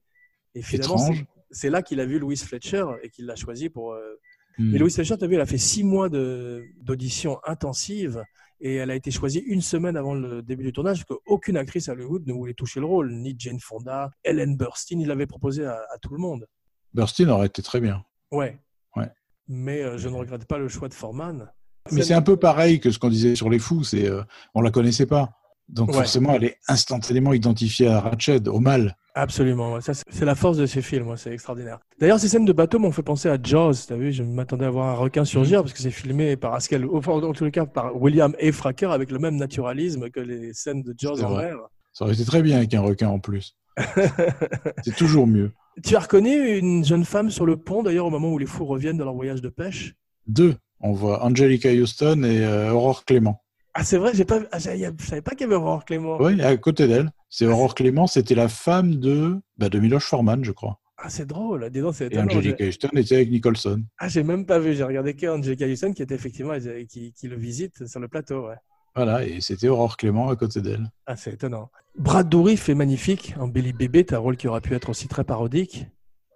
Et 0.55 0.61
finalement, 0.61 1.09
c'est 1.49 1.69
là 1.69 1.81
qu'il 1.81 1.99
a 1.99 2.05
vu 2.05 2.19
Louise 2.19 2.43
Fletcher 2.43 2.85
et 3.03 3.09
qu'il 3.09 3.25
l'a 3.25 3.35
choisi 3.35 3.69
pour. 3.69 3.93
euh, 3.93 4.19
Hmm. 4.57 4.75
Et 4.75 4.77
Louise 4.79 4.95
Fletcher, 4.95 5.17
tu 5.17 5.23
as 5.23 5.27
vu, 5.27 5.35
elle 5.35 5.41
a 5.41 5.45
fait 5.45 5.57
six 5.57 5.83
mois 5.83 6.09
d'audition 6.09 7.39
intensive 7.45 8.23
et 8.59 8.75
elle 8.75 8.91
a 8.91 8.95
été 8.95 9.09
choisie 9.11 9.39
une 9.39 9.61
semaine 9.61 9.97
avant 9.97 10.13
le 10.13 10.41
début 10.41 10.63
du 10.63 10.73
tournage 10.73 11.05
parce 11.05 11.19
qu'aucune 11.19 11.57
actrice 11.57 11.89
à 11.89 11.93
Hollywood 11.93 12.27
ne 12.27 12.33
voulait 12.33 12.53
toucher 12.53 12.79
le 12.79 12.85
rôle, 12.85 13.11
ni 13.11 13.35
Jane 13.37 13.59
Fonda, 13.59 14.11
Ellen 14.23 14.55
Burstyn, 14.55 14.99
il 14.99 15.07
l'avait 15.07 15.25
proposé 15.25 15.65
à, 15.65 15.79
à 15.93 15.97
tout 15.99 16.13
le 16.13 16.19
monde. 16.19 16.47
Burstyn 16.93 17.29
aurait 17.29 17.47
été 17.47 17.61
très 17.61 17.79
bien. 17.79 18.03
Ouais. 18.31 18.59
Ouais. 18.95 19.09
Mais 19.47 19.81
euh, 19.81 19.97
je 19.97 20.09
ne 20.09 20.15
regrette 20.15 20.45
pas 20.45 20.57
le 20.57 20.67
choix 20.67 20.89
de 20.89 20.93
Forman. 20.93 21.51
Mais 21.91 22.03
c'est 22.03 22.13
un 22.13 22.21
peu 22.21 22.37
pareil 22.37 22.79
que 22.79 22.91
ce 22.91 22.99
qu'on 22.99 23.09
disait 23.09 23.35
sur 23.35 23.49
les 23.49 23.59
fous. 23.59 23.83
C'est 23.83 24.07
euh, 24.07 24.21
on 24.53 24.61
la 24.61 24.71
connaissait 24.71 25.07
pas. 25.07 25.40
Donc 25.71 25.89
Ouais. 25.89 25.95
forcément, 25.95 26.33
elle 26.35 26.43
est 26.43 26.57
instantanément 26.67 27.33
identifiée 27.33 27.87
à 27.87 28.01
Ratched, 28.01 28.47
au 28.47 28.59
mal. 28.59 28.97
Absolument. 29.15 29.79
Ça, 29.81 29.93
c'est 29.93 30.25
la 30.25 30.35
force 30.35 30.57
de 30.57 30.65
ces 30.65 30.81
films, 30.81 31.15
c'est 31.17 31.31
extraordinaire. 31.33 31.79
D'ailleurs, 31.99 32.19
ces 32.19 32.27
scènes 32.29 32.45
de 32.45 32.53
bateau 32.53 32.79
m'ont 32.79 32.91
fait 32.91 33.03
penser 33.03 33.29
à 33.29 33.37
Jaws, 33.41 33.73
t'as 33.87 33.95
vu, 33.95 34.11
je 34.11 34.23
m'attendais 34.23 34.65
à 34.65 34.69
voir 34.69 34.87
un 34.87 34.93
requin 34.93 35.25
surgir 35.25 35.61
parce 35.61 35.73
que 35.73 35.79
c'est 35.79 35.91
filmé 35.91 36.37
par 36.37 36.53
Haskell, 36.53 36.85
enfin, 36.93 37.13
en 37.13 37.33
tous 37.33 37.43
les 37.45 37.51
cas 37.51 37.65
par 37.65 37.99
William 38.01 38.33
A. 38.41 38.51
Fracker 38.51 38.91
avec 38.91 39.11
le 39.11 39.19
même 39.19 39.35
naturalisme 39.37 40.09
que 40.09 40.19
les 40.19 40.53
scènes 40.53 40.81
de 40.83 40.93
Jaws 40.97 41.21
en 41.23 41.35
mer. 41.35 41.57
Ça 41.93 42.05
aurait 42.05 42.13
été 42.13 42.23
très 42.23 42.41
bien 42.41 42.57
avec 42.57 42.73
un 42.73 42.81
requin 42.81 43.09
en 43.09 43.19
plus. 43.19 43.57
c'est 44.83 44.95
toujours 44.95 45.27
mieux. 45.27 45.51
Tu 45.83 45.95
as 45.95 45.99
reconnu 45.99 46.57
une 46.57 46.83
jeune 46.85 47.05
femme 47.05 47.29
sur 47.29 47.45
le 47.45 47.57
pont 47.57 47.83
d'ailleurs 47.83 48.05
au 48.05 48.09
moment 48.09 48.29
où 48.31 48.37
les 48.37 48.45
fous 48.45 48.65
reviennent 48.65 48.97
de 48.97 49.03
leur 49.03 49.13
voyage 49.13 49.41
de 49.41 49.49
pêche? 49.49 49.93
Deux, 50.27 50.55
on 50.79 50.91
voit 50.93 51.23
Angelica 51.23 51.69
Houston 51.69 52.23
et 52.23 52.43
euh, 52.45 52.71
Aurore 52.71 53.05
Clément. 53.05 53.40
Ah 53.73 53.83
c'est 53.83 53.97
vrai, 53.97 54.11
j'ai 54.13 54.25
pas, 54.25 54.41
ah, 54.51 54.59
je 54.59 54.91
savais 54.99 55.21
pas 55.21 55.31
qu'il 55.31 55.41
y 55.41 55.43
avait 55.45 55.55
Aurore 55.55 55.85
Clément. 55.85 56.17
Oui, 56.19 56.41
à 56.41 56.55
côté 56.57 56.87
d'elle. 56.87 57.11
C'est 57.29 57.45
Aurore 57.45 57.73
Clément, 57.73 58.05
c'était 58.07 58.35
la 58.35 58.49
femme 58.49 58.95
de, 58.95 59.39
bah, 59.57 59.69
de 59.69 59.79
Miloš 59.79 60.03
Forman, 60.03 60.43
je 60.43 60.51
crois. 60.51 60.79
Ah 60.97 61.09
c'est 61.09 61.25
drôle, 61.25 61.69
dis 61.71 61.79
donc, 61.79 61.95
c'est 61.95 62.13
Et. 62.13 62.19
Angelica 62.19 62.63
Houston 62.63 62.89
était 62.95 63.15
avec 63.15 63.31
Nicholson. 63.31 63.83
Ah 63.97 64.07
j'ai 64.07 64.23
même 64.23 64.45
pas 64.45 64.59
vu, 64.59 64.75
j'ai 64.75 64.83
regardé 64.83 65.15
que 65.15 65.25
Angelica 65.25 65.65
Houston 65.65 65.93
qui 65.93 66.03
était 66.03 66.13
effectivement 66.13 66.53
qui, 66.87 67.13
qui 67.13 67.27
le 67.27 67.37
visite 67.37 67.87
sur 67.87 67.99
le 67.99 68.07
plateau, 68.07 68.47
ouais. 68.47 68.57
Voilà, 68.93 69.25
et 69.25 69.39
c'était 69.39 69.69
Aurore 69.69 69.95
Clément 69.95 70.29
à 70.29 70.35
côté 70.35 70.61
d'elle. 70.61 70.91
Ah, 71.05 71.15
c'est 71.15 71.33
étonnant. 71.33 71.71
Brad 71.97 72.27
Dourif 72.27 72.67
est 72.67 72.75
magnifique 72.75 73.35
en 73.39 73.47
Billy 73.47 73.71
Bébé, 73.71 74.05
un 74.11 74.17
rôle 74.17 74.35
qui 74.35 74.47
aurait 74.47 74.61
pu 74.61 74.73
être 74.75 74.89
aussi 74.89 75.07
très 75.07 75.23
parodique. 75.23 75.85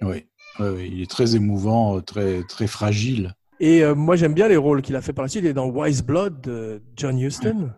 Oui. 0.01 0.25
Oui, 0.59 0.67
oui, 0.69 0.89
il 0.93 1.01
est 1.01 1.11
très 1.11 1.35
émouvant, 1.35 1.99
très, 1.99 2.43
très 2.43 2.67
fragile. 2.67 3.33
Et 3.59 3.83
euh, 3.83 3.95
moi, 3.95 4.15
j'aime 4.15 4.33
bien 4.33 4.47
les 4.47 4.57
rôles 4.57 4.81
qu'il 4.81 4.95
a 4.95 5.01
fait 5.01 5.13
par 5.13 5.23
la 5.23 5.29
suite. 5.29 5.43
Il 5.43 5.47
est 5.47 5.53
dans 5.53 5.67
Wise 5.69 6.01
Blood 6.03 6.41
de 6.41 6.81
John 6.95 7.17
Huston. 7.19 7.71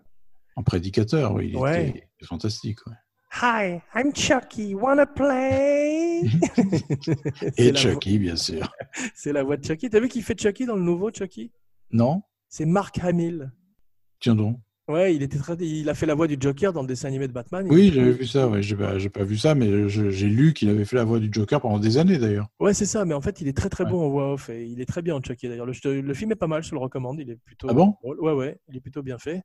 En 0.55 0.63
prédicateur, 0.63 1.33
oui, 1.33 1.49
il 1.53 1.57
Ouais. 1.57 1.89
était 1.89 2.25
fantastique. 2.25 2.79
ouais. 2.87 2.93
Hi, 3.41 3.79
I'm 3.93 4.15
Chucky. 4.15 4.73
Wanna 4.73 5.05
play? 5.05 6.21
Et 7.57 7.75
Chucky, 7.75 8.17
bien 8.17 8.35
sûr. 8.35 8.71
C'est 9.13 9.33
la 9.33 9.43
voix 9.43 9.57
de 9.57 9.63
Chucky. 9.65 9.89
T'as 9.89 9.99
vu 9.99 10.07
qui 10.07 10.21
fait 10.21 10.39
Chucky 10.39 10.65
dans 10.65 10.75
le 10.75 10.81
nouveau 10.81 11.11
Chucky? 11.11 11.51
Non 11.91 12.23
C'est 12.49 12.65
Mark 12.65 12.97
Hamill. 13.03 13.51
Tiens 14.19 14.33
donc. 14.35 14.57
Ouais, 14.88 15.13
il 15.13 15.21
était 15.21 15.38
très... 15.38 15.56
il 15.60 15.89
a 15.89 15.93
fait 15.93 16.06
la 16.06 16.15
voix 16.15 16.28
du 16.28 16.38
Joker 16.39 16.71
dans 16.71 16.82
le 16.82 16.88
dessin 16.88 17.10
animé 17.10 17.28
de 17.28 17.34
Batman. 17.34 17.67
Oui, 17.69 17.91
j'avais 17.93 18.12
vu 18.12 18.26
ça, 18.26 18.47
ouais. 18.47 18.62
j'ai 18.62 18.76
pas, 18.76 19.23
vu 19.23 19.38
ça, 19.38 19.54
mais 19.54 19.89
j'ai 19.89 20.28
lu 20.28 20.54
qu'il 20.54 20.69
avait 20.69 20.86
fait 20.86 20.95
la 20.95 21.04
voix 21.04 21.19
du 21.19 21.30
Joker 21.32 21.60
pendant 21.60 21.80
des 21.80 21.97
années 21.97 22.17
d'ailleurs. 22.17 22.47
Ouais, 22.60 22.73
c'est 22.73 22.86
ça. 22.86 23.04
Mais 23.04 23.13
en 23.13 23.21
fait, 23.21 23.41
il 23.41 23.47
est 23.47 23.58
très 23.58 23.69
très 23.69 23.84
Ouais. 23.84 23.91
bon 23.91 24.06
en 24.06 24.10
voix 24.10 24.34
off 24.34 24.50
et 24.50 24.65
il 24.65 24.82
est 24.82 24.86
très 24.86 25.02
bien 25.02 25.15
en 25.15 25.21
Chucky. 25.21 25.47
D'ailleurs, 25.47 25.65
le, 25.65 26.13
film 26.13 26.32
est 26.32 26.36
pas 26.36 26.47
mal. 26.47 26.63
Je 26.63 26.69
te 26.69 26.76
le 26.76 26.80
recommande. 26.80 27.19
Il 27.19 27.30
est 27.30 27.36
plutôt. 27.36 27.67
Ah 27.69 27.73
bon? 27.73 27.95
drôle. 28.02 28.19
Ouais, 28.21 28.34
ouais. 28.34 28.60
Il 28.69 28.78
est 28.78 28.82
plutôt 28.82 29.04
bien 29.04 29.17
fait. 29.17 29.43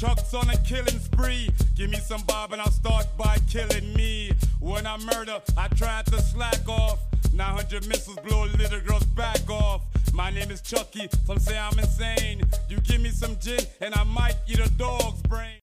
Chuck's 0.00 0.32
on 0.32 0.48
a 0.48 0.56
killing 0.64 0.98
spree. 0.98 1.50
Give 1.76 1.90
me 1.90 1.98
some 1.98 2.22
bob 2.26 2.54
and 2.54 2.62
I'll 2.62 2.70
start 2.70 3.06
by 3.18 3.36
killing 3.50 3.92
me. 3.92 4.32
When 4.58 4.86
I 4.86 4.96
murder, 4.96 5.42
I 5.58 5.68
try 5.76 6.02
to 6.06 6.22
slack 6.22 6.66
off. 6.66 6.98
900 7.34 7.86
missiles 7.86 8.16
blow 8.26 8.44
a 8.44 8.50
little 8.56 8.80
girl's 8.80 9.04
back 9.14 9.40
off. 9.50 9.82
My 10.14 10.30
name 10.30 10.50
is 10.50 10.62
Chucky, 10.62 11.06
some 11.26 11.38
say 11.38 11.58
I'm 11.58 11.78
insane. 11.78 12.40
You 12.70 12.78
give 12.80 13.02
me 13.02 13.10
some 13.10 13.36
gin 13.40 13.60
and 13.82 13.94
I 13.94 14.04
might 14.04 14.36
eat 14.48 14.58
a 14.58 14.70
dog's 14.78 15.20
brain. 15.28 15.60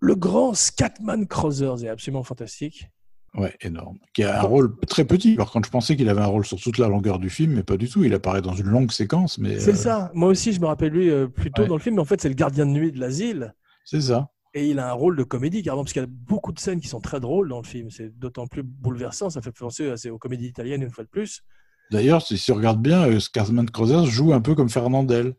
Le 0.00 0.16
grand 0.16 0.52
Scatman 0.52 1.26
Crothers 1.26 1.82
est 1.82 1.88
absolument 1.88 2.24
fantastique. 2.24 2.88
Ouais, 3.34 3.56
énorme. 3.62 3.96
Qui 4.12 4.24
a 4.24 4.38
un 4.38 4.42
rôle 4.42 4.76
très 4.86 5.06
petit. 5.06 5.36
Par 5.36 5.50
contre, 5.50 5.64
je 5.66 5.70
pensais 5.70 5.96
qu'il 5.96 6.10
avait 6.10 6.20
un 6.20 6.26
rôle 6.26 6.44
sur 6.44 6.60
toute 6.60 6.76
la 6.76 6.88
longueur 6.88 7.18
du 7.18 7.30
film, 7.30 7.54
mais 7.54 7.62
pas 7.62 7.78
du 7.78 7.88
tout. 7.88 8.04
Il 8.04 8.12
apparaît 8.12 8.42
dans 8.42 8.52
une 8.54 8.66
longue 8.66 8.92
séquence, 8.92 9.38
mais 9.38 9.58
C'est 9.58 9.70
euh, 9.70 9.74
ça. 9.74 10.10
Moi 10.12 10.28
aussi, 10.28 10.52
je 10.52 10.60
me 10.60 10.66
rappelle 10.66 10.92
lui 10.92 11.08
euh, 11.08 11.26
plus 11.28 11.50
tôt 11.50 11.62
Ouais. 11.62 11.68
dans 11.68 11.76
le 11.76 11.80
film, 11.80 11.94
mais 11.94 12.02
en 12.02 12.04
fait, 12.04 12.20
c'est 12.20 12.28
le 12.28 12.34
gardien 12.34 12.66
de 12.66 12.72
nuit 12.72 12.92
de 12.92 13.00
l'asile. 13.00 13.54
C'est 13.84 14.00
ça. 14.00 14.28
Et 14.54 14.68
il 14.68 14.78
a 14.78 14.90
un 14.90 14.92
rôle 14.92 15.16
de 15.16 15.22
comédie, 15.22 15.62
carrément, 15.62 15.82
parce 15.82 15.94
qu'il 15.94 16.02
y 16.02 16.04
a 16.04 16.08
beaucoup 16.10 16.52
de 16.52 16.58
scènes 16.58 16.80
qui 16.80 16.88
sont 16.88 17.00
très 17.00 17.20
drôles 17.20 17.48
dans 17.48 17.60
le 17.60 17.66
film. 17.66 17.90
C'est 17.90 18.10
d'autant 18.18 18.46
plus 18.46 18.62
bouleversant. 18.62 19.30
Ça 19.30 19.40
fait 19.40 19.52
penser 19.52 19.90
aux 20.10 20.18
comédies 20.18 20.48
italiennes 20.48 20.82
une 20.82 20.90
fois 20.90 21.04
de 21.04 21.08
plus. 21.08 21.42
D'ailleurs, 21.90 22.22
si, 22.22 22.36
si 22.36 22.52
on 22.52 22.56
regarde 22.56 22.80
bien, 22.80 23.06
euh, 23.06 23.18
Scarman 23.20 23.68
Crothers 23.68 24.06
joue 24.06 24.32
un 24.32 24.40
peu 24.40 24.54
comme 24.54 24.68
Fernandel. 24.68 25.34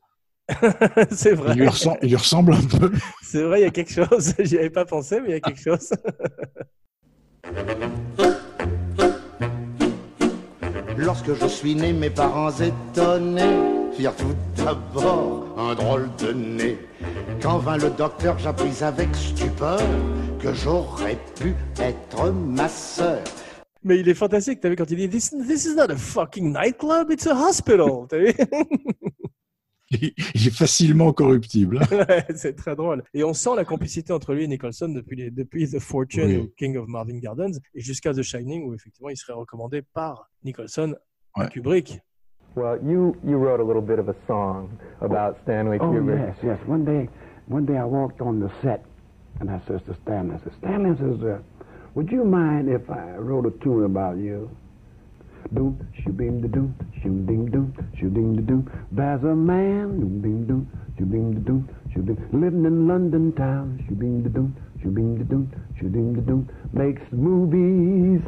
c'est 1.11 1.33
vrai. 1.33 1.53
Il 1.53 1.61
lui, 1.61 1.67
ressemble, 1.67 1.99
il 2.01 2.09
lui 2.09 2.15
ressemble 2.15 2.53
un 2.53 2.63
peu. 2.63 2.91
C'est 3.21 3.43
vrai, 3.43 3.61
il 3.61 3.63
y 3.63 3.67
a 3.67 3.71
quelque 3.71 3.91
chose. 3.91 4.33
J'y 4.39 4.57
avais 4.57 4.69
pas 4.69 4.85
pensé, 4.85 5.21
mais 5.21 5.29
il 5.29 5.31
y 5.31 5.35
a 5.35 5.39
quelque 5.39 5.61
chose. 5.61 5.89
Lorsque 11.03 11.33
je 11.33 11.47
suis 11.47 11.75
né, 11.75 11.91
mes 11.91 12.09
parents 12.09 12.51
étonnés 12.51 13.91
firent 13.93 14.15
tout 14.15 14.35
d'abord 14.55 15.47
un 15.57 15.75
drôle 15.75 16.09
de 16.17 16.31
nez. 16.31 16.77
Quand 17.41 17.57
vint 17.57 17.77
le 17.77 17.89
docteur, 17.89 18.39
j'appris 18.39 18.81
avec 18.81 19.13
stupeur 19.13 19.81
que 20.39 20.53
j'aurais 20.53 21.17
pu 21.39 21.55
être 21.79 22.31
ma 22.31 22.69
sœur. 22.69 23.21
Mais 23.83 23.99
il 23.99 24.07
est 24.07 24.13
fantastique, 24.13 24.61
t'as 24.61 24.69
vu, 24.69 24.77
quand 24.77 24.89
il 24.89 24.95
dit 24.95 25.09
this, 25.09 25.31
this 25.45 25.65
is 25.65 25.75
not 25.75 25.91
a 25.91 25.97
fucking 25.97 26.53
nightclub, 26.53 27.11
it's 27.11 27.27
a 27.27 27.35
hospital. 27.35 28.07
Il, 30.01 30.47
est 30.47 30.55
facilement 30.55 31.13
corruptible. 31.13 31.79
Ouais, 31.91 32.25
C'est 32.35 32.55
très 32.55 32.75
drôle. 32.75 33.03
Et 33.13 33.23
on 33.23 33.33
sent 33.33 33.51
la 33.55 33.65
complicité 33.65 34.11
entre 34.13 34.33
lui 34.33 34.43
et 34.43 34.47
Nicholson 34.47 34.89
depuis, 34.89 35.15
les- 35.15 35.31
depuis 35.31 35.69
The 35.69 35.79
Fortune 35.79 36.25
Oui. 36.25 36.37
ou 36.37 36.47
King 36.57 36.77
of 36.77 36.87
Marvin 36.87 37.17
Gardens 37.19 37.53
et 37.75 37.79
jusqu'à 37.81 38.13
The 38.13 38.21
Shining 38.21 38.63
où 38.67 38.73
effectivement 38.73 39.09
il 39.09 39.17
serait 39.17 39.33
recommandé 39.33 39.81
par 39.93 40.29
Nicholson 40.43 40.95
à 41.35 41.41
Ouais. 41.43 41.49
Kubrick. 41.49 41.99
Well, 42.55 42.79
you 42.83 43.15
you 43.25 43.37
wrote 43.37 43.59
a 43.59 43.63
little 43.63 43.81
bit 43.81 43.97
of 43.99 44.09
a 44.09 44.15
song 44.27 44.69
about 45.01 45.37
Stanley 45.43 45.77
Oh, 45.81 45.91
Kubrick. 45.91 46.19
yes, 46.19 46.35
yes. 46.43 46.59
One 46.67 46.85
day, 46.85 47.09
one 47.49 47.65
day 47.65 47.77
I 47.77 47.83
walked 47.85 48.21
on 48.21 48.39
the 48.39 48.49
set, 48.61 48.83
and 49.39 49.49
I 49.49 49.59
says 49.67 49.81
to 49.87 49.95
Stanley, 50.03 50.35
I 50.35 50.43
said, 50.43 50.53
Stanley, 50.59 50.91
I 50.91 50.95
says, 50.97 51.23
uh, 51.23 51.39
would 51.95 52.11
you 52.11 52.23
mind 52.23 52.69
if 52.69 52.87
I 52.91 53.17
wrote 53.17 53.47
a 53.47 53.51
tune 53.63 53.85
about 53.85 54.17
you? 54.17 54.49
Doom, 55.51 55.77
shoo-beam 56.03 56.41
da 56.41 56.47
doom, 56.47 56.73
shoo-ding 57.01 57.45
doom, 57.51 57.73
shoo-ding 57.99 58.35
da 58.35 58.41
doom. 58.41 58.69
There's 58.91 59.23
a 59.23 59.35
man, 59.35 59.99
doom, 59.99 60.21
ding 60.21 60.45
doom, 60.47 60.67
shoo-beam 60.97 61.33
da 61.33 61.39
doom, 61.41 61.69
shoo-ding, 61.93 62.17
living 62.31 62.65
in 62.65 62.87
London 62.87 63.33
town, 63.33 63.83
shoo-beam 63.87 64.23
da 64.23 64.29
doom, 64.29 64.55
shoo-beam 64.81 65.17
da 65.17 65.23
doom, 65.25 65.51
shoo-ding 65.79 66.13
da 66.13 66.21
doom, 66.21 66.47
makes 66.73 67.01
movies. 67.11 68.21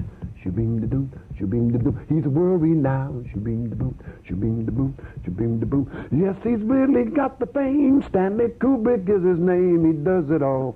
Shoo-beam 0.43 0.79
da 0.79 0.85
doom, 0.85 1.11
shoo-beam 1.39 1.71
da 1.71 1.79
doom. 1.79 1.97
He's 2.07 2.23
world 2.25 2.61
renowned. 2.61 3.27
Shoo-beam 3.33 3.67
da 3.69 3.75
boom, 3.75 3.97
shoo-beam 4.27 4.63
da 4.65 4.71
boom, 4.71 4.95
shoo-beam 5.23 5.59
da 5.59 5.65
boom. 5.65 5.89
Yes, 6.11 6.35
he's 6.43 6.61
really 6.61 7.09
got 7.09 7.39
the 7.39 7.47
fame. 7.47 8.03
Stanley 8.09 8.49
Kubrick 8.59 9.09
is 9.09 9.23
his 9.25 9.39
name. 9.39 9.83
He 9.87 9.93
does 10.03 10.29
it 10.29 10.43
all. 10.43 10.75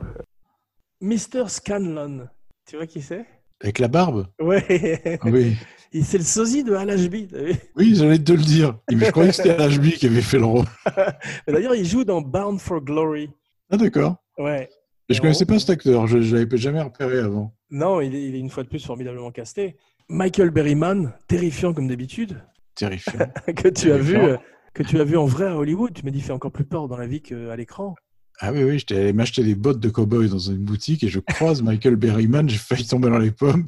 Mr. 1.04 1.48
Scanlon, 1.48 2.30
tu 2.66 2.78
vois 2.78 2.88
qui 2.88 3.02
c'est 3.02 3.26
Avec 3.62 3.78
la 3.78 3.88
barbe 3.88 4.26
Ouais. 4.42 5.20
Oui. 5.26 5.56
Et 5.92 6.04
c'est 6.04 6.20
le 6.20 6.24
sosie 6.24 6.64
de 6.64 6.72
t'as 6.74 7.42
vu? 7.42 7.54
Oui, 7.76 7.96
j'allais 7.96 8.20
te 8.20 8.32
le 8.32 8.38
dire. 8.44 8.78
Mais 8.92 9.06
je 9.06 9.12
croyais 9.12 9.30
que 9.32 9.36
c'était 9.36 9.56
Ashby 9.60 9.94
qui 9.94 10.06
avait 10.06 10.22
fait 10.22 10.38
le 10.38 10.46
rôle. 10.46 10.66
D'ailleurs, 11.48 11.74
il 11.76 11.86
joue 11.86 12.04
dans 12.04 12.22
Bound 12.22 12.60
for 12.60 12.80
Glory. 12.82 13.30
Ah, 13.72 13.78
d'accord. 13.78 14.18
Ouais. 14.38 14.70
Je 15.10 15.18
Et 15.18 15.20
connaissais 15.20 15.46
on- 15.46 15.54
pas 15.54 15.60
cet 15.60 15.72
acteur. 15.72 16.06
Je 16.06 16.18
ne 16.20 16.36
l'avais 16.38 16.58
jamais 16.58 16.82
repéré 16.82 17.18
avant. 17.20 17.56
Non, 17.72 18.02
il 18.02 18.14
est, 18.14 18.24
il 18.24 18.36
est 18.36 18.40
une 18.40 18.50
fois 18.52 18.64
de 18.64 18.70
plus 18.70 18.86
formidablement 18.86 19.32
casté. 19.32 19.78
Michael 20.10 20.52
Berryman, 20.52 21.14
terrifiant 21.28 21.74
comme 21.74 21.88
d'habitude, 21.88 22.40
Terrifiant. 22.76 23.28
que 23.56 23.68
tu 23.68 23.92
as 23.92 23.98
vu, 23.98 24.16
euh, 24.18 24.38
que 24.74 24.84
tu 24.84 25.00
as 25.00 25.04
vu 25.04 25.18
en 25.18 25.26
vrai 25.26 25.48
à 25.48 25.58
Hollywood. 25.58 25.92
Tu 25.94 26.04
m'as 26.06 26.12
dit, 26.12 26.20
il 26.20 26.24
fait 26.24 26.32
encore 26.34 26.52
plus 26.52 26.66
peur 26.66 26.88
dans 26.88 26.98
la 26.98 27.08
vie 27.08 27.22
qu'à 27.22 27.56
l'écran. 27.56 27.96
Ah 28.40 28.54
oui, 28.54 28.64
oui, 28.64 28.80
j'étais 28.80 28.96
allé 28.96 29.14
m'acheter 29.14 29.44
des 29.44 29.56
bottes 29.56 29.80
de 29.80 29.90
cow-boy 29.90 30.30
dans 30.30 30.38
une 30.40 30.58
boutique 30.60 31.04
et 31.04 31.10
je 31.10 31.20
croise 31.20 31.62
Michael 31.64 31.96
Berryman. 31.98 32.48
J'ai 32.48 32.58
failli 32.58 32.86
tomber 32.88 33.10
dans 33.10 33.18
les 33.18 33.32
pommes. 33.32 33.66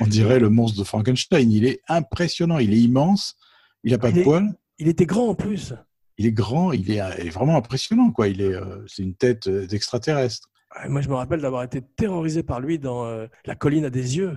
On 0.00 0.06
dirait 0.06 0.38
le 0.40 0.50
monstre 0.50 0.78
de 0.78 0.84
Frankenstein. 0.84 1.50
Il 1.50 1.64
est 1.64 1.80
impressionnant. 1.88 2.58
Il 2.58 2.72
est 2.72 2.80
immense. 2.80 3.36
Il 3.84 3.94
a 3.94 3.98
pas 3.98 4.10
Il 4.10 4.14
de 4.16 4.20
est- 4.20 4.24
poils. 4.24 4.52
Il 4.78 4.88
était 4.88 5.06
grand 5.06 5.28
en 5.28 5.34
plus. 5.34 5.74
Il 6.18 6.26
est 6.26 6.32
grand. 6.32 6.72
Il 6.72 6.90
est, 6.90 7.00
euh, 7.00 7.10
il 7.18 7.26
est 7.26 7.30
vraiment 7.30 7.56
impressionnant. 7.56 8.10
quoi. 8.10 8.28
Il 8.28 8.40
est, 8.40 8.54
euh, 8.54 8.84
c'est 8.86 9.02
une 9.02 9.14
tête 9.14 9.46
euh, 9.46 9.66
d'extraterrestre. 9.66 10.48
Ouais, 10.82 10.88
Moi, 10.88 11.00
je 11.00 11.08
me 11.08 11.14
rappelle 11.14 11.40
d'avoir 11.40 11.62
été 11.62 11.80
terrorisé 11.96 12.42
par 12.42 12.60
lui 12.60 12.78
dans 12.78 13.04
euh, 13.06 13.26
La 13.46 13.54
colline 13.54 13.84
à 13.84 13.90
des 13.90 14.16
yeux. 14.18 14.36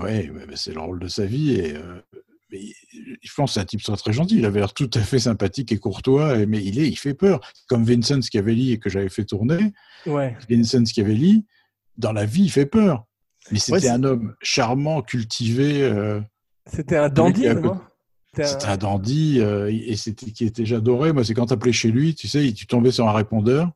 Ouais, 0.00 0.30
bah, 0.34 0.54
c'est 0.56 0.72
le 0.72 0.80
rôle 0.80 0.98
de 1.00 1.08
sa 1.08 1.26
vie. 1.26 1.52
Et, 1.54 1.74
euh, 1.76 2.00
mais 2.52 2.60
je 3.22 3.32
pense 3.34 3.50
que 3.50 3.54
c'est 3.54 3.60
un 3.60 3.64
type 3.64 3.82
très, 3.82 3.96
très 3.96 4.12
gentil. 4.12 4.38
Il 4.38 4.44
avait 4.44 4.60
l'air 4.60 4.72
tout 4.74 4.90
à 4.94 5.00
fait 5.00 5.18
sympathique 5.18 5.72
et 5.72 5.78
courtois, 5.78 6.46
mais 6.46 6.62
il, 6.64 6.78
est, 6.80 6.88
il 6.88 6.96
fait 6.96 7.14
peur. 7.14 7.40
Comme 7.68 7.84
Vincent 7.84 8.20
Scavelli 8.22 8.78
que 8.80 8.88
j'avais 8.90 9.08
fait 9.08 9.24
tourner. 9.24 9.72
Ouais. 10.06 10.36
Vincent 10.48 10.84
Scavelli, 10.84 11.44
dans 11.96 12.12
la 12.12 12.24
vie, 12.24 12.44
il 12.44 12.50
fait 12.50 12.66
peur. 12.66 13.04
Mais 13.50 13.58
c'était 13.58 13.72
Ouais, 13.86 13.88
un 13.88 14.04
homme 14.04 14.34
charmant, 14.42 15.02
cultivé. 15.02 15.82
euh, 15.82 16.20
C'était 16.66 16.96
un 16.96 17.08
dandy, 17.08 17.46
a- 17.48 17.54
non 17.54 17.80
C'était 18.34 18.66
un- 18.66 18.76
dandy 18.76 19.40
euh, 19.40 19.70
et 19.72 19.96
c'était 19.96 20.30
qui 20.30 20.44
était 20.44 20.64
j'adorais. 20.64 21.12
Moi, 21.12 21.24
c'est 21.24 21.34
quand 21.34 21.46
t'appelais 21.46 21.72
chez 21.72 21.90
lui, 21.90 22.14
tu 22.14 22.28
sais, 22.28 22.52
tu 22.52 22.66
tombais 22.66 22.92
sur 22.92 23.08
un 23.08 23.12
répondeur 23.12 23.72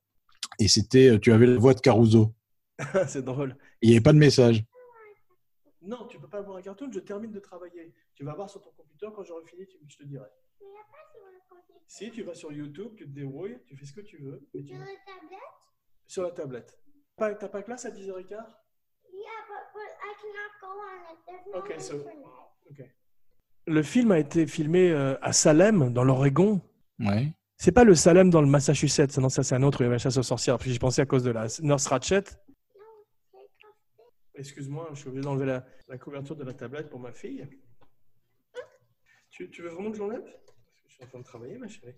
et 0.61 0.69
c'était, 0.69 1.19
tu 1.19 1.33
avais 1.33 1.47
la 1.47 1.59
voix 1.59 1.75
de 1.75 1.81
Caruso. 1.81 2.33
C'est 3.09 3.23
drôle. 3.25 3.57
Et 3.83 3.87
il 3.87 3.91
n'y 3.91 3.97
avait 3.97 4.03
pas 4.03 4.13
de 4.13 4.19
message. 4.19 4.65
Non, 5.83 6.07
tu 6.07 6.19
peux 6.19 6.29
pas 6.29 6.41
voir 6.41 6.57
un 6.59 6.63
cartoon, 6.63 6.91
je 6.93 7.01
termine 7.01 7.31
de 7.33 7.41
travailler. 7.41 7.95
Tu 8.15 8.25
vas 8.25 8.35
voir 8.35 8.49
sur 8.49 8.61
ton 8.63 8.71
computer, 8.71 9.07
quand 9.15 9.23
j'aurai 9.25 9.45
fini, 9.47 9.67
tu- 9.67 9.77
je 9.89 9.97
te 9.97 10.05
dirai. 10.05 10.27
Si, 11.87 12.11
tu 12.11 12.23
vas 12.23 12.35
sur 12.35 12.53
YouTube, 12.53 12.93
tu 12.97 13.05
te 13.05 13.11
débrouilles, 13.11 13.59
tu 13.67 13.77
fais 13.77 13.85
ce 13.87 13.93
que 13.93 14.01
tu 14.01 14.19
veux. 14.19 14.47
mais 14.55 14.63
tu- 14.63 14.75
Sur 16.07 16.23
la 16.23 16.31
tablette? 16.31 16.79
Pas- 17.17 17.35
T'as 17.35 17.49
pas 17.49 17.63
classe 17.63 17.85
à 17.85 17.91
10h15 17.91 18.45
Ok, 21.55 21.75
so- 21.81 22.05
ok. 22.71 22.83
Le 23.67 23.83
film 23.83 24.13
a 24.13 24.19
été 24.19 24.47
filmé 24.47 24.91
euh, 24.91 25.17
à 25.23 25.33
Salem, 25.33 25.93
dans 25.93 26.05
l'Oregon. 26.05 26.61
Ouais. 26.99 27.33
C'est 27.57 27.73
pas 27.73 27.85
le 27.85 27.95
Salem 27.95 28.31
dans 28.31 28.41
le 28.43 28.47
Massachusetts, 28.49 29.17
non, 29.19 29.29
ça 29.29 29.43
c'est 29.43 29.55
un 29.55 29.63
autre, 29.63 29.81
il 29.81 29.85
y 29.85 29.87
avait 29.87 29.95
la 29.95 29.99
chasse 29.99 30.17
aux 30.17 30.23
sorcières. 30.23 30.59
Puis 30.59 30.73
j'ai 30.73 30.79
pensé 30.79 31.01
à 31.01 31.07
cause 31.07 31.23
de 31.23 31.31
la 31.31 31.47
Nurse 31.63 31.87
Ratchet. 31.87 32.25
Excuse-moi, 34.35 34.89
je 34.93 34.99
suis 34.99 35.09
obligé 35.09 35.23
d'enlever 35.25 35.47
la, 35.47 35.65
la 35.89 35.97
couverture 35.97 36.35
de 36.37 36.43
la 36.45 36.53
tablette 36.53 36.91
pour 36.91 36.99
ma 36.99 37.13
fille. 37.13 37.49
Tu, 39.31 39.49
tu 39.51 39.63
veux 39.63 39.69
vraiment 39.71 39.91
que 39.93 39.97
j'enlève 39.97 40.25
Parce 40.25 40.83
que 40.83 40.89
je 40.89 40.95
suis 40.95 41.05
en 41.05 41.07
train 41.07 41.19
de 41.21 41.25
travailler, 41.25 41.57
ma 41.59 41.69
chérie. 41.69 41.95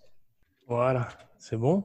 Voilà, 0.67 1.09
c'est 1.39 1.57
bon. 1.57 1.85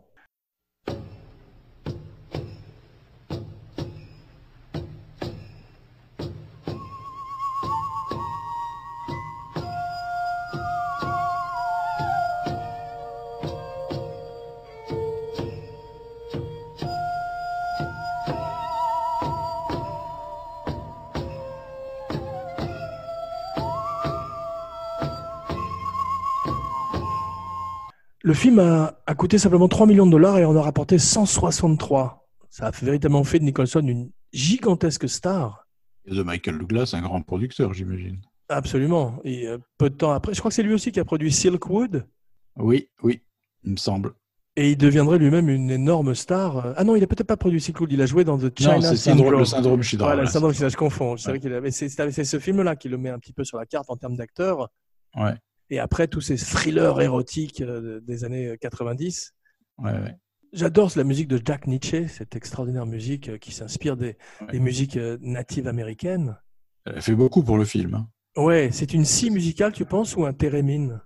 Le 28.31 28.35
film 28.35 28.59
a, 28.59 28.97
a 29.07 29.13
coûté 29.13 29.37
simplement 29.37 29.67
3 29.67 29.85
millions 29.87 30.05
de 30.05 30.11
dollars 30.11 30.37
et 30.37 30.45
en 30.45 30.55
a 30.55 30.61
rapporté 30.61 30.97
163. 30.97 32.25
Ça 32.49 32.67
a 32.67 32.71
véritablement 32.71 33.25
fait 33.25 33.39
de 33.39 33.43
Nicholson 33.43 33.81
une 33.81 34.09
gigantesque 34.31 35.09
star. 35.09 35.67
Et 36.05 36.15
de 36.15 36.23
Michael 36.23 36.57
Douglas, 36.57 36.91
un 36.93 37.01
grand 37.01 37.21
producteur, 37.23 37.73
j'imagine. 37.73 38.21
Absolument. 38.47 39.19
Et 39.25 39.49
euh, 39.49 39.57
peu 39.77 39.89
de 39.89 39.95
temps 39.95 40.11
après, 40.11 40.33
je 40.33 40.39
crois 40.39 40.47
que 40.47 40.55
c'est 40.55 40.63
lui 40.63 40.73
aussi 40.73 40.93
qui 40.93 41.01
a 41.01 41.03
produit 41.03 41.29
Silkwood. 41.29 42.07
Oui, 42.55 42.87
oui, 43.03 43.21
il 43.65 43.73
me 43.73 43.77
semble. 43.77 44.13
Et 44.55 44.71
il 44.71 44.77
deviendrait 44.77 45.17
lui-même 45.17 45.49
une 45.49 45.69
énorme 45.69 46.15
star. 46.15 46.73
Ah 46.77 46.85
non, 46.85 46.95
il 46.95 47.03
a 47.03 47.07
peut-être 47.07 47.27
pas 47.27 47.35
produit 47.35 47.59
Silkwood, 47.59 47.91
il 47.91 48.01
a 48.01 48.05
joué 48.05 48.23
dans 48.23 48.37
The 48.37 48.57
China 48.57 48.75
Non, 48.75 48.81
c'est 48.81 48.95
syndrome- 48.95 49.39
le 49.39 49.43
syndrome 49.43 49.81
Voilà, 49.99 50.21
le 50.21 50.27
syndrome 50.29 50.53
je 50.53 50.77
confonds. 50.77 51.17
C'est 51.17 51.31
vrai 51.31 51.39
qu'il 51.41 51.71
c'est 51.73 52.23
ce 52.23 52.39
film-là 52.39 52.77
qui 52.77 52.87
le 52.87 52.97
met 52.97 53.09
un 53.09 53.19
petit 53.19 53.33
peu 53.33 53.43
sur 53.43 53.57
la 53.57 53.65
carte 53.65 53.89
en 53.89 53.97
termes 53.97 54.15
d'acteur. 54.15 54.69
Ouais, 55.17 55.35
Et 55.71 55.79
après, 55.79 56.07
tous 56.07 56.21
ces 56.21 56.35
thrillers 56.37 56.99
érotiques 57.01 57.61
euh, 57.61 57.99
des 58.01 58.23
années 58.23 58.55
90. 58.61 59.33
ouais, 59.79 59.91
ouais. 59.91 60.15
J'adore 60.53 60.91
la 60.97 61.05
musique 61.05 61.29
de 61.29 61.41
Jack 61.43 61.65
Nietzsche, 61.65 62.09
cette 62.09 62.35
extraordinaire 62.35 62.85
musique 62.85 63.29
euh, 63.29 63.37
qui 63.37 63.53
s'inspire 63.53 63.95
des, 63.95 64.17
des 64.51 64.59
musiques 64.59 64.97
euh, 64.97 65.17
natives 65.21 65.65
américaines. 65.65 66.37
Elle 66.85 67.01
fait 67.01 67.15
beaucoup 67.15 67.41
pour 67.41 67.57
le 67.57 67.63
film. 67.63 67.93
hein. 67.95 68.09
Ouais, 68.35 68.69
c'est 68.73 68.93
une 68.93 69.05
scie 69.05 69.29
musicale, 69.29 69.71
tu 69.71 69.85
penses, 69.85 70.17
ou 70.17 70.25
un 70.25 70.33
thérémine? 70.33 70.99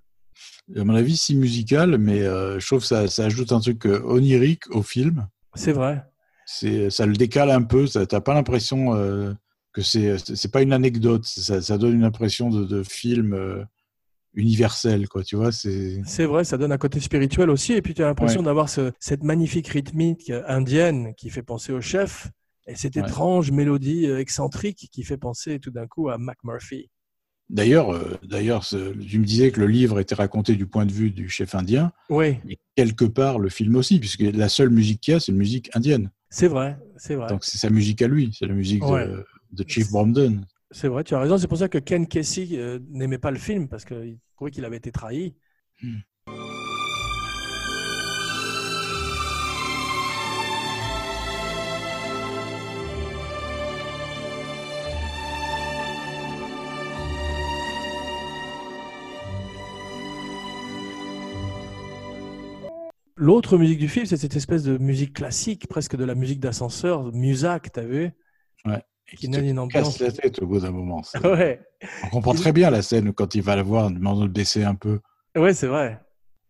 À 0.76 0.84
mon 0.84 0.96
avis, 0.96 1.16
si 1.16 1.36
musical, 1.36 2.00
mais 2.00 2.24
euh, 2.24 2.60
je 2.60 2.66
trouve 2.66 2.80
que 2.80 2.88
ça, 2.88 3.08
ça 3.08 3.26
ajoute 3.26 3.52
un 3.52 3.60
truc 3.60 3.86
euh, 3.86 4.02
onirique 4.04 4.70
au 4.72 4.82
film. 4.82 5.28
C'est 5.54 5.74
vrai. 5.74 6.04
Ça 6.48 7.06
le 7.06 7.14
décale 7.14 7.52
un 7.52 7.62
peu. 7.62 7.88
T'as 7.88 8.22
pas 8.22 8.34
l'impression 8.34 8.96
euh, 8.96 9.32
que 9.74 9.82
c'est, 9.84 10.52
pas 10.52 10.64
une 10.64 10.74
anecdote. 10.74 11.26
Ça, 11.26 11.62
ça 11.62 11.78
donne 11.78 11.94
une 11.96 12.04
impression 12.04 12.50
de, 12.50 12.66
de 12.66 12.82
film 12.84 13.34
euh, 13.34 13.64
universel, 14.36 15.08
quoi. 15.08 15.24
Tu 15.24 15.36
vois, 15.36 15.52
c'est. 15.52 16.02
C'est 16.06 16.26
vrai, 16.26 16.44
ça 16.44 16.58
donne 16.58 16.72
un 16.72 16.78
côté 16.78 17.00
spirituel 17.00 17.50
aussi. 17.50 17.74
Et 17.74 17.82
puis 17.82 17.94
tu 17.94 18.04
as 18.04 18.08
l'impression 18.08 18.40
Ouais. 18.42 18.46
d'avoir 18.46 18.70
ce- 18.70 18.92
cette 19.00 19.24
magnifique 19.24 19.68
rythmique 19.68 20.32
indienne 20.48 21.14
qui 21.16 21.30
fait 21.30 21.44
penser 21.44 21.72
au 21.74 21.82
chef 21.82 22.30
et 22.68 22.76
cette 22.76 22.96
Ouais. 22.96 23.02
étrange 23.04 23.52
mélodie 23.52 24.08
euh, 24.08 24.20
excentrique 24.20 24.90
qui 24.92 25.04
fait 25.04 25.18
penser 25.18 25.60
tout 25.60 25.72
d'un 25.72 25.88
coup 25.88 26.10
à 26.10 26.18
Mac 26.18 26.38
Murphy. 26.44 26.90
D'ailleurs, 27.50 27.94
euh, 27.94 28.18
d'ailleurs, 28.24 28.66
tu 28.66 29.20
me 29.20 29.24
disais 29.26 29.52
que 29.52 29.60
le 29.60 29.68
livre 29.68 30.00
était 30.00 30.16
raconté 30.16 30.56
du 30.56 30.66
point 30.66 30.86
de 30.88 30.92
vue 30.92 31.12
du 31.12 31.30
chef 31.30 31.54
indien. 31.54 31.92
Oui, 32.10 32.38
Et 32.50 32.58
quelque 32.76 33.06
part, 33.06 33.38
le 33.38 33.50
film 33.50 33.76
aussi, 33.76 34.00
puisque 34.00 34.22
la 34.22 34.50
seule 34.50 34.72
musique 34.72 35.00
qu'il 35.02 35.14
y 35.14 35.18
a, 35.18 35.20
c'est 35.20 35.32
une 35.32 35.38
musique 35.38 35.70
indienne. 35.76 36.10
c'est 36.32 36.48
vrai, 36.48 36.76
c'est 36.98 37.14
vrai. 37.16 37.28
Donc 37.30 37.46
c'est 37.46 37.60
sa 37.60 37.70
musique 37.70 38.02
à 38.02 38.08
lui, 38.08 38.36
c'est 38.38 38.48
la 38.48 38.56
musique 38.56 38.84
Ouais. 38.86 39.08
de, 39.08 39.24
de 39.52 39.64
Chief 39.70 39.90
Bromden. 39.92 40.46
C'est 40.72 40.88
vrai, 40.88 41.04
tu 41.04 41.16
as 41.16 41.20
raison. 41.20 41.38
C'est 41.38 41.48
pour 41.48 41.58
ça 41.58 41.70
que 41.70 41.78
Ken 41.78 42.08
Kesey 42.08 42.58
euh, 42.58 42.80
n'aimait 42.90 43.18
pas 43.18 43.32
le 43.32 43.38
film 43.38 43.68
parce 43.68 43.86
qu'il 43.86 44.20
trouvait 44.36 44.52
qu'il 44.52 44.66
avait 44.66 44.78
été 44.78 44.92
trahi. 44.92 45.36
L'autre 63.18 63.58
musique 63.58 63.80
du 63.80 63.88
film, 63.88 64.06
c'est 64.06 64.18
cette 64.18 64.36
espèce 64.36 64.64
de 64.64 64.78
musique 64.78 65.14
classique, 65.14 65.68
presque 65.68 65.96
de 65.96 66.04
la 66.04 66.16
musique 66.16 66.40
d'ascenseur, 66.42 67.14
Musak, 67.14 67.72
t'as 67.72 67.82
vu? 67.84 68.12
Ouais. 68.66 68.84
Qui 69.18 69.28
donne 69.28 69.46
une 69.46 69.60
ambiance. 69.60 69.98
Casse 69.98 70.00
la 70.00 70.12
tête 70.12 70.42
au 70.42 70.48
bout 70.48 70.60
d'un 70.60 70.72
moment. 70.72 71.02
Ouais. 71.24 71.62
On 72.04 72.10
comprend 72.10 72.34
très 72.34 72.52
bien 72.52 72.70
la 72.70 72.82
scène 72.82 73.14
quand 73.14 73.36
il 73.36 73.42
va 73.42 73.56
la 73.56 73.64
voir 73.64 73.86
en 73.86 73.92
demandant 73.92 74.24
de 74.24 74.32
baisser 74.32 74.64
un 74.64 74.76
peu. 74.76 75.00
Ouais, 75.36 75.54
c'est 75.54 75.68
vrai. 75.68 76.00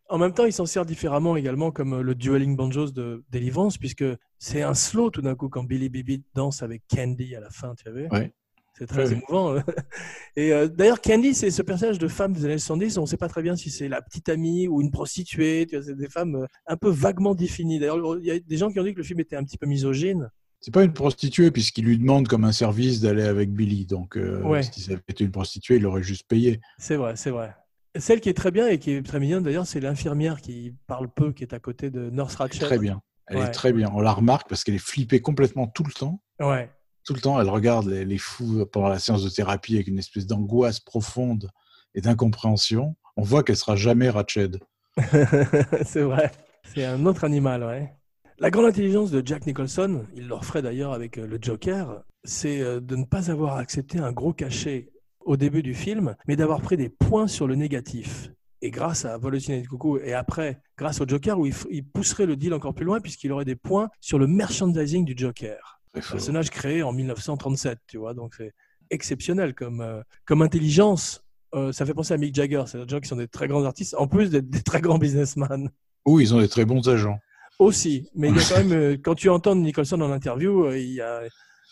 En 0.08 0.18
même 0.18 0.34
temps, 0.34 0.46
il 0.46 0.54
s'en 0.54 0.66
sert 0.66 0.86
différemment 0.86 1.36
également, 1.36 1.72
comme 1.72 1.96
euh, 1.96 2.02
le 2.02 2.14
dueling 2.14 2.56
banjos 2.56 2.92
de 2.92 3.24
Deliverance, 3.32 3.78
puisque 3.78 4.06
c'est 4.38 4.62
un 4.62 4.76
slow 4.76 5.10
tout 5.10 5.22
d'un 5.22 5.36
coup 5.36 5.50
quand 5.50 5.64
Billy 5.64 5.90
Bibi 5.90 6.24
danse 6.36 6.62
avec 6.62 6.84
Candy 6.88 7.36
à 7.36 7.40
la 7.40 7.50
fin, 7.50 7.74
tu 7.76 7.88
as 7.88 7.92
vu 7.92 8.08
Ouais. 8.12 8.32
C'est 8.78 8.88
très 8.88 9.14
émouvant. 9.14 9.56
Et 10.36 10.52
euh, 10.52 10.68
d'ailleurs, 10.68 11.02
Candy, 11.02 11.34
c'est 11.34 11.50
ce 11.50 11.62
personnage 11.62 11.98
de 11.98 12.10
femme 12.10 12.34
des 12.34 12.44
années 12.44 12.58
70. 12.58 12.98
On 12.98 13.02
ne 13.02 13.06
sait 13.06 13.16
pas 13.16 13.30
très 13.30 13.42
bien 13.42 13.56
si 13.56 13.72
c'est 13.72 13.88
la 13.88 14.02
petite 14.02 14.28
amie 14.28 14.68
ou 14.68 14.82
une 14.82 14.92
prostituée. 14.92 15.66
Tu 15.66 15.78
vois, 15.78 15.86
c'est 15.86 15.96
des 15.96 16.10
femmes 16.10 16.36
euh, 16.36 16.46
un 16.68 16.76
peu 16.76 16.90
vaguement 16.90 17.36
définies. 17.36 17.80
D'ailleurs, 17.80 18.18
il 18.20 18.26
y 18.26 18.32
a 18.32 18.40
des 18.40 18.58
gens 18.58 18.70
qui 18.70 18.80
ont 18.80 18.84
dit 18.84 18.92
que 18.92 18.98
le 18.98 19.04
film 19.04 19.22
était 19.22 19.38
un 19.38 19.46
petit 19.46 19.58
peu 19.58 19.66
misogyne. 19.66 20.30
C'est 20.66 20.72
pas 20.74 20.84
une 20.84 20.94
prostituée 20.94 21.52
puisqu'il 21.52 21.86
lui 21.86 22.00
demande 22.00 22.28
comme 22.28 22.44
un 22.44 22.52
service 22.52 23.00
d'aller 23.00 23.22
avec 23.22 23.54
Billy. 23.54 23.86
Donc, 23.86 24.18
euh, 24.18 24.42
Ouais. 24.42 24.64
si 24.64 24.82
ça 24.82 24.94
avait 24.94 25.02
été 25.08 25.24
une 25.24 25.30
prostituée, 25.30 25.76
il 25.76 25.86
aurait 25.86 26.02
juste 26.02 26.28
payé. 26.28 26.60
C'est 26.80 26.96
vrai, 26.96 27.16
c'est 27.16 27.30
vrai. 27.30 27.54
Celle 27.96 28.20
qui 28.20 28.30
est 28.30 28.34
très 28.34 28.50
bien 28.50 28.68
et 28.68 28.80
qui 28.80 28.90
est 28.94 29.06
très 29.06 29.20
mignonne 29.20 29.44
d'ailleurs, 29.44 29.68
c'est 29.68 29.80
l'infirmière 29.80 30.42
qui 30.42 30.74
parle 30.88 31.08
peu, 31.08 31.34
qui 31.34 31.44
est 31.44 31.54
à 31.54 31.60
côté 31.60 31.92
de 31.92 32.10
Nurse 32.10 32.34
Ratched. 32.34 32.62
Très 32.62 32.80
bien. 32.80 33.04
Elle 33.28 33.38
Ouais. 33.38 33.44
est 33.46 33.52
très 33.52 33.74
bien. 33.74 33.92
On 33.94 34.02
la 34.02 34.12
remarque 34.12 34.50
parce 34.50 34.64
qu'elle 34.64 34.74
est 34.74 34.80
flippée 34.80 35.22
complètement 35.22 35.68
tout 35.68 35.84
le 35.84 35.92
temps. 35.94 36.20
Ouais. 36.40 36.68
Tout 37.06 37.14
le 37.14 37.22
temps, 37.22 37.40
elle 37.40 37.48
regarde 37.50 37.86
les, 37.88 38.04
les 38.04 38.18
fous 38.18 38.66
pendant 38.66 38.88
la 38.90 38.98
séance 38.98 39.24
de 39.24 39.30
thérapie 39.30 39.76
avec 39.76 39.86
une 39.86 40.00
espèce 40.00 40.26
d'angoisse 40.26 40.80
profonde 40.80 41.52
et 41.94 42.02
d'incompréhension. 42.02 42.96
On 43.18 43.22
voit 43.22 43.44
qu'elle 43.44 43.56
sera 43.56 43.76
jamais 43.76 44.10
Ratched. 44.10 44.58
c'est 45.86 46.02
vrai. 46.02 46.32
C'est 46.74 46.86
un 46.86 47.06
autre 47.06 47.24
animal, 47.24 47.64
ouais. 47.64 47.94
La 48.38 48.52
grande 48.52 48.66
intelligence 48.66 49.12
de 49.12 49.26
Jack 49.26 49.48
Nicholson, 49.48 50.06
il 50.14 50.28
le 50.28 50.34
referait 50.34 50.62
d'ailleurs 50.62 50.92
avec 50.92 51.18
euh, 51.18 51.26
le 51.26 51.38
Joker, 51.42 52.04
c'est 52.26 52.60
euh, 52.60 52.82
de 52.82 52.98
ne 52.98 53.06
pas 53.06 53.32
avoir 53.32 53.56
accepté 53.56 53.98
un 53.98 54.12
gros 54.12 54.34
cachet 54.34 54.92
au 55.22 55.38
début 55.38 55.64
du 55.64 55.74
film, 55.74 56.18
mais 56.28 56.36
d'avoir 56.36 56.60
pris 56.60 56.76
des 56.76 56.90
points 56.90 57.28
sur 57.28 57.48
le 57.48 57.56
négatif. 57.56 58.30
Et 58.62 58.72
grâce 58.72 59.06
à 59.06 59.18
Volotine 59.18 59.54
et 59.54 59.62
de 59.62 59.68
Coucou, 59.68 60.00
et 60.00 60.14
après, 60.14 60.62
grâce 60.78 61.00
au 61.00 61.08
Joker, 61.08 61.40
où 61.40 61.46
il, 61.46 61.86
pousserait 61.86 62.26
le 62.26 62.36
deal 62.36 62.54
encore 62.54 62.74
plus 62.74 62.84
loin, 62.84 63.00
puisqu'il 63.00 63.32
aurait 63.32 63.46
des 63.46 63.56
points 63.56 63.90
sur 64.02 64.20
le 64.20 64.28
merchandising 64.28 65.06
du 65.06 65.14
Joker. 65.16 65.80
Personnage 65.94 66.50
créé 66.50 66.84
en 66.84 66.92
1937, 66.92 67.80
tu 67.88 67.98
vois, 67.98 68.14
donc 68.14 68.36
c'est 68.36 68.54
exceptionnel 68.90 69.56
comme, 69.56 69.80
euh, 69.80 70.02
comme 70.26 70.42
intelligence. 70.42 71.24
Euh, 71.54 71.72
ça 71.72 71.86
fait 71.86 71.94
penser 71.94 72.14
à 72.14 72.18
Mick 72.18 72.36
Jagger, 72.36 72.64
c'est 72.68 72.84
des 72.84 72.90
gens 72.90 73.00
qui 73.00 73.08
sont 73.08 73.16
des 73.16 73.30
très 73.30 73.48
grands 73.48 73.64
artistes, 73.64 73.96
en 73.98 74.08
plus 74.08 74.30
d'être 74.30 74.50
des 74.50 74.62
très 74.62 74.82
grands 74.82 74.98
businessmen. 74.98 75.70
Ou 76.06 76.20
ils 76.20 76.36
ont 76.36 76.42
des 76.42 76.50
très 76.50 76.66
bons 76.66 76.88
agents. 76.90 77.18
Aussi, 77.60 78.10
mais 78.16 78.30
il 78.30 78.36
y 78.36 78.40
a 78.40 78.44
quand 78.44 78.58
même, 78.64 78.74
euh, 78.74 78.98
quand 79.02 79.16
tu 79.16 79.30
entends 79.30 79.56
Nicholson 79.56 80.02
en 80.02 80.12
interview, 80.12 80.66
euh, 80.66 80.78
il 80.78 80.92
y 80.92 81.02
a 81.02 81.22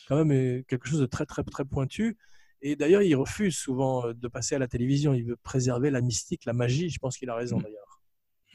quand 0.08 0.16
même 0.16 0.32
euh, 0.32 0.64
quelque 0.68 0.88
chose 0.88 1.00
de 1.00 1.06
très 1.06 1.26
très 1.26 1.44
très 1.44 1.66
pointu. 1.66 2.18
Et 2.62 2.78
d'ailleurs, 2.78 3.02
il 3.02 3.14
refuse 3.16 3.58
souvent 3.58 4.14
de 4.14 4.28
passer 4.30 4.56
à 4.56 4.60
la 4.60 4.70
télévision. 4.70 5.14
Il 5.14 5.26
veut 5.26 5.36
préserver 5.36 5.92
la 5.92 6.00
mystique, 6.00 6.46
la 6.46 6.54
magie. 6.54 6.90
Je 6.90 6.98
pense 6.98 7.18
qu'il 7.18 7.30
a 7.30 7.36
raison 7.36 7.58
d'ailleurs. 7.58 8.02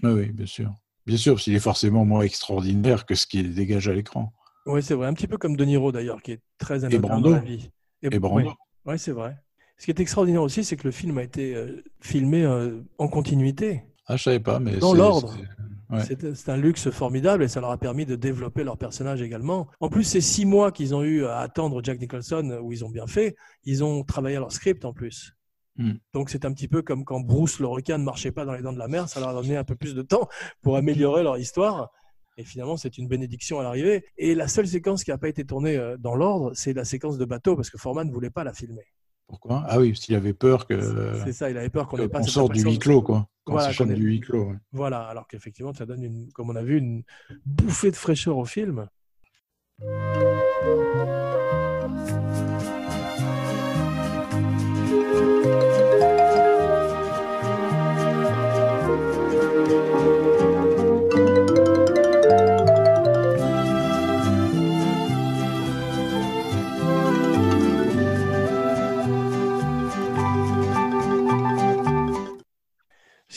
Oui, 0.03 0.13
oui, 0.13 0.33
bien 0.33 0.47
sûr. 0.47 0.73
Bien 1.05 1.19
sûr, 1.19 1.35
parce 1.35 1.45
qu'il 1.45 1.55
est 1.55 1.61
forcément 1.61 2.07
moins 2.07 2.23
extraordinaire 2.23 3.05
que 3.05 3.15
ce 3.15 3.27
qu'il 3.27 3.55
dégage 3.55 3.87
à 3.87 3.93
l'écran. 3.93 4.33
Oui, 4.65 4.83
c'est 4.83 4.95
vrai. 4.95 5.09
Un 5.09 5.13
petit 5.13 5.27
peu 5.27 5.37
comme 5.37 5.57
De 5.57 5.65
Niro 5.67 5.93
d'ailleurs, 5.93 6.23
qui 6.23 6.33
est 6.33 6.41
très 6.57 6.85
anodin 6.85 7.01
Brando. 7.01 7.29
dans 7.31 7.37
la 7.37 7.43
vie. 7.43 7.71
Et 8.01 8.19
Brando. 8.19 8.55
Oui, 8.87 8.99
c'est 8.99 9.13
vrai. 9.13 9.37
Ce 9.77 9.85
qui 9.85 9.91
est 9.91 10.01
extraordinaire 10.01 10.43
aussi, 10.43 10.65
c'est 10.65 10.77
que 10.77 10.85
le 10.85 10.91
film 10.91 11.19
a 11.19 11.23
été 11.23 11.55
filmé 12.01 12.47
en 12.97 13.09
continuité, 13.09 13.83
Ah, 14.07 14.17
je 14.17 14.23
savais 14.23 14.41
pas, 14.41 14.59
mais 14.59 14.79
dans 14.79 14.95
l'ordre. 14.95 15.37
C'est- 15.91 15.95
ouais. 15.95 16.03
C'est 16.21 16.35
c'est 16.35 16.51
un 16.51 16.57
luxe 16.57 16.91
formidable 16.91 17.43
et 17.43 17.49
ça 17.49 17.61
leur 17.61 17.71
a 17.71 17.79
permis 17.79 18.07
de 18.07 18.17
développer 18.17 18.65
leur 18.65 18.77
personnage 18.79 19.23
également. 19.23 19.69
En 19.81 19.89
plus, 19.89 20.05
ces 20.05 20.21
six 20.21 20.45
mois 20.45 20.73
qu'ils 20.73 20.95
ont 20.95 21.03
eu 21.03 21.25
à 21.25 21.39
attendre 21.39 21.81
Jack 21.83 22.01
Nicholson, 22.01 22.59
où 22.63 22.73
ils 22.73 22.85
ont 22.85 22.91
bien 22.91 23.07
fait, 23.07 23.37
ils 23.65 23.83
ont 23.85 24.05
travaillé 24.05 24.37
à 24.37 24.41
leur 24.41 24.53
script 24.53 24.85
en 24.85 24.93
plus. 24.93 25.35
Hmm. 25.77 25.93
Donc 26.13 26.29
c'est 26.31 26.45
un 26.45 26.53
petit 26.53 26.69
peu 26.69 26.83
comme 26.83 27.05
quand 27.05 27.21
Bruce 27.21 27.61
le 27.61 27.67
requin 27.67 27.99
ne 27.99 28.05
marchait 28.05 28.33
pas 28.33 28.45
dans 28.45 28.53
les 28.53 28.63
dents 28.63 28.73
de 28.73 28.79
la 28.79 28.89
mer, 28.89 29.09
ça 29.09 29.21
leur 29.21 29.29
a 29.31 29.33
donné 29.33 29.57
un 29.57 29.65
peu 29.65 29.77
plus 29.77 29.95
de 29.95 30.03
temps 30.03 30.29
pour 30.63 30.77
améliorer 30.77 31.23
leur 31.23 31.39
histoire. 31.39 31.91
Et 32.37 32.45
finalement, 32.45 32.77
c'est 32.77 32.99
une 32.99 33.09
bénédiction 33.09 33.59
à 33.59 33.65
l'arrivée. 33.65 34.05
Et 34.17 34.35
la 34.37 34.47
seule 34.47 34.69
séquence 34.69 35.03
qui 35.03 35.11
n'a 35.11 35.19
pas 35.19 35.29
été 35.29 35.45
tournée 35.45 35.77
euh, 35.77 35.97
dans 35.99 36.15
l'ordre, 36.15 36.53
c'est 36.55 36.73
la 36.73 36.85
séquence 36.85 37.19
de 37.19 37.25
bateau, 37.25 37.57
parce 37.57 37.69
que 37.69 37.79
Foreman 37.79 38.07
ne 38.07 38.13
voulait 38.13 38.31
pas 38.31 38.45
la 38.45 38.53
filmer. 38.53 38.85
Pourquoi? 39.27 39.65
Ah 39.69 39.79
oui, 39.81 39.91
parce 39.91 40.05
qu'il 40.05 40.15
avait 40.15 40.33
peur 40.35 40.67
que 40.67 41.21
C'est 41.25 41.33
ça, 41.33 41.51
il 41.51 41.59
avait 41.59 41.69
peur 41.69 41.89
qu'on 41.89 41.99
n'ait 41.99 42.09
pas 42.09 42.23
sorte 42.23 42.53
du 42.53 42.63
huis 42.63 42.79
clos, 42.79 43.03
quoi. 43.03 43.29
Voilà, 43.49 43.73
du 43.73 43.95
huis 43.95 44.21
clos. 44.21 44.51
ouais. 44.51 44.57
Voilà, 44.73 45.03
alors 45.03 45.27
qu'effectivement, 45.27 45.73
ça 45.75 45.87
donne, 45.87 46.03
une, 46.03 46.33
comme 46.33 46.51
on 46.51 46.57
a 46.57 46.63
vu, 46.63 46.79
une 46.79 47.03
bouffée 47.45 47.91
de 47.91 47.97
fraîcheur 47.97 48.37
au 48.37 48.45
film. 48.45 48.89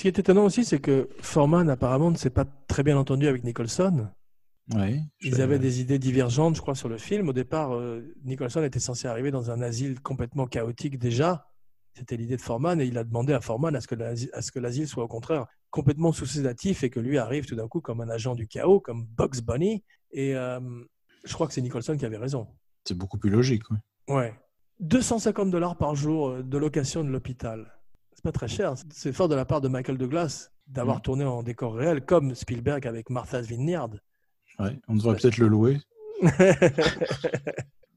Ce 0.02 0.04
qui 0.04 0.08
est 0.08 0.18
étonnant 0.18 0.46
aussi, 0.46 0.66
c'est 0.66 0.80
que 0.80 1.10
Foreman, 1.22 1.70
apparemment, 1.70 2.10
ne 2.10 2.18
s'est 2.18 2.32
pas 2.32 2.46
très 2.68 2.82
bien 2.82 2.98
entendu 2.98 3.28
avec 3.28 3.44
Nicholson. 3.44 4.10
Ouais, 4.74 5.00
Ils 5.22 5.36
je- 5.36 5.42
avaient 5.44 5.60
des 5.60 5.80
idées 5.80 6.00
divergentes, 6.00 6.56
je 6.56 6.62
crois, 6.62 6.74
sur 6.74 6.90
le 6.90 6.98
film. 6.98 7.30
Au 7.30 7.34
départ, 7.34 7.76
euh, 7.76 8.02
Nicholson 8.24 8.64
était 8.64 8.80
censé 8.80 9.08
arriver 9.08 9.30
dans 9.30 9.52
un 9.52 9.62
asile 9.62 10.00
complètement 10.02 10.48
chaotique 10.48 10.98
déjà. 10.98 11.52
C'était 11.94 12.18
l'idée 12.18 12.36
de 12.36 12.42
Foreman 12.42 12.82
et 12.82 12.86
il 12.86 12.98
a 12.98 13.04
demandé 13.04 13.32
à 13.34 13.42
Foreman 13.42 13.76
à 13.76 13.80
ce 13.80 13.88
que 14.52 14.60
l'asile 14.60 14.88
soit 14.88 15.04
au 15.04 15.08
contraire 15.08 15.46
complètement 15.70 16.12
sous 16.12 16.26
sédatif 16.26 16.84
et 16.84 16.90
que 16.90 17.00
lui 17.00 17.20
arrive 17.20 17.46
tout 17.46 17.56
d'un 17.56 17.68
coup 17.68 17.80
comme 17.80 18.02
un 18.02 18.10
agent 18.10 18.34
du 18.34 18.48
chaos, 18.48 18.80
comme 18.80 19.06
Bugs 19.06 19.40
Bunny. 19.44 19.84
Et 20.14 20.36
euh, 20.36 20.60
je 21.26 21.34
crois 21.36 21.46
que 21.46 21.54
c'est 21.54 21.62
Nicholson 21.62 21.96
qui 21.96 22.08
avait 22.08 22.18
raison. 22.18 22.48
C'est 22.86 22.98
beaucoup 22.98 23.20
plus 23.20 23.30
logique. 23.30 23.70
ouais. 23.70 24.16
Ouais. 24.16 24.34
250 24.80 25.52
dollars 25.52 25.78
par 25.78 25.94
jour 25.94 26.30
euh, 26.30 26.42
de 26.42 26.58
location 26.58 27.04
de 27.04 27.10
l'hôpital. 27.12 27.72
C'est 28.14 28.24
pas 28.24 28.32
très 28.32 28.48
cher. 28.48 28.74
C'est 28.92 29.14
fort 29.14 29.30
de 29.30 29.36
la 29.36 29.46
part 29.46 29.62
de 29.62 29.68
Michael 29.68 29.98
Douglas 29.98 30.50
d'avoir 30.68 30.98
Mm. 30.98 31.02
tourné 31.02 31.26
en 31.26 31.44
décor 31.44 31.76
réel, 31.76 32.02
comme 32.06 32.36
Spielberg 32.36 32.86
avec 32.88 33.10
Martha's 33.10 33.48
Vineyard. 33.48 33.90
Ouais, 34.60 34.78
On 34.88 34.96
devrait 34.96 35.16
peut-être 35.16 35.38
le 35.38 35.48
louer. 35.48 35.78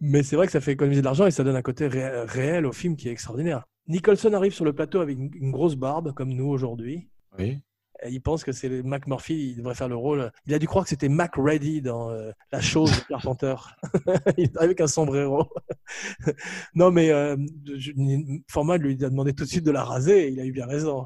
Mais 0.00 0.22
c'est 0.22 0.36
vrai 0.36 0.46
que 0.46 0.52
ça 0.52 0.60
fait 0.60 0.72
économiser 0.72 1.00
de 1.00 1.04
l'argent 1.06 1.26
et 1.26 1.30
ça 1.30 1.44
donne 1.44 1.56
un 1.56 1.62
côté 1.62 1.86
ré- 1.86 2.24
réel 2.24 2.66
au 2.66 2.72
film 2.72 2.96
qui 2.96 3.08
est 3.08 3.12
extraordinaire. 3.12 3.64
Nicholson 3.86 4.32
arrive 4.32 4.52
sur 4.52 4.64
le 4.64 4.72
plateau 4.72 5.00
avec 5.00 5.16
une 5.18 5.30
une 5.34 5.50
grosse 5.50 5.76
barbe, 5.76 6.12
comme 6.14 6.30
nous 6.32 6.46
aujourd'hui. 6.46 7.08
Oui. 7.38 7.58
Il 8.08 8.20
pense 8.20 8.44
que 8.44 8.52
c'est 8.52 8.68
le- 8.68 8.82
Mac 8.82 9.06
Murphy, 9.06 9.50
il 9.50 9.56
devrait 9.56 9.74
faire 9.74 9.88
le 9.88 9.96
rôle. 9.96 10.30
Il 10.46 10.54
a 10.54 10.58
dû 10.58 10.66
croire 10.66 10.84
que 10.84 10.90
c'était 10.90 11.08
Mac 11.08 11.32
Ready 11.36 11.80
dans 11.82 12.10
euh, 12.10 12.30
La 12.52 12.60
chose 12.60 12.90
de 12.90 13.00
Carpenter. 13.08 13.54
avec 14.56 14.80
un 14.80 14.86
sombrero. 14.86 15.48
non, 16.74 16.90
mais 16.90 17.10
euh, 17.10 17.36
Forman 18.48 18.80
lui 18.80 18.92
a 19.04 19.08
demandé 19.10 19.32
tout 19.32 19.44
de 19.44 19.48
suite 19.48 19.64
de 19.64 19.70
la 19.70 19.84
raser 19.84 20.26
et 20.26 20.30
il 20.30 20.40
a 20.40 20.44
eu 20.44 20.52
bien 20.52 20.66
raison. 20.66 21.04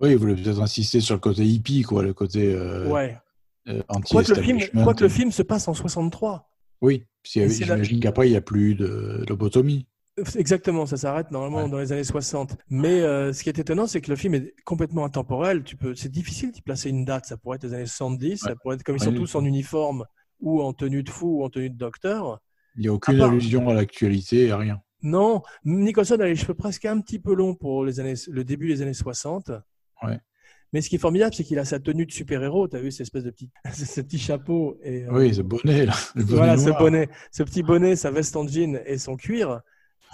Oui, 0.00 0.10
il 0.10 0.16
voulait 0.18 0.34
peut-être 0.34 0.60
insister 0.60 1.00
sur 1.00 1.14
le 1.14 1.20
côté 1.20 1.42
hippie, 1.44 1.82
quoi, 1.82 2.02
le 2.02 2.12
côté 2.12 2.52
euh, 2.54 2.86
ouais. 2.88 3.16
euh, 3.68 3.82
Quoique 4.10 4.34
le, 4.34 4.42
film, 4.42 4.58
quoique 4.84 5.02
le 5.02 5.08
film 5.08 5.30
se 5.32 5.42
passe 5.42 5.68
en 5.68 5.74
63. 5.74 6.50
Oui, 6.82 7.04
la- 7.34 7.48
j'imagine 7.48 8.00
qu'après, 8.00 8.28
il 8.28 8.32
n'y 8.32 8.36
a 8.36 8.42
plus 8.42 8.74
de 8.74 9.24
lobotomie. 9.28 9.86
Exactement, 10.36 10.86
ça 10.86 10.96
s'arrête 10.96 11.30
normalement 11.30 11.68
dans 11.68 11.78
les 11.78 11.92
années 11.92 12.04
60. 12.04 12.56
Mais 12.70 13.02
euh, 13.02 13.32
ce 13.34 13.42
qui 13.42 13.50
est 13.50 13.58
étonnant, 13.58 13.86
c'est 13.86 14.00
que 14.00 14.10
le 14.10 14.16
film 14.16 14.34
est 14.34 14.54
complètement 14.64 15.04
intemporel. 15.04 15.62
Tu 15.62 15.76
peux, 15.76 15.94
c'est 15.94 16.08
difficile 16.10 16.52
d'y 16.52 16.62
placer 16.62 16.88
une 16.88 17.04
date. 17.04 17.26
Ça 17.26 17.36
pourrait 17.36 17.56
être 17.56 17.64
les 17.64 17.74
années 17.74 17.86
70, 17.86 18.38
ça 18.38 18.56
pourrait 18.56 18.76
être 18.76 18.82
comme 18.82 18.96
ils 18.96 19.02
sont 19.02 19.10
Ouais. 19.10 19.16
tous 19.16 19.34
en 19.34 19.44
uniforme 19.44 20.04
ou 20.40 20.62
en 20.62 20.72
tenue 20.72 21.02
de 21.02 21.10
fou 21.10 21.40
ou 21.40 21.44
en 21.44 21.50
tenue 21.50 21.68
de 21.70 21.76
docteur. 21.76 22.40
Il 22.76 22.82
n'y 22.82 22.88
a 22.88 22.92
aucune 22.94 23.16
À 23.16 23.18
part- 23.18 23.30
allusion 23.30 23.68
à 23.68 23.74
l'actualité 23.74 24.50
à 24.50 24.56
rien. 24.56 24.80
Non, 25.02 25.42
Nicholson 25.64 26.16
a 26.20 26.26
les 26.26 26.34
cheveux 26.36 26.54
presque 26.54 26.86
un 26.86 26.98
petit 27.00 27.18
peu 27.18 27.34
longs 27.34 27.54
pour 27.54 27.84
les 27.84 28.00
années, 28.00 28.14
le 28.28 28.42
début 28.44 28.68
des 28.68 28.80
années 28.82 28.94
60. 28.94 29.50
Ouais. 30.02 30.18
Mais 30.72 30.80
ce 30.80 30.88
qui 30.88 30.96
est 30.96 30.98
formidable, 30.98 31.34
c'est 31.34 31.44
qu'il 31.44 31.58
a 31.58 31.64
sa 31.64 31.78
tenue 31.78 32.06
de 32.06 32.10
super-héros. 32.12 32.68
Tu 32.68 32.76
as 32.76 32.80
vu 32.80 32.90
cette 32.90 33.02
espèce 33.02 33.22
de 33.24 33.30
petit, 33.30 33.50
ce 33.74 34.00
petit 34.00 34.18
chapeau 34.18 34.78
et 34.82 35.04
euh, 35.04 35.12
Oui, 35.12 35.34
ce 35.34 35.42
bonnet 35.42 35.84
là. 35.86 35.92
le 36.14 36.24
bonnet 36.24 36.36
voilà 36.36 36.56
ce 36.56 36.70
bonnet, 36.70 37.08
ce 37.30 37.42
petit 37.42 37.62
bonnet, 37.62 37.96
sa 37.96 38.10
veste 38.10 38.34
en 38.36 38.46
jean 38.48 38.80
et 38.86 38.96
son 38.98 39.16
cuir. 39.16 39.60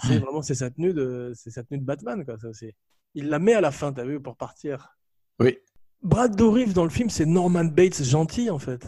C'est 0.01 0.19
vraiment 0.19 0.41
c'est 0.41 0.55
sa 0.55 0.69
tenue 0.69 0.93
de 0.93 1.31
c'est 1.35 1.51
sa 1.51 1.63
tenue 1.63 1.79
de 1.79 1.85
Batman 1.85 2.25
quoi 2.25 2.37
ça 2.37 2.49
aussi. 2.49 2.71
Il 3.15 3.29
la 3.29 3.39
met 3.39 3.53
à 3.53 3.61
la 3.61 3.71
fin, 3.71 3.93
t'as 3.93 4.05
vu, 4.05 4.19
pour 4.19 4.35
partir. 4.35 4.97
Oui. 5.39 5.57
Brad 6.01 6.35
Dourif 6.35 6.73
dans 6.73 6.83
le 6.83 6.89
film, 6.89 7.09
c'est 7.09 7.25
Norman 7.25 7.65
Bates 7.65 8.03
gentil 8.03 8.49
en 8.49 8.59
fait. 8.59 8.85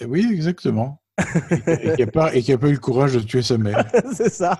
Et 0.00 0.04
oui, 0.06 0.26
exactement. 0.32 1.02
et 1.18 1.94
qui 1.94 2.00
n'a 2.00 2.06
pas, 2.06 2.34
eu 2.34 2.72
le 2.72 2.78
courage 2.78 3.14
de 3.14 3.20
tuer 3.20 3.42
sa 3.42 3.58
mère. 3.58 3.88
c'est 4.14 4.32
ça. 4.32 4.56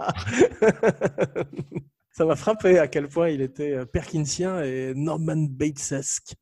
ça 2.13 2.25
m'a 2.25 2.37
frappé 2.37 2.79
à 2.79 2.89
quel 2.89 3.09
point 3.09 3.29
il 3.31 3.41
était 3.41 3.75
euh, 3.75 3.85
Perkinsien 3.85 4.63
et 4.63 4.93
Norman 4.95 5.47
Batesesque. 5.49 6.35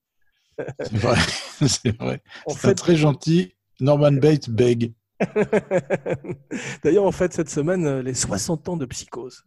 C'est 0.81 0.97
vrai. 0.97 1.17
C'est 1.69 1.97
vrai. 1.99 2.23
En 2.47 2.53
C'est 2.53 2.69
fait- 2.69 2.75
très 2.75 2.97
gentil 2.97 3.55
Norman 3.81 4.13
Bates 4.13 4.51
beg. 4.51 4.95
D'ailleurs, 6.85 7.05
on 7.05 7.13
fête 7.13 7.33
cette 7.33 7.51
semaine 7.51 7.87
euh, 7.87 8.03
les 8.03 8.15
60 8.15 8.69
ans 8.69 8.77
de 8.77 8.87
Psychose. 8.87 9.45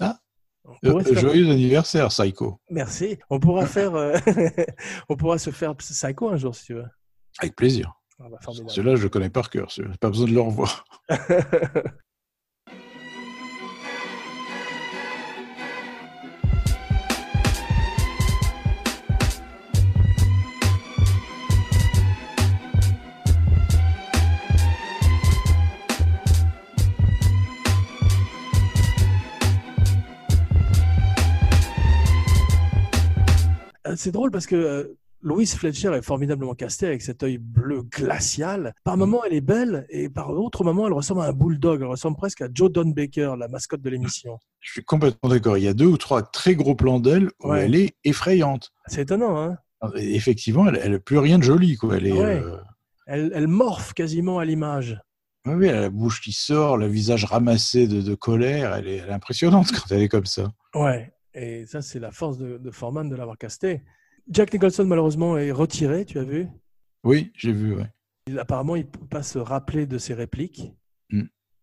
Ah. 0.00 0.18
Euh, 0.84 1.00
faire- 1.00 1.18
joyeux 1.18 1.50
anniversaire, 1.50 2.08
Psycho. 2.08 2.60
Merci. 2.70 3.18
On 3.30 3.40
pourra 3.40 3.66
faire, 3.66 3.94
euh, 3.94 4.16
on 5.08 5.16
pourra 5.16 5.38
se 5.38 5.50
faire 5.50 5.74
Psycho 5.76 6.28
un 6.28 6.36
jour 6.36 6.54
si 6.54 6.66
tu 6.66 6.74
veux. 6.74 6.84
Avec 7.38 7.56
plaisir. 7.56 7.94
Ah 8.20 8.24
bah. 8.30 8.38
Celui-là, 8.68 8.96
je 8.96 9.02
le 9.04 9.08
connais 9.08 9.30
par 9.30 9.48
cœur. 9.48 9.72
Pas 10.00 10.10
besoin 10.10 10.26
de 10.28 10.32
le 10.34 10.40
revoir. 10.40 10.84
C'est 33.96 34.12
drôle 34.12 34.30
parce 34.30 34.46
que 34.46 34.56
euh, 34.56 34.98
Louise 35.20 35.54
Fletcher 35.56 35.92
est 35.96 36.02
formidablement 36.02 36.54
castée 36.54 36.86
avec 36.86 37.02
cet 37.02 37.22
œil 37.24 37.38
bleu 37.38 37.82
glacial. 37.82 38.72
Par 38.84 38.96
moments, 38.96 39.22
elle 39.24 39.34
est 39.34 39.40
belle 39.40 39.86
et 39.90 40.08
par 40.08 40.28
d'autres 40.32 40.62
moments, 40.64 40.86
elle 40.86 40.92
ressemble 40.92 41.22
à 41.22 41.24
un 41.24 41.32
bulldog. 41.32 41.80
Elle 41.80 41.88
ressemble 41.88 42.16
presque 42.16 42.40
à 42.42 42.48
Joe 42.52 42.70
Don 42.70 42.86
Baker, 42.90 43.34
la 43.38 43.48
mascotte 43.48 43.80
de 43.82 43.90
l'émission. 43.90 44.38
Je 44.60 44.70
suis 44.72 44.84
complètement 44.84 45.28
d'accord. 45.28 45.58
Il 45.58 45.64
y 45.64 45.68
a 45.68 45.74
deux 45.74 45.86
ou 45.86 45.96
trois 45.96 46.22
très 46.22 46.54
gros 46.54 46.74
plans 46.76 47.00
d'elle 47.00 47.30
où 47.42 47.50
Ouais. 47.50 47.64
elle 47.64 47.74
est 47.74 47.96
effrayante. 48.04 48.70
C'est 48.86 49.02
étonnant, 49.02 49.36
hein 49.40 49.58
Effectivement, 49.96 50.66
elle 50.68 50.92
n'a 50.92 50.98
plus 50.98 51.18
rien 51.18 51.38
de 51.38 51.44
joli. 51.44 51.76
Quoi. 51.76 51.96
Elle 51.96 52.06
est, 52.06 52.12
Ouais. 52.12 52.40
euh, 52.42 52.56
elle, 53.06 53.32
elle 53.34 53.48
morphe 53.48 53.94
quasiment 53.94 54.38
à 54.38 54.44
l'image. 54.44 55.00
oui, 55.46 55.54
oui, 55.54 55.66
elle 55.66 55.76
a 55.76 55.80
la 55.82 55.90
bouche 55.90 56.20
qui 56.20 56.32
sort, 56.32 56.76
le 56.76 56.86
visage 56.88 57.24
ramassé 57.24 57.86
de, 57.86 58.02
de 58.02 58.14
colère. 58.14 58.74
Elle 58.74 58.88
est, 58.88 58.96
elle 58.96 59.08
est 59.10 59.12
impressionnante 59.12 59.68
quand 59.72 59.90
elle 59.94 60.02
est 60.02 60.08
comme 60.08 60.26
ça. 60.26 60.52
Ouais. 60.74 61.12
Et 61.40 61.66
ça, 61.66 61.82
c'est 61.82 62.00
la 62.00 62.10
force 62.10 62.36
de, 62.38 62.58
de 62.58 62.70
Foreman 62.70 63.08
de 63.08 63.14
l'avoir 63.14 63.38
casté. 63.38 63.82
Jack 64.28 64.52
Nicholson, 64.52 64.84
malheureusement, 64.84 65.38
est 65.38 65.52
retiré, 65.52 66.04
tu 66.04 66.18
as 66.18 66.24
vu? 66.24 66.48
Oui, 67.04 67.30
j'ai 67.36 67.52
vu. 67.52 67.74
ouais. 67.76 67.86
Il- 68.26 68.38
Apparemment, 68.38 68.74
il 68.76 68.84
ne 68.84 68.90
peut 68.90 69.06
pas 69.06 69.22
se 69.22 69.38
rappeler 69.38 69.86
de 69.86 69.98
ses 69.98 70.14
répliques. 70.14 70.72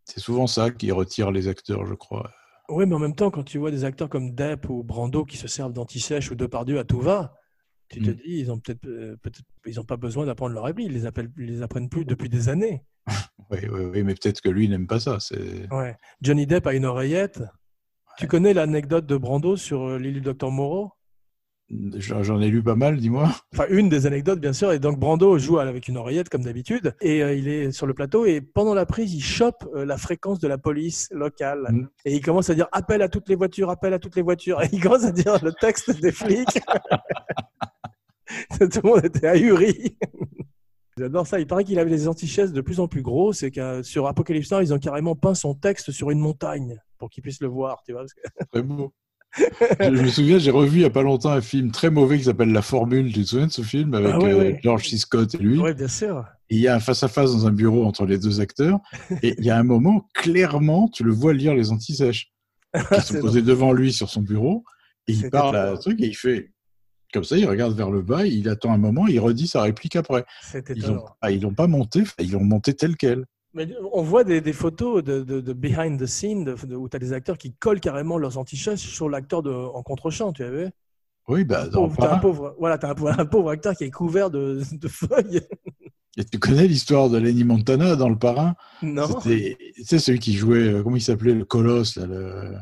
C'est 0.08 0.20
souvent 0.20 0.46
ça 0.46 0.70
qui 0.70 0.92
retire 0.92 1.32
les 1.32 1.48
acteurs, 1.48 1.84
je 1.88 1.96
crois. 1.96 2.30
Oui, 2.70 2.86
mais 2.86 2.94
en 2.94 3.00
même 3.00 3.16
temps, 3.16 3.32
quand 3.32 3.42
tu 3.44 3.58
vois 3.58 3.72
des 3.72 3.86
acteurs 3.86 4.08
comme 4.08 4.36
Depp 4.36 4.70
ou 4.70 4.84
Brando 4.84 5.26
qui 5.26 5.36
se 5.36 5.48
servent 5.48 5.74
d'anti-sèche 5.74 6.30
ou 6.30 6.36
Depardieu 6.36 6.78
à 6.78 6.84
tout 6.84 7.02
va, 7.02 7.34
tu 7.90 8.02
te 8.04 8.12
Mm. 8.12 8.14
dis, 8.14 8.22
ils 8.28 8.52
ont 8.52 8.60
peut-être, 8.60 8.86
euh, 8.86 9.18
peut-être, 9.24 9.42
ils 9.66 9.80
ont 9.80 9.84
pas 9.84 9.98
besoin 9.98 10.28
d'apprendre 10.28 10.54
leur 10.54 10.66
réplique. 10.66 10.88
Ils 10.90 10.94
les, 10.94 11.06
appellent, 11.08 11.32
ils 11.40 11.48
les 11.48 11.62
apprennent 11.64 11.90
plus 11.90 12.06
depuis 12.06 12.30
des 12.30 12.50
années. 12.50 12.84
Oui, 13.52 13.60
oui, 13.72 13.82
oui, 13.94 14.04
mais 14.04 14.14
peut-être 14.16 14.42
que 14.42 14.50
lui 14.50 14.68
n'aime 14.70 14.86
pas 14.88 15.00
ça. 15.00 15.18
Ouais. 15.72 15.96
Johnny 16.22 16.46
Depp 16.48 16.66
a 16.68 16.74
une 16.74 16.86
oreillette. 16.86 17.42
Tu 18.18 18.28
connais 18.28 18.54
l'anecdote 18.54 19.06
de 19.06 19.18
Brando 19.18 19.58
sur 19.58 19.90
euh, 19.90 19.98
l'île 20.00 20.14
du 20.16 20.22
docteur 20.22 20.50
Moreau? 20.50 20.92
J'en 21.98 22.40
ai 22.40 22.48
lu 22.48 22.62
pas 22.62 22.76
mal, 22.76 22.98
dis-moi. 22.98 23.30
Enfin, 23.54 23.66
une 23.70 23.90
des 23.90 24.06
anecdotes, 24.06 24.40
bien 24.40 24.54
sûr. 24.54 24.72
Et 24.72 24.80
donc, 24.80 25.00
Brando 25.00 25.38
joue 25.38 25.58
avec 25.58 25.88
une 25.88 25.98
oreillette, 25.98 26.30
comme 26.30 26.44
d'habitude. 26.44 26.96
Et 27.02 27.24
euh, 27.24 27.34
il 27.34 27.48
est 27.48 27.72
sur 27.72 27.88
le 27.88 27.94
plateau. 27.94 28.26
Et 28.26 28.40
pendant 28.40 28.74
la 28.74 28.86
prise, 28.86 29.14
il 29.14 29.22
chope 29.22 29.68
euh, 29.76 29.84
la 29.84 29.98
fréquence 29.98 30.40
de 30.40 30.48
la 30.48 30.58
police 30.58 31.10
locale. 31.12 31.68
Mm. 31.72 31.88
Et 32.06 32.16
il 32.16 32.22
commence 32.22 32.50
à 32.50 32.56
dire 32.56 32.68
appel 32.72 33.02
à 33.02 33.10
toutes 33.10 33.28
les 33.28 33.36
voitures, 33.36 33.70
appel 33.70 33.94
à 33.94 34.00
toutes 34.00 34.16
les 34.16 34.22
voitures. 34.22 34.62
Et 34.64 34.70
il 34.72 34.82
commence 34.82 35.04
à 35.04 35.12
dire 35.12 35.44
le 35.44 35.52
texte 35.54 36.00
des 36.00 36.12
flics. 36.12 36.62
Tout 38.60 38.82
le 38.84 38.90
monde 38.90 39.06
était 39.06 39.28
ahuri. 39.28 39.98
J'adore 40.98 41.28
ça. 41.28 41.40
Il 41.40 41.48
paraît 41.48 41.66
qu'il 41.66 41.78
avait 41.78 41.90
des 41.90 42.08
antichaises 42.08 42.54
de 42.54 42.62
plus 42.62 42.80
en 42.80 42.88
plus 42.88 43.02
gros. 43.02 43.34
C'est 43.34 43.52
que 43.52 43.84
sur 43.84 44.08
Apocalypse 44.08 44.52
Now, 44.52 44.62
ils 44.62 44.74
ont 44.74 44.80
carrément 44.80 45.16
peint 45.16 45.36
son 45.36 45.54
texte 45.54 45.92
sur 45.92 46.10
une 46.10 46.20
montagne 46.20 46.80
pour 46.98 47.10
qu'il 47.10 47.22
puisse 47.22 47.42
le 47.42 47.48
voir. 47.48 47.82
Tu 47.86 47.92
vois 47.92 48.02
parce 48.02 48.14
que- 48.14 48.46
Très 48.52 48.62
beau. 48.62 48.94
je, 49.38 49.90
me 49.90 50.08
souviens, 50.08 50.38
j'ai 50.38 50.52
revu 50.52 50.78
il 50.78 50.80
n'y 50.80 50.86
a 50.86 50.90
pas 50.90 51.02
longtemps 51.04 51.32
un 51.32 51.42
film 51.42 51.70
très 51.72 51.90
mauvais 51.90 52.18
qui 52.18 52.24
s'appelle 52.24 52.54
La 52.54 52.62
Formule. 52.62 53.12
Tu 53.12 53.24
te 53.24 53.28
souviens 53.28 53.48
de 53.48 53.52
ce 53.52 53.62
film 53.62 53.94
avec 53.94 54.14
Ah 54.14 54.20
euh. 54.26 54.54
George 54.64 54.88
C. 54.90 54.98
Scott 54.98 55.36
et 55.36 55.38
lui? 55.40 55.60
Oui, 55.60 55.74
bien 55.74 55.90
sûr. 55.90 56.24
Et 56.50 56.56
il 56.56 56.62
y 56.62 56.70
a 56.70 56.76
un 56.76 56.80
face-à-face 56.80 57.34
dans 57.34 57.46
un 57.46 57.52
bureau 57.52 57.84
entre 57.84 58.06
les 58.06 58.18
deux 58.18 58.40
acteurs. 58.40 58.80
Et 59.22 59.36
il 59.38 59.44
y 59.44 59.50
a 59.50 59.58
un 59.58 59.64
moment, 59.64 60.08
clairement, 60.14 60.88
tu 60.88 61.04
le 61.04 61.12
vois 61.12 61.34
lire 61.34 61.54
les 61.54 61.72
antisèches. 61.72 62.32
Qui 62.94 63.02
sont 63.02 63.20
posés 63.20 63.42
devant 63.42 63.74
lui 63.74 63.92
sur 63.92 64.10
son 64.10 64.22
bureau. 64.22 64.64
Et 65.08 65.14
il 65.14 65.30
parle 65.30 65.58
à 65.58 65.72
un 65.72 65.76
truc 65.78 66.02
et 66.02 66.08
il 66.08 66.16
fait 66.16 66.52
comme 67.16 67.24
ça, 67.24 67.38
il 67.38 67.48
regarde 67.48 67.76
vers 67.76 67.90
le 67.90 68.02
bas, 68.02 68.26
il 68.26 68.48
attend 68.50 68.72
un 68.74 68.78
moment, 68.78 69.08
il 69.08 69.20
redit 69.20 69.48
sa 69.48 69.62
réplique 69.64 69.96
après. 69.96 70.26
C'est 70.44 70.70
Ils 70.70 70.92
ont, 70.92 70.98
étonnant. 70.98 71.06
ah, 71.22 71.30
pas 71.56 71.68
monté, 71.68 72.04
ils 72.20 72.32
l'ont 72.34 72.44
monté 72.44 72.74
tel 72.76 72.96
quel. 72.98 73.26
Mais 73.54 73.68
on 73.94 74.02
voit 74.04 74.24
des, 74.26 74.42
des 74.42 74.52
photos 74.54 75.02
de, 75.04 75.22
de- 75.24 75.40
de 75.40 75.54
behind 75.54 75.98
the 76.00 76.06
scene 76.06 76.44
de- 76.44 76.76
où 76.76 76.90
tu 76.90 76.96
as 76.98 77.00
des 77.00 77.14
acteurs 77.14 77.38
qui 77.38 77.54
collent 77.54 77.80
carrément 77.80 78.18
leurs 78.18 78.38
antichaises 78.38 78.80
sur 78.80 79.10
l'acteur 79.10 79.44
en 79.48 79.82
contre-champ, 79.82 80.34
tu 80.34 80.44
as 80.44 80.52
vu? 80.52 80.68
Oui, 81.28 81.44
bah, 81.46 81.66
Pauvre- 81.72 81.96
T'as 81.98 82.16
un 82.16 82.20
pauvre, 82.20 82.56
voilà, 82.60 82.78
t'as 82.78 82.90
un, 82.92 82.96
pauvre- 82.96 83.16
un 83.20 83.26
pauvre 83.26 83.50
acteur 83.50 83.74
qui 83.76 83.86
est 83.86 83.92
couvert 83.92 84.30
de, 84.30 84.62
de 84.74 84.88
feuilles. 84.88 85.42
Et 86.18 86.24
tu 86.24 86.38
connais 86.38 86.68
l'histoire 86.68 87.10
de 87.10 87.18
Lenny 87.18 87.44
Montana 87.44 87.96
dans 87.96 88.10
Le 88.10 88.18
Parrain? 88.18 88.56
Non. 88.84 89.08
Tu 89.22 89.56
sais, 89.84 90.00
celui 90.00 90.20
qui 90.20 90.34
jouait, 90.34 90.68
euh, 90.68 90.84
comment 90.84 90.96
il 90.98 91.02
s'appelait, 91.02 91.34
le 91.34 91.46
colosse. 91.46 91.96
Là, 91.98 92.06
le... 92.06 92.56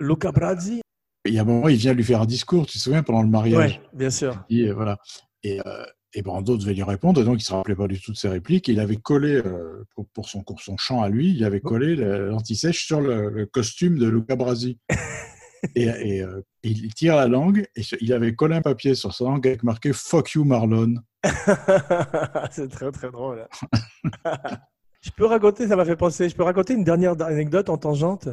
Luca 0.00 0.30
Brazzi 0.32 0.81
Il 1.24 1.34
y 1.34 1.38
a 1.38 1.42
un 1.42 1.44
moment, 1.44 1.68
il 1.68 1.76
vient 1.76 1.92
lui 1.94 2.02
faire 2.04 2.20
un 2.20 2.26
discours, 2.26 2.66
tu 2.66 2.78
te 2.78 2.82
souviens, 2.82 3.02
pendant 3.02 3.22
le 3.22 3.28
mariage. 3.28 3.80
Oui, 3.80 3.98
bien 3.98 4.10
sûr. 4.10 4.44
Et, 4.50 4.68
euh, 4.68 4.74
voilà. 4.74 4.98
Et, 5.44 5.60
euh, 5.66 5.84
et 6.14 6.22
Brando 6.22 6.56
devait 6.56 6.74
lui 6.74 6.82
répondre, 6.82 7.20
et 7.22 7.24
donc 7.24 7.40
il 7.40 7.44
se 7.44 7.52
rappelait 7.52 7.74
pas 7.76 7.86
du 7.88 8.00
tout 8.00 8.12
de 8.12 8.16
ses 8.16 8.28
répliques. 8.28 8.68
Il 8.68 8.80
avait 8.80 8.96
collé, 8.96 9.36
euh, 9.36 9.84
pour, 9.94 10.06
pour 10.08 10.28
son, 10.28 10.42
pour 10.42 10.60
son 10.60 10.76
chant 10.76 11.00
à 11.00 11.08
lui, 11.08 11.30
il 11.32 11.44
avait 11.44 11.60
collé 11.60 11.94
le- 11.96 12.28
l'anti-sèche 12.28 12.84
sur 12.84 13.00
le, 13.00 13.30
le 13.30 13.46
costume 13.46 13.98
de 13.98 14.08
Luca 14.08 14.36
Brasi. 14.36 14.78
et 15.76 15.84
et, 15.84 16.22
euh, 16.22 16.42
il 16.64 16.92
tire 16.92 17.16
la 17.16 17.28
langue, 17.28 17.66
et 17.76 17.82
il 18.00 18.12
avait 18.12 18.34
collé 18.34 18.56
un 18.56 18.62
papier 18.62 18.94
sur 18.94 19.14
sa 19.14 19.24
langue 19.24 19.46
avec 19.46 19.62
marqué 19.62 19.92
Fuck 19.92 20.32
you 20.32 20.44
Marlon. 20.44 20.94
C'est 22.50 22.68
très 22.68 22.90
très 22.92 23.10
drôle. 23.10 23.46
je 25.00 25.10
peux 25.16 25.26
raconter, 25.26 25.68
ça 25.68 25.76
m'a 25.76 25.84
fait 25.84 25.96
penser, 25.96 26.28
je 26.28 26.34
peux 26.34 26.42
raconter 26.42 26.74
une 26.74 26.84
dernière 26.84 27.20
anecdote 27.22 27.68
en 27.70 27.78
tangente? 27.78 28.28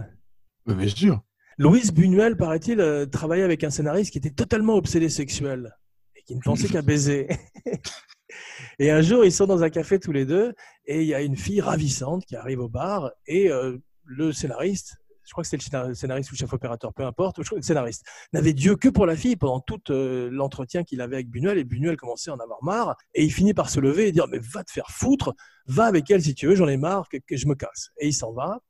Mais 0.66 0.74
bien 0.74 0.88
sûr. 0.88 1.22
Louise 1.60 1.92
Buñuel, 1.92 2.38
paraît-il, 2.38 2.80
euh, 2.80 3.06
travaillait 3.06 3.44
avec 3.44 3.66
un 3.66 3.70
scénariste 3.70 4.14
qui 4.14 4.18
était 4.18 4.30
totalement 4.30 4.76
obsédé 4.76 5.10
sexuel 5.10 5.76
et 6.16 6.22
qui 6.22 6.34
ne 6.34 6.40
pensait 6.40 6.70
qu'à 6.70 6.82
baiser. 6.82 7.28
et 8.80 8.92
un 8.92 9.02
jour, 9.02 9.26
ils 9.26 9.32
sont 9.34 9.46
dans 9.46 9.62
un 9.62 9.70
café 9.70 10.00
tous 10.00 10.14
les 10.14 10.26
deux 10.26 10.54
et 10.86 11.02
il 11.02 11.08
y 11.08 11.14
a 11.14 11.22
une 11.22 11.36
fille 11.36 11.60
ravissante 11.60 12.24
qui 12.26 12.38
arrive 12.38 12.62
au 12.62 12.70
bar 12.70 13.12
et 13.28 13.52
euh, 13.52 13.78
le 14.06 14.32
scénariste, 14.32 14.96
je 15.26 15.32
crois 15.34 15.44
que 15.44 15.50
c'était 15.50 15.62
le 15.62 15.70
scénar- 15.70 15.94
scénariste 15.94 16.32
ou 16.32 16.36
le 16.36 16.38
chef 16.38 16.54
opérateur, 16.54 16.94
peu 16.94 17.04
importe, 17.04 17.40
le 17.40 17.62
scénariste, 17.62 18.06
n'avait 18.32 18.54
Dieu 18.54 18.78
que 18.78 18.88
pour 18.88 19.06
la 19.06 19.18
fille 19.18 19.36
pendant 19.36 19.60
tout 19.60 19.82
euh, 19.90 20.30
l'entretien 20.32 20.86
qu'il 20.86 21.02
avait 21.02 21.16
avec 21.16 21.30
Buñuel 21.30 21.58
et 21.58 21.66
Buñuel 21.66 21.98
commençait 21.98 22.32
à 22.32 22.36
en 22.36 22.40
avoir 22.40 22.64
marre 22.64 22.96
et 23.14 23.26
il 23.26 23.34
finit 23.34 23.54
par 23.54 23.70
se 23.70 23.82
lever 23.82 24.08
et 24.08 24.14
dire 24.14 24.28
mais 24.30 24.40
va 24.40 24.64
te 24.64 24.72
faire 24.72 24.88
foutre, 24.92 25.34
va 25.66 25.88
avec 25.88 26.10
elle 26.10 26.22
si 26.22 26.34
tu 26.36 26.48
veux, 26.48 26.56
j'en 26.56 26.70
ai 26.70 26.78
marre, 26.78 27.10
que 27.10 27.36
je 27.36 27.48
me 27.48 27.56
casse. 27.56 27.90
Et 27.98 28.08
il 28.08 28.14
s'en 28.14 28.32
va. 28.32 28.62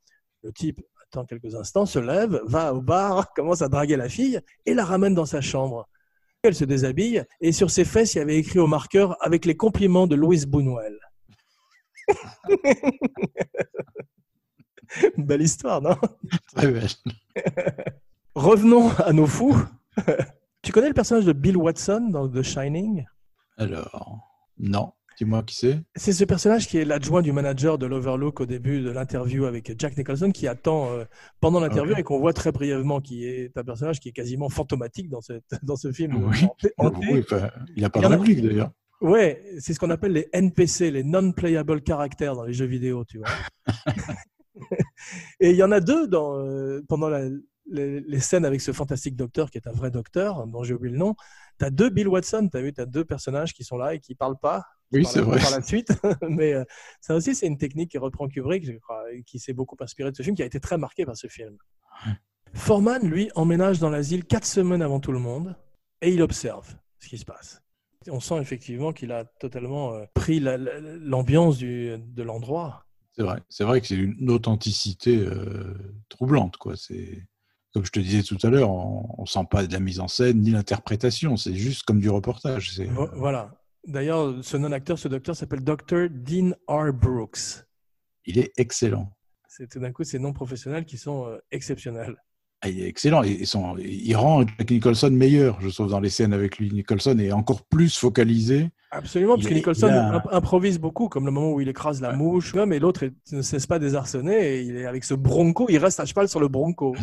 Le 0.42 0.54
type 0.54 0.82
attend 1.10 1.26
quelques 1.26 1.56
instants, 1.56 1.88
se 1.88 2.00
lève, 2.00 2.40
va 2.46 2.74
au 2.74 2.82
bar, 2.82 3.34
commence 3.36 3.62
à 3.62 3.68
draguer 3.68 3.98
la 3.98 4.08
fille 4.10 4.40
et 4.66 4.74
la 4.74 4.86
ramène 4.86 5.16
dans 5.16 5.26
sa 5.26 5.42
chambre. 5.42 5.88
Elle 6.44 6.56
se 6.56 6.66
déshabille 6.66 7.24
et 7.42 7.52
sur 7.52 7.70
ses 7.70 7.84
fesses, 7.84 8.14
il 8.14 8.20
y 8.20 8.22
avait 8.22 8.38
écrit 8.38 8.60
au 8.60 8.68
marqueur 8.68 9.18
avec 9.20 9.44
les 9.46 9.58
compliments 9.58 10.08
de 10.08 10.16
Louise 10.16 10.46
Buñuel. 10.46 10.98
Belle 15.18 15.42
histoire, 15.42 15.82
non? 15.82 15.98
Très 16.56 16.72
belle. 16.72 16.88
Revenons 18.36 18.90
à 18.98 19.14
nos 19.14 19.28
fous. 19.28 19.56
tu 20.64 20.72
connais 20.72 20.88
le 20.88 20.96
personnage 20.96 21.26
de 21.26 21.34
Bill 21.34 21.58
Watson 21.58 22.08
dans 22.10 22.28
The 22.28 22.42
Shining? 22.42 23.06
Alors, 23.58 24.18
non. 24.58 24.92
Dis-moi 25.20 25.44
qui 25.44 25.54
c'est? 25.54 25.82
C'est 25.98 26.14
ce 26.14 26.24
personnage 26.24 26.70
qui 26.70 26.78
est 26.78 26.86
l'adjoint 26.86 27.22
du 27.22 27.34
manager 27.34 27.78
de 27.78 27.86
l'Overlook 27.86 28.40
au 28.40 28.46
début 28.46 28.80
de 28.80 28.90
l'interview 28.90 29.44
avec 29.44 29.78
Jack 29.78 29.98
Nicholson 29.98 30.32
qui 30.32 30.48
attend 30.48 30.94
euh, 30.94 31.04
pendant 31.42 31.60
l'interview 31.60 31.94
et 31.98 32.04
qu'on 32.04 32.20
voit 32.20 32.32
très 32.32 32.54
brièvement, 32.54 33.02
qui 33.02 33.26
est 33.26 33.52
un 33.58 33.66
personnage 33.66 34.00
qui 34.00 34.08
est 34.08 34.14
quasiment 34.14 34.48
fantomatique 34.48 35.10
dans, 35.10 35.20
cette, 35.20 35.44
dans 35.62 35.76
ce 35.76 35.92
film. 35.92 36.24
Oui. 36.24 36.48
hanté-. 36.78 37.06
Oui, 37.12 37.20
enfin, 37.20 37.50
il 37.76 37.82
n'a 37.82 37.90
pas 37.90 38.00
de 38.00 38.06
réplique 38.06 38.42
d'ailleurs. 38.42 38.72
Ouais, 39.02 39.44
c'est 39.60 39.74
ce 39.74 39.80
qu'on 39.80 39.90
appelle 39.90 40.14
les 40.14 40.30
NPC, 40.32 40.90
les 40.90 41.04
non-playable 41.04 41.82
characters 41.86 42.34
dans 42.34 42.46
les 42.46 42.54
jeux 42.54 42.66
vidéo, 42.66 43.04
tu 43.04 43.18
vois. 43.18 43.28
et 45.42 45.52
il 45.52 45.56
y 45.58 45.64
en 45.64 45.72
a 45.74 45.82
deux 45.82 46.08
dans, 46.08 46.38
euh, 46.40 46.82
pendant 46.88 47.10
la- 47.10 47.28
les, 47.72 48.00
les 48.00 48.20
scènes 48.20 48.46
avec 48.46 48.62
ce 48.62 48.72
fantastique 48.72 49.16
docteur 49.16 49.52
qui 49.52 49.58
est 49.58 49.68
un 49.68 49.72
vrai 49.72 49.92
docteur, 49.92 50.48
dont 50.48 50.64
j'ai 50.64 50.74
oublié 50.74 50.94
le 50.94 50.98
nom. 50.98 51.16
Tu 51.60 51.66
as 51.66 51.70
deux 51.70 51.90
Bill 51.90 52.08
Watson, 52.08 52.48
tu 52.52 52.58
as 52.58 52.62
vu, 52.62 52.74
tu 52.74 52.82
as 52.82 52.86
deux 52.86 53.04
personnages 53.06 53.54
qui 53.54 53.64
sont 53.64 53.78
là 53.78 53.94
et 53.94 54.00
qui 54.00 54.16
parlent 54.16 54.40
pas. 54.40 54.64
Oui, 54.92 55.04
par 55.04 55.12
c'est 55.12 55.20
la- 55.20 55.26
vrai. 55.26 55.40
Par 55.42 55.52
la 55.52 55.62
suite. 55.62 55.90
Mais 56.30 56.54
euh, 56.54 56.64
ça 57.02 57.16
aussi, 57.16 57.36
c'est 57.36 57.46
une 57.48 57.58
technique 57.58 57.92
qui 57.92 57.98
reprend 57.98 58.28
Kubrick, 58.28 58.66
je 58.66 58.72
crois, 58.80 59.04
qui 59.26 59.38
s'est 59.40 59.54
beaucoup 59.54 59.76
inspiré 59.82 60.10
de 60.12 60.16
ce 60.16 60.24
film, 60.24 60.36
qui 60.36 60.42
a 60.42 60.46
été 60.46 60.60
très 60.60 60.78
marqué 60.78 61.06
par 61.06 61.16
ce 61.18 61.28
film. 61.28 61.58
Foreman, 62.54 63.08
lui, 63.08 63.30
emménage 63.36 63.80
dans 63.80 63.90
l'asile 63.90 64.26
quatre 64.26 64.46
semaines 64.46 64.82
avant 64.82 65.00
tout 65.00 65.12
le 65.12 65.20
monde 65.20 65.56
et 66.02 66.12
il 66.14 66.22
observe 66.22 66.76
ce 66.98 67.08
qui 67.08 67.18
se 67.18 67.26
passe. 67.26 67.62
On 68.10 68.20
sent 68.20 68.40
effectivement 68.40 68.92
qu'il 68.94 69.12
a 69.12 69.26
totalement 69.26 69.94
euh, 69.94 70.06
pris 70.14 70.40
la- 70.40 70.58
la- 70.58 70.80
l'ambiance 70.80 71.60
de 71.60 72.24
l'endroit. 72.24 72.86
C'est 73.12 73.24
vrai. 73.24 73.42
C'est 73.50 73.66
vrai 73.66 73.82
que 73.82 73.88
c'est 73.88 73.96
une 73.98 74.30
authenticité 74.32 75.18
euh, 75.18 75.76
troublante, 76.08 76.58
quoi. 76.58 76.76
C'est 76.76 77.28
comme 77.74 77.86
je 77.86 77.92
te 77.92 78.00
disais 78.00 78.24
tout 78.24 78.38
à 78.44 78.50
l'heure, 78.50 78.70
on, 78.72 79.16
on 79.18 79.26
sent 79.26 79.46
pas 79.50 79.66
de 79.68 79.72
la 79.74 79.80
mise 79.80 80.00
en 80.00 80.08
scène 80.08 80.42
ni 80.42 80.52
l'interprétation. 80.52 81.38
C'est 81.38 81.54
juste 81.56 81.84
comme 81.84 82.00
du 82.00 82.10
reportage. 82.10 82.82
Voilà. 83.16 83.52
D'ailleurs, 83.88 84.36
ce 84.44 84.58
non-acteur, 84.58 84.98
ce 85.00 85.08
docteur 85.08 85.36
s'appelle 85.36 85.64
Dr. 85.64 86.10
Dean 86.10 86.52
R. 86.68 86.92
Brooks. 86.94 87.64
il 88.26 88.38
est 88.38 88.52
excellent. 88.58 89.12
C'est 89.48 89.70
tout 89.70 89.80
d'un 89.80 89.92
coup 89.92 90.04
ces 90.04 90.20
noms 90.20 90.34
professionnels 90.34 90.86
qui 90.86 90.98
sont 90.98 91.26
euh, 91.28 91.38
exceptionnels. 91.52 92.16
Ah, 92.62 92.70
il 92.70 92.82
est 92.82 92.88
excellent. 92.88 93.24
Et, 93.24 93.32
et 93.32 93.46
son- 93.46 93.78
il 93.78 94.16
rend 94.16 94.46
Jack 94.46 94.70
Nicholson 94.70 95.10
meilleur, 95.12 95.60
je 95.62 95.70
trouve, 95.70 95.90
dans 95.90 96.00
les 96.02 96.10
scènes 96.10 96.34
avec 96.34 96.58
lui. 96.58 96.72
Nicholson 96.72 97.18
est 97.20 97.32
encore 97.32 97.66
plus 97.66 97.98
focalisé. 97.98 98.70
Absolument, 98.92 99.36
parce 99.36 99.46
Il 99.46 99.50
que 99.50 99.54
Nicholson 99.54 99.88
a- 99.88 100.16
imp- 100.16 100.28
improvise 100.32 100.80
beaucoup, 100.80 101.10
comme 101.10 101.24
le 101.26 101.32
moment 101.32 101.52
où 101.54 101.62
il 101.62 101.70
écrase 101.70 102.02
la 102.02 102.14
mouche, 102.14 102.56
mais 102.56 102.80
l'autre 102.80 103.06
ne 103.32 103.42
cesse 103.44 103.68
pas 103.68 103.78
désarçonné 103.78 104.34
et 104.56 104.62
il 104.64 104.78
est 104.78 104.86
avec 104.88 105.04
ce 105.04 105.14
bronco, 105.14 105.68
il 105.70 105.78
reste 105.78 106.00
à 106.00 106.06
cheval 106.06 106.28
sur 106.28 106.40
le 106.40 106.48
bronco. 106.48 106.96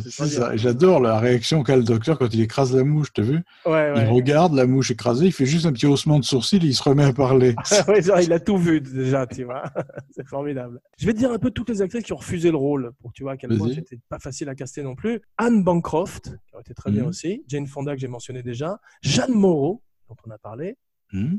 J'adore 0.54 0.98
la 1.00 1.20
réaction 1.20 1.62
qu'a 1.62 1.76
le 1.76 1.84
docteur 1.84 2.18
quand 2.18 2.26
il 2.34 2.40
écrase 2.40 2.74
la 2.74 2.82
mouche. 2.82 3.12
T'as 3.12 3.22
vu? 3.22 3.40
Ouais, 3.66 3.92
Il 4.04 4.08
regarde 4.12 4.52
la 4.54 4.66
mouche 4.66 4.90
écrasée, 4.90 5.26
il 5.26 5.32
fait 5.32 5.46
juste 5.46 5.64
un 5.66 5.72
petit 5.72 5.86
haussement 5.86 6.18
de 6.18 6.24
sourcil 6.24 6.64
et 6.64 6.68
il 6.68 6.74
se 6.74 6.82
remet 6.82 7.04
à 7.04 7.12
parler. 7.12 7.54
Ouais, 7.88 8.02
genre, 8.02 8.20
il 8.20 8.32
a 8.32 8.40
tout 8.40 8.58
vu 8.58 8.80
déjà, 8.80 9.26
tu 9.26 9.44
vois. 9.44 9.62
C'est 10.10 10.26
formidable. 10.26 10.80
Je 10.98 11.06
vais 11.06 11.12
te 11.12 11.18
dire 11.18 11.30
un 11.30 11.38
peu 11.38 11.50
toutes 11.52 11.68
les 11.70 11.82
actrices 11.82 12.02
qui 12.04 12.12
ont 12.12 12.16
refusé 12.16 12.50
le 12.50 12.56
rôle, 12.56 12.90
pour 13.00 13.12
tu 13.12 13.22
vois 13.22 13.32
à 13.32 13.36
quel 13.36 13.56
point 13.56 13.68
c'était 13.72 13.98
pas 14.08 14.18
facile 14.18 14.48
à 14.48 14.56
caster 14.56 14.82
non 14.82 14.96
plus. 14.96 15.20
Anne 15.38 15.62
Bancroft, 15.62 16.36
qui 16.48 16.54
aurait 16.54 16.62
été 16.62 16.74
très 16.74 16.90
bien 16.90 17.02
Mhm. 17.04 17.08
aussi. 17.08 17.44
Jane 17.46 17.66
Fonda, 17.68 17.94
que 17.94 18.00
j'ai 18.00 18.08
mentionné 18.08 18.42
déjà. 18.42 18.80
Jeanne 19.02 19.34
Moreau, 19.34 19.82
dont 20.08 20.16
on 20.26 20.30
a 20.32 20.38
parlé. 20.38 20.76
Hmm 21.12 21.36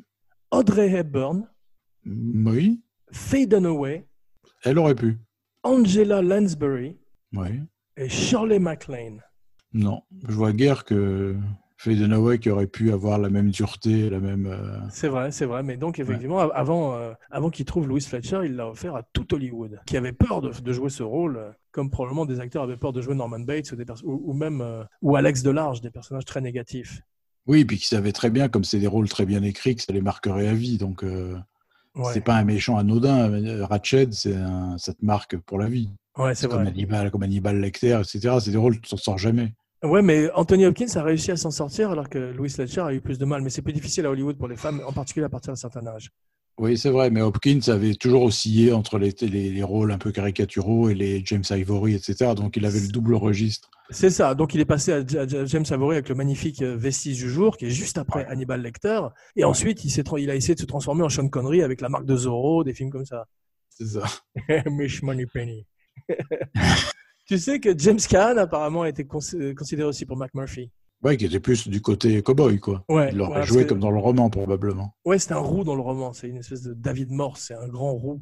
Audrey 0.52 0.90
Hepburn. 0.90 1.48
Oui, 2.06 2.82
Faye 3.12 3.48
Dunaway. 3.48 4.08
elle 4.64 4.80
aurait 4.80 4.96
pu. 4.96 5.18
Angela 5.64 6.22
Lansbury. 6.22 6.98
Oui. 7.34 7.62
Et 7.98 8.08
Shirley 8.10 8.60
MacLaine. 8.60 9.22
Non, 9.74 10.02
je 10.28 10.34
vois 10.34 10.54
guère 10.54 10.86
que 10.86 11.36
Faye 11.78 11.98
Dunaway 11.98 12.40
qui 12.40 12.50
aurait 12.50 12.68
pu 12.68 12.92
avoir 12.92 13.20
la 13.20 13.30
même 13.30 13.50
dureté, 13.52 14.10
la 14.10 14.20
même. 14.20 14.46
euh, 14.48 14.80
C'est 14.90 15.10
vrai, 15.10 15.32
c'est 15.32 15.46
vrai. 15.46 15.64
Mais 15.64 15.76
donc, 15.76 16.00
effectivement, 16.00 16.40
av- 16.40 16.52
avant, 16.56 16.96
euh, 16.96 17.14
avant 17.30 17.50
qu'il 17.50 17.66
trouve 17.66 17.88
Louis 17.88 18.02
Fletcher, 18.02 18.42
il 18.46 18.56
l'a 18.56 18.70
offert 18.70 18.96
à 18.96 19.04
tout 19.04 19.34
Hollywood, 19.34 19.80
qui 19.86 19.98
avait 19.98 20.14
peur 20.14 20.42
de, 20.42 20.52
de 20.52 20.74
jouer 20.74 20.90
ce 20.90 21.04
rôle, 21.04 21.38
euh, 21.38 21.52
comme 21.72 21.90
probablement 21.90 22.26
des 22.26 22.40
acteurs 22.40 22.64
avaient 22.64 22.78
peur 22.78 22.94
de 22.94 23.02
jouer 23.02 23.16
Norman 23.16 23.40
Bates 23.42 23.72
ou, 23.74 23.76
des 23.76 23.86
pers- 23.86 24.02
ou, 24.06 24.22
ou 24.32 24.34
même 24.34 24.62
euh, 24.62 24.84
ou 25.02 25.16
Alex 25.18 25.44
Delarge, 25.44 25.82
des 25.82 25.92
personnages 25.92 26.26
très 26.26 26.40
négatifs. 26.42 27.02
Oui, 27.48 27.66
puis 27.66 27.78
qui 27.78 27.88
savait 27.88 28.12
très 28.12 28.30
bien, 28.30 28.50
comme 28.50 28.64
c'est 28.64 28.80
des 28.80 28.88
rôles 28.88 29.10
très 29.10 29.26
bien 29.26 29.42
écrits, 29.44 29.76
que 29.76 29.82
ça 29.82 29.94
les 29.94 30.02
marquerait 30.02 30.48
à 30.48 30.54
vie. 30.54 30.78
Donc, 30.78 31.04
euh, 31.04 31.38
Ouais. 31.96 32.14
c'est 32.14 32.22
pas 32.22 32.36
un 32.36 32.44
méchant 32.44 32.78
anodin. 32.78 33.32
Euh, 33.32 33.66
Ratched, 33.66 34.14
c'est 34.14 34.36
un, 34.36 34.78
ça 34.78 34.94
te 34.94 35.04
marque 35.04 35.38
pour 35.38 35.58
la 35.58 35.68
vie. 35.68 35.90
Ouais, 36.18 36.36
c'est 36.36 36.48
comme 36.48 36.60
vrai. 36.62 36.68
Hannibal, 36.68 37.10
comme 37.10 37.24
Hannibal 37.24 37.60
Lecter, 37.60 38.00
etc. 38.00 38.36
C'est 38.40 38.52
des 38.52 38.58
rôles 38.58 38.80
tu 38.82 38.90
s'en 38.90 38.98
sors 38.98 39.18
jamais. 39.18 39.54
Ouais, 39.84 40.02
mais 40.02 40.30
Anthony 40.34 40.66
Hopkins 40.66 40.88
a 40.96 41.04
réussi 41.04 41.32
à 41.32 41.38
s'en 41.38 41.52
sortir 41.52 41.92
alors 41.92 42.10
que 42.10 42.18
Louis 42.18 42.50
Fletcher 42.50 42.82
a 42.82 42.94
eu 42.94 43.02
plus 43.02 43.18
de 43.20 43.26
mal. 43.26 43.42
Mais 43.42 43.50
c'est 43.50 43.62
plus 43.62 43.74
difficile 43.74 44.06
à 44.06 44.12
Hollywood 44.12 44.38
pour 44.38 44.48
les 44.48 44.58
femmes, 44.58 44.82
en 44.86 44.92
particulier 44.92 45.26
à 45.26 45.30
partir 45.30 45.52
d'un 45.52 45.56
certain 45.56 45.86
âge. 45.88 46.10
Oui, 46.58 46.76
c'est 46.76 46.90
vrai, 46.90 47.12
mais 47.12 47.22
Hopkins 47.22 47.60
avait 47.68 47.94
toujours 47.94 48.24
oscillé 48.24 48.74
entre 48.74 48.98
les, 48.98 49.14
les, 49.22 49.52
les 49.52 49.64
rôles 49.64 49.92
un 49.92 50.00
peu 50.00 50.12
caricaturaux 50.12 50.90
et 50.90 50.96
les 50.96 51.24
James 51.24 51.44
Ivory, 51.52 51.94
etc. 51.94 52.34
Donc, 52.36 52.58
il 52.58 52.66
avait 52.66 52.80
le 52.80 52.88
double 52.88 53.14
registre. 53.14 53.70
C'est 53.92 54.10
ça. 54.10 54.34
Donc, 54.34 54.56
il 54.56 54.60
est 54.60 54.66
passé 54.66 54.92
à, 54.92 55.28
James 55.46 55.66
Savory 55.66 55.98
avec 55.98 56.10
le 56.10 56.16
magnifique 56.16 56.64
euh, 56.64 56.76
Vestige 56.76 57.20
du 57.20 57.30
jour, 57.30 57.58
qui 57.58 57.66
est 57.66 57.70
juste 57.70 58.00
après 58.00 58.26
Hannibal 58.26 58.62
Lecter. 58.62 59.02
Et 59.36 59.44
ensuite, 59.44 59.86
il, 59.86 60.30
a 60.30 60.36
essayé 60.36 60.56
de 60.56 60.60
se 60.60 60.66
transformer 60.66 61.04
en 61.04 61.10
Sean 61.10 61.30
Connery 61.30 61.62
avec 61.62 61.80
la 61.80 61.90
marque 61.90 62.06
de 62.06 62.16
Zorro, 62.16 62.64
des 62.64 62.74
films 62.74 62.90
comme 62.90 63.06
ça. 63.06 63.26
C'est 63.70 63.86
ça. 63.86 64.04
Mish 64.70 65.04
Money 65.04 65.28
Penny. 65.28 65.66
tu 67.28 67.38
sais 67.38 67.60
que 67.60 67.78
James 67.78 68.00
Caan, 68.10 68.38
apparemment, 68.38 68.82
a 68.82 68.90
été 68.90 69.06
cons- 69.06 69.20
euh, 69.36 69.54
considéré 69.54 69.88
aussi 69.88 70.06
pour 70.08 70.18
McMurphy. 70.18 70.72
Ouais, 71.04 71.16
qui 71.16 71.26
était 71.26 71.40
plus 71.40 71.68
du 71.68 71.80
côté 71.82 72.22
cowboy, 72.24 72.60
quoi. 72.60 72.84
Ouais, 72.90 73.10
il 73.12 73.18
l'aurait 73.18 73.42
ouais, 73.42 73.46
joué 73.46 73.64
que- 73.64 73.70
comme 73.70 73.80
dans 73.80 73.92
le 73.92 74.00
roman, 74.00 74.30
probablement. 74.32 74.96
Ouais, 75.06 75.20
c'est 75.20 75.32
un 75.32 75.38
roux 75.40 75.64
dans 75.64 75.76
le 75.76 75.82
roman. 75.82 76.12
C'est 76.14 76.28
une 76.28 76.38
espèce 76.38 76.64
de 76.64 76.74
David 76.74 77.12
Morse. 77.12 77.46
C'est 77.48 77.54
un 77.54 77.68
grand 77.68 77.94
roux. 77.94 78.20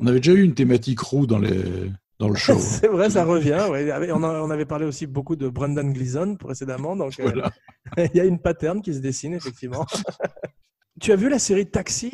On 0.00 0.06
avait 0.06 0.20
déjà 0.20 0.32
eu 0.32 0.42
une 0.42 0.54
thématique 0.54 1.00
roux 1.00 1.26
dans, 1.26 1.38
les, 1.38 1.90
dans 2.18 2.28
le 2.28 2.34
show. 2.34 2.54
C'est 2.58 2.88
vrai, 2.88 3.10
ça 3.10 3.24
revient. 3.24 3.66
ouais. 3.70 4.10
On, 4.10 4.22
a- 4.22 4.40
on 4.42 4.50
avait 4.50 4.64
parlé 4.64 4.86
aussi 4.86 5.06
beaucoup 5.06 5.36
de 5.36 5.48
Brendan 5.48 5.92
Gleeson 5.92 6.36
précédemment. 6.36 6.96
Donc, 6.96 7.18
euh, 7.20 7.24
Voilà. 7.24 7.50
il 7.98 8.16
y 8.16 8.20
a 8.20 8.24
une 8.24 8.38
pattern 8.38 8.80
qui 8.80 8.94
se 8.94 9.00
dessine, 9.00 9.34
effectivement. 9.34 9.84
tu 11.00 11.12
as 11.12 11.16
vu 11.16 11.28
la 11.28 11.38
série 11.38 11.70
Taxi? 11.70 12.12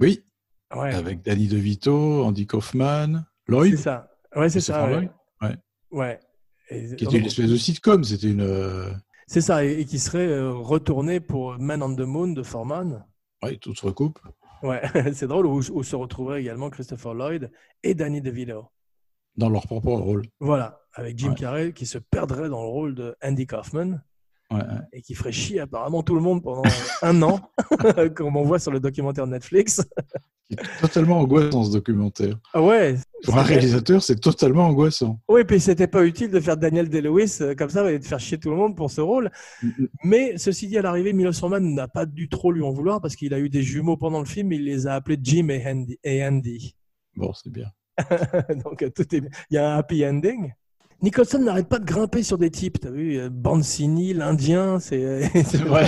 Oui, 0.00 0.24
avec 0.70 1.22
Danny 1.22 1.46
DeVito, 1.46 2.24
Andy 2.24 2.46
Kaufman, 2.46 3.24
Lloyd. 3.48 3.76
C'est 3.76 3.82
ça. 3.82 4.10
Ouais, 4.34 4.48
c'est 4.48 4.60
ça. 4.60 4.86
Lloyd, 4.88 5.10
ouais. 5.42 5.56
Ouais. 5.90 6.20
Et- 6.74 6.96
Qui 6.96 7.04
était 7.04 7.18
une 7.18 7.26
espèce 7.26 7.50
de 7.50 7.56
sitcom, 7.56 8.02
c'était 8.04 8.30
une. 8.30 8.40
euh, 8.40 8.90
C'est 9.26 9.40
ça, 9.40 9.64
et, 9.64 9.80
et 9.80 9.84
qui 9.84 9.98
serait 9.98 10.26
euh, 10.28 10.52
retourné 10.52 11.20
pour 11.20 11.58
Man 11.58 11.82
on 11.82 11.94
the 11.94 12.00
Moon 12.00 12.28
de 12.28 12.42
Foreman. 12.42 13.04
Ouais, 13.42 13.56
tout 13.56 13.74
se 13.74 13.84
recoupe. 13.86 14.18
Ouais, 14.62 14.80
c'est 15.14 15.26
drôle, 15.26 15.46
où, 15.46 15.58
où 15.72 15.82
se 15.82 15.96
retrouveraient 15.96 16.40
également 16.40 16.70
Christopher 16.70 17.14
Lloyd 17.14 17.50
et 17.82 17.94
Danny 17.94 18.20
DeVito. 18.20 18.66
Dans 19.36 19.48
leur 19.50 19.66
propre 19.66 19.90
rôle. 19.92 20.22
Voilà, 20.40 20.80
avec 20.94 21.18
Jim 21.18 21.30
Ouais. 21.30 21.34
Carrey 21.34 21.72
qui 21.72 21.86
se 21.86 21.98
perdrait 21.98 22.48
dans 22.48 22.62
le 22.62 22.68
rôle 22.68 22.94
de 22.94 23.16
Andy 23.22 23.46
Kaufman 23.46 24.00
Ouais, 24.50 24.58
ouais. 24.58 24.80
et 24.92 25.02
qui 25.02 25.14
ferait 25.14 25.32
chier 25.32 25.60
apparemment 25.60 26.02
tout 26.02 26.14
le 26.14 26.20
monde 26.20 26.42
pendant 26.42 26.62
un 27.02 27.22
an, 27.22 27.40
comme 28.14 28.36
on 28.36 28.44
voit 28.44 28.58
sur 28.58 28.70
le 28.70 28.80
documentaire 28.80 29.26
Netflix. 29.26 29.80
Totalement 30.80 31.20
angoissant 31.20 31.64
ce 31.64 31.72
documentaire. 31.72 32.38
Ah 32.52 32.62
ouais. 32.62 32.96
Pour 33.24 33.38
un 33.38 33.42
réalisateur, 33.42 34.02
c'est 34.02 34.20
totalement 34.20 34.66
angoissant. 34.66 35.18
Oui, 35.28 35.44
puis 35.44 35.58
c'était 35.58 35.86
pas 35.86 36.04
utile 36.04 36.30
de 36.30 36.38
faire 36.38 36.58
Daniel 36.58 36.88
Day-Lewis 36.88 37.38
euh, 37.40 37.54
comme 37.54 37.70
ça 37.70 37.90
et 37.90 37.98
de 37.98 38.04
faire 38.04 38.20
chier 38.20 38.38
tout 38.38 38.50
le 38.50 38.56
monde 38.56 38.76
pour 38.76 38.90
ce 38.90 39.00
rôle. 39.00 39.30
Mais 40.04 40.36
ceci 40.36 40.68
dit, 40.68 40.76
à 40.76 40.82
l'arrivée, 40.82 41.14
Milos 41.14 41.32
Forman 41.32 41.74
n'a 41.74 41.88
pas 41.88 42.04
dû 42.04 42.28
trop 42.28 42.52
lui 42.52 42.62
en 42.62 42.72
vouloir 42.72 43.00
parce 43.00 43.16
qu'il 43.16 43.32
a 43.32 43.38
eu 43.38 43.48
des 43.48 43.62
jumeaux 43.62 43.96
pendant 43.96 44.20
le 44.20 44.26
film. 44.26 44.52
Il 44.52 44.64
les 44.64 44.86
a 44.86 44.94
appelés 44.94 45.18
Jim 45.20 45.48
et 45.48 45.66
Andy. 45.66 45.98
Et 46.04 46.24
Andy. 46.24 46.76
Bon, 47.16 47.32
c'est 47.32 47.50
bien. 47.50 47.70
Donc 48.64 48.84
tout 48.94 49.14
est. 49.14 49.22
Il 49.50 49.54
y 49.54 49.58
a 49.58 49.74
un 49.74 49.78
happy 49.78 50.04
ending. 50.04 50.52
Nicholson 51.02 51.38
n'arrête 51.38 51.68
pas 51.68 51.78
de 51.78 51.84
grimper 51.84 52.22
sur 52.22 52.38
des 52.38 52.50
types. 52.50 52.78
T'as 52.80 52.90
vu, 52.90 53.18
euh, 53.18 53.28
Bansini, 53.30 54.14
l'Indien, 54.14 54.78
c'est 54.80 55.28
c'est 55.44 55.58
vrai. 55.58 55.86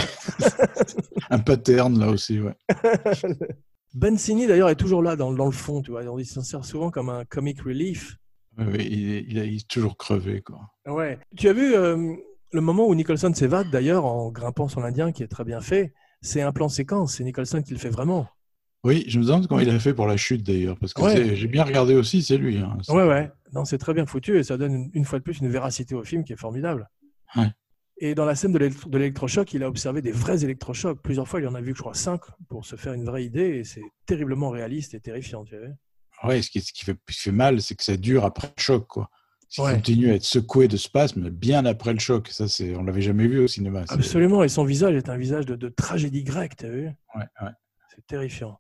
Un 1.31 1.39
pattern 1.39 1.99
là 1.99 2.09
aussi, 2.11 2.41
ouais. 2.41 2.55
Bansini 3.95 4.47
d'ailleurs 4.47 4.69
est 4.69 4.77
toujours 4.77 5.03
là 5.03 5.17
dans, 5.17 5.33
dans 5.33 5.47
le 5.47 5.53
fond. 5.53 5.81
Tu 5.83 5.91
vois, 5.91 6.03
il 6.19 6.27
s'en 6.27 6.43
sert 6.43 6.65
souvent 6.65 6.91
comme 6.91 7.09
un 7.09 7.25
comic 7.25 7.61
relief. 7.63 8.17
Il, 8.59 9.37
est, 9.37 9.41
a- 9.41 9.45
il 9.45 9.57
est 9.57 9.69
toujours 9.69 9.97
crevé, 9.97 10.43
quoi. 10.43 10.61
Ouais. 10.87 11.19
Tu 11.37 11.49
as 11.49 11.53
vu 11.53 11.75
euh, 11.75 12.15
le 12.53 12.61
moment 12.61 12.87
où 12.87 12.95
Nicholson 12.95 13.33
s'évade 13.35 13.71
d'ailleurs 13.71 14.05
en 14.05 14.31
grimpant 14.31 14.69
sur 14.69 14.81
l'Indien, 14.81 15.13
qui 15.13 15.23
est 15.23 15.29
très 15.29 15.45
bien 15.45 15.61
fait. 15.61 15.93
C'est 16.23 16.43
un 16.43 16.53
plan 16.53 16.69
séquence. 16.69 17.17
C'est 17.17 17.25
Nicholson 17.25 17.63
qui 17.63 17.73
le 17.73 17.79
fait 17.79 17.91
vraiment. 17.91 18.27
Oui, 18.87 19.05
je 19.09 19.19
me 19.19 19.25
demande 19.25 19.47
comment 19.49 19.61
il 19.61 19.69
a 19.71 19.79
fait 19.79 19.95
pour 19.95 20.07
la 20.07 20.17
chute 20.17 20.43
d'ailleurs, 20.45 20.79
parce 20.79 20.95
que 20.95 21.03
Ouais. 21.03 21.35
j'ai 21.35 21.49
bien 21.49 21.65
regardé 21.65 21.95
aussi, 21.95 22.23
c'est 22.23 22.37
lui. 22.39 22.59
hein. 22.59 22.79
C'est- 22.83 22.93
Ouais, 22.93 23.07
ouais. 23.07 23.31
Non, 23.53 23.65
c'est 23.65 23.79
très 23.79 23.95
bien 23.95 24.07
foutu 24.07 24.39
et 24.39 24.45
ça 24.45 24.57
donne 24.57 24.91
une, 24.95 25.05
fois 25.05 25.19
de 25.19 25.25
plus 25.25 25.39
une 25.41 25.49
véracité 25.49 25.95
au 25.95 26.05
film 26.05 26.25
qui 26.25 26.33
est 26.33 26.37
formidable. 26.41 26.89
Ouais. 27.37 27.51
Et 27.99 28.15
dans 28.15 28.25
la 28.27 28.35
scène 28.35 28.53
de 28.53 28.59
l'électro- 28.59 28.89
de 28.91 28.99
l'électrochoc, 28.99 29.55
il 29.55 29.63
a 29.63 29.69
observé 29.69 30.03
des 30.03 30.13
vrais 30.13 30.45
électrochocs. 30.45 31.01
Plusieurs 31.03 31.27
fois, 31.27 31.41
il 31.41 31.49
en 31.49 31.55
a 31.55 31.61
vu, 31.61 31.73
je 31.75 31.81
crois, 31.81 31.95
cinq 31.95 32.21
pour 32.49 32.65
se 32.67 32.77
faire 32.77 32.93
une 32.93 33.05
vraie 33.05 33.25
idée 33.25 33.57
et 33.59 33.65
c'est 33.65 33.83
terriblement 34.07 34.51
réaliste 34.51 34.95
et 34.95 35.01
terrifiant, 35.01 35.45
tu 35.45 35.57
vois. 35.57 35.69
Ouais, 36.31 36.43
ce 36.43 36.51
qui, 36.51 36.61
ce 36.61 36.73
qui 36.73 36.85
fait, 36.85 36.97
ce 37.09 37.17
qui 37.17 37.23
fait 37.23 37.33
mal, 37.33 37.61
c'est 37.63 37.75
que 37.75 37.83
ça 37.85 37.97
dure 37.97 38.25
après 38.25 38.49
le 38.49 38.63
choc, 38.63 38.87
quoi. 38.87 39.11
Ouais. 39.59 39.75
continue 39.75 40.11
à 40.11 40.15
être 40.15 40.25
secoué 40.25 40.67
de 40.69 40.77
spasmes 40.77 41.31
bien 41.31 41.65
après 41.67 41.93
le 41.93 41.99
choc. 42.01 42.29
Ça, 42.29 42.49
c'est, 42.49 42.75
on 42.77 42.83
l'avait 42.85 43.01
jamais 43.01 43.27
vu 43.29 43.39
au 43.39 43.47
cinéma. 43.47 43.85
Absolument. 43.89 44.43
Et 44.45 44.49
son 44.49 44.65
visage 44.65 44.95
est 44.97 45.09
un 45.09 45.17
visage 45.17 45.47
de, 45.47 45.55
de 45.57 45.69
tragédie 45.69 46.25
grecque, 46.25 46.57
tu 46.57 46.67
as 46.67 46.71
vu 46.71 46.85
Ouais, 47.15 47.25
ouais. 47.43 47.51
C'est 47.95 48.05
terrifiant. 48.07 48.59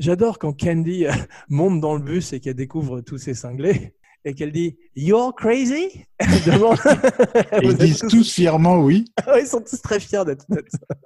J'adore 0.00 0.38
quand 0.40 0.52
Candy 0.58 1.06
euh, 1.06 1.12
monte 1.48 1.80
dans 1.80 1.94
le 1.94 2.02
bus 2.02 2.32
et 2.32 2.40
qu'elle 2.40 2.54
découvre 2.54 3.00
tous 3.02 3.18
ces 3.18 3.34
cinglés 3.34 3.94
et 4.24 4.34
qu'elle 4.34 4.50
dit 4.50 4.76
You're 4.96 5.32
crazy? 5.36 6.04
Demande- 6.46 6.78
ils 7.62 7.76
disent 7.76 8.00
tous 8.10 8.32
fièrement 8.32 8.80
oui. 8.82 9.04
Ils 9.40 9.46
sont 9.46 9.60
tous 9.60 9.80
très 9.80 10.00
fiers 10.00 10.24
d'être 10.24 10.44
ça. 10.48 10.96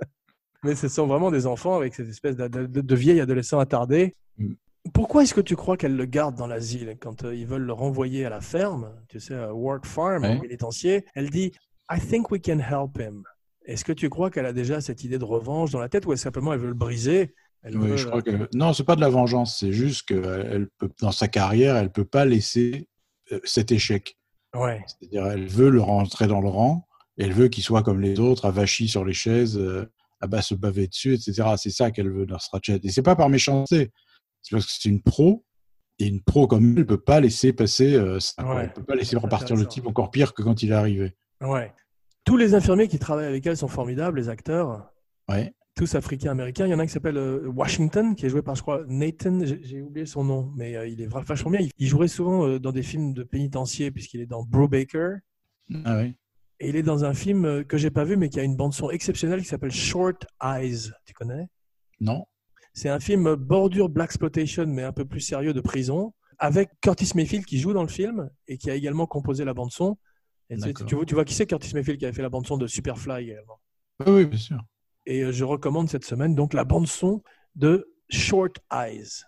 Mais 0.63 0.75
ce 0.75 0.89
sont 0.89 1.07
vraiment 1.07 1.31
des 1.31 1.47
enfants 1.47 1.77
avec 1.77 1.95
cette 1.95 2.09
espèce 2.09 2.37
de, 2.37 2.49
de, 2.49 2.81
de 2.81 2.95
vieil 2.95 3.21
adolescent 3.21 3.59
attardé. 3.59 4.15
Mm. 4.39 4.55
Pourquoi 4.93 5.23
est-ce 5.23 5.35
que 5.35 5.41
tu 5.41 5.57
crois 5.57 5.77
qu'elle 5.77 5.97
le 5.97 6.05
garde 6.07 6.37
dans 6.37 6.47
l'asile 6.47 6.97
quand 7.01 7.25
euh, 7.25 7.35
ils 7.35 7.47
veulent 7.47 7.63
le 7.67 7.73
renvoyer 7.73 8.25
à 8.27 8.31
la 8.31 8.41
ferme, 8.41 8.91
tu 9.09 9.19
sais, 9.19 9.35
à 9.35 9.53
Ward 9.55 9.85
Farm, 9.87 10.23
Ouais. 10.23 10.39
pénitencier 10.41 11.05
Elle 11.15 11.31
dit 11.31 11.53
I 11.91 11.99
think 12.01 12.31
we 12.31 12.41
can 12.41 12.59
help 12.61 12.99
him. 12.99 13.25
Est-ce 13.67 13.85
que 13.85 13.93
tu 13.93 14.09
crois 14.11 14.31
qu'elle 14.31 14.45
a 14.47 14.53
déjà 14.53 14.81
cette 14.81 15.03
idée 15.05 15.19
de 15.19 15.25
revanche 15.25 15.71
dans 15.71 15.81
la 15.81 15.89
tête 15.89 16.05
ou 16.07 16.13
est-ce 16.13 16.23
simplement 16.23 16.53
elle 16.53 16.61
veut 16.61 16.69
le 16.69 16.75
briser? 16.75 17.35
Elle 17.65 17.79
Oui, 17.79 17.89
veut, 17.89 17.97
je 17.97 18.07
crois 18.07 18.19
euh, 18.19 18.47
que 18.47 18.57
non, 18.57 18.73
c'est 18.73 18.85
pas 18.85 18.95
de 18.95 19.01
la 19.01 19.09
vengeance, 19.09 19.59
c'est 19.59 19.73
juste 19.73 20.07
que 20.09 20.15
elle 20.15 20.69
peut, 20.79 20.91
dans 21.01 21.13
sa 21.13 21.29
carrière, 21.29 21.77
elle 21.77 21.91
peut 21.91 22.05
pas 22.05 22.27
laisser 22.27 22.89
euh, 23.33 23.41
cet 23.45 23.73
échec. 23.73 24.19
Ouais. 24.55 24.85
C'est-à-dire, 24.87 25.27
elle 25.27 25.49
veut 25.49 25.71
le 25.71 25.81
rentrer 25.81 26.27
dans 26.27 26.43
le 26.43 26.49
rang, 26.49 26.87
et 27.17 27.25
elle 27.25 27.33
veut 27.33 27.49
qu'il 27.49 27.65
soit 27.65 27.83
comme 27.83 28.01
les 28.01 28.21
autres, 28.21 28.45
avachi 28.45 28.87
sur 28.87 29.05
les 29.05 29.15
chaises, 29.15 29.59
euh, 29.59 29.91
à 30.21 30.27
bas 30.27 30.43
se 30.43 30.55
baver 30.55 30.87
dessus, 30.87 31.15
etc. 31.15 31.55
C'est 31.57 31.71
ça 31.71 31.91
qu'elle 31.91 32.11
veut, 32.11 32.27
Nurse 32.27 32.49
Ratched. 32.53 32.85
Et 32.85 32.91
c'est 32.91 33.03
pas 33.03 33.17
par 33.17 33.31
méchanceté, 33.31 33.91
c'est 34.43 34.55
parce 34.55 34.67
que 34.67 34.73
c'est 34.73 34.89
une 34.89 35.03
pro, 35.03 35.45
et 35.99 36.07
une 36.07 36.23
pro 36.23 36.47
comme 36.47 36.73
elle, 36.73 36.79
elle 36.81 36.87
peut 36.87 37.01
pas 37.01 37.21
laisser 37.21 37.53
passer 37.53 37.95
euh, 37.95 38.21
ça. 38.21 38.45
Ouais. 38.45 38.65
Elle 38.65 38.73
peut 38.73 38.85
pas 38.85 38.95
laisser 38.95 39.17
repartir 39.17 39.57
le 39.57 39.67
type 39.67 39.87
encore 39.87 40.11
pire 40.11 40.35
que 40.35 40.43
quand 40.43 40.63
il 40.63 40.71
est 40.71 40.75
arrivé. 40.75 41.17
Ouais. 41.41 41.73
Tous 42.25 42.37
les 42.37 42.55
infirmiers 42.55 42.89
qui 42.89 42.99
travaillent 42.99 43.27
avec 43.27 43.47
elle 43.47 43.57
sont 43.57 43.69
formidables, 43.69 44.19
les 44.19 44.29
acteurs. 44.29 44.91
Ouais. 45.29 45.55
Tous 45.75 45.95
africains-américains. 45.95 46.67
Il 46.67 46.71
y 46.71 46.75
en 46.75 46.79
a 46.79 46.83
un 46.83 46.87
qui 46.87 46.93
s'appelle 46.93 47.17
euh, 47.17 47.49
Washington, 47.49 48.15
qui 48.15 48.27
est 48.27 48.29
joué 48.29 48.43
par, 48.43 48.55
je 48.55 48.63
crois, 48.63 48.85
Nathan. 48.87 49.41
J'ai 49.45 49.83
oublié 49.83 50.07
son 50.07 50.23
nom, 50.23 50.53
mais 50.57 50.77
euh, 50.77 50.87
il 50.87 51.01
est 51.01 51.07
vachement 51.07 51.51
bien. 51.51 51.67
Il, 51.79 51.89
jouerait 51.89 52.09
souvent 52.09 52.47
euh, 52.47 52.61
dans 52.61 52.71
des 52.71 52.83
films 52.83 53.13
de 53.13 53.25
pénitencier, 53.25 53.91
puisqu'il 53.91 54.21
est 54.21 54.27
dans 54.27 54.45
Brubaker. 54.45 55.17
Ah 55.85 55.99
oui. 55.99 56.15
Et 56.61 56.69
il 56.69 56.77
est 56.77 56.85
dans 56.85 57.05
un 57.05 57.15
film 57.15 57.65
que 57.65 57.77
j'ai 57.77 57.91
pas 57.91 58.05
vu, 58.05 58.17
mais 58.17 58.29
qui 58.29 58.39
a 58.39 58.45
une 58.45 58.55
bande-son 58.55 58.91
exceptionnelle 58.91 59.41
qui 59.41 59.49
s'appelle 59.49 59.73
Short 59.73 60.25
Eyes. 60.41 60.93
Tu 61.05 61.13
connais? 61.13 61.49
Non. 62.01 62.25
C'est 62.73 62.89
un 62.89 63.01
film 63.01 63.35
bordure 63.35 63.89
Black 63.89 64.11
Exploitation, 64.11 64.67
mais 64.67 64.85
un 64.85 64.93
peu 64.93 65.05
plus 65.05 65.21
sérieux 65.21 65.53
de 65.53 65.61
prison, 65.61 66.15
avec 66.39 66.71
Curtis 66.81 67.11
Mayfield 67.15 67.45
qui 67.45 67.59
joue 67.59 67.73
dans 67.73 67.83
le 67.83 67.89
film 67.89 68.31
et 68.47 68.59
qui 68.59 68.71
a 68.71 68.75
également 68.75 69.07
composé 69.07 69.45
la 69.45 69.55
bande-son. 69.55 69.99
Tu, 70.51 70.95
vois, 70.95 71.05
tu 71.05 71.15
vois 71.15 71.25
qui 71.25 71.35
c'est 71.35 71.47
Curtis 71.47 71.75
Mayfield 71.75 71.99
qui 71.99 72.05
avait 72.05 72.15
fait 72.15 72.23
la 72.23 72.29
bande-son 72.29 72.59
de 72.59 72.67
Superfly 72.67 73.25
également? 73.25 73.61
Oui, 74.07 74.27
bien 74.27 74.39
sûr. 74.39 74.59
Et 75.07 75.23
euh, 75.23 75.33
je 75.33 75.45
recommande 75.45 75.89
cette 75.89 76.05
semaine 76.05 76.35
donc 76.35 76.55
la 76.55 76.65
bande 76.65 76.87
son 76.87 77.23
de 77.55 77.93
Short 78.11 78.57
Eyes. 78.73 79.25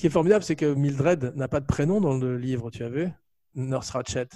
Ce 0.00 0.02
qui 0.02 0.06
est 0.06 0.10
formidable, 0.10 0.42
c'est 0.42 0.56
que 0.56 0.72
Mildred 0.72 1.34
n'a 1.36 1.46
pas 1.46 1.60
de 1.60 1.66
prénom 1.66 2.00
dans 2.00 2.16
le 2.16 2.38
livre, 2.38 2.70
tu 2.70 2.82
as 2.84 2.88
vu? 2.88 3.10
Nurse 3.54 3.90
Ratched. 3.90 4.28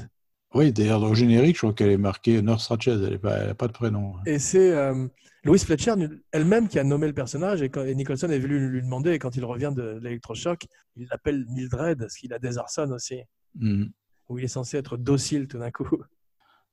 Oui, 0.53 0.75
d'ailleurs, 0.75 1.01
dans 1.01 1.09
le 1.09 1.15
générique, 1.15 1.55
je 1.57 1.61
crois 1.63 1.73
qu'elle 1.73 1.89
est 1.89 1.97
marquée 1.97 2.43
Nurse 2.43 2.69
Ratched, 2.69 3.03
elle 3.03 3.19
n'a 3.23 3.55
pas 3.55 3.67
de 3.67 3.73
prénom. 3.73 4.13
Et 4.27 4.39
c'est 4.39 4.73
euh, 4.73 5.07
Louise 5.43 5.65
Fletcher 5.65 5.95
elle-même 6.33 6.69
qui 6.69 6.79
a 6.79 6.85
nommé 6.85 7.07
le 7.07 7.15
personnage 7.15 7.63
et, 7.63 7.71
quand, 7.71 7.83
et 7.83 7.95
Nicholson 7.95 8.29
est 8.29 8.39
venu 8.39 8.69
lui 8.69 8.83
demander, 8.83 9.13
et 9.13 9.19
quand 9.19 9.37
il 9.37 9.45
revient 9.47 9.73
de 9.75 9.99
l'électrochoc, 10.03 10.67
il 10.97 11.09
l'appelle 11.11 11.47
Mildred, 11.49 11.99
parce 11.99 12.17
qu'il 12.17 12.35
a 12.35 12.39
des 12.39 12.59
Arson 12.59 12.91
aussi, 12.91 13.23
Mhm. 13.55 13.89
où 14.29 14.39
il 14.39 14.45
est 14.45 14.49
censé 14.49 14.77
être 14.77 14.99
docile 14.99 15.49
tout 15.49 15.59
d'un 15.59 15.71
coup. 15.71 15.89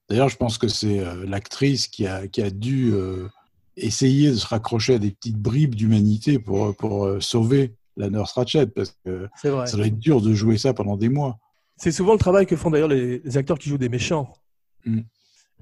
D'ailleurs, 0.10 0.28
je 0.28 0.36
pense 0.36 0.58
que 0.58 0.68
c'est 0.68 1.00
euh, 1.00 1.26
l'actrice 1.26 1.88
qui 1.88 2.08
a, 2.08 2.28
qui 2.28 2.42
a 2.42 2.50
dû 2.50 2.92
euh, 2.92 3.30
essayer 3.78 4.32
de 4.32 4.36
se 4.36 4.48
raccrocher 4.48 4.96
à 4.96 5.00
des 5.00 5.12
petites 5.12 5.38
bribes 5.38 5.76
d'humanité 5.76 6.40
pour, 6.40 6.76
pour 6.76 7.24
sauver 7.24 7.74
la 8.02 8.10
Nurse 8.10 8.34
Ratched, 8.34 8.74
parce 8.74 8.98
que 9.06 9.30
vrai. 9.44 9.68
ça 9.68 9.78
doit 9.78 9.88
être 9.88 10.00
dur 10.00 10.22
de 10.22 10.34
jouer 10.34 10.58
ça 10.58 10.74
pendant 10.74 10.98
des 10.98 11.10
mois. 11.10 11.38
C'est 11.78 11.92
souvent 11.92 12.14
le 12.14 12.20
travail 12.20 12.46
que 12.46 12.56
font 12.56 12.70
d'ailleurs 12.70 12.90
les, 12.90 13.20
les 13.20 13.38
acteurs 13.38 13.58
qui 13.58 13.70
jouent 13.70 13.78
des 13.78 13.90
méchants. 13.90 14.34
Mm. 14.86 15.02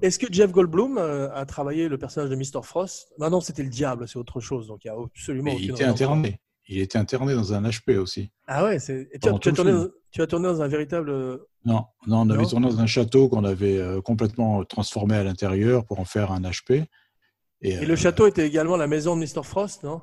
Est-ce 0.02 0.18
que 0.18 0.32
Jeff 0.32 0.50
Goldblum 0.50 0.96
euh, 0.98 1.32
a 1.34 1.44
travaillé 1.44 1.88
le 1.88 1.98
personnage 1.98 2.30
de 2.30 2.36
Mr. 2.36 2.62
Frost? 2.62 3.12
Bah 3.18 3.28
Non, 3.28 3.40
c'était 3.40 3.62
le 3.62 3.68
diable, 3.68 4.08
c'est 4.08 4.18
autre 4.18 4.40
chose. 4.40 4.66
Donc 4.66 4.84
il 4.84 4.88
y 4.88 4.90
a 4.90 4.94
absolument 4.94 5.52
aucune 5.52 5.64
il 5.64 5.70
était 5.70 5.84
interné. 5.84 6.40
Il 6.68 6.78
était 6.78 6.98
interné 6.98 7.34
dans 7.34 7.52
un 7.52 7.62
HP 7.62 7.96
aussi. 7.98 8.30
Ah 8.46 8.64
ouais, 8.64 8.78
c'est... 8.78 9.08
et 9.12 9.18
tu, 9.18 9.28
as, 9.28 9.32
tu 9.38 9.52
tourné 9.52 9.72
dans, 9.72 9.88
tu 10.12 10.22
as 10.22 10.26
tourné 10.26 10.46
dans 10.46 10.62
un 10.62 10.68
véritable. 10.68 11.10
Non, 11.64 11.84
non 12.06 12.20
on 12.20 12.30
avait 12.30 12.42
Non 12.42 12.48
tourné 12.48 12.68
dans 12.68 12.80
un 12.80 12.86
château 12.86 13.28
qu'on 13.28 13.44
avait 13.44 13.78
euh, 13.78 14.00
complètement 14.00 14.64
transformé 14.64 15.16
à 15.16 15.24
l'intérieur 15.24 15.84
pour 15.84 16.00
en 16.00 16.04
faire 16.04 16.30
un 16.32 16.40
HP. 16.40 16.84
Et, 17.60 17.70
Et 17.70 17.76
euh, 17.78 17.86
le 17.86 17.96
château 17.96 18.26
était 18.26 18.46
également 18.46 18.76
la 18.76 18.86
maison 18.86 19.16
de 19.16 19.20
Mr. 19.20 19.42
Frost, 19.42 19.82
non? 19.82 20.00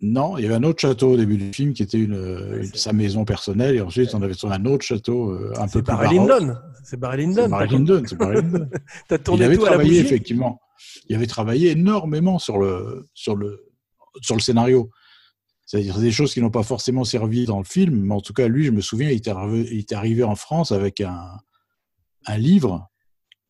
Non, 0.00 0.36
il 0.36 0.42
y 0.42 0.46
avait 0.46 0.54
un 0.56 0.62
autre 0.64 0.80
château 0.80 1.12
au 1.12 1.16
début 1.16 1.36
du 1.38 1.52
film 1.52 1.72
qui 1.72 1.82
était 1.82 1.98
une, 1.98 2.14
une- 2.62 2.74
sa 2.74 2.92
maison 2.92 3.24
personnelle, 3.24 3.76
et 3.76 3.80
ensuite 3.80 4.14
on 4.14 4.22
avait 4.22 4.34
tourné 4.34 4.56
un 4.56 4.64
autre 4.66 4.84
château 4.84 5.30
euh, 5.30 5.52
un 5.56 5.66
peu 5.68 5.82
plus 5.82 5.92
Barry 5.94 6.16
baroque. 6.18 6.40
Lyndon. 6.40 6.54
C'est 6.84 6.96
Barry 7.00 7.22
Lyndon. 7.26 7.42
C'est 7.44 7.48
Barry 7.48 7.68
Lyndon, 7.68 8.02
c'est 8.06 8.16
Barry 8.18 8.36
Lyndon. 8.42 8.68
T'as 9.08 9.18
tourné 9.18 9.42
il 9.42 9.44
avait 9.46 9.56
tout 9.56 9.62
à 9.62 9.70
la 9.70 9.70
travaillé 9.76 10.00
effectivement. 10.00 10.60
Il 11.08 11.16
avait 11.16 11.26
travaillé 11.26 11.70
énormément 11.70 12.38
sur 12.38 12.58
le 12.58 13.08
sur 13.14 13.36
le 13.36 13.64
sur 14.20 14.34
le 14.36 14.40
scénario. 14.40 14.90
C'est-à-dire 15.66 15.98
des 15.98 16.10
choses 16.12 16.34
qui 16.34 16.42
n'ont 16.42 16.50
pas 16.50 16.62
forcément 16.62 17.04
servi 17.04 17.46
dans 17.46 17.56
le 17.58 17.64
film, 17.64 17.94
mais 18.02 18.14
en 18.14 18.20
tout 18.20 18.34
cas 18.34 18.48
lui, 18.48 18.64
je 18.66 18.70
me 18.70 18.82
souviens, 18.82 19.08
il 19.08 19.16
était 19.16 19.30
arrivé, 19.30 19.66
il 19.72 19.78
était 19.80 19.94
arrivé 19.94 20.22
en 20.22 20.34
France 20.34 20.72
avec 20.72 21.00
un 21.00 21.24
un 22.26 22.36
livre 22.36 22.88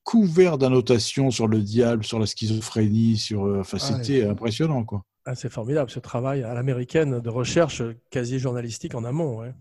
couvert 0.05 0.59
d'annotations 0.59 1.31
sur 1.31 1.49
le 1.49 1.61
diable, 1.63 2.05
sur 2.05 2.19
la 2.21 2.27
schizophrénie, 2.27 3.17
sur 3.17 3.47
euh, 3.47 3.61
enfin 3.61 3.79
Ah 3.81 3.93
ouais. 3.97 4.05
c'était 4.05 4.25
impressionnant 4.27 4.85
quoi. 4.85 5.03
Ah, 5.27 5.35
c'est 5.35 5.51
formidable 5.51 5.91
ce 5.91 6.01
travail 6.01 6.43
à 6.43 6.53
l'américaine 6.55 7.21
de 7.21 7.31
recherche 7.31 7.83
quasi 8.11 8.39
journalistique 8.39 8.95
en 8.95 9.05
amont. 9.05 9.39
Ouais. 9.39 9.53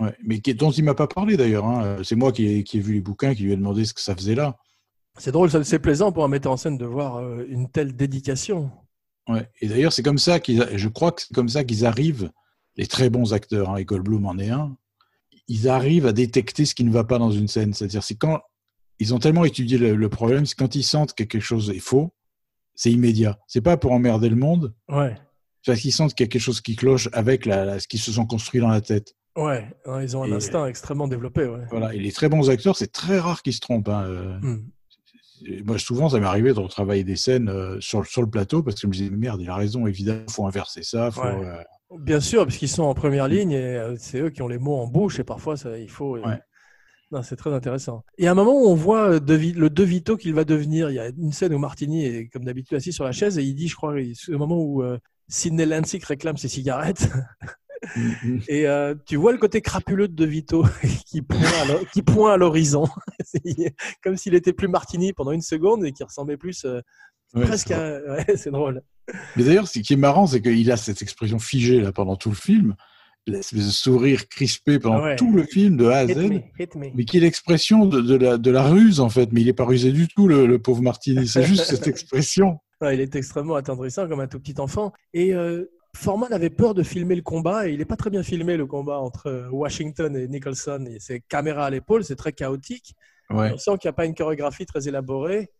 Ouais, 0.00 0.16
mais 0.24 0.38
dont 0.38 0.70
il 0.70 0.84
m'a 0.84 0.94
pas 0.94 1.06
parlé 1.06 1.36
d'ailleurs. 1.36 1.66
hein. 1.66 1.98
C'est 2.02 2.16
moi 2.16 2.32
qui 2.32 2.46
ai, 2.46 2.64
qui 2.64 2.78
ai 2.78 2.80
vu 2.80 2.94
les 2.94 3.00
bouquins, 3.02 3.34
qui 3.34 3.42
lui 3.42 3.52
ai 3.52 3.56
demandé 3.56 3.84
ce 3.84 3.92
que 3.92 4.00
ça 4.00 4.16
faisait 4.16 4.34
là. 4.34 4.56
C'est 5.18 5.32
drôle, 5.32 5.50
c'est 5.64 5.78
plaisant 5.78 6.10
pour 6.12 6.24
un 6.24 6.28
metteur 6.28 6.52
en 6.52 6.56
scène 6.56 6.78
de 6.78 6.86
voir 6.86 7.16
euh, 7.16 7.44
une 7.48 7.68
telle 7.68 7.94
dédication. 7.94 8.70
Ouais. 9.28 9.46
Et 9.60 9.68
d'ailleurs, 9.68 9.92
c'est 9.92 10.02
comme 10.02 10.16
ça 10.18 10.40
qu'ils, 10.40 10.66
je 10.74 10.88
crois 10.88 11.12
que 11.12 11.20
c'est 11.22 11.34
comme 11.34 11.50
ça 11.50 11.64
qu'ils 11.64 11.84
arrivent, 11.84 12.30
les 12.76 12.86
très 12.86 13.10
bons 13.10 13.34
acteurs, 13.34 13.70
hein, 13.70 13.76
et 13.76 13.84
Goldblum 13.84 14.24
en 14.24 14.38
est 14.38 14.48
un, 14.48 14.74
ils 15.48 15.68
arrivent 15.68 16.06
à 16.06 16.12
détecter 16.12 16.64
ce 16.64 16.74
qui 16.74 16.84
ne 16.84 16.90
va 16.92 17.04
pas 17.04 17.18
dans 17.18 17.30
une 17.32 17.48
scène. 17.48 17.74
C'est-à-dire, 17.74 18.02
c'est 18.02 18.14
quand 18.14 18.40
ils 19.00 19.12
ont 19.12 19.18
tellement 19.18 19.44
étudié 19.44 19.76
le, 19.76 19.94
le 19.94 20.08
problème, 20.08 20.46
c'est 20.46 20.54
quand 20.56 20.74
ils 20.74 20.84
sentent 20.84 21.12
que 21.12 21.24
quelque 21.24 21.42
chose 21.42 21.68
est 21.70 21.78
faux, 21.80 22.14
c'est 22.80 22.90
immédiat. 22.90 23.38
C'est 23.46 23.60
pas 23.60 23.76
pour 23.76 23.92
emmerder 23.92 24.30
le 24.30 24.36
monde, 24.36 24.74
Ouais, 24.88 25.14
c'est 25.62 25.72
parce 25.72 25.80
qu'ils 25.80 25.92
sentent 25.92 26.14
qu'il 26.14 26.24
y 26.24 26.28
a 26.28 26.30
quelque 26.30 26.40
chose 26.40 26.62
qui 26.62 26.76
cloche 26.76 27.10
avec 27.12 27.44
la, 27.44 27.66
la- 27.66 27.78
ce 27.80 27.86
qu'ils 27.86 28.00
se 28.00 28.10
sont 28.10 28.24
construits 28.24 28.60
dans 28.60 28.68
la 28.70 28.80
tête. 28.80 29.14
ouais, 29.36 29.66
hein, 29.84 30.00
ils 30.02 30.16
ont 30.16 30.22
un 30.22 30.28
Et- 30.28 30.32
instinct 30.32 30.66
extrêmement 30.66 31.06
développé. 31.06 31.44
Ouais. 31.46 31.66
Voilà. 31.70 31.94
Et 31.94 31.98
les 31.98 32.10
très 32.12 32.30
bons 32.30 32.48
acteurs, 32.48 32.76
c'est 32.76 32.90
très 32.90 33.18
rare 33.18 33.42
qu'ils 33.42 33.52
se 33.52 33.60
trompent. 33.60 33.88
hein, 33.90 34.04
euh. 34.06 34.38
Hmm. 34.40 34.62
Moi, 35.64 35.78
souvent, 35.78 36.08
ça 36.10 36.18
m'est 36.20 36.26
arrivé 36.26 36.52
de 36.52 36.58
retravailler 36.60 37.04
des 37.04 37.16
scènes 37.16 37.48
euh, 37.48 37.78
sur, 37.80 38.04
sur 38.06 38.20
le 38.22 38.28
plateau 38.28 38.62
parce 38.62 38.76
que 38.76 38.82
je 38.82 38.86
me 38.88 38.92
disais, 38.92 39.10
merde, 39.10 39.40
il 39.42 39.48
a 39.50 39.54
raison, 39.56 39.86
évidemment, 39.86 40.24
faut 40.30 40.46
inverser 40.46 40.82
ça. 40.82 41.10
Faut, 41.10 41.22
Ouais. 41.22 41.44
euh, 41.46 41.62
Bien 41.98 42.20
sûr, 42.20 42.44
parce 42.44 42.56
qu'ils 42.58 42.68
sont 42.68 42.82
en 42.84 42.94
première 42.94 43.26
ligne 43.26 43.50
et 43.52 43.94
c'est 43.98 44.20
eux 44.20 44.30
qui 44.30 44.42
ont 44.42 44.48
les 44.48 44.58
mots 44.58 44.76
en 44.76 44.86
bouche 44.86 45.18
et 45.18 45.24
parfois 45.24 45.56
ça, 45.56 45.76
il 45.78 45.88
faut. 45.90 46.18
Ouais. 46.18 46.38
C'est 47.22 47.36
très 47.36 47.52
intéressant. 47.52 48.04
Il 48.18 48.24
y 48.24 48.28
a 48.28 48.30
un 48.30 48.34
moment 48.34 48.54
où 48.54 48.68
on 48.68 48.74
voit 48.74 49.14
euh, 49.14 49.20
De 49.20 49.34
le 49.34 49.68
De 49.68 49.82
Vito 49.82 50.16
qu'il 50.16 50.34
va 50.34 50.44
devenir. 50.44 50.90
Il 50.90 50.94
y 50.94 50.98
a 50.98 51.08
une 51.08 51.32
scène 51.32 51.52
où 51.52 51.58
Martini 51.58 52.06
est 52.06 52.28
comme 52.28 52.44
d'habitude 52.44 52.76
assis 52.76 52.92
sur 52.92 53.04
la 53.04 53.12
chaise 53.12 53.38
et 53.38 53.42
il 53.42 53.54
dit, 53.54 53.68
je 53.68 53.74
crois, 53.74 53.94
c'est 54.14 54.32
le 54.32 54.38
moment 54.38 54.58
où 54.58 54.82
euh, 54.82 54.98
Sidney 55.28 55.66
Lancic 55.66 56.04
réclame 56.04 56.36
ses 56.36 56.48
cigarettes. 56.48 57.08
Et 58.48 58.68
euh, 58.68 58.94
tu 59.06 59.16
vois 59.16 59.32
le 59.32 59.38
côté 59.38 59.62
crapuleux 59.62 60.06
de 60.06 60.14
De 60.14 60.26
Vito 60.26 60.64
qui 61.06 61.22
pointe 61.22 61.44
à 61.44 62.32
à 62.32 62.36
l'horizon, 62.36 62.86
comme 64.02 64.16
s'il 64.16 64.34
était 64.34 64.52
plus 64.52 64.68
Martini 64.68 65.12
pendant 65.12 65.32
une 65.32 65.40
seconde 65.40 65.84
et 65.84 65.92
qui 65.92 66.04
ressemblait 66.04 66.36
plus 66.36 66.64
euh, 66.64 66.80
Ouais, 67.34 67.46
presque 67.46 67.70
à. 67.70 68.00
Ouais, 68.00 68.26
c'est 68.36 68.50
drôle. 68.50 68.82
Mais 69.36 69.44
d'ailleurs, 69.44 69.68
ce 69.68 69.78
qui 69.78 69.92
est 69.92 69.96
marrant, 69.96 70.26
c'est 70.26 70.40
qu'il 70.40 70.70
a 70.70 70.76
cette 70.76 71.02
expression 71.02 71.38
figée 71.38 71.80
là 71.80 71.92
pendant 71.92 72.16
tout 72.16 72.30
le 72.30 72.34
film, 72.34 72.74
l'espèce 73.26 73.66
de 73.66 73.70
sourire 73.70 74.28
crispé 74.28 74.78
pendant 74.78 74.98
Ah 74.98 75.02
ouais. 75.10 75.16
tout 75.16 75.32
le 75.32 75.44
film 75.44 75.76
de 75.76 75.86
A 75.86 75.98
à 75.98 76.06
Z, 76.06 76.10
Hit 76.10 76.16
me, 76.16 76.40
hit 76.58 76.74
me. 76.76 76.86
mais 76.94 77.04
qui 77.04 77.18
est 77.18 77.20
l'expression 77.20 77.86
de, 77.86 78.00
de 78.00 78.16
la, 78.16 78.38
de 78.38 78.50
la 78.50 78.62
ruse 78.62 79.00
en 79.00 79.08
fait. 79.08 79.30
Mais 79.32 79.40
il 79.42 79.48
est 79.48 79.52
pas 79.54 79.64
rusé 79.64 79.92
du 79.92 80.08
tout, 80.08 80.26
le, 80.28 80.46
le 80.46 80.58
pauvre 80.58 80.82
Martini. 80.82 81.26
C'est 81.28 81.42
juste 81.42 81.64
cette 81.64 81.86
expression. 81.86 82.58
Ouais, 82.80 82.94
il 82.94 83.00
est 83.00 83.14
extrêmement 83.14 83.54
attendrissant 83.56 84.08
comme 84.08 84.20
un 84.20 84.26
tout 84.26 84.40
petit 84.40 84.58
enfant. 84.60 84.92
Et 85.12 85.34
euh, 85.34 85.66
Foreman 85.94 86.32
avait 86.32 86.50
peur 86.50 86.72
de 86.74 86.82
filmer 86.82 87.14
le 87.14 87.22
combat 87.22 87.68
et 87.68 87.72
il 87.72 87.78
n'est 87.78 87.84
pas 87.84 87.96
très 87.96 88.10
bien 88.10 88.22
filmé 88.22 88.56
le 88.56 88.66
combat 88.66 88.98
entre 88.98 89.26
euh, 89.26 89.48
Washington 89.50 90.16
et 90.16 90.26
Nicholson. 90.28 90.86
Et 90.90 90.96
c'est 90.98 91.20
caméra 91.28 91.66
à 91.66 91.70
l'épaule, 91.70 92.04
c'est 92.04 92.16
très 92.16 92.32
chaotique. 92.32 92.94
Ouais. 93.28 93.50
On 93.52 93.58
sent 93.58 93.72
qu'il 93.80 93.88
n'y 93.88 93.90
a 93.90 93.92
pas 93.92 94.06
une 94.06 94.14
chorégraphie 94.14 94.66
très 94.66 94.88
élaborée 94.88 95.50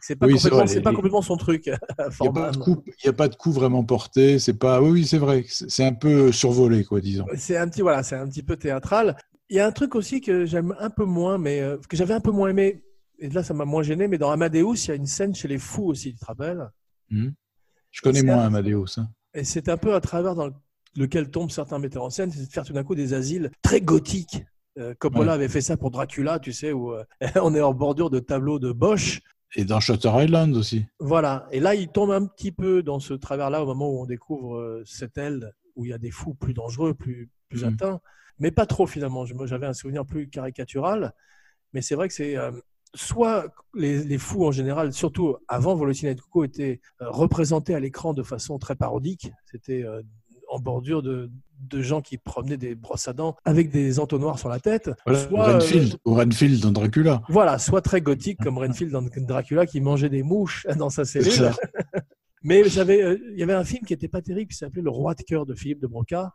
c'est 0.00 0.16
pas, 0.16 0.26
Oui, 0.26 0.34
complètement, 0.34 0.82
pas 0.82 0.92
complètement 0.94 1.22
son 1.22 1.36
truc. 1.36 1.66
Il 1.66 1.70
n'y 1.70 2.26
a, 2.28 3.08
a 3.08 3.12
pas 3.12 3.28
de 3.28 3.36
coup 3.36 3.52
vraiment 3.52 3.84
porté. 3.84 4.38
C'est 4.38 4.54
pas. 4.58 4.80
Oui, 4.82 4.90
oui, 4.90 5.06
c'est 5.06 5.18
vrai. 5.18 5.44
C'est 5.48 5.84
un 5.84 5.92
peu 5.92 6.32
survolé, 6.32 6.84
quoi, 6.84 7.00
disons. 7.00 7.26
C'est 7.36 7.56
un 7.56 7.68
petit 7.68 7.82
voilà, 7.82 8.02
c'est 8.02 8.16
un 8.16 8.26
petit 8.28 8.42
peu 8.42 8.56
théâtral. 8.56 9.16
Il 9.48 9.56
y 9.56 9.60
a 9.60 9.66
un 9.66 9.72
truc 9.72 9.94
aussi 9.94 10.20
que 10.20 10.44
j'aime 10.44 10.74
un 10.80 10.90
peu 10.90 11.04
moins, 11.04 11.38
mais 11.38 11.60
euh, 11.60 11.76
que 11.88 11.96
j'avais 11.96 12.14
un 12.14 12.20
peu 12.20 12.32
moins 12.32 12.48
aimé. 12.48 12.82
Et 13.18 13.28
là, 13.28 13.42
ça 13.42 13.54
m'a 13.54 13.64
moins 13.64 13.82
gêné. 13.82 14.08
Mais 14.08 14.18
dans 14.18 14.30
Amadeus, 14.30 14.74
il 14.74 14.88
y 14.88 14.90
a 14.90 14.94
une 14.94 15.06
scène 15.06 15.34
chez 15.34 15.48
les 15.48 15.58
fous 15.58 15.84
aussi, 15.86 16.12
tu 16.12 16.18
te 16.18 16.24
rappelles? 16.24 16.68
Hmm. 17.10 17.28
Je 17.92 18.00
connais 18.02 18.22
moins 18.22 18.38
un- 18.38 18.46
Amadeus. 18.46 18.98
hein. 18.98 19.08
Et 19.34 19.44
c'est 19.44 19.68
un 19.68 19.76
peu 19.76 19.94
à 19.94 20.00
travers 20.00 20.34
dans 20.34 20.50
lequel 20.96 21.30
tombent 21.30 21.50
certains 21.50 21.78
metteurs 21.78 22.04
en 22.04 22.10
scène, 22.10 22.30
c'est 22.32 22.44
de 22.46 22.50
faire 22.52 22.64
tout 22.64 22.72
d'un 22.72 22.82
coup 22.84 22.94
des 22.94 23.14
asiles 23.14 23.50
très 23.62 23.80
gothiques. 23.80 24.42
Euh, 24.78 24.94
Coppola 24.98 25.28
Ouais. 25.28 25.32
avait 25.34 25.48
fait 25.48 25.60
ça 25.62 25.76
pour 25.78 25.90
Dracula, 25.90 26.38
tu 26.38 26.52
sais, 26.52 26.72
où 26.72 26.92
euh, 26.92 27.04
on 27.42 27.54
est 27.54 27.60
en 27.62 27.72
bordure 27.72 28.10
de 28.10 28.18
tableaux 28.18 28.58
de 28.58 28.72
Bosch. 28.72 29.20
Et 29.54 29.64
dans 29.64 29.80
Shutter 29.80 30.10
Island 30.14 30.54
aussi. 30.56 30.84
Voilà. 30.98 31.46
Et 31.52 31.60
là, 31.60 31.74
il 31.74 31.88
tombe 31.88 32.10
un 32.10 32.26
petit 32.26 32.52
peu 32.52 32.82
dans 32.82 32.98
ce 33.00 33.14
travers-là 33.14 33.62
au 33.62 33.66
moment 33.66 33.88
où 33.90 34.00
on 34.02 34.06
découvre 34.06 34.56
euh, 34.56 34.82
cette 34.84 35.16
aile 35.18 35.52
où 35.76 35.84
il 35.84 35.90
y 35.90 35.94
a 35.94 35.98
des 35.98 36.10
fous 36.10 36.34
plus 36.34 36.52
dangereux, 36.54 36.94
plus, 36.94 37.30
plus 37.48 37.64
Mhm. 37.64 37.72
atteints. 37.74 38.00
Mais 38.38 38.50
pas 38.50 38.66
trop 38.66 38.86
finalement. 38.86 39.24
J'avais 39.46 39.66
un 39.66 39.72
souvenir 39.72 40.04
plus 40.04 40.28
caricatural. 40.28 41.12
Mais 41.72 41.80
c'est 41.82 41.94
vrai 41.94 42.08
que 42.08 42.14
c'est. 42.14 42.36
euh, 42.36 42.50
soit 42.94 43.46
les, 43.74 44.02
les 44.04 44.16
fous 44.18 44.46
en 44.46 44.52
général, 44.52 44.92
surtout 44.92 45.36
avant 45.48 45.74
Volotine 45.74 46.08
et 46.08 46.16
Coco, 46.16 46.44
étaient 46.44 46.80
euh, 47.02 47.10
représentés 47.10 47.74
à 47.74 47.80
l'écran 47.80 48.14
de 48.14 48.22
façon 48.22 48.58
très 48.58 48.74
parodique. 48.74 49.30
C'était 49.50 49.82
euh, 49.84 50.02
en 50.56 50.60
bordure 50.60 51.02
de, 51.02 51.30
de 51.60 51.82
gens 51.82 52.00
qui 52.00 52.18
promenaient 52.18 52.56
des 52.56 52.74
brosses 52.74 53.08
à 53.08 53.12
dents 53.12 53.36
avec 53.44 53.70
des 53.70 53.98
entonnoirs 54.00 54.38
sur 54.38 54.48
la 54.48 54.58
tête. 54.58 54.90
Voilà, 55.06 55.60
Soit, 55.60 55.76
euh, 55.76 55.88
ou 56.04 56.14
Renfield 56.14 56.60
dans 56.60 56.72
Dracula. 56.72 57.22
voilà, 57.28 57.58
soit 57.58 57.82
très 57.82 58.00
gothique 58.00 58.38
comme 58.42 58.58
Renfield 58.58 58.92
dans 58.92 59.02
Dracula 59.02 59.66
qui 59.66 59.80
mangeait 59.80 60.08
des 60.08 60.22
mouches 60.22 60.66
dans 60.78 60.90
sa 60.90 61.04
cellule. 61.04 61.50
Mais 62.42 62.62
euh, 62.62 63.18
il 63.32 63.38
y 63.38 63.42
avait 63.42 63.54
un 63.54 63.64
film 63.64 63.84
qui 63.84 63.92
était 63.92 64.08
pas 64.08 64.22
terrible 64.22 64.50
qui 64.50 64.56
s'appelait 64.56 64.82
Le 64.82 64.90
Roi 64.90 65.14
de 65.14 65.22
cœur 65.22 65.46
de 65.46 65.54
Philippe 65.54 65.80
de 65.80 65.86
Broca. 65.86 66.32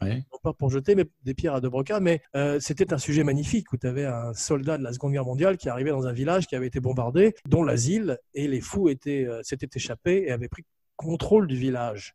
Non 0.00 0.38
pas 0.44 0.52
pour 0.52 0.70
jeter 0.70 0.94
mais 0.94 1.06
des 1.24 1.34
pierres 1.34 1.54
à 1.56 1.60
de 1.60 1.66
Broca, 1.66 1.98
mais 1.98 2.22
euh, 2.36 2.60
c'était 2.60 2.92
un 2.92 2.98
sujet 2.98 3.24
magnifique 3.24 3.72
où 3.72 3.76
tu 3.76 3.88
avais 3.88 4.04
un 4.04 4.32
soldat 4.32 4.78
de 4.78 4.84
la 4.84 4.92
Seconde 4.92 5.10
Guerre 5.10 5.24
mondiale 5.24 5.56
qui 5.56 5.68
arrivait 5.68 5.90
dans 5.90 6.06
un 6.06 6.12
village 6.12 6.46
qui 6.46 6.54
avait 6.54 6.68
été 6.68 6.78
bombardé, 6.78 7.34
dont 7.48 7.64
l'asile, 7.64 8.16
et 8.32 8.46
les 8.46 8.60
fous 8.60 8.88
étaient, 8.88 9.26
s'étaient 9.42 9.68
échappés 9.74 10.26
et 10.28 10.30
avaient 10.30 10.46
pris 10.46 10.62
contrôle 10.94 11.48
du 11.48 11.56
village. 11.56 12.14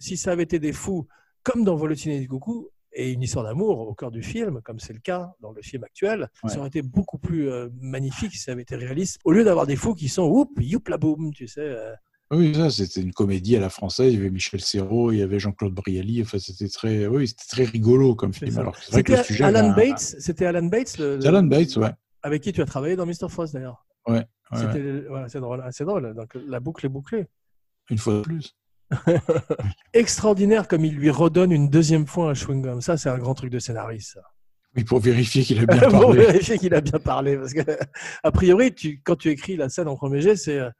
Si 0.00 0.16
ça 0.16 0.32
avait 0.32 0.42
été 0.44 0.58
des 0.58 0.72
fous, 0.72 1.06
comme 1.42 1.64
dans 1.64 1.76
Volotine 1.76 2.12
et 2.12 2.26
Coucou, 2.26 2.68
et 2.98 3.12
une 3.12 3.22
histoire 3.22 3.44
d'amour 3.44 3.80
au 3.80 3.94
cœur 3.94 4.10
du 4.10 4.22
film, 4.22 4.60
comme 4.62 4.80
c'est 4.80 4.94
le 4.94 5.00
cas 5.00 5.30
dans 5.40 5.52
le 5.52 5.60
film 5.60 5.84
actuel, 5.84 6.30
Ouais. 6.42 6.50
ça 6.50 6.58
aurait 6.58 6.68
été 6.68 6.80
beaucoup 6.80 7.18
plus 7.18 7.50
euh, 7.50 7.68
magnifique 7.80 8.32
si 8.32 8.38
ça 8.38 8.52
avait 8.52 8.62
été 8.62 8.74
réaliste. 8.74 9.18
Au 9.24 9.32
lieu 9.32 9.44
d'avoir 9.44 9.66
des 9.66 9.76
fous 9.76 9.94
qui 9.94 10.08
sont 10.08 10.22
oup, 10.24 10.50
youp 10.58 10.88
la 10.88 10.96
boum, 10.96 11.30
tu 11.34 11.46
sais. 11.46 11.60
euh, 11.60 11.92
Oui, 12.30 12.54
ça, 12.54 12.70
c'était 12.70 13.02
une 13.02 13.12
comédie 13.12 13.54
à 13.54 13.60
la 13.60 13.68
française. 13.68 14.12
Il 14.14 14.16
y 14.16 14.20
avait 14.20 14.30
Michel 14.30 14.60
Serrault, 14.62 15.12
il 15.12 15.18
y 15.18 15.22
avait 15.22 15.38
Jean-Claude 15.38 15.74
Brialy. 15.74 16.22
Enfin, 16.22 16.38
c'était 16.38 16.68
très, 16.68 17.06
oui, 17.06 17.28
c'était 17.28 17.44
très 17.48 17.64
rigolo 17.64 18.14
comme 18.14 18.32
film. 18.32 18.58
Alors, 18.58 18.76
c'est 18.78 18.92
vrai 18.92 19.02
que 19.02 19.12
le 19.12 19.18
C'était 19.18 19.26
sujet. 19.28 19.44
Alan 19.44 19.72
avait 19.72 19.90
Bates, 19.90 19.98
c'était 20.00 20.46
Alan 20.46 20.62
Bates, 20.64 20.98
le- 20.98 21.26
Alan 21.26 21.42
Bates, 21.42 21.76
ouais. 21.76 21.90
avec 22.22 22.42
qui 22.42 22.52
tu 22.54 22.62
as 22.62 22.66
travaillé 22.66 22.96
dans 22.96 23.04
Mr. 23.04 23.28
Frost 23.28 23.52
d'ailleurs. 23.52 23.84
Ouais, 24.08 24.24
c'est 25.28 25.40
drôle, 25.40 25.64
c'est 25.70 25.84
drôle. 25.84 26.14
Donc 26.14 26.34
la 26.34 26.60
boucle 26.60 26.86
est 26.86 26.88
bouclée. 26.88 27.26
Une 27.90 27.98
fois 27.98 28.14
de 28.14 28.20
plus. 28.22 28.56
Extraordinaire 29.92 30.68
comme 30.68 30.84
il 30.84 30.94
lui 30.94 31.10
redonne 31.10 31.52
une 31.52 31.68
deuxième 31.68 32.06
fois 32.06 32.30
un 32.30 32.34
chewing 32.34 32.62
gum. 32.62 32.80
Ça, 32.80 32.96
c'est 32.96 33.08
un 33.08 33.18
grand 33.18 33.34
truc 33.34 33.50
de 33.50 33.58
scénariste. 33.58 34.14
ça. 34.14 34.20
Oui, 34.76 34.84
pour 34.84 35.00
vérifier 35.00 35.42
qu'il 35.42 35.58
a 35.60 35.66
bien 35.66 35.88
pour 35.88 36.00
parlé. 36.00 36.26
vérifier 36.26 36.58
qu'il 36.58 36.74
a 36.74 36.80
bien 36.80 36.98
parlé. 36.98 37.36
Parce 37.36 37.52
que, 37.54 37.62
a 38.22 38.30
priori, 38.30 38.74
tu, 38.74 39.00
quand 39.04 39.16
tu 39.16 39.30
écris 39.30 39.56
la 39.56 39.68
scène 39.68 39.88
en 39.88 39.96
premier 39.96 40.20
jet, 40.20 40.36
c'est 40.36 40.58
euh, 40.58 40.70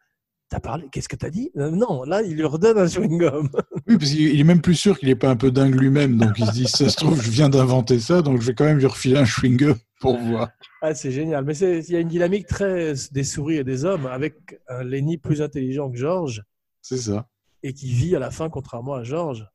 T'as 0.49 0.61
parlé 0.61 0.87
Qu'est-ce 0.93 1.09
que 1.09 1.17
t'as 1.17 1.31
dit? 1.31 1.51
Euh, 1.57 1.71
Non, 1.73 2.05
là, 2.05 2.23
il 2.23 2.37
lui 2.37 2.45
redonne 2.45 2.79
un 2.79 2.87
chewing 2.87 3.19
gum. 3.19 3.49
Oui, 3.89 3.99
parce 3.99 4.11
qu'il 4.13 4.29
il 4.29 4.41
est 4.41 4.45
même 4.45 4.61
plus 4.61 4.77
sûr 4.77 4.97
qu'il 4.97 5.09
n'est 5.09 5.17
pas 5.17 5.29
un 5.29 5.35
peu 5.37 5.51
dingue 5.51 5.75
lui-même. 5.75 6.17
Donc, 6.19 6.39
il 6.39 6.47
se 6.47 6.53
dit, 6.53 6.67
ça 6.67 6.89
se 6.89 6.97
trouve, 6.97 7.21
je 7.21 7.31
viens 7.31 7.49
d'inventer 7.49 7.99
ça, 7.99 8.23
donc 8.23 8.41
je 8.41 8.47
vais 8.47 8.55
quand 8.55 8.65
même 8.65 8.79
lui 8.79 8.87
refiler 8.87 9.17
un 9.19 9.25
chewing-gum 9.25 9.75
pour 10.01 10.17
voir. 10.19 10.51
Ah, 10.83 10.95
c'est 10.95 11.11
génial. 11.11 11.45
Mais 11.45 11.57
il 11.59 11.91
y 11.91 11.97
a 11.97 12.01
une 12.01 12.07
dynamique 12.09 12.47
très 12.47 12.93
des 13.11 13.25
souris 13.25 13.57
et 13.57 13.65
des 13.65 13.85
hommes 13.85 14.07
avec 14.07 14.61
un 14.69 14.85
Lenny 14.85 15.19
plus 15.19 15.43
intelligent 15.43 15.91
que 15.91 15.97
George 15.97 16.45
C'est 16.81 16.99
ça. 16.99 17.27
Et 17.63 17.73
qui 17.73 17.89
vit 17.93 18.15
à 18.17 18.19
la 18.19 18.31
fin, 18.31 18.49
contrairement 18.49 18.95
à 18.95 19.03
George. 19.05 19.47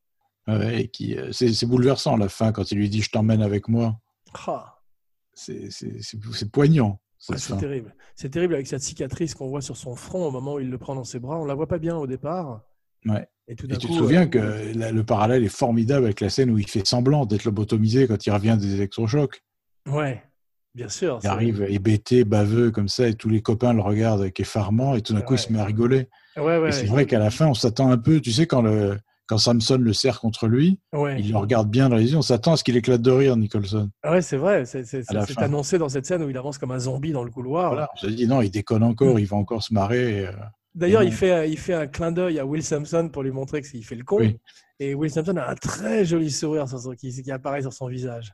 Ouais, 0.47 0.81
et 0.83 0.87
qui, 0.87 1.15
euh, 1.17 1.31
c'est, 1.31 1.65
bouleversant 1.65 2.15
à 2.15 2.17
la 2.17 2.27
fin 2.29 2.51
quand 2.51 2.71
il 2.71 2.77
lui 2.77 2.89
dit, 2.89 3.01
je 3.01 3.09
t'emmène 3.11 3.41
avec 3.41 3.67
moi. 3.67 3.99
Ah, 4.47 4.79
C'est, 5.33 5.69
poignant. 6.51 6.99
ouais, 7.29 7.37
c'est 7.37 7.57
terrible. 7.57 7.95
C'est 8.15 8.29
terrible 8.29 8.55
avec 8.55 8.67
cette 8.67 8.81
cicatrice 8.81 9.35
qu'on 9.35 9.47
voit 9.49 9.61
sur 9.61 9.77
son 9.77 9.95
front 9.95 10.25
au 10.25 10.31
moment 10.31 10.55
où 10.55 10.59
il 10.59 10.69
le 10.69 10.77
prend 10.77 10.95
dans 10.95 11.03
ses 11.03 11.19
bras. 11.19 11.37
On 11.39 11.45
la 11.45 11.53
voit 11.55 11.67
pas 11.67 11.79
bien 11.79 11.95
au 11.97 12.07
départ. 12.07 12.61
Ouais. 13.05 13.27
Et 13.47 13.55
tout 13.55 13.67
d'un 13.67 13.75
Et 13.75 13.77
tu 13.77 13.87
coup, 13.87 13.93
te 13.93 13.97
souviens 13.99 14.23
euh, 14.23 14.27
que 14.73 14.77
la- 14.77 14.91
le 14.91 15.03
parallèle 15.03 15.43
est 15.43 15.49
formidable 15.49 16.05
avec 16.05 16.21
la 16.21 16.29
scène 16.29 16.51
où 16.51 16.57
il 16.57 16.67
fait 16.67 16.85
semblant 16.87 17.25
d'être 17.25 17.45
lobotomisé 17.45 18.07
quand 18.07 18.25
il 18.25 18.31
revient 18.31 18.57
des 18.59 18.75
électrochocs. 18.75 19.43
Ouais, 19.87 20.23
bien 20.75 20.89
sûr. 20.89 21.19
Il 21.23 21.27
arrive 21.27 21.63
hébété, 21.69 22.23
baveux 22.23 22.71
comme 22.71 22.87
ça, 22.87 23.07
et 23.07 23.15
tous 23.15 23.29
les 23.29 23.41
copains 23.41 23.73
le 23.73 23.81
regardent 23.81 24.21
avec 24.21 24.39
effarement, 24.39 24.95
et 24.95 25.01
tout 25.01 25.13
d'un 25.13 25.21
coup, 25.21 25.33
il 25.33 25.39
se 25.39 25.51
met 25.51 25.59
à 25.59 25.65
rigoler. 25.65 26.09
Ouais, 26.37 26.57
ouais. 26.57 26.69
et 26.69 26.71
c'est 26.71 26.85
vrai 26.85 27.05
qu'à 27.05 27.19
la 27.19 27.29
fin, 27.29 27.47
on 27.47 27.53
s'attend 27.53 27.91
un 27.91 27.97
peu, 27.97 28.19
tu 28.21 28.31
sais, 28.31 28.47
quand, 28.47 28.61
le, 28.61 28.97
quand 29.27 29.37
Samson 29.37 29.77
le 29.77 29.93
serre 29.93 30.19
contre 30.19 30.47
lui, 30.47 30.79
il 31.19 31.31
le 31.31 31.37
regarde 31.37 31.69
bien 31.69 31.89
dans 31.89 31.95
les 31.97 32.11
yeux, 32.11 32.17
on 32.17 32.21
s'attend 32.21 32.53
à 32.53 32.57
ce 32.57 32.63
qu'il 32.63 32.77
éclate 32.77 33.01
de 33.01 33.11
rire, 33.11 33.35
Nicholson. 33.37 33.89
Ah 34.03 34.11
Ouais, 34.13 34.21
c'est 34.21 34.37
vrai. 34.37 34.65
C'est 34.65 35.37
annoncé 35.37 35.77
dans 35.77 35.89
cette 35.89 36.05
scène 36.05 36.23
où 36.23 36.29
il 36.29 36.37
avance 36.37 36.57
comme 36.57 36.71
un 36.71 36.79
zombie 36.79 37.11
dans 37.11 37.23
le 37.23 37.31
couloir. 37.31 37.71
Voilà. 37.71 37.89
Je 38.01 38.07
dis 38.07 38.27
non, 38.27 38.41
il 38.41 38.49
déconne 38.51 38.83
encore, 38.83 39.19
il 39.19 39.25
va 39.25 39.37
encore 39.37 39.61
se 39.63 39.73
marrer. 39.73 40.21
et, 40.21 40.27
euh, 40.27 40.31
D'ailleurs, 40.73 41.03
il 41.03 41.11
fait, 41.11 41.49
il 41.49 41.57
fait 41.57 41.73
un 41.73 41.87
clin 41.87 42.13
d'œil 42.13 42.39
à 42.39 42.45
Will 42.45 42.63
Sampson 42.63 43.09
pour 43.11 43.23
lui 43.23 43.31
montrer 43.31 43.61
qu'il 43.61 43.83
fait 43.83 43.95
le 43.95 44.05
con. 44.05 44.17
Oui. 44.19 44.37
Et 44.79 44.95
Will 44.95 45.11
Sampson 45.11 45.35
a 45.35 45.49
un 45.51 45.55
très 45.55 46.05
joli 46.05 46.31
sourire 46.31 46.67
sur 46.69 46.79
son- 46.79 46.93
qui, 46.95 47.21
qui 47.21 47.29
apparaît 47.31 47.61
sur 47.61 47.73
son 47.73 47.87
visage. 47.87 48.33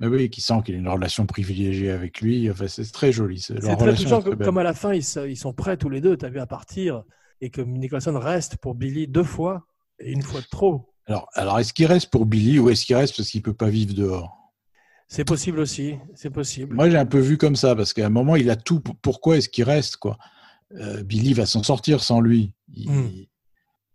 Mais 0.00 0.08
oui, 0.08 0.28
qui 0.28 0.40
sent 0.42 0.54
qu'il 0.64 0.74
a 0.74 0.78
une 0.78 0.88
relation 0.88 1.24
privilégiée 1.26 1.90
avec 1.92 2.20
lui. 2.20 2.50
Enfin, 2.50 2.66
c'est 2.66 2.90
très 2.92 3.12
joli. 3.12 3.38
C'est 3.40 3.54
très 3.54 3.94
touchant, 3.94 4.20
très 4.20 4.36
comme 4.36 4.58
à 4.58 4.62
la 4.64 4.74
fin, 4.74 4.92
ils, 4.92 5.02
se- 5.04 5.26
ils 5.28 5.36
sont 5.38 5.52
prêts 5.54 5.76
tous 5.76 5.88
les 5.88 6.00
deux, 6.00 6.16
tu 6.18 6.26
as 6.26 6.28
vu, 6.28 6.38
à 6.40 6.46
partir, 6.46 7.02
et 7.40 7.50
que 7.50 7.60
Nicholson 7.60 8.18
reste 8.18 8.56
pour 8.56 8.74
Billy 8.74 9.06
deux 9.06 9.24
fois, 9.24 9.66
et 9.98 10.12
une 10.12 10.22
fois 10.22 10.40
de 10.40 10.46
trop. 10.46 10.92
Alors, 11.06 11.28
alors 11.34 11.58
est-ce 11.58 11.72
qu'il 11.72 11.86
reste 11.86 12.10
pour 12.10 12.26
Billy 12.26 12.58
ou 12.58 12.68
est-ce 12.70 12.84
qu'il 12.84 12.96
reste 12.96 13.16
parce 13.16 13.28
qu'il 13.30 13.42
peut 13.42 13.54
pas 13.54 13.68
vivre 13.68 13.94
dehors? 13.94 14.32
C'est 15.08 15.24
possible 15.24 15.60
aussi, 15.60 15.94
c'est 16.14 16.30
possible. 16.30 16.74
Moi, 16.74 16.90
j'ai 16.90 16.96
un 16.98 17.06
peu 17.06 17.20
vu 17.20 17.38
comme 17.38 17.54
ça 17.54 17.76
parce 17.76 17.92
qu'à 17.92 18.06
un 18.06 18.10
moment, 18.10 18.34
il 18.36 18.50
a 18.50 18.56
tout. 18.56 18.80
Pour- 18.80 18.96
Pourquoi 18.96 19.36
est-ce 19.36 19.48
qu'il 19.48 19.62
reste 19.64 19.98
quoi? 19.98 20.18
Euh, 20.80 21.04
Billy 21.04 21.32
va 21.32 21.46
s'en 21.46 21.62
sortir 21.62 22.02
sans 22.02 22.20
lui. 22.20 22.52
Il- 22.74 22.90
Hmm. 22.90 23.10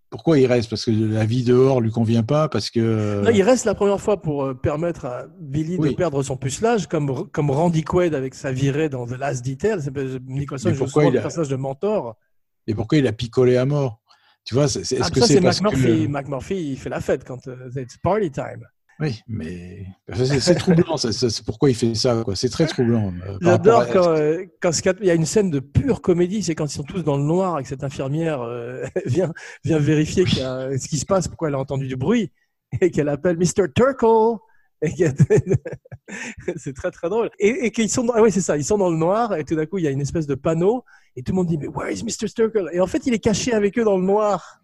Pourquoi 0.10 0.40
il 0.40 0.46
reste? 0.46 0.70
Parce 0.70 0.84
que 0.86 0.92
la 0.92 1.24
vie 1.26 1.44
dehors 1.44 1.80
lui 1.80 1.90
convient 1.92 2.24
pas 2.24 2.50
Parce 2.50 2.70
que 2.70 3.22
Non, 3.24 3.30
il 3.30 3.42
reste 3.44 3.64
la 3.66 3.76
première 3.76 4.00
fois 4.00 4.22
pour 4.22 4.44
euh, 4.44 4.54
permettre 4.54 5.06
à 5.06 5.26
Billy 5.40 5.78
de 5.78 5.90
perdre 5.96 6.22
son 6.24 6.36
pucelage, 6.38 6.88
comme, 6.88 7.30
comme 7.32 7.50
Randy 7.52 7.84
Quaid 7.84 8.14
avec 8.14 8.34
sa 8.34 8.52
virée 8.52 8.88
dans 8.90 9.06
The 9.06 9.12
Last 9.18 9.46
Detail. 9.46 9.82
C'est- 9.82 9.92
Nicholson 10.28 10.70
joue 10.74 10.84
pourquoi 10.86 11.04
souvent 11.04 11.10
il 11.12 11.16
le 11.16 11.22
personnage 11.22 11.50
de 11.50 11.56
mentor. 11.58 12.16
Et 12.68 12.74
pourquoi 12.76 12.98
il 12.98 13.08
a 13.08 13.12
picolé 13.14 13.58
à 13.58 13.66
mort? 13.66 14.00
Tu 14.44 14.56
vois, 14.56 14.68
c'est- 14.68 14.84
c'est- 14.84 14.96
est-ce 14.96 15.04
Ah, 15.06 15.10
que 15.12 15.22
c'est 15.22 15.40
parce 15.42 15.62
McMurphy. 15.62 16.06
que 16.06 16.08
McMurphy, 16.08 16.72
il 16.72 16.78
fait 16.78 16.90
la 16.90 17.00
fête 17.02 17.24
quand 17.26 17.48
euh, 17.48 17.70
it's 17.76 17.98
party 17.98 18.32
time. 18.32 18.66
oui, 19.00 19.20
mais 19.28 19.86
c'est 20.44 20.56
troublant. 20.56 20.98
C'est 20.98 21.44
pourquoi 21.46 21.70
il 21.70 21.76
fait 21.76 21.94
ça. 21.96 22.24
C'est 22.36 22.50
très 22.50 22.66
troublant. 22.68 23.14
euh, 23.28 23.38
J'adore 23.42 23.88
quand, 23.88 24.10
euh, 24.10 24.44
quand 24.62 24.72
il 25.00 25.06
y 25.06 25.10
a 25.12 25.14
une 25.16 25.26
scène 25.26 25.50
de 25.52 25.60
pure 25.60 26.02
comédie, 26.02 26.44
c'est 26.44 26.56
quand 26.56 26.66
ils 26.66 26.76
sont 26.76 26.84
tous 26.84 27.04
dans 27.04 27.18
le 27.18 27.24
noir 27.24 27.60
et 27.60 27.64
que 27.64 27.70
cette 27.70 27.84
infirmière 27.84 28.42
euh, 28.42 28.84
vient, 29.06 29.32
vient 29.64 29.80
vérifier 29.80 30.24
a- 30.44 30.78
ce 30.78 30.88
qui 30.88 30.98
se 30.98 31.06
passe, 31.06 31.28
pourquoi 31.28 31.48
elle 31.50 31.56
a 31.56 31.60
entendu 31.60 31.88
du 31.88 31.96
bruit, 31.96 32.32
et 32.80 32.90
qu'elle 32.92 33.10
appelle 33.10 33.38
Mr. 33.38 33.72
Turkle. 33.76 34.38
C'est 36.58 36.74
très 36.74 36.92
très 36.92 37.10
drôle. 37.10 37.30
Et, 37.40 37.66
et 37.66 37.72
qu'ils 37.72 37.90
sont, 37.90 38.04
dans... 38.04 38.14
ah 38.14 38.22
oui 38.22 38.32
c'est 38.32 38.42
ça, 38.42 38.58
ils 38.58 38.66
sont 38.66 38.78
dans 38.78 38.90
le 38.90 38.98
noir 38.98 39.36
et 39.36 39.44
tout 39.44 39.56
d'un 39.56 39.66
coup 39.66 39.78
il 39.78 39.84
y 39.84 39.88
a 39.88 39.92
une 39.92 40.02
espèce 40.02 40.28
de 40.28 40.36
panneau 40.36 40.84
et 41.16 41.24
tout 41.24 41.32
le 41.34 41.38
monde 41.38 41.48
dit 41.48 41.58
mais 41.58 41.68
where 41.68 41.92
is 41.92 42.04
Mr. 42.04 42.28
Turkle 42.30 42.70
Et 42.74 42.82
en 42.82 42.88
fait 42.88 43.06
il 43.06 43.14
est 43.14 43.20
caché 43.20 43.54
avec 43.54 43.78
eux 43.78 43.84
dans 43.84 43.98
le 43.98 44.04
noir. 44.04 44.62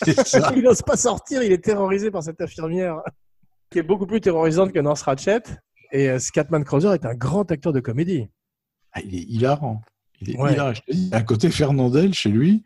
Il 0.56 0.62
n'ose 0.62 0.80
pas 0.80 0.96
sortir, 0.96 1.42
il 1.42 1.52
est 1.52 1.62
terrorisé 1.62 2.10
par 2.10 2.22
cette 2.22 2.40
infirmière 2.40 3.02
qui 3.68 3.78
est 3.78 3.82
beaucoup 3.82 4.06
plus 4.06 4.20
terrorisante 4.20 4.72
que 4.72 4.78
Nance 4.78 5.02
Ratchet. 5.02 5.42
Et 5.92 6.08
euh, 6.08 6.18
Scatman 6.18 6.64
Crothers 6.64 6.94
est 6.94 7.04
un 7.04 7.14
grand 7.14 7.50
acteur 7.50 7.72
de 7.72 7.80
comédie. 7.80 8.28
Ah, 8.92 9.00
il 9.04 9.14
est 9.14 9.22
hilarant. 9.22 9.82
Il 10.26 10.34
est 10.34 10.38
Ouais. 10.38 10.56
Je 10.74 10.80
te 10.80 10.92
dis, 10.92 11.10
côté 11.26 11.50
Fernandel 11.50 12.14
chez 12.14 12.28
lui 12.30 12.62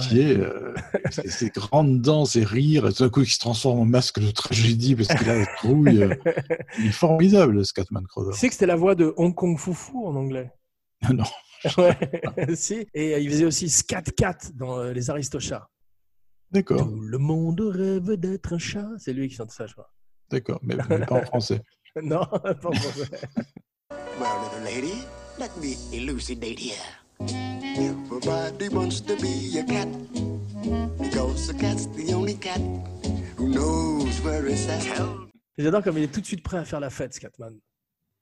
qui 0.00 0.20
est 0.20 0.36
euh, 0.36 0.74
ses- 1.10 1.50
grandes 1.50 2.00
dents, 2.00 2.24
ses 2.24 2.44
rires, 2.44 2.86
et 2.86 2.92
tout 2.92 3.02
d'un 3.04 3.10
coup 3.10 3.22
qui 3.22 3.32
se 3.32 3.38
transforme 3.38 3.80
en 3.80 3.84
masque 3.84 4.20
de 4.20 4.30
tragédie 4.30 4.94
parce 4.96 5.08
qu'il 5.08 5.28
a 5.30 5.38
la 5.38 5.46
trouille. 5.56 6.02
euh. 6.02 6.14
Il 6.78 6.86
est 6.86 6.92
formidable, 6.92 7.64
ce 7.64 7.72
Catman 7.72 8.02
Tu 8.02 8.08
Crowder. 8.08 8.32
sais 8.36 8.48
que 8.48 8.54
c'était 8.54 8.66
la 8.66 8.76
voix 8.76 8.94
de 8.94 9.12
Hong 9.16 9.34
Kong 9.34 9.58
Foufou 9.58 10.06
en 10.06 10.14
anglais? 10.16 10.52
non. 11.12 11.24
ouais, 11.78 12.56
si. 12.56 12.86
Et 12.94 13.14
euh, 13.14 13.18
il 13.18 13.28
faisait 13.30 13.44
aussi 13.44 13.68
Scat 13.68 14.02
Cat 14.16 14.38
dans 14.54 14.78
euh, 14.78 14.92
Les 14.92 15.10
Aristochats. 15.10 15.68
D'accord, 16.50 16.78
Tout 16.88 17.00
le 17.00 17.18
monde 17.18 17.60
rêve 17.60 18.12
d'être 18.16 18.54
un 18.54 18.58
chat. 18.58 18.88
C'est 18.98 19.12
lui 19.12 19.28
qui 19.28 19.34
chante 19.36 19.50
ça, 19.52 19.66
je 19.66 19.72
crois. 19.74 19.90
d'accord, 20.30 20.58
mais, 20.62 20.76
mais 20.88 21.04
pas 21.06 21.16
en 21.16 21.22
français. 21.24 21.60
non, 22.02 22.24
pas 22.24 22.56
en 22.64 22.72
français. 22.72 23.10
Well, 24.18 24.28
little 24.42 24.64
lady, 24.64 25.04
let 25.40 25.48
me 25.56 25.74
elucidate 25.92 26.58
here. 26.58 26.76
Everybody 27.76 28.68
wants 28.68 29.00
to 29.00 29.16
be 29.16 29.58
a 29.58 29.64
cat 29.64 29.88
because 31.00 31.48
a 31.48 31.54
cat's 31.54 31.86
the 31.96 32.12
only 32.12 32.34
cat 32.34 32.60
who 33.38 33.48
knows 33.48 34.20
where 34.22 34.46
it's 34.46 34.68
at. 34.68 34.84
J'adore 35.56 35.82
comme 35.82 35.96
il 35.96 36.04
est 36.04 36.12
tout 36.12 36.20
de 36.20 36.26
suite 36.26 36.42
prêt 36.42 36.58
à 36.58 36.64
faire 36.64 36.80
la 36.80 36.90
fête, 36.90 37.14
Scatman. 37.14 37.54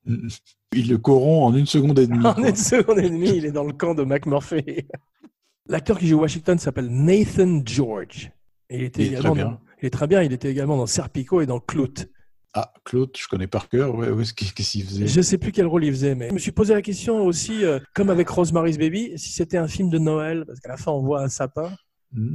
Il 0.07 0.89
le 0.89 0.99
corrompt 0.99 1.53
en 1.53 1.59
une 1.59 1.66
seconde 1.66 1.99
et 1.99 2.07
demie. 2.07 2.25
En 2.25 2.35
quoi. 2.35 2.49
une 2.49 2.57
seconde 2.57 2.99
et 3.01 3.11
demie, 3.11 3.31
il 3.37 3.47
est 3.47 3.53
dans 3.53 3.64
le 3.64 3.73
camp 3.73 3.95
de 3.95 4.05
McMurphy. 4.05 4.87
L'acteur 5.66 5.99
qui 5.99 6.07
joue 6.07 6.21
Washington 6.21 6.57
s'appelle 6.59 6.89
Nathan 6.89 7.62
George. 7.64 8.31
Et 8.71 8.79
il, 8.79 8.85
était 8.85 9.03
Il 9.03 9.14
est 9.14 9.19
également 9.19 9.33
très 9.33 9.43
bien. 9.43 9.51
dans- 9.51 9.61
il 9.83 9.87
est 9.87 9.91
très 9.91 10.07
bien. 10.07 10.23
Il 10.23 10.33
était 10.33 10.51
également 10.51 10.77
dans 10.77 10.87
Serpico 10.87 11.41
et 11.41 11.47
dans 11.47 11.59
Clout. 11.59 12.07
Ah, 12.55 12.72
Claude, 12.84 13.11
je 13.16 13.28
connais 13.28 13.46
par 13.46 13.68
cœur. 13.68 13.94
Ouais, 13.94 14.09
ouais, 14.11 14.24
qu'est-ce 14.34 14.70
qu'il 14.72 14.84
faisait 14.84 15.07
Je 15.07 15.20
sais 15.20 15.38
plus 15.38 15.53
quel 15.53 15.66
rôle 15.66 15.84
il 15.84 15.92
faisait, 15.92 16.14
mais 16.14 16.28
je 16.30 16.34
me 16.34 16.38
suis 16.38 16.53
posé 16.53 16.74
la 16.74 16.82
question 16.82 17.24
aussi, 17.24 17.64
euh, 17.64 17.78
comme 17.94 18.11
avec 18.11 18.28
Rosemary's 18.28 18.78
Baby, 18.78 19.12
si 19.18 19.30
c'était 19.32 19.59
un 19.59 19.68
film 19.68 19.90
de 19.90 19.99
Noël, 19.99 20.44
parce 20.46 20.59
qu'à 20.61 20.70
la 20.70 20.76
fin 20.76 20.90
on 20.92 21.03
voit 21.03 21.22
un 21.22 21.28
sapin. 21.28 21.70
Hmm. 22.12 22.34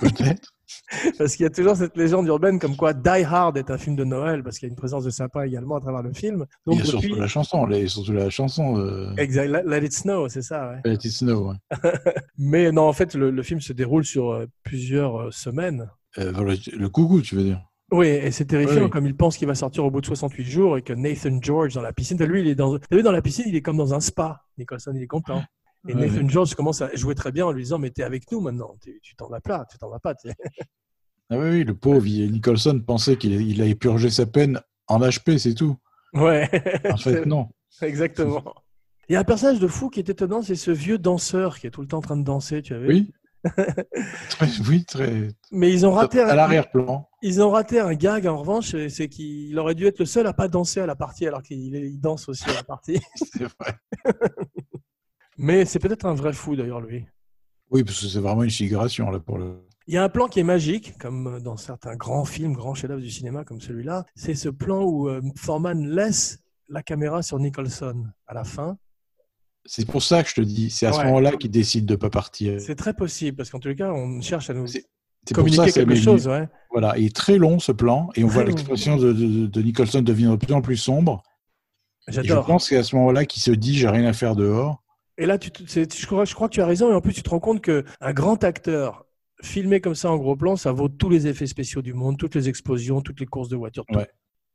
Peut-être. 0.00 0.52
Parce 1.18 1.34
qu'il 1.36 1.42
y 1.44 1.46
a 1.46 1.50
toujours 1.50 1.76
cette 1.76 1.96
légende 1.96 2.26
urbaine 2.28 2.58
comme 2.60 2.76
quoi 2.76 2.92
Die 2.92 3.08
Hard 3.24 3.56
est 3.56 3.70
un 3.70 3.78
film 3.78 3.96
de 3.96 4.04
Noël, 4.04 4.42
parce 4.42 4.58
qu'il 4.58 4.66
y 4.66 4.70
a 4.70 4.72
une 4.72 4.76
présence 4.76 5.02
de 5.04 5.10
sapin 5.10 5.42
également 5.42 5.76
à 5.76 5.80
travers 5.80 6.02
le 6.02 6.12
film. 6.12 6.46
Il 6.66 6.72
y 6.72 6.76
Donc 6.76 6.84
a 6.84 6.88
surtout 6.88 7.14
la 7.16 7.26
chanson, 7.26 7.66
les- 7.66 7.86
surtout 7.88 8.12
la 8.12 8.30
chanson 8.30 8.78
euh, 8.78 9.12
Exact, 9.16 9.48
Let 9.66 9.84
It 9.84 9.92
Snow, 9.92 10.28
c'est 10.28 10.42
ça. 10.42 10.70
ouais. 10.70 10.80
Let 10.84 10.94
It 11.04 11.10
Snow. 11.12 11.50
ouais. 11.50 11.56
Mais 12.38 12.70
non, 12.72 12.82
en 12.88 12.92
fait, 12.92 13.14
le, 13.14 13.30
le 13.30 13.42
film 13.42 13.60
se 13.60 13.72
déroule 13.72 14.04
sur 14.04 14.30
euh, 14.30 14.46
plusieurs 14.64 15.32
semaines. 15.32 15.88
Euh, 16.18 16.32
le 16.72 16.88
coucou, 16.88 17.20
tu 17.20 17.34
veux 17.36 17.44
dire 17.44 17.64
Oui, 17.92 18.06
et 18.06 18.30
c'est 18.30 18.44
terrifiant 18.44 18.84
Oui. 18.84 18.90
comme 18.90 19.06
il 19.06 19.16
pense 19.16 19.36
qu'il 19.36 19.48
va 19.48 19.54
sortir 19.54 19.84
au 19.84 19.90
bout 19.90 20.00
de 20.00 20.06
68 20.06 20.44
jours 20.44 20.78
et 20.78 20.82
que 20.82 20.92
Nathan 20.92 21.38
George 21.40 21.74
dans 21.74 21.82
la 21.82 21.92
piscine, 21.92 22.22
lui, 22.24 22.40
il 22.40 22.46
est 22.48 22.54
dans, 22.54 22.78
vu, 22.90 23.02
dans 23.02 23.12
la 23.12 23.22
piscine, 23.22 23.44
il 23.48 23.56
est 23.56 23.62
comme 23.62 23.76
dans 23.76 23.94
un 23.94 24.00
spa. 24.00 24.44
Nicholson, 24.58 24.92
il 24.94 25.02
est 25.02 25.06
content. 25.08 25.42
Et 25.88 25.94
Nathan. 25.94 26.28
George 26.28 26.54
commence 26.54 26.82
à 26.82 26.94
jouer 26.94 27.14
très 27.14 27.32
bien 27.32 27.46
en 27.46 27.52
lui 27.52 27.62
disant, 27.62 27.78
mais 27.78 27.90
t'es 27.90 28.02
avec 28.02 28.30
nous 28.30 28.40
maintenant, 28.40 28.76
tu 28.80 29.16
t'en 29.16 29.28
vas 29.28 29.40
pas, 29.40 29.66
tu 29.70 29.78
t'en 29.78 29.88
vas 29.88 29.98
pas. 30.00 30.14
Ah 31.32 31.38
oui, 31.38 31.48
oui, 31.48 31.64
le 31.64 31.76
pauvre 31.76 32.04
Nicholson 32.04 32.82
pensait 32.84 33.16
qu'il 33.16 33.40
il 33.40 33.62
avait 33.62 33.76
purgé 33.76 34.10
sa 34.10 34.26
peine 34.26 34.60
en 34.88 34.98
HP, 34.98 35.38
c'est 35.38 35.54
tout. 35.54 35.76
Ouais. 36.12 36.50
En 36.90 36.96
fait, 36.96 37.24
non. 37.26 37.48
Exactement. 37.82 38.42
Il 39.08 39.12
y 39.12 39.16
a 39.16 39.20
un 39.20 39.24
personnage 39.24 39.60
de 39.60 39.68
fou 39.68 39.90
qui 39.90 40.00
est 40.00 40.08
étonnant, 40.08 40.42
c'est 40.42 40.56
ce 40.56 40.72
vieux 40.72 40.98
danseur 40.98 41.60
qui 41.60 41.68
est 41.68 41.70
tout 41.70 41.82
le 41.82 41.86
temps 41.86 41.98
en 41.98 42.02
train 42.02 42.16
de 42.16 42.24
danser, 42.24 42.62
tu 42.62 42.74
as 42.74 42.78
vu 42.80 42.88
Oui. 42.88 43.12
Très, 44.30 44.48
oui, 44.68 44.84
très. 44.84 45.28
Mais 45.52 45.72
ils 45.72 45.86
ont 45.86 45.92
raté 45.92 46.20
À 46.20 46.32
un- 46.32 46.34
l'arrière-plan. 46.34 47.08
Ils 47.22 47.42
ont 47.42 47.50
raté 47.50 47.80
un 47.80 47.94
gag 47.94 48.26
en 48.26 48.36
revanche, 48.38 48.74
c'est- 48.88 49.08
qu'il 49.08 49.58
aurait 49.58 49.74
dû 49.74 49.86
être 49.86 49.98
le 49.98 50.04
seul 50.06 50.26
à 50.26 50.32
pas 50.32 50.48
danser 50.48 50.80
à 50.80 50.86
la 50.86 50.96
partie 50.96 51.26
alors 51.26 51.42
qu'il 51.42 52.00
danse 52.00 52.28
aussi 52.28 52.48
à 52.50 52.54
la 52.54 52.62
partie. 52.62 53.00
C'est 53.14 53.44
vrai. 53.44 53.74
Mais 55.38 55.64
c'est 55.64 55.78
peut-être 55.78 56.04
un 56.04 56.14
vrai 56.14 56.32
fou 56.34 56.54
d'ailleurs 56.54 56.80
lui. 56.80 57.06
Oui, 57.70 57.82
parce 57.84 58.00
que 58.00 58.08
c'est 58.08 58.18
vraiment 58.20 58.42
une 58.42 58.50
figuration 58.50 59.10
là 59.10 59.20
pour 59.20 59.38
le. 59.38 59.64
Il 59.86 59.94
y 59.94 59.96
a 59.96 60.04
un 60.04 60.08
plan 60.08 60.26
qui 60.28 60.40
est 60.40 60.44
magique, 60.44 60.98
comme 60.98 61.40
dans 61.40 61.56
certains 61.56 61.96
grands 61.96 62.24
films, 62.24 62.52
grands 62.52 62.74
chefs-d'œuvre 62.74 63.00
du 63.00 63.10
cinéma 63.10 63.44
comme 63.44 63.60
celui-là. 63.60 64.04
C'est 64.14 64.34
ce 64.34 64.48
plan 64.50 64.82
où 64.82 65.08
euh, 65.08 65.22
Foreman 65.36 65.88
laisse 65.88 66.40
la 66.68 66.82
caméra 66.82 67.22
sur 67.22 67.38
Nicholson 67.38 68.04
à 68.26 68.34
la 68.34 68.44
fin. 68.44 68.76
C'est 69.66 69.86
pour 69.86 70.02
ça 70.02 70.22
que 70.22 70.28
je 70.30 70.34
te 70.34 70.40
dis, 70.40 70.70
c'est 70.70 70.86
à 70.86 70.92
ce 70.92 71.02
moment-là 71.04 71.32
qu'il 71.32 71.50
décide 71.50 71.86
de 71.86 71.94
pas 71.96 72.10
partir. 72.10 72.60
C'est 72.60 72.74
très 72.76 72.94
possible 72.94 73.36
parce 73.36 73.50
qu'en 73.50 73.58
tous 73.58 73.68
les 73.68 73.76
cas, 73.76 73.92
on 73.92 74.20
cherche 74.20 74.48
à 74.50 74.54
nous 74.54 74.66
C'est 74.66 74.86
pour 75.26 75.34
communiquer 75.36 75.70
ça, 75.70 75.72
quelque 75.84 75.94
chose. 75.96 76.26
Ouais. 76.28 76.48
Voilà, 76.70 76.96
il 76.98 77.06
est 77.06 77.14
très 77.14 77.36
long 77.38 77.58
ce 77.58 77.72
plan 77.72 78.08
et 78.16 78.24
on 78.24 78.28
voit 78.28 78.44
l'expression 78.44 78.96
de, 78.96 79.12
de- 79.12 79.46
de 79.46 79.62
Nicholson 79.62 80.00
devenir 80.02 80.30
de 80.30 80.36
plus 80.36 80.54
en 80.54 80.62
plus 80.62 80.76
sombre. 80.76 81.22
Et 82.08 82.12
je 82.12 82.22
J'adore. 82.22 82.46
pense 82.46 82.64
que 82.64 82.68
c'est 82.70 82.78
à 82.78 82.82
ce 82.82 82.96
moment-là 82.96 83.24
qu'il 83.26 83.42
se 83.42 83.50
dit 83.50 83.76
j'ai 83.76 83.88
rien 83.88 84.06
à 84.06 84.12
faire 84.14 84.34
dehors. 84.34 84.82
Et 85.18 85.26
là, 85.26 85.36
tu 85.36 85.50
je, 85.58 86.06
crois, 86.06 86.24
je 86.24 86.34
crois 86.34 86.48
que 86.48 86.54
tu 86.54 86.62
as 86.62 86.66
raison. 86.66 86.90
Et 86.90 86.94
en 86.94 87.02
plus, 87.02 87.12
tu 87.12 87.22
te 87.22 87.28
rends 87.28 87.40
compte 87.40 87.60
qu'un 87.62 88.12
grand 88.14 88.42
acteur 88.42 89.04
filmé 89.42 89.80
comme 89.82 89.94
ça 89.94 90.10
en 90.10 90.16
gros 90.16 90.36
plan, 90.36 90.56
ça 90.56 90.72
vaut 90.72 90.88
tous 90.88 91.10
les 91.10 91.26
effets 91.26 91.46
spéciaux 91.46 91.82
du 91.82 91.92
monde, 91.92 92.16
toutes 92.18 92.34
les 92.34 92.48
explosions, 92.48 93.02
toutes 93.02 93.20
les 93.20 93.26
courses 93.26 93.50
de 93.50 93.56
voitures. 93.56 93.84
tout. 93.86 93.96
Ouais. 93.98 94.08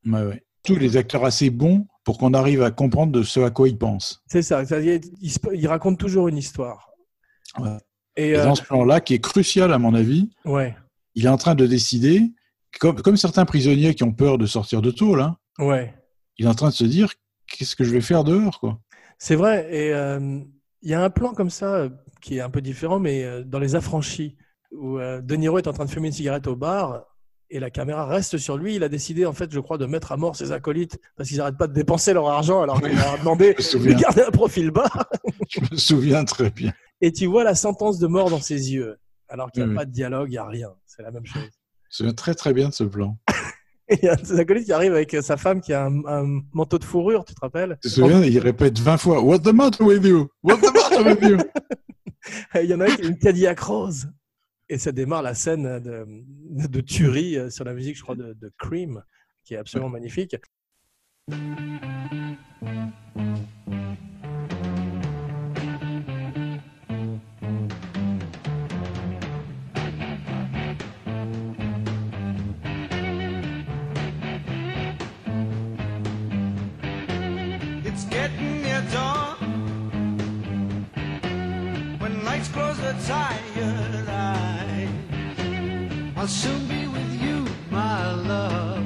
Ouais, 0.08 0.24
ouais. 0.24 0.44
Tous 0.66 0.76
les 0.76 0.98
acteurs 0.98 1.26
assez 1.26 1.50
bons 1.50 1.88
pour 2.04 2.18
qu'on 2.18 2.34
arrive 2.34 2.62
à 2.64 2.72
comprendre 2.72 3.12
de 3.12 3.24
ce 3.24 3.40
à 3.40 3.50
quoi 3.52 3.68
ils 3.70 3.78
pensent. 3.78 4.22
C'est 4.28 4.42
ça. 4.42 4.66
c'est-à-dire, 4.66 5.00
Il, 5.22 5.32
se- 5.32 5.40
il 5.54 5.68
raconte 5.68 6.00
toujours 6.00 6.28
une 6.28 6.38
histoire. 6.38 6.90
Ouais. 7.60 7.78
Et, 8.18 8.30
Et 8.30 8.38
euh, 8.38 8.44
dans 8.46 8.56
ce 8.56 8.64
plan-là, 8.64 9.02
qui 9.02 9.14
est 9.14 9.20
crucial 9.20 9.74
à 9.74 9.78
mon 9.78 9.94
avis, 9.94 10.30
ouais, 10.46 10.76
il 11.16 11.26
est 11.26 11.30
en 11.30 11.38
train 11.38 11.56
de 11.56 11.66
décider, 11.66 12.22
comme, 12.80 13.02
comme 13.02 13.18
certains 13.18 13.46
prisonniers 13.46 13.94
qui 13.96 14.04
ont 14.04 14.12
peur 14.14 14.38
de 14.38 14.46
sortir 14.46 14.82
de 14.82 14.92
tôle, 14.92 15.22
hein, 15.22 15.38
ouais. 15.60 15.94
il 16.38 16.46
est 16.46 16.50
en 16.50 16.54
train 16.56 16.70
de 16.70 16.74
se 16.74 16.84
dire 16.86 17.14
qu'est-ce 17.48 17.76
que 17.76 17.84
je 17.84 17.92
vais 17.92 18.02
faire 18.02 18.24
dehors 18.24 18.60
quoi. 18.60 18.80
C'est 19.18 19.36
vrai. 19.36 19.68
Et 19.74 19.94
euh, 19.94 20.40
il 20.82 20.90
y 20.90 20.94
a 20.94 21.04
un 21.04 21.10
plan 21.10 21.34
comme 21.34 21.50
ça 21.50 21.74
euh, 21.76 21.90
qui 22.22 22.38
est 22.38 22.42
un 22.42 22.50
peu 22.50 22.62
différent, 22.62 23.00
mais 23.00 23.24
euh, 23.24 23.44
dans 23.44 23.60
Les 23.60 23.76
Affranchis, 23.76 24.36
où 24.72 25.00
euh, 25.00 25.22
De 25.22 25.36
Niro 25.36 25.58
est 25.58 25.68
en 25.68 25.74
train 25.74 25.86
de 25.86 25.90
fumer 25.90 26.08
une 26.08 26.14
cigarette 26.14 26.48
au 26.48 26.56
bar 26.56 27.04
et 27.50 27.60
la 27.60 27.70
caméra 27.70 28.06
reste 28.06 28.38
sur 28.38 28.58
lui. 28.58 28.76
Il 28.76 28.84
a 28.84 28.90
décidé, 28.90 29.26
en 29.26 29.34
fait, 29.34 29.52
je 29.52 29.60
crois, 29.60 29.78
de 29.78 29.86
mettre 29.86 30.12
à 30.12 30.18
mort 30.18 30.36
ses 30.36 30.52
acolytes 30.52 30.98
parce 31.16 31.30
qu'ils 31.30 31.38
n'arrêtent 31.38 31.58
pas 31.58 31.68
de 31.68 31.74
dépenser 31.74 32.14
leur 32.14 32.28
argent 32.30 32.62
alors 32.62 32.82
qu'il 32.82 32.96
leur 32.96 33.14
a 33.14 33.18
demandé 33.18 33.54
de 33.54 33.94
garder 33.94 34.24
un 34.24 34.32
profil 34.32 34.72
bas. 34.72 34.90
Je 35.50 35.60
me 35.72 35.78
souviens 35.78 36.26
très 36.26 36.50
bien. 36.50 36.74
Et 37.02 37.12
tu 37.12 37.26
vois 37.28 37.44
la 37.44 37.56
sentence 37.56 38.00
de 38.00 38.08
mort 38.08 38.30
dans 38.30 38.40
ses 38.40 38.74
yeux, 38.74 38.98
alors 39.30 39.52
qu'il 39.52 39.62
n'y 39.64 39.66
a 39.66 39.68
Oui, 39.68 39.72
oui. 39.74 39.78
pas 39.78 39.86
de 39.86 39.92
dialogue, 39.92 40.30
il 40.30 40.32
n'y 40.32 40.38
a 40.38 40.46
rien. 40.48 40.70
C'est 40.86 41.04
la 41.04 41.12
même 41.12 41.26
chose. 41.26 41.44
Je 41.44 41.48
me 41.48 41.90
souviens 42.10 42.14
très 42.14 42.34
très 42.34 42.54
bien 42.54 42.70
de 42.70 42.74
ce 42.74 42.84
plan. 42.84 43.18
Et 43.90 43.96
il 44.02 44.06
y 44.06 44.08
a 44.10 44.14
un 44.14 44.16
de 44.16 44.26
ses 44.26 44.40
acolytes 44.40 44.66
qui 44.66 44.74
arrive 44.74 44.94
avec 44.94 45.16
sa 45.22 45.38
femme 45.38 45.62
qui 45.62 45.74
a 45.74 45.86
un, 45.86 46.06
un 46.08 46.42
manteau 46.54 46.80
de 46.80 46.84
fourrure, 46.84 47.26
tu 47.26 47.36
te 47.36 47.40
rappelles? 47.42 47.78
Tu 47.82 47.90
te 47.90 47.94
souviens, 47.94 48.24
il 48.24 48.40
répète 48.40 48.80
20 48.80 48.98
fois 48.98 49.22
What's 49.22 49.44
the 49.44 49.54
matter 49.54 49.84
with 49.84 50.04
you? 50.04 50.28
What's 50.42 50.62
the 50.62 50.74
matter 50.74 51.04
with 51.10 51.22
you? 51.22 51.38
Il 52.60 52.66
y 52.70 52.74
en 52.74 52.80
a 52.80 52.86
un 52.86 52.96
qui 52.96 53.04
a 53.04 53.06
une 53.06 53.20
Cadillac 53.20 53.60
rose. 53.60 54.08
Et 54.68 54.78
ça 54.80 54.92
démarre 54.92 55.22
la 55.22 55.36
scène 55.36 55.80
de, 55.80 56.06
de 56.68 56.82
tuerie 56.82 57.38
euh, 57.38 57.50
sur 57.50 57.66
la 57.66 57.74
musique, 57.74 57.98
je 57.98 58.02
crois, 58.02 58.16
de, 58.16 58.34
de 58.34 58.52
Cream, 58.58 59.04
qui 59.44 59.54
est 59.54 59.58
absolument 59.58 59.90
magnifique. 59.90 60.36
I'll 86.26 86.32
soon 86.32 86.66
be 86.68 86.88
with 86.88 87.22
you, 87.22 87.46
my 87.70 88.28
love. 88.28 88.82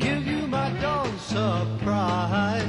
Give 0.00 0.26
you 0.26 0.48
my 0.48 0.68
dawn 0.82 1.06
surprise. 1.28 2.64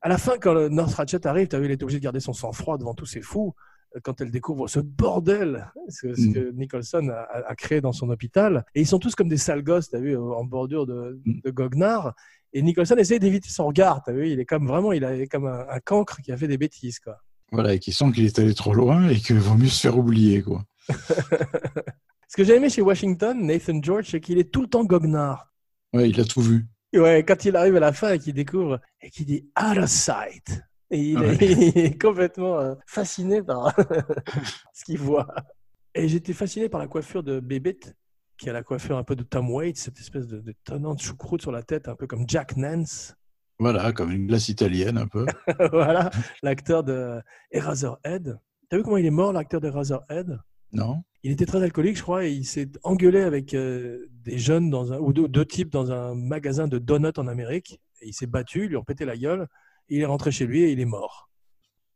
À 0.00 0.08
la 0.08 0.16
fin, 0.16 0.38
quand 0.40 0.54
le 0.54 0.70
North 0.70 0.94
Ratchet 0.94 1.26
arrive, 1.26 1.48
tu 1.48 1.56
as 1.56 1.58
vu, 1.58 1.66
il 1.66 1.72
est 1.72 1.82
obligé 1.82 1.98
de 1.98 2.04
garder 2.04 2.20
son 2.20 2.32
sang-froid 2.32 2.78
devant 2.78 2.94
tous 2.94 3.04
ces 3.04 3.20
fous. 3.20 3.52
euh, 3.94 4.00
Quand 4.02 4.18
elle 4.22 4.30
découvre 4.30 4.66
ce 4.66 4.80
bordel, 4.80 5.70
ce, 5.90 6.14
ce 6.14 6.28
Mm. 6.28 6.32
que 6.32 6.50
Nicholson 6.52 7.06
a, 7.10 7.20
a- 7.20 7.50
a 7.50 7.54
créé 7.54 7.82
dans 7.82 7.92
son 7.92 8.08
hôpital. 8.08 8.64
Et 8.74 8.80
ils 8.80 8.86
sont 8.86 8.98
tous 8.98 9.14
comme 9.14 9.28
des 9.28 9.36
sales 9.36 9.62
gosses, 9.62 9.90
tu 9.90 9.96
as 9.96 10.00
vu, 10.00 10.16
euh, 10.16 10.22
en 10.22 10.44
bordure 10.44 10.86
de, 10.86 11.20
Mm. 11.26 11.40
de 11.44 11.50
goguenard. 11.50 12.14
Et 12.54 12.62
Nicholson 12.62 12.96
essaie 12.96 13.18
d'éviter 13.18 13.50
son 13.50 13.66
regard, 13.66 14.02
tu 14.02 14.08
as 14.10 14.14
vu, 14.14 14.30
il 14.30 14.40
est 14.40 14.46
comme 14.46 14.66
vraiment, 14.66 14.92
il 14.92 15.04
est 15.04 15.26
comme 15.26 15.44
un, 15.46 15.66
un 15.68 15.80
cancre 15.80 16.22
qui 16.22 16.32
a 16.32 16.36
fait 16.38 16.48
des 16.48 16.56
bêtises, 16.56 16.98
quoi. 16.98 17.18
Voilà, 17.52 17.74
et 17.74 17.78
qui 17.78 17.92
sent 17.92 18.10
qu'il 18.12 18.24
est 18.24 18.38
allé 18.38 18.54
trop 18.54 18.72
loin 18.72 19.08
et 19.10 19.16
qu'il 19.16 19.38
vaut 19.38 19.54
mieux 19.54 19.68
se 19.68 19.80
faire 19.80 19.96
oublier 19.98 20.42
quoi. 20.42 20.64
Ce 20.90 22.36
que 22.36 22.44
j'ai 22.44 22.56
aimé 22.56 22.68
chez 22.68 22.82
Washington, 22.82 23.46
Nathan 23.46 23.80
George, 23.82 24.08
c'est 24.10 24.20
qu'il 24.20 24.38
est 24.38 24.52
tout 24.52 24.60
le 24.60 24.68
temps 24.68 24.84
goguenard. 24.84 25.52
Ouais, 25.94 26.10
il 26.10 26.20
a 26.20 26.24
tout 26.24 26.42
vu. 26.42 26.66
Ouais, 26.94 27.24
quand 27.26 27.44
il 27.44 27.56
arrive 27.56 27.76
à 27.76 27.80
la 27.80 27.92
fin 27.92 28.12
et 28.12 28.18
qu'il 28.18 28.34
découvre 28.34 28.80
et 29.00 29.10
qu'il 29.10 29.26
dit 29.26 29.50
out 29.58 29.78
of 29.78 29.88
sight. 29.88 30.62
Et 30.90 31.00
il, 31.00 31.22
est, 31.22 31.26
Ouais. 31.26 31.36
il 31.74 31.78
est 31.78 32.00
complètement 32.00 32.58
euh, 32.58 32.74
fasciné 32.86 33.42
par 33.42 33.74
ce 34.74 34.84
qu'il 34.84 34.98
voit. 34.98 35.26
Et 35.94 36.08
j'étais 36.08 36.32
fasciné 36.32 36.68
par 36.68 36.80
la 36.80 36.86
coiffure 36.86 37.22
de 37.22 37.40
Bébête, 37.40 37.94
qui 38.38 38.48
a 38.48 38.52
la 38.52 38.62
coiffure 38.62 38.96
un 38.96 39.04
peu 39.04 39.16
de 39.16 39.22
Tom 39.22 39.50
Waits, 39.50 39.76
cette 39.76 39.98
espèce 39.98 40.26
de, 40.28 40.40
de 40.40 40.54
tonnante 40.64 41.02
choucroute 41.02 41.42
sur 41.42 41.52
la 41.52 41.62
tête, 41.62 41.88
un 41.88 41.96
peu 41.96 42.06
comme 42.06 42.24
Jack 42.28 42.56
Nance. 42.56 43.14
Voilà, 43.58 43.92
comme 43.92 44.12
une 44.12 44.26
glace 44.26 44.48
italienne 44.48 44.98
un 44.98 45.08
peu. 45.08 45.26
voilà, 45.72 46.10
l'acteur 46.42 46.84
de 46.84 47.20
Eraserhead. 47.50 48.38
T'as 48.68 48.76
vu 48.76 48.82
comment 48.82 48.98
il 48.98 49.06
est 49.06 49.10
mort, 49.10 49.32
l'acteur 49.32 49.60
d'Eraserhead? 49.60 50.38
Non 50.72 51.02
Il 51.22 51.32
était 51.32 51.46
très 51.46 51.62
alcoolique, 51.62 51.96
je 51.96 52.02
crois, 52.02 52.24
et 52.26 52.32
il 52.32 52.44
s'est 52.44 52.70
engueulé 52.82 53.20
avec 53.20 53.54
euh, 53.54 54.06
des 54.24 54.38
jeunes 54.38 54.70
dans 54.70 54.92
un, 54.92 54.98
ou 54.98 55.12
deux, 55.12 55.28
deux 55.28 55.44
types 55.44 55.70
dans 55.70 55.90
un 55.92 56.14
magasin 56.14 56.68
de 56.68 56.78
donuts 56.78 57.18
en 57.18 57.26
Amérique. 57.26 57.80
Et 58.00 58.08
il 58.08 58.12
s'est 58.12 58.26
battu, 58.26 58.64
ils 58.64 58.68
lui 58.68 58.76
ont 58.76 58.84
pété 58.84 59.04
la 59.04 59.16
gueule. 59.16 59.46
Il 59.88 60.00
est 60.00 60.06
rentré 60.06 60.30
chez 60.30 60.46
lui 60.46 60.62
et 60.62 60.72
il 60.72 60.80
est 60.80 60.84
mort. 60.84 61.30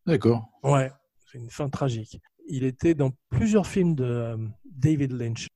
D'accord. 0.06 0.48
Ouais, 0.62 0.90
c'est 1.30 1.38
une 1.38 1.50
fin 1.50 1.68
tragique. 1.68 2.18
Il 2.48 2.64
était 2.64 2.94
dans 2.94 3.10
plusieurs 3.28 3.66
films 3.66 3.94
de 3.94 4.04
euh, 4.04 4.36
David 4.64 5.12
Lynch. 5.12 5.46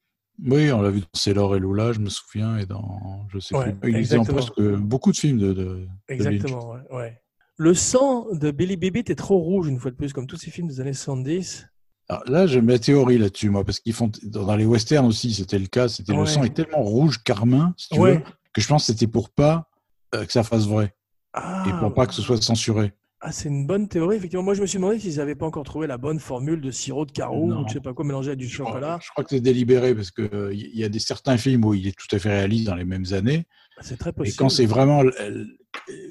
Oui, 0.44 0.70
on 0.70 0.82
l'a 0.82 0.90
vu 0.90 1.00
dans 1.00 1.06
Sailor 1.14 1.56
et 1.56 1.58
Lula, 1.58 1.92
je 1.92 1.98
me 2.00 2.10
souviens, 2.10 2.58
et 2.58 2.66
dans, 2.66 3.26
je 3.32 3.38
sais 3.38 3.56
Ouais, 3.56 3.72
plus, 3.72 3.88
il 3.88 3.92
dans 3.94 3.98
exactement. 3.98 4.36
presque 4.36 4.60
beaucoup 4.76 5.10
de 5.10 5.16
films 5.16 5.38
de, 5.38 5.54
de, 5.54 5.54
de 5.54 5.64
Lynch. 5.80 5.88
Exactement, 6.08 6.70
ouais, 6.72 6.80
ouais. 6.90 7.22
Le 7.56 7.72
sang 7.72 8.26
de 8.34 8.50
Billy 8.50 8.76
Bibbit 8.76 9.04
est 9.10 9.14
trop 9.16 9.38
rouge, 9.38 9.66
une 9.68 9.80
fois 9.80 9.90
de 9.90 9.96
plus, 9.96 10.12
comme 10.12 10.26
tous 10.26 10.36
ces 10.36 10.50
films 10.50 10.68
des 10.68 10.80
années 10.80 10.92
70. 10.92 11.66
Alors 12.08 12.22
là, 12.28 12.46
j'ai 12.46 12.60
ma 12.60 12.78
théorie 12.78 13.18
là-dessus, 13.18 13.50
moi, 13.50 13.64
parce 13.64 13.80
qu'ils 13.80 13.92
font 13.92 14.10
dans 14.22 14.54
les 14.56 14.64
westerns 14.64 15.06
aussi, 15.06 15.34
c'était 15.34 15.58
le 15.58 15.66
cas. 15.66 15.88
C'était 15.88 16.12
Ouais. 16.12 16.20
le 16.20 16.26
sang 16.26 16.44
est 16.44 16.54
tellement 16.54 16.82
rouge, 16.82 17.22
carmin, 17.24 17.74
si 17.76 17.88
tu 17.88 17.98
Ouais. 18.00 18.18
veux, 18.18 18.22
que 18.52 18.60
je 18.60 18.68
pense 18.68 18.86
que 18.86 18.92
c'était 18.92 19.08
pour 19.08 19.30
pas 19.30 19.68
euh, 20.14 20.24
que 20.24 20.32
ça 20.32 20.44
fasse 20.44 20.66
vrai 20.66 20.94
Ah, 21.32 21.64
et 21.68 21.72
pour 21.80 21.92
pas 21.92 22.06
que 22.06 22.14
ce 22.14 22.22
soit 22.22 22.40
censuré. 22.40 22.92
ah, 23.20 23.32
c'est 23.32 23.48
une 23.48 23.66
bonne 23.66 23.88
théorie, 23.88 24.16
effectivement. 24.16 24.44
Moi, 24.44 24.54
je 24.54 24.60
me 24.62 24.66
suis 24.66 24.78
demandé 24.78 25.00
s'ils 25.00 25.16
n'avaient 25.16 25.34
pas 25.34 25.46
encore 25.46 25.64
trouvé 25.64 25.88
la 25.88 25.98
bonne 25.98 26.20
formule 26.20 26.60
de 26.60 26.70
sirop 26.70 27.06
de 27.06 27.10
carreau 27.12 27.48
Non. 27.48 27.60
ou 27.60 27.64
de 27.64 27.68
je 27.68 27.74
sais 27.74 27.80
pas 27.80 27.92
quoi 27.92 28.04
mélangé 28.04 28.30
à 28.30 28.36
du 28.36 28.48
chocolat. 28.48 29.00
Je 29.02 29.10
crois 29.10 29.24
que 29.24 29.30
c'est 29.30 29.40
délibéré 29.40 29.94
parce 29.96 30.12
que 30.12 30.22
euh, 30.32 30.54
il 30.54 30.78
y 30.78 30.84
a 30.84 30.88
des 30.88 31.00
certains 31.00 31.36
films 31.36 31.64
où 31.64 31.74
il 31.74 31.88
est 31.88 31.96
tout 31.98 32.06
à 32.14 32.18
fait 32.20 32.28
réaliste 32.30 32.66
dans 32.66 32.76
les 32.76 32.84
mêmes 32.84 33.06
années. 33.12 33.46
C'est 33.80 33.98
très 33.98 34.10
Et 34.10 34.12
possible. 34.12 34.36
quand 34.38 34.48
c'est 34.48 34.66
vraiment 34.66 35.02
euh, 35.04 35.44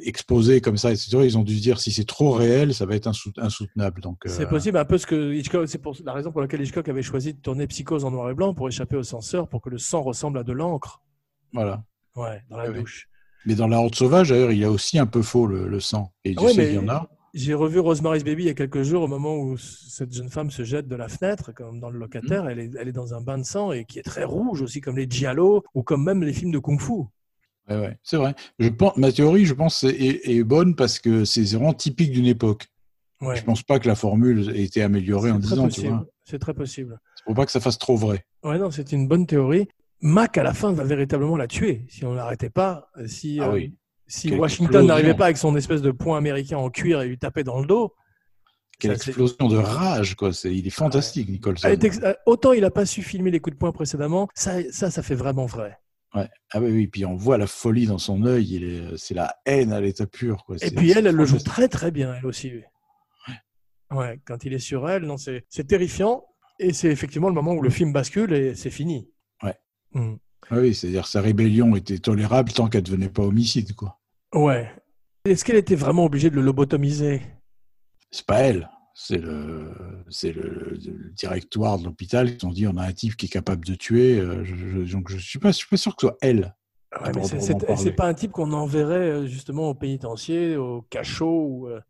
exposé 0.04 0.62
comme 0.62 0.78
ça, 0.78 0.92
etc., 0.92 1.18
ils 1.24 1.38
ont 1.38 1.44
dû 1.44 1.56
se 1.58 1.62
dire 1.62 1.80
si 1.80 1.92
c'est 1.92 2.06
trop 2.06 2.32
réel, 2.32 2.74
ça 2.74 2.86
va 2.86 2.96
être 2.96 3.08
insou- 3.08 3.34
insoutenable. 3.38 4.02
Donc, 4.02 4.26
euh, 4.26 4.30
C'est 4.30 4.48
possible, 4.48 4.78
un 4.78 4.86
peu 4.86 4.98
ce 4.98 5.08
que 5.08 5.34
Hitchcock, 5.34 5.68
c'est 5.68 5.80
pour 5.80 5.96
la 6.04 6.14
raison 6.14 6.32
pour 6.32 6.42
laquelle 6.42 6.62
Hitchcock 6.62 6.88
avait 6.90 7.02
choisi 7.02 7.34
de 7.34 7.40
tourner 7.40 7.68
Psychose 7.68 8.06
en 8.06 8.12
noir 8.12 8.30
et 8.30 8.34
blanc 8.34 8.54
pour 8.54 8.68
échapper 8.68 8.96
au 8.98 9.04
censeur, 9.04 9.48
pour 9.50 9.62
que 9.62 9.70
le 9.70 9.78
sang 9.78 10.02
ressemble 10.04 10.38
à 10.40 10.44
de 10.44 10.54
l'encre. 10.54 11.02
Voilà. 11.54 11.84
Ouais, 12.16 12.42
dans 12.50 12.58
la 12.58 12.70
ouais. 12.70 12.80
douche. 12.80 13.08
Mais 13.46 13.56
dans 13.56 13.68
La 13.68 13.80
Horde 13.80 13.96
Sauvage, 13.96 14.30
d'ailleurs, 14.30 14.52
il 14.52 14.58
y 14.60 14.64
a 14.64 14.72
aussi 14.72 14.98
un 14.98 15.06
peu 15.06 15.22
faux 15.22 15.46
le, 15.48 15.68
le 15.68 15.80
sang. 15.80 16.12
Et 16.24 16.34
Ah 16.38 16.42
ouais, 16.44 16.52
sais 16.54 16.58
mais 16.58 16.66
qu'il 16.68 16.76
y 16.76 16.80
en 16.80 16.90
a. 16.90 17.10
J'ai 17.34 17.54
revu 17.54 17.80
Rosemary's 17.80 18.24
Baby 18.24 18.44
il 18.44 18.46
y 18.46 18.50
a 18.50 18.54
quelques 18.54 18.84
jours, 18.84 19.04
au 19.04 19.08
moment 19.10 19.36
où 19.36 19.58
cette 19.58 20.14
jeune 20.14 20.30
femme 20.30 20.50
se 20.52 20.64
jette 20.64 20.88
de 20.88 20.96
la 20.96 21.10
fenêtre, 21.10 21.52
comme 21.54 21.82
dans 21.82 21.90
le 21.90 22.00
locataire. 22.00 22.48
Elle, 22.48 22.60
est, 22.60 22.72
elle 22.80 22.88
est 22.88 22.94
dans 22.94 23.14
un 23.14 23.20
bain 23.22 23.38
de 23.38 23.44
sang 23.44 23.74
et 23.74 23.84
qui 23.84 24.00
est 24.00 24.04
très 24.04 24.24
rouge 24.24 24.62
aussi, 24.62 24.80
comme 24.80 24.96
les 24.98 25.06
Giallo 25.10 25.64
ou 25.74 25.84
comme 25.84 26.04
même 26.04 26.24
les 26.24 26.32
films 26.32 26.52
de 26.52 26.60
Kung 26.60 26.80
Fu. 26.80 26.94
Ouais, 27.70 27.78
ouais, 27.78 27.98
c'est 28.04 28.18
vrai. 28.18 28.36
Je 28.60 28.70
pense, 28.70 28.96
ma 28.98 29.12
théorie, 29.12 29.46
je 29.46 29.54
pense, 29.54 29.84
est, 29.84 30.22
est 30.30 30.44
bonne 30.44 30.76
parce 30.76 31.00
que 31.00 31.26
c'est 31.26 31.44
vraiment 31.56 31.74
typique 31.74 32.12
d'une 32.12 32.28
époque. 32.28 32.68
Ouais. 33.22 33.36
Je 33.36 33.44
pense 33.44 33.64
pas 33.64 33.80
que 33.80 33.88
la 33.88 33.96
formule 33.96 34.52
ait 34.56 34.64
été 34.64 34.82
améliorée 34.84 35.32
en 35.32 35.42
C'est 35.42 35.56
très 35.56 35.68
10 35.68 35.88
ans. 35.90 36.06
C'est 36.26 36.40
très 36.40 36.54
possible. 36.54 37.00
C'est 37.16 37.24
pour 37.26 37.34
pas 37.36 37.46
que 37.46 37.52
ça 37.52 37.60
fasse 37.60 37.78
trop 37.80 37.96
vrai. 37.96 38.26
Ouais, 38.44 38.60
non, 38.60 38.70
c'est 38.72 38.92
une 38.92 39.08
bonne 39.08 39.26
théorie. 39.26 39.68
Mac, 40.02 40.38
à 40.38 40.44
la 40.44 40.54
fin, 40.54 40.72
va 40.74 40.84
véritablement 40.84 41.38
la 41.38 41.48
tuer 41.48 41.86
si 41.90 42.06
on 42.06 42.12
ne 42.12 42.18
l'arrêtait 42.18 42.50
pas. 42.50 42.90
Si, 43.08 43.40
Ah 43.42 43.48
euh, 43.50 43.54
oui. 43.54 43.76
si 44.06 44.30
Quelle 44.30 44.40
Washington 44.40 44.86
n'arrivait 44.86 45.14
pas 45.16 45.26
avec 45.26 45.38
son 45.38 45.56
espèce 45.56 45.82
de 45.82 45.92
poing 45.92 46.18
américain 46.18 46.58
en 46.58 46.70
cuir 46.70 47.02
et 47.02 47.08
lui 47.08 47.18
taper 47.18 47.44
dans 47.44 47.60
le 47.60 47.66
dos. 47.66 47.94
Quelle 48.78 48.98
Ça, 49.00 49.08
explosion 49.08 49.48
de 49.48 49.58
rage, 49.58 50.16
quoi. 50.16 50.32
Il 50.44 50.68
est 50.68 50.70
fantastique, 50.70 51.30
Nicholson. 51.30 51.68
Elle 51.68 51.74
est 51.76 51.84
ex- 51.86 52.02
euh, 52.04 52.14
Autant 52.26 52.52
il 52.52 52.62
n'a 52.62 52.72
pas 52.72 52.86
su 52.86 53.02
filmer 53.02 53.32
les 53.32 53.40
coups 53.40 53.56
de 53.56 53.58
poing 53.60 53.72
précédemment, 53.72 54.28
ça, 54.36 54.56
ça, 54.72 54.92
ça 54.92 55.02
fait 55.02 55.16
vraiment 55.16 55.46
vrai. 55.46 55.80
Ouais. 56.16 56.30
Ah 56.52 56.60
oui, 56.60 56.72
oui. 56.72 56.88
Puis 56.88 57.06
on 57.06 57.16
voit 57.16 57.38
la 57.38 57.48
folie 57.48 57.86
dans 57.86 57.98
son 57.98 58.26
œil. 58.26 58.56
Il 58.56 58.64
est, 58.64 58.98
c'est 58.98 59.14
la 59.14 59.36
haine 59.46 59.72
à 59.72 59.82
l'état 59.82 60.08
pur, 60.08 60.44
quoi. 60.46 60.56
Et 60.62 60.72
puis 60.72 60.92
elle, 60.92 61.08
elle 61.08 61.16
le 61.16 61.26
joue 61.26 61.40
très 61.40 61.68
très 61.68 61.92
bien, 61.92 62.16
elle 62.16 62.26
aussi. 62.26 62.54
Ouais, 63.92 64.20
quand 64.26 64.44
il 64.46 64.54
est 64.54 64.60
sur 64.60 64.90
elle, 64.90 65.04
non, 65.04 65.18
c'est 65.18 65.68
terrifiant. 65.68 66.26
Et 66.60 66.74
c'est 66.74 66.88
effectivement 66.88 67.28
le 67.28 67.36
moment 67.36 67.54
où 67.54 67.62
le 67.62 67.70
film 67.70 67.92
bascule 67.94 68.34
et 68.34 68.56
c'est 68.56 68.72
fini. 68.72 69.10
Ouais. 69.44 69.56
Mm. 69.94 70.16
Ah 70.50 70.58
oui, 70.58 70.74
c'est-à-dire 70.74 71.06
sa 71.06 71.22
rébellion 71.22 71.76
était 71.76 72.00
tolérable 72.00 72.52
tant 72.52 72.68
qu'elle 72.68 72.84
devenait 72.84 73.10
pas 73.10 73.24
homicide, 73.24 73.76
quoi. 73.76 74.00
Ouais. 74.34 74.72
Est-ce 75.26 75.44
qu'elle 75.44 75.58
était 75.58 75.76
vraiment 75.76 76.06
obligée 76.06 76.30
de 76.30 76.36
le 76.36 76.42
lobotomiser? 76.42 77.22
C'est 78.12 78.26
pas 78.26 78.40
elle. 78.40 78.70
C'est 78.98 79.18
le, 79.18 79.72
c'est 80.10 80.32
le, 80.32 80.78
le 80.86 81.12
directoire 81.12 81.78
de 81.78 81.84
l'hôpital 81.84 82.38
qui 82.38 82.46
ont 82.46 82.52
dit 82.52 82.66
on 82.66 82.78
a 82.78 82.84
un 82.88 82.94
type 82.94 83.18
qui 83.18 83.26
est 83.26 83.30
capable 83.30 83.66
de 83.66 83.76
tuer. 83.76 84.18
euh, 84.20 84.44
je, 84.46 84.56
je- 84.56 84.92
donc 84.92 85.10
je 85.10 85.18
suis 85.18 85.38
pas, 85.38 85.50
je 85.52 85.58
suis 85.58 85.68
pas 85.68 85.76
sûr 85.78 85.96
que 85.96 86.02
ce 86.02 86.08
soit 86.08 86.18
elle. 86.22 86.56
Ouais, 87.02 87.14
mais 87.14 87.22
Pour- 87.22 87.30
c'est- 87.30 87.76
c'est 87.76 87.92
pas 87.92 88.08
un 88.08 88.14
type 88.14 88.32
qu'on 88.32 88.52
enverrait 88.54 88.96
euh, 89.10 89.26
justement 89.28 89.70
au 89.70 89.74
pénitencier, 89.76 90.56
au 90.56 90.82
cachot. 90.90 91.46
Ou, 91.48 91.68
euh, 91.68 91.82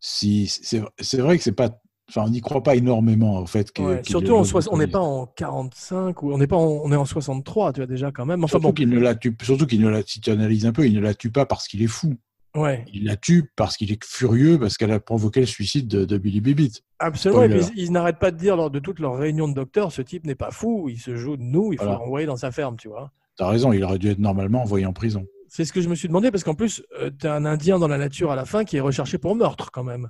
Si 0.00 0.46
c'est, 0.48 0.78
vrai 1.18 1.36
que 1.36 1.44
c'est 1.44 1.52
pas, 1.52 1.78
enfin 2.08 2.22
on 2.26 2.30
n'y 2.30 2.40
croit 2.40 2.62
pas 2.62 2.74
énormément 2.74 3.36
en 3.36 3.46
fait. 3.46 3.70
ouais, 3.78 4.02
Surtout, 4.04 4.34
en 4.34 4.44
on 4.70 4.76
n'est 4.76 4.86
pas 4.88 5.00
en 5.00 5.26
45 5.26 6.22
ou 6.22 6.32
on 6.32 6.38
n'est 6.38 6.46
pas, 6.46 6.56
en, 6.56 6.62
on 6.84 6.92
est 6.92 6.96
en 6.96 7.04
63, 7.04 7.72
tu 7.72 7.80
vois 7.80 7.86
déjà 7.86 8.12
quand 8.12 8.26
même. 8.26 8.44
Enfin 8.44 8.58
surtout 8.58 8.60
bon, 8.60 8.74
qu'il 8.74 8.88
ne 8.88 8.98
la 8.98 9.14
tue, 9.14 9.36
surtout 9.42 9.66
qu'il 9.66 9.80
ne 9.80 9.88
la, 9.88 10.02
si 10.02 10.20
tu 10.20 10.30
analyses 10.30 10.66
un 10.66 10.72
peu, 10.72 10.86
il 10.86 10.94
ne 10.94 11.00
la 11.00 11.14
tue 11.14 11.30
pas 11.30 11.46
parce 11.46 11.68
qu'il 11.68 11.82
est 11.82 11.86
fou. 11.86 12.14
Ouais, 12.56 12.84
Il 12.92 13.04
la 13.04 13.16
tue 13.16 13.50
parce 13.56 13.76
qu'il 13.76 13.92
est 13.92 14.04
furieux 14.04 14.58
parce 14.58 14.76
qu'elle 14.76 14.92
a 14.92 15.00
provoqué 15.00 15.40
le 15.40 15.46
suicide 15.46 15.88
de, 15.88 16.04
de 16.04 16.18
Billy 16.18 16.40
Bibbit. 16.40 16.82
absolument. 16.98 17.42
Et 17.42 17.48
puis, 17.48 17.66
ils, 17.76 17.92
n'arrêtent 17.92 18.18
pas 18.18 18.30
de 18.30 18.36
dire 18.36 18.56
lors 18.56 18.70
de 18.70 18.78
toutes 18.78 18.98
leurs 18.98 19.16
réunions 19.16 19.48
de 19.48 19.54
docteurs, 19.54 19.92
ce 19.92 20.02
type 20.02 20.24
n'est 20.26 20.34
pas 20.34 20.50
fou, 20.50 20.88
il 20.88 20.98
se 20.98 21.16
joue 21.16 21.36
de 21.36 21.42
nous, 21.42 21.72
il 21.72 21.78
faut 21.78 21.84
Voilà. 21.84 21.98
l'envoyer 22.00 22.26
dans 22.26 22.36
sa 22.36 22.50
ferme, 22.50 22.76
tu 22.76 22.88
vois. 22.88 23.12
T'as 23.36 23.48
raison, 23.48 23.72
il 23.72 23.82
aurait 23.84 23.98
dû 23.98 24.08
être 24.10 24.18
normalement 24.18 24.62
envoyé 24.62 24.84
en 24.86 24.92
prison. 24.92 25.24
C'est 25.48 25.64
ce 25.64 25.72
que 25.72 25.80
je 25.80 25.88
me 25.88 25.94
suis 25.94 26.08
demandé 26.08 26.30
parce 26.30 26.44
qu'en 26.44 26.54
plus, 26.54 26.82
tu 27.18 27.26
as 27.26 27.34
un 27.34 27.44
Indien 27.44 27.78
dans 27.78 27.88
la 27.88 27.98
nature 27.98 28.30
à 28.30 28.36
la 28.36 28.44
fin 28.44 28.64
qui 28.64 28.76
est 28.76 28.80
recherché 28.80 29.18
pour 29.18 29.34
meurtre 29.34 29.70
quand 29.72 29.82
même. 29.84 30.08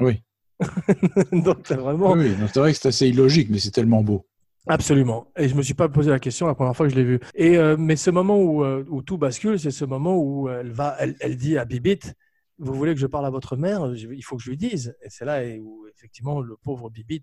Oui. 0.00 0.22
Donc 1.32 1.64
t'as 1.64 1.76
vraiment. 1.76 2.12
Oui, 2.12 2.32
c'est 2.52 2.60
vrai 2.60 2.72
que 2.72 2.78
c'est 2.78 2.88
assez 2.88 3.08
illogique, 3.08 3.48
mais 3.50 3.58
c'est 3.58 3.70
tellement 3.72 4.02
beau. 4.02 4.26
Absolument. 4.68 5.30
Et 5.36 5.48
je 5.48 5.54
me 5.54 5.62
suis 5.62 5.74
pas 5.74 5.88
posé 5.88 6.10
la 6.10 6.18
question 6.18 6.46
la 6.46 6.54
première 6.54 6.76
fois 6.76 6.86
que 6.86 6.92
je 6.92 6.98
l'ai 6.98 7.04
vu. 7.04 7.20
Et 7.34 7.56
euh, 7.56 7.76
mais 7.78 7.94
ce 7.94 8.10
moment 8.10 8.36
où, 8.40 8.64
euh, 8.64 8.84
où 8.88 9.00
tout 9.00 9.16
bascule, 9.16 9.60
c'est 9.60 9.70
ce 9.70 9.84
moment 9.84 10.16
où 10.18 10.48
elle 10.48 10.72
va, 10.72 10.96
elle, 10.98 11.14
elle 11.20 11.36
dit 11.36 11.56
à 11.56 11.64
Bibit, 11.64 12.00
vous 12.58 12.74
voulez 12.74 12.94
que 12.94 13.00
je 13.00 13.06
parle 13.06 13.26
à 13.26 13.30
votre 13.30 13.56
mère? 13.56 13.92
Il 13.94 14.22
faut 14.24 14.36
que 14.36 14.42
je 14.42 14.50
lui 14.50 14.56
dise. 14.56 14.96
Et 15.02 15.08
c'est 15.08 15.24
là 15.24 15.42
où 15.60 15.86
effectivement 15.94 16.40
le 16.40 16.56
pauvre 16.56 16.90
Bibit 16.90 17.22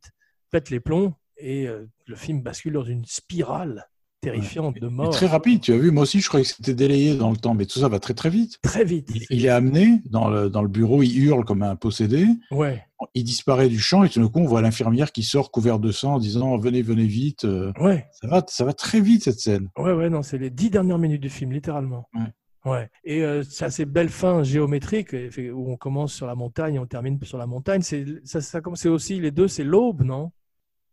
pète 0.52 0.70
les 0.70 0.80
plombs 0.80 1.14
et 1.38 1.68
euh, 1.68 1.86
le 2.06 2.16
film 2.16 2.42
bascule 2.42 2.74
dans 2.74 2.84
une 2.84 3.06
spirale 3.06 3.90
terrifiante 4.24 4.80
de 4.80 4.88
mort. 4.88 5.10
très 5.12 5.28
rapide, 5.28 5.62
tu 5.62 5.74
as 5.74 5.78
vu. 5.78 5.92
Moi 5.92 6.04
aussi, 6.04 6.20
je 6.22 6.28
croyais 6.28 6.46
que 6.46 6.52
c'était 6.52 6.74
délayé 6.74 7.16
dans 7.16 7.30
le 7.32 7.38
temps, 7.38 7.54
mais 7.54 7.66
tout 7.66 7.80
ça 7.80 7.88
va 7.88 8.00
très 8.00 8.14
très 8.14 8.30
vite. 8.30 8.60
Très 8.62 8.84
vite. 8.84 9.10
Il, 9.14 9.26
il 9.30 9.46
est 9.46 9.50
amené 9.50 10.02
dans 10.10 10.30
le, 10.30 10.50
dans 10.50 10.62
le 10.62 10.68
bureau, 10.68 11.04
il 11.04 11.18
hurle 11.24 11.46
comme 11.46 11.64
un 11.64 11.76
possédé. 11.76 12.26
Ouais. 12.52 12.84
Il 13.14 13.24
disparaît 13.26 13.68
du 13.70 13.80
champ 13.80 14.04
et 14.04 14.10
tout 14.10 14.22
d'un 14.22 14.30
coup, 14.30 14.40
on 14.40 14.46
voit 14.46 14.62
l'infirmière 14.62 15.12
qui 15.12 15.24
sort 15.24 15.52
couvert 15.52 15.80
de 15.80 15.92
sang 15.92 16.16
en 16.16 16.20
disant 16.20 16.58
Venez, 16.58 16.82
venez 16.82 17.06
vite. 17.06 17.46
Euh, 17.46 17.72
Ouais. 17.80 18.06
Ça 18.22 18.28
va, 18.28 18.44
ça 18.48 18.64
va 18.66 18.74
très 18.74 19.02
vite 19.02 19.24
cette 19.24 19.40
scène. 19.40 19.70
Ouais, 19.78 19.92
ouais, 19.94 20.10
non, 20.10 20.22
c'est 20.24 20.38
les 20.38 20.50
dix 20.50 20.70
dernières 20.70 20.98
minutes 21.00 21.22
du 21.22 21.30
film, 21.30 21.52
littéralement. 21.52 22.08
Ouais. 22.14 22.72
Ouais. 22.72 22.90
Et 23.04 23.24
euh, 23.24 23.44
c'est 23.44 23.66
assez 23.66 23.84
belle 23.86 24.08
fin 24.08 24.42
géométrique 24.42 25.14
où 25.54 25.70
on 25.70 25.76
commence 25.76 26.14
sur 26.14 26.28
la 26.28 26.36
montagne 26.36 26.76
et 26.76 26.80
on 26.80 26.86
termine 26.86 27.20
sur 27.24 27.38
la 27.38 27.46
montagne. 27.46 27.82
C'est 27.82 28.06
ça, 28.24 28.40
ça 28.40 28.62
c'est 28.76 28.88
aussi 28.88 29.20
les 29.20 29.32
deux, 29.32 29.50
c'est 29.50 29.66
l'aube, 29.66 30.02
non? 30.04 30.32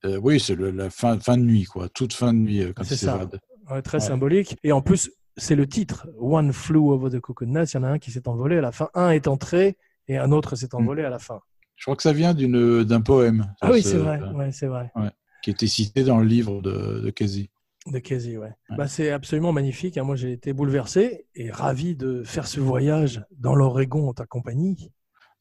Euh, 0.05 0.19
oui, 0.23 0.41
c'est 0.41 0.57
la 0.57 0.89
fin, 0.91 1.19
fin 1.21 1.37
de 1.37 1.43
nuit, 1.43 1.65
quoi. 1.65 1.89
Toute 1.89 2.13
fin 2.13 2.33
de 2.33 2.39
nuit 2.39 2.63
euh, 2.63 2.73
quand 2.75 2.85
C'est 2.85 2.95
il 2.95 2.99
ça. 2.99 3.13
s'évade. 3.13 3.41
Ouais, 3.71 3.83
Très 3.83 3.99
Ouais. 3.99 4.07
symbolique. 4.09 4.57
Et 4.65 4.73
en 4.73 4.81
plus, 4.81 5.11
c'est 5.37 5.55
le 5.55 5.67
titre 5.67 6.09
One 6.19 6.53
Flew 6.53 6.91
Over 6.91 7.11
the 7.11 7.21
Cuckoo 7.21 7.45
Nest. 7.47 7.75
Il 7.75 7.77
y 7.77 7.81
en 7.81 7.85
a 7.85 7.89
un 7.89 7.99
qui 7.99 8.11
s'est 8.11 8.27
envolé 8.29 8.57
à 8.59 8.61
la 8.61 8.73
fin. 8.73 8.89
Un 8.95 9.11
est 9.11 9.29
entré 9.29 9.77
et 10.09 10.17
un 10.19 10.33
autre 10.33 10.57
s'est 10.57 10.75
envolé 10.75 11.05
à 11.05 11.11
la 11.11 11.19
fin. 11.19 11.41
Je 11.77 11.85
crois 11.85 11.97
que 11.97 12.03
ça 12.03 12.13
vient 12.13 12.35
d'un 12.35 13.01
poème. 13.01 13.55
Ah 13.61 13.71
oui, 13.73 13.83
ce- 13.83 13.91
c'est 13.91 13.97
vrai. 13.99 14.21
Ouais, 14.35 14.53
c'est 14.53 14.67
vrai. 14.67 14.91
qui 15.43 15.51
était 15.51 15.67
cité 15.67 16.03
dans 16.05 16.19
le 16.19 16.27
livre 16.27 16.61
de, 16.61 17.01
de 17.01 17.11
Casey. 17.11 17.49
De 17.87 17.99
Casey, 17.99 18.37
ouais. 18.37 18.53
Bah, 18.77 18.87
c'est 18.89 19.11
absolument 19.11 19.53
magnifique. 19.53 19.97
hein. 19.97 20.03
Moi, 20.05 20.15
j'ai 20.17 20.33
été 20.33 20.53
bouleversé 20.53 21.25
et 21.35 21.51
ravi 21.51 21.97
de 21.97 22.23
faire 22.25 22.47
ce 22.47 22.61
voyage 22.61 23.25
dans 23.39 23.55
l'Oregon 23.55 24.09
en 24.11 24.13
ta 24.13 24.27
compagnie. 24.27 24.91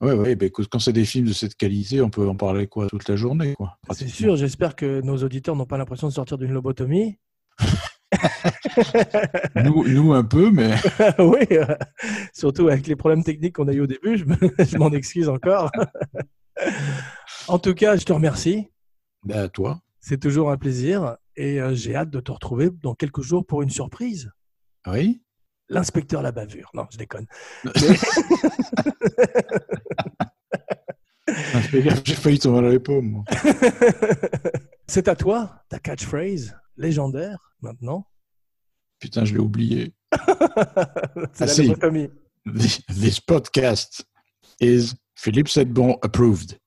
Ouais, 0.01 0.13
ouais, 0.13 0.35
ben, 0.35 0.45
écoute, 0.45 0.67
quand 0.71 0.79
c'est 0.79 0.93
des 0.93 1.03
films 1.03 1.27
de 1.27 1.33
cette 1.33 1.55
qualité, 1.55 2.01
on 2.01 2.09
peut 2.09 2.27
en 2.27 2.35
parler 2.35 2.67
quoi 2.67 2.87
toute 2.87 3.07
la 3.09 3.17
journée, 3.17 3.53
quoi. 3.55 3.77
C'est 3.91 4.07
sûr, 4.07 4.37
j'espère 4.37 4.75
que 4.75 5.01
nos 5.01 5.17
auditeurs 5.17 5.57
n'ont 5.57 5.65
pas 5.65 5.77
l'impression 5.77 6.07
de 6.07 6.13
sortir 6.13 6.37
d'une 6.37 6.53
lobotomie. 6.53 7.19
Nous, 9.55 9.87
nous 9.87 10.13
un 10.13 10.23
peu, 10.23 10.49
mais 10.51 10.73
oui, 11.19 11.45
euh, 11.51 11.75
surtout 12.33 12.67
avec 12.69 12.87
les 12.87 12.95
problèmes 12.95 13.23
techniques 13.23 13.55
qu'on 13.55 13.67
a 13.67 13.73
eu 13.73 13.81
au 13.81 13.87
début, 13.87 14.17
je 14.17 14.77
m'en 14.77 14.91
excuse 14.91 15.29
encore. 15.29 15.69
en 17.47 17.59
tout 17.59 17.73
cas, 17.73 17.97
je 17.97 18.05
te 18.05 18.13
remercie. 18.13 18.69
ben, 19.23 19.43
à 19.43 19.49
toi. 19.49 19.81
C'est 19.99 20.19
toujours 20.19 20.49
un 20.49 20.57
plaisir 20.57 21.17
et 21.35 21.61
euh, 21.61 21.75
j'ai 21.75 21.95
hâte 21.95 22.09
de 22.09 22.19
te 22.19 22.31
retrouver 22.31 22.69
dans 22.81 22.95
quelques 22.95 23.21
jours 23.21 23.45
pour 23.45 23.61
une 23.61 23.69
surprise. 23.69 24.31
Oui. 24.87 25.21
L'inspecteur 25.69 26.21
la 26.21 26.31
bavure. 26.31 26.69
Non, 26.73 26.87
je 26.91 26.97
déconne. 26.97 27.27
J'ai 32.03 32.15
failli 32.15 32.39
tomber 32.39 32.61
dans 32.61 32.69
les 32.69 32.79
pommes. 32.79 33.09
moi. 33.09 33.23
C'est 34.87 35.07
à 35.07 35.15
toi, 35.15 35.63
ta 35.69 35.77
catchphrase 35.79 36.55
légendaire 36.77 37.53
maintenant. 37.61 38.07
Putain, 38.99 39.25
je 39.25 39.33
l'ai 39.33 39.39
oublié. 39.39 39.93
C'est 41.33 41.43
Ah, 41.43 41.47
si. 41.47 41.73
This, 42.45 42.81
this 42.87 43.19
podcast 43.19 44.03
is 44.59 44.95
Philippe 45.15 45.47
Sedbon 45.49 45.97
approved. 46.01 46.57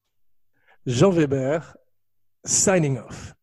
Jean 0.87 1.11
Weber, 1.11 1.61
signing 2.47 2.99
off. 2.99 3.35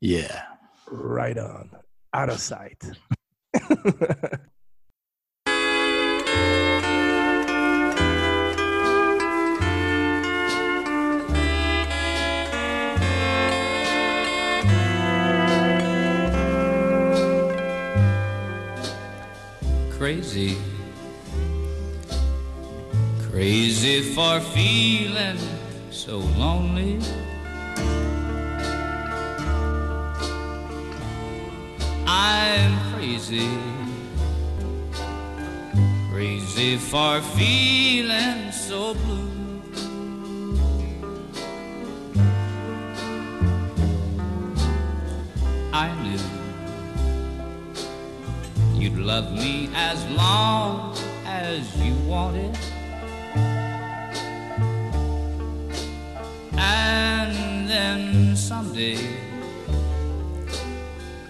Yeah. 0.00 0.44
Right 0.90 1.38
on. 1.38 1.70
Out 2.14 2.28
of 2.28 2.38
sight. 2.38 2.80
Crazy. 20.02 20.56
Crazy 23.30 24.00
for 24.14 24.40
feeling 24.40 25.38
so 25.92 26.18
lonely. 26.18 26.98
I'm 32.04 32.72
crazy. 32.92 33.48
Crazy 36.10 36.78
for 36.78 37.20
feeling 37.36 38.50
so 38.50 38.94
blue. 38.94 39.31
You'd 48.82 48.98
love 48.98 49.30
me 49.30 49.70
as 49.76 50.04
long 50.10 50.92
as 51.24 51.62
you 51.80 51.94
wanted. 52.04 52.52
And 56.58 57.68
then 57.70 58.34
someday 58.34 58.98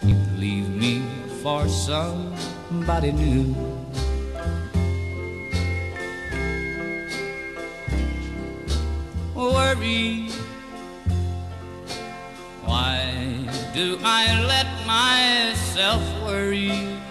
you'd 0.02 0.38
leave 0.38 0.70
me 0.70 1.04
for 1.42 1.68
somebody 1.68 3.12
new. 3.12 3.54
Worry. 9.34 10.30
Why 12.64 13.46
do 13.74 13.98
I 14.02 14.42
let 14.46 14.68
myself 14.86 16.02
worry? 16.24 17.01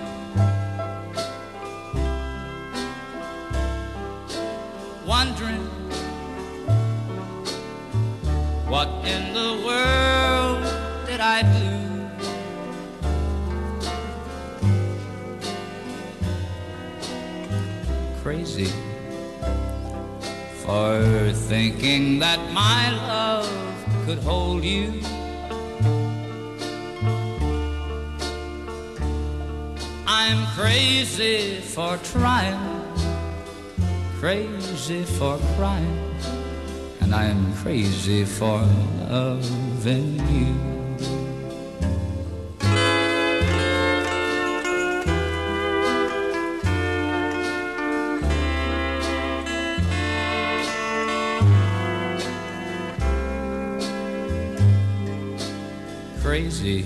Wondering 5.11 5.67
what 8.71 8.87
in 9.03 9.33
the 9.33 9.51
world 9.67 10.63
did 11.05 11.19
I 11.19 11.41
do? 11.59 11.71
Crazy 18.23 18.71
for 20.63 21.33
thinking 21.33 22.19
that 22.19 22.39
my 22.53 22.91
love 22.91 23.51
could 24.05 24.19
hold 24.19 24.63
you. 24.63 25.01
I'm 30.07 30.47
crazy 30.55 31.59
for 31.59 31.97
trying, 31.97 32.80
crazy 34.21 35.01
for 35.01 35.39
crying, 35.57 36.15
and 36.99 37.15
I'm 37.15 37.55
crazy 37.55 38.23
for 38.23 38.61
loving 39.09 40.19
you. 40.29 40.53
Crazy 56.21 56.85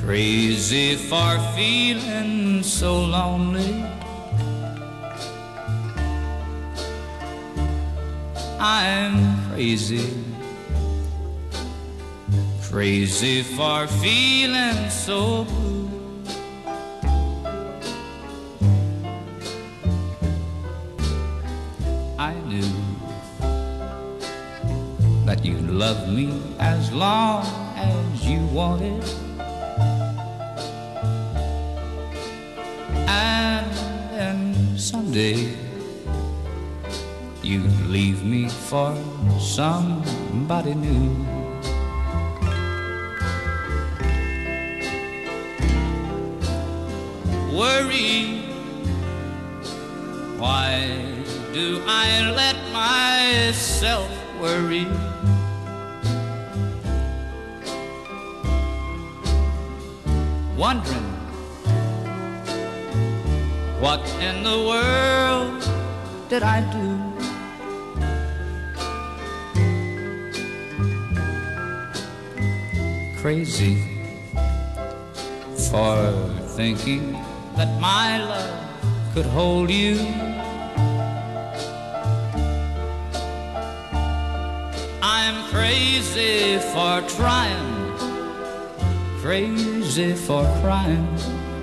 Crazy 0.00 0.96
for 0.96 1.38
feeling 1.54 2.62
so 2.62 3.00
lonely. 3.00 3.89
I'm 8.62 9.48
crazy. 9.48 10.06
Crazy 12.68 13.42
for 13.42 13.86
feeling 13.86 14.90
so 14.90 15.44
blue. 15.44 15.88
I 22.18 22.34
knew 22.44 22.68
that 25.24 25.42
you 25.42 25.56
loved 25.56 26.10
me 26.10 26.38
as 26.58 26.92
long 26.92 27.46
as 27.76 28.26
you 28.26 28.44
wanted. 28.48 29.29
For 38.70 38.94
somebody 39.40 40.74
new. 40.74 41.10
Worry, 47.50 48.46
why 50.38 50.86
do 51.52 51.82
I 51.84 52.30
let 52.30 52.54
myself 52.72 54.08
worry? 54.40 54.86
Wondering 60.56 61.10
what 63.82 64.00
in 64.20 64.44
the 64.44 64.58
world 64.70 65.58
did 66.28 66.44
I 66.44 66.60
do? 66.70 66.89
Crazy 73.30 73.78
for 75.70 75.94
thinking 76.56 77.12
that 77.54 77.80
my 77.80 78.18
love 78.24 79.14
could 79.14 79.24
hold 79.26 79.70
you. 79.70 80.00
I'm 85.00 85.48
crazy 85.52 86.58
for 86.72 87.02
trying, 87.16 87.96
crazy 89.22 90.12
for 90.14 90.42
crying 90.60 91.06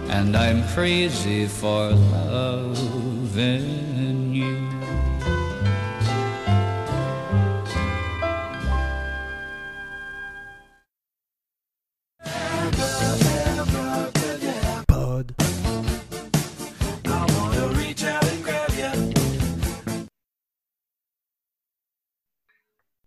and 0.07 0.37
I'm 0.37 0.65
crazy 0.69 1.47
for 1.47 1.91
loving 1.91 3.86